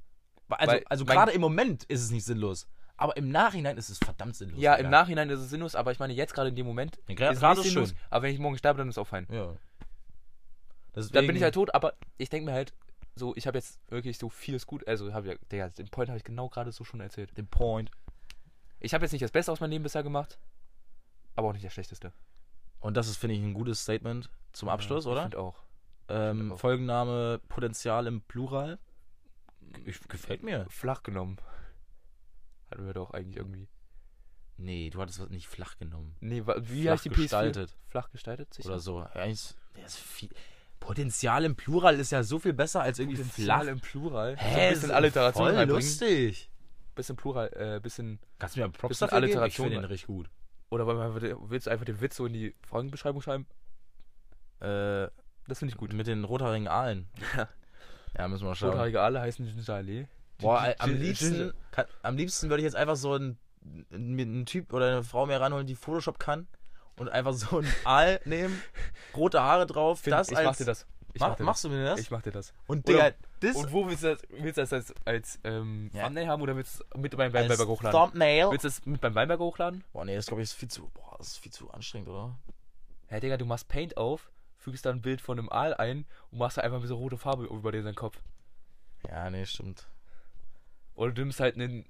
Also, 0.47 0.77
also 0.85 1.03
gerade 1.03 1.33
im 1.33 1.41
Moment 1.41 1.83
ist 1.85 2.01
es 2.01 2.11
nicht 2.11 2.23
sinnlos. 2.23 2.67
Aber 3.01 3.17
im 3.17 3.29
Nachhinein 3.29 3.77
ist 3.77 3.89
es 3.89 3.97
verdammt 3.97 4.35
sinnlos. 4.35 4.61
Ja, 4.61 4.75
im 4.75 4.91
Nachhinein 4.91 5.27
ist 5.31 5.39
es 5.39 5.49
sinnlos, 5.49 5.73
aber 5.73 5.91
ich 5.91 5.97
meine, 5.97 6.13
jetzt 6.13 6.35
gerade 6.35 6.49
in 6.49 6.55
dem 6.55 6.67
Moment 6.67 6.99
ja, 7.07 7.31
ist 7.31 7.41
es 7.41 7.63
sinnlos. 7.63 7.89
Schön. 7.89 7.97
Aber 8.11 8.21
wenn 8.21 8.31
ich 8.31 8.39
morgen 8.39 8.59
sterbe, 8.59 8.77
dann 8.77 8.89
ist 8.89 8.93
es 8.93 8.97
auch 8.99 9.07
fein. 9.07 9.25
Ja. 9.31 9.55
Deswegen... 10.93 11.13
Dann 11.15 11.25
bin 11.25 11.35
ich 11.35 11.41
halt 11.41 11.55
tot, 11.55 11.73
aber 11.73 11.95
ich 12.19 12.29
denke 12.29 12.45
mir 12.45 12.53
halt, 12.53 12.75
so, 13.15 13.35
ich 13.35 13.47
habe 13.47 13.57
jetzt 13.57 13.79
wirklich 13.89 14.19
so 14.19 14.29
vieles 14.29 14.67
gut, 14.67 14.87
also 14.87 15.15
habe 15.15 15.33
ich, 15.33 15.39
Digga, 15.51 15.69
den 15.69 15.87
Point 15.87 16.09
habe 16.09 16.17
ich 16.19 16.23
genau 16.23 16.47
gerade 16.47 16.71
so 16.71 16.83
schon 16.83 17.01
erzählt. 17.01 17.35
Den 17.35 17.47
Point. 17.47 17.89
Ich 18.79 18.93
habe 18.93 19.03
jetzt 19.03 19.13
nicht 19.13 19.23
das 19.23 19.31
Beste 19.31 19.51
aus 19.51 19.61
meinem 19.61 19.71
Leben 19.71 19.83
bisher 19.83 20.03
gemacht, 20.03 20.37
aber 21.35 21.47
auch 21.47 21.53
nicht 21.53 21.65
das 21.65 21.73
Schlechteste. 21.73 22.13
Und 22.81 22.97
das 22.97 23.07
ist, 23.07 23.17
finde 23.17 23.35
ich, 23.35 23.41
ein 23.41 23.55
gutes 23.55 23.81
Statement 23.81 24.29
zum 24.53 24.69
Abschluss, 24.69 25.05
ja, 25.05 25.11
oder? 25.11 25.27
Ich 25.27 25.35
auch. 25.35 25.63
Ähm, 26.07 26.55
Folgenname 26.55 27.41
Potenzial 27.49 28.05
im 28.05 28.21
Plural. 28.21 28.77
Ich, 29.85 29.99
gefällt 30.07 30.43
mir. 30.43 30.67
Flach 30.69 31.01
genommen. 31.01 31.37
Hatten 32.71 32.85
wir 32.85 32.93
doch 32.93 33.11
eigentlich 33.11 33.37
irgendwie. 33.37 33.67
Nee, 34.57 34.89
du 34.89 35.01
hattest 35.01 35.19
was 35.19 35.29
nicht 35.29 35.47
flach 35.47 35.77
genommen. 35.77 36.15
Nee, 36.19 36.43
wie 36.45 36.83
flach 36.83 36.91
heißt 36.93 37.05
die 37.05 37.09
gestaltet. 37.09 37.71
PS4? 37.71 37.89
Flach 37.89 38.11
gestaltet? 38.11 38.53
Sicher? 38.53 38.69
Oder 38.69 38.79
so. 38.79 38.99
Ja, 38.99 39.23
ist, 39.25 39.57
ist 39.85 39.97
viel, 39.99 40.29
Potenzial 40.79 41.45
im 41.45 41.55
Plural 41.55 41.99
ist 41.99 42.11
ja 42.11 42.23
so 42.23 42.39
viel 42.39 42.53
besser 42.53 42.81
als 42.81 42.99
irgendwie 42.99 43.17
Potenzial 43.17 43.61
flach. 43.61 43.71
im 43.71 43.79
Plural. 43.79 44.35
Hä, 44.37 44.53
so 44.53 44.57
ein 44.59 44.73
bisschen 44.73 44.91
Alliteration 44.91 45.53
voll 45.53 45.65
lustig. 45.65 46.49
Bisschen 46.95 47.15
Plural, 47.15 47.51
äh, 47.53 47.79
bisschen. 47.79 48.19
Kannst 48.39 48.55
du 48.55 48.61
mir 48.61 48.69
Props 48.69 48.89
bisschen 48.99 49.09
Alliteration. 49.09 49.67
Ich 49.67 49.71
finde 49.71 49.87
den 49.87 49.91
richtig 49.91 50.07
gut. 50.07 50.29
Oder 50.69 50.87
willst 51.49 51.67
du 51.67 51.71
einfach 51.71 51.85
den 51.85 52.01
Witz 52.01 52.15
so 52.15 52.25
in 52.25 52.33
die 52.33 52.55
Fragenbeschreibung 52.65 53.21
schreiben? 53.21 53.45
Äh, 54.59 55.07
das 55.47 55.59
finde 55.59 55.73
ich 55.73 55.77
gut. 55.77 55.93
Mit 55.93 56.07
den 56.07 56.23
rothaarigen 56.23 56.67
Aalen. 56.67 57.09
ja, 58.17 58.27
müssen 58.27 58.45
wir 58.45 58.55
schauen. 58.55 58.69
Rothaarige 58.71 59.01
Aale 59.01 59.21
heißen 59.21 59.45
Gingerlee. 59.45 60.07
Boah, 60.41 60.75
am 60.79 60.95
liebsten, 60.95 61.53
kann, 61.71 61.85
am 62.01 62.17
liebsten 62.17 62.49
würde 62.49 62.61
ich 62.61 62.65
jetzt 62.65 62.75
einfach 62.75 62.95
so 62.95 63.13
einen, 63.13 63.37
einen 63.91 64.45
Typ 64.45 64.73
oder 64.73 64.87
eine 64.87 65.03
Frau 65.03 65.25
mehr 65.25 65.39
ranholen, 65.39 65.67
die 65.67 65.75
Photoshop 65.75 66.19
kann 66.19 66.47
und 66.97 67.09
einfach 67.09 67.33
so 67.33 67.59
ein 67.59 67.67
Aal 67.83 68.19
nehmen, 68.25 68.61
rote 69.15 69.41
Haare 69.41 69.65
drauf, 69.65 70.01
Find, 70.01 70.13
das 70.13 70.29
ich 70.29 70.37
als... 70.37 70.45
mach 70.45 70.55
dir 70.55 70.65
das. 70.65 70.85
Ich 71.13 71.19
mach, 71.19 71.37
mach 71.37 71.39
machst 71.39 71.63
du 71.65 71.69
mir 71.69 71.83
das? 71.83 71.99
Ich 71.99 72.09
mach 72.09 72.21
dir 72.21 72.31
das. 72.31 72.53
Und 72.67 72.87
Digga, 72.87 73.11
das... 73.41 73.57
Und 73.57 73.73
wo 73.73 73.87
willst 73.87 74.03
du 74.03 74.15
das, 74.15 74.21
willst 74.29 74.57
du 74.57 74.61
das 74.61 74.73
als, 74.73 74.93
als 75.03 75.39
ähm, 75.43 75.89
ja. 75.93 76.05
Thumbnail 76.05 76.27
haben 76.27 76.41
oder 76.41 76.55
willst 76.55 76.79
du 76.79 76.83
es 76.89 77.01
mit 77.01 77.17
beim 77.17 77.33
Weinberg 77.33 77.59
hochladen? 77.59 77.99
Thumbnail? 77.99 78.51
Willst 78.51 78.63
du 78.63 78.67
es 78.69 78.85
mit 78.85 79.01
beim 79.01 79.13
Weinberg 79.13 79.39
hochladen? 79.39 79.83
Boah, 79.91 80.05
nee, 80.05 80.15
das 80.15 80.27
glaube 80.27 80.41
ich 80.41 80.49
ist 80.49 80.53
viel 80.53 80.69
zu... 80.69 80.89
Boah, 80.93 81.15
das 81.17 81.27
ist 81.27 81.37
viel 81.39 81.51
zu 81.51 81.69
anstrengend, 81.71 82.07
oder? 82.07 82.37
Hä, 83.07 83.15
hey, 83.15 83.19
Digga, 83.19 83.35
du 83.35 83.45
machst 83.45 83.67
Paint 83.67 83.97
auf, 83.97 84.31
fügst 84.57 84.85
dann 84.85 84.97
ein 84.97 85.01
Bild 85.01 85.19
von 85.19 85.37
einem 85.37 85.49
Aal 85.49 85.73
ein 85.73 86.05
und 86.31 86.37
machst 86.37 86.57
da 86.57 86.61
einfach 86.61 86.77
ein 86.77 86.81
bisschen 86.81 86.97
rote 86.97 87.17
Farbe 87.17 87.43
über 87.43 87.73
den 87.73 87.93
Kopf. 87.93 88.17
Ja, 89.09 89.29
nee, 89.29 89.45
stimmt. 89.45 89.87
Oder 90.95 91.11
du 91.11 91.21
nimmst 91.21 91.39
halt 91.39 91.55
einen. 91.55 91.85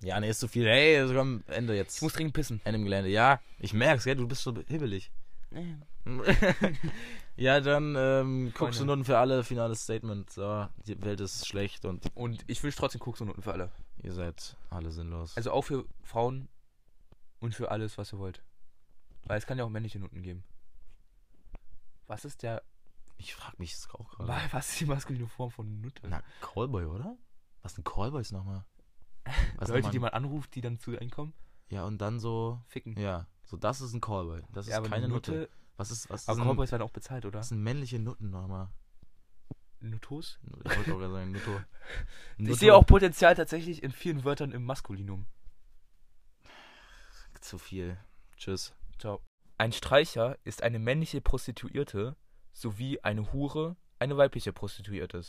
Ja, 0.00 0.20
nee, 0.20 0.30
ist 0.30 0.40
zu 0.40 0.48
viel. 0.48 0.66
Hey, 0.66 1.06
sogar 1.06 1.22
am 1.22 1.42
Ende 1.48 1.74
jetzt. 1.74 1.96
Ich 1.96 2.02
muss 2.02 2.12
dringend 2.12 2.34
pissen. 2.34 2.60
Ende 2.64 2.78
im 2.78 2.84
Gelände. 2.84 3.10
Ja, 3.10 3.40
ich 3.58 3.72
merk's, 3.72 4.04
gell? 4.04 4.16
Du 4.16 4.28
bist 4.28 4.42
so 4.42 4.54
hibbelig. 4.68 5.10
ja, 7.36 7.60
dann 7.60 7.94
ähm, 7.96 8.52
guckst 8.56 8.80
du 8.80 8.84
Noten 8.84 9.04
für 9.04 9.18
alle, 9.18 9.44
finales 9.44 9.82
Statement. 9.82 10.30
So, 10.30 10.68
die 10.86 11.00
Welt 11.02 11.20
ist 11.20 11.46
schlecht 11.46 11.84
und. 11.84 12.06
Und 12.14 12.44
ich 12.46 12.62
wünsche 12.62 12.78
trotzdem 12.78 13.00
guckst 13.00 13.20
du 13.20 13.24
Noten 13.24 13.42
für 13.42 13.52
alle. 13.52 13.70
Ihr 14.02 14.12
seid 14.12 14.56
alle 14.70 14.90
sinnlos. 14.90 15.36
Also 15.36 15.52
auch 15.52 15.62
für 15.62 15.84
Frauen 16.02 16.48
und 17.40 17.54
für 17.54 17.70
alles, 17.70 17.98
was 17.98 18.12
ihr 18.12 18.18
wollt. 18.18 18.42
Weil 19.24 19.38
es 19.38 19.46
kann 19.46 19.58
ja 19.58 19.64
auch 19.64 19.70
männliche 19.70 19.98
Noten 19.98 20.22
geben. 20.22 20.44
Was 22.06 22.24
ist 22.24 22.42
der. 22.42 22.62
Ich 23.16 23.34
frag 23.34 23.58
mich 23.58 23.72
das 23.72 23.90
auch 23.90 24.10
gerade. 24.10 24.52
Was 24.52 24.70
ist 24.70 24.80
die 24.80 24.86
maskuline 24.86 25.26
Form 25.26 25.50
von 25.50 25.80
Nutte? 25.80 26.06
Na, 26.08 26.22
Callboy, 26.40 26.84
oder? 26.84 27.16
Was 27.62 27.74
sind 27.74 27.84
Callboys 27.84 28.32
nochmal? 28.32 28.64
Was 29.56 29.68
Leute, 29.68 29.90
die 29.90 29.98
man 29.98 30.10
anruft, 30.10 30.54
die 30.54 30.60
dann 30.60 30.78
zu 30.78 30.98
einkommen? 30.98 31.34
Ja, 31.68 31.84
und 31.84 31.98
dann 31.98 32.18
so. 32.18 32.62
Ficken. 32.66 32.98
Ja. 32.98 33.26
So, 33.44 33.56
das 33.56 33.80
ist 33.80 33.92
ein 33.94 34.00
Callboy. 34.00 34.42
Das 34.52 34.66
ist 34.66 34.72
ja, 34.72 34.80
keine 34.80 35.08
Nutte, 35.08 35.32
Nutte. 35.32 35.50
Was 35.76 35.90
ist, 35.90 36.10
was 36.10 36.28
aber 36.28 36.42
Callboys 36.42 36.72
werden 36.72 36.82
auch 36.82 36.90
bezahlt, 36.90 37.24
oder? 37.24 37.38
Das 37.38 37.50
sind 37.50 37.62
männliche 37.62 37.98
Nutten 37.98 38.30
nochmal. 38.30 38.68
Nutos? 39.80 40.38
Ich 40.64 40.76
wollte 40.76 40.94
auch 40.94 41.12
sagen, 41.12 41.32
Nutto. 41.32 41.60
Ich 42.38 42.58
sehe 42.58 42.74
auch 42.74 42.84
Potenzial 42.84 43.34
tatsächlich 43.34 43.82
in 43.82 43.92
vielen 43.92 44.24
Wörtern 44.24 44.52
im 44.52 44.64
Maskulinum. 44.64 45.26
Zu 47.40 47.58
viel. 47.58 47.96
Tschüss. 48.36 48.74
Ciao. 48.98 49.22
Ein 49.56 49.72
Streicher 49.72 50.36
ist 50.44 50.62
eine 50.62 50.78
männliche 50.78 51.20
Prostituierte 51.20 52.16
sowie 52.52 53.00
eine 53.00 53.32
Hure 53.32 53.76
eine 53.98 54.16
weibliche 54.16 54.52
Prostituierte. 54.52 55.22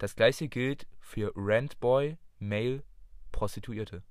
Das 0.00 0.16
gleiche 0.16 0.48
gilt 0.48 0.86
für 0.98 1.30
Rentboy, 1.36 2.16
Male, 2.38 2.82
Prostituierte 3.32 4.02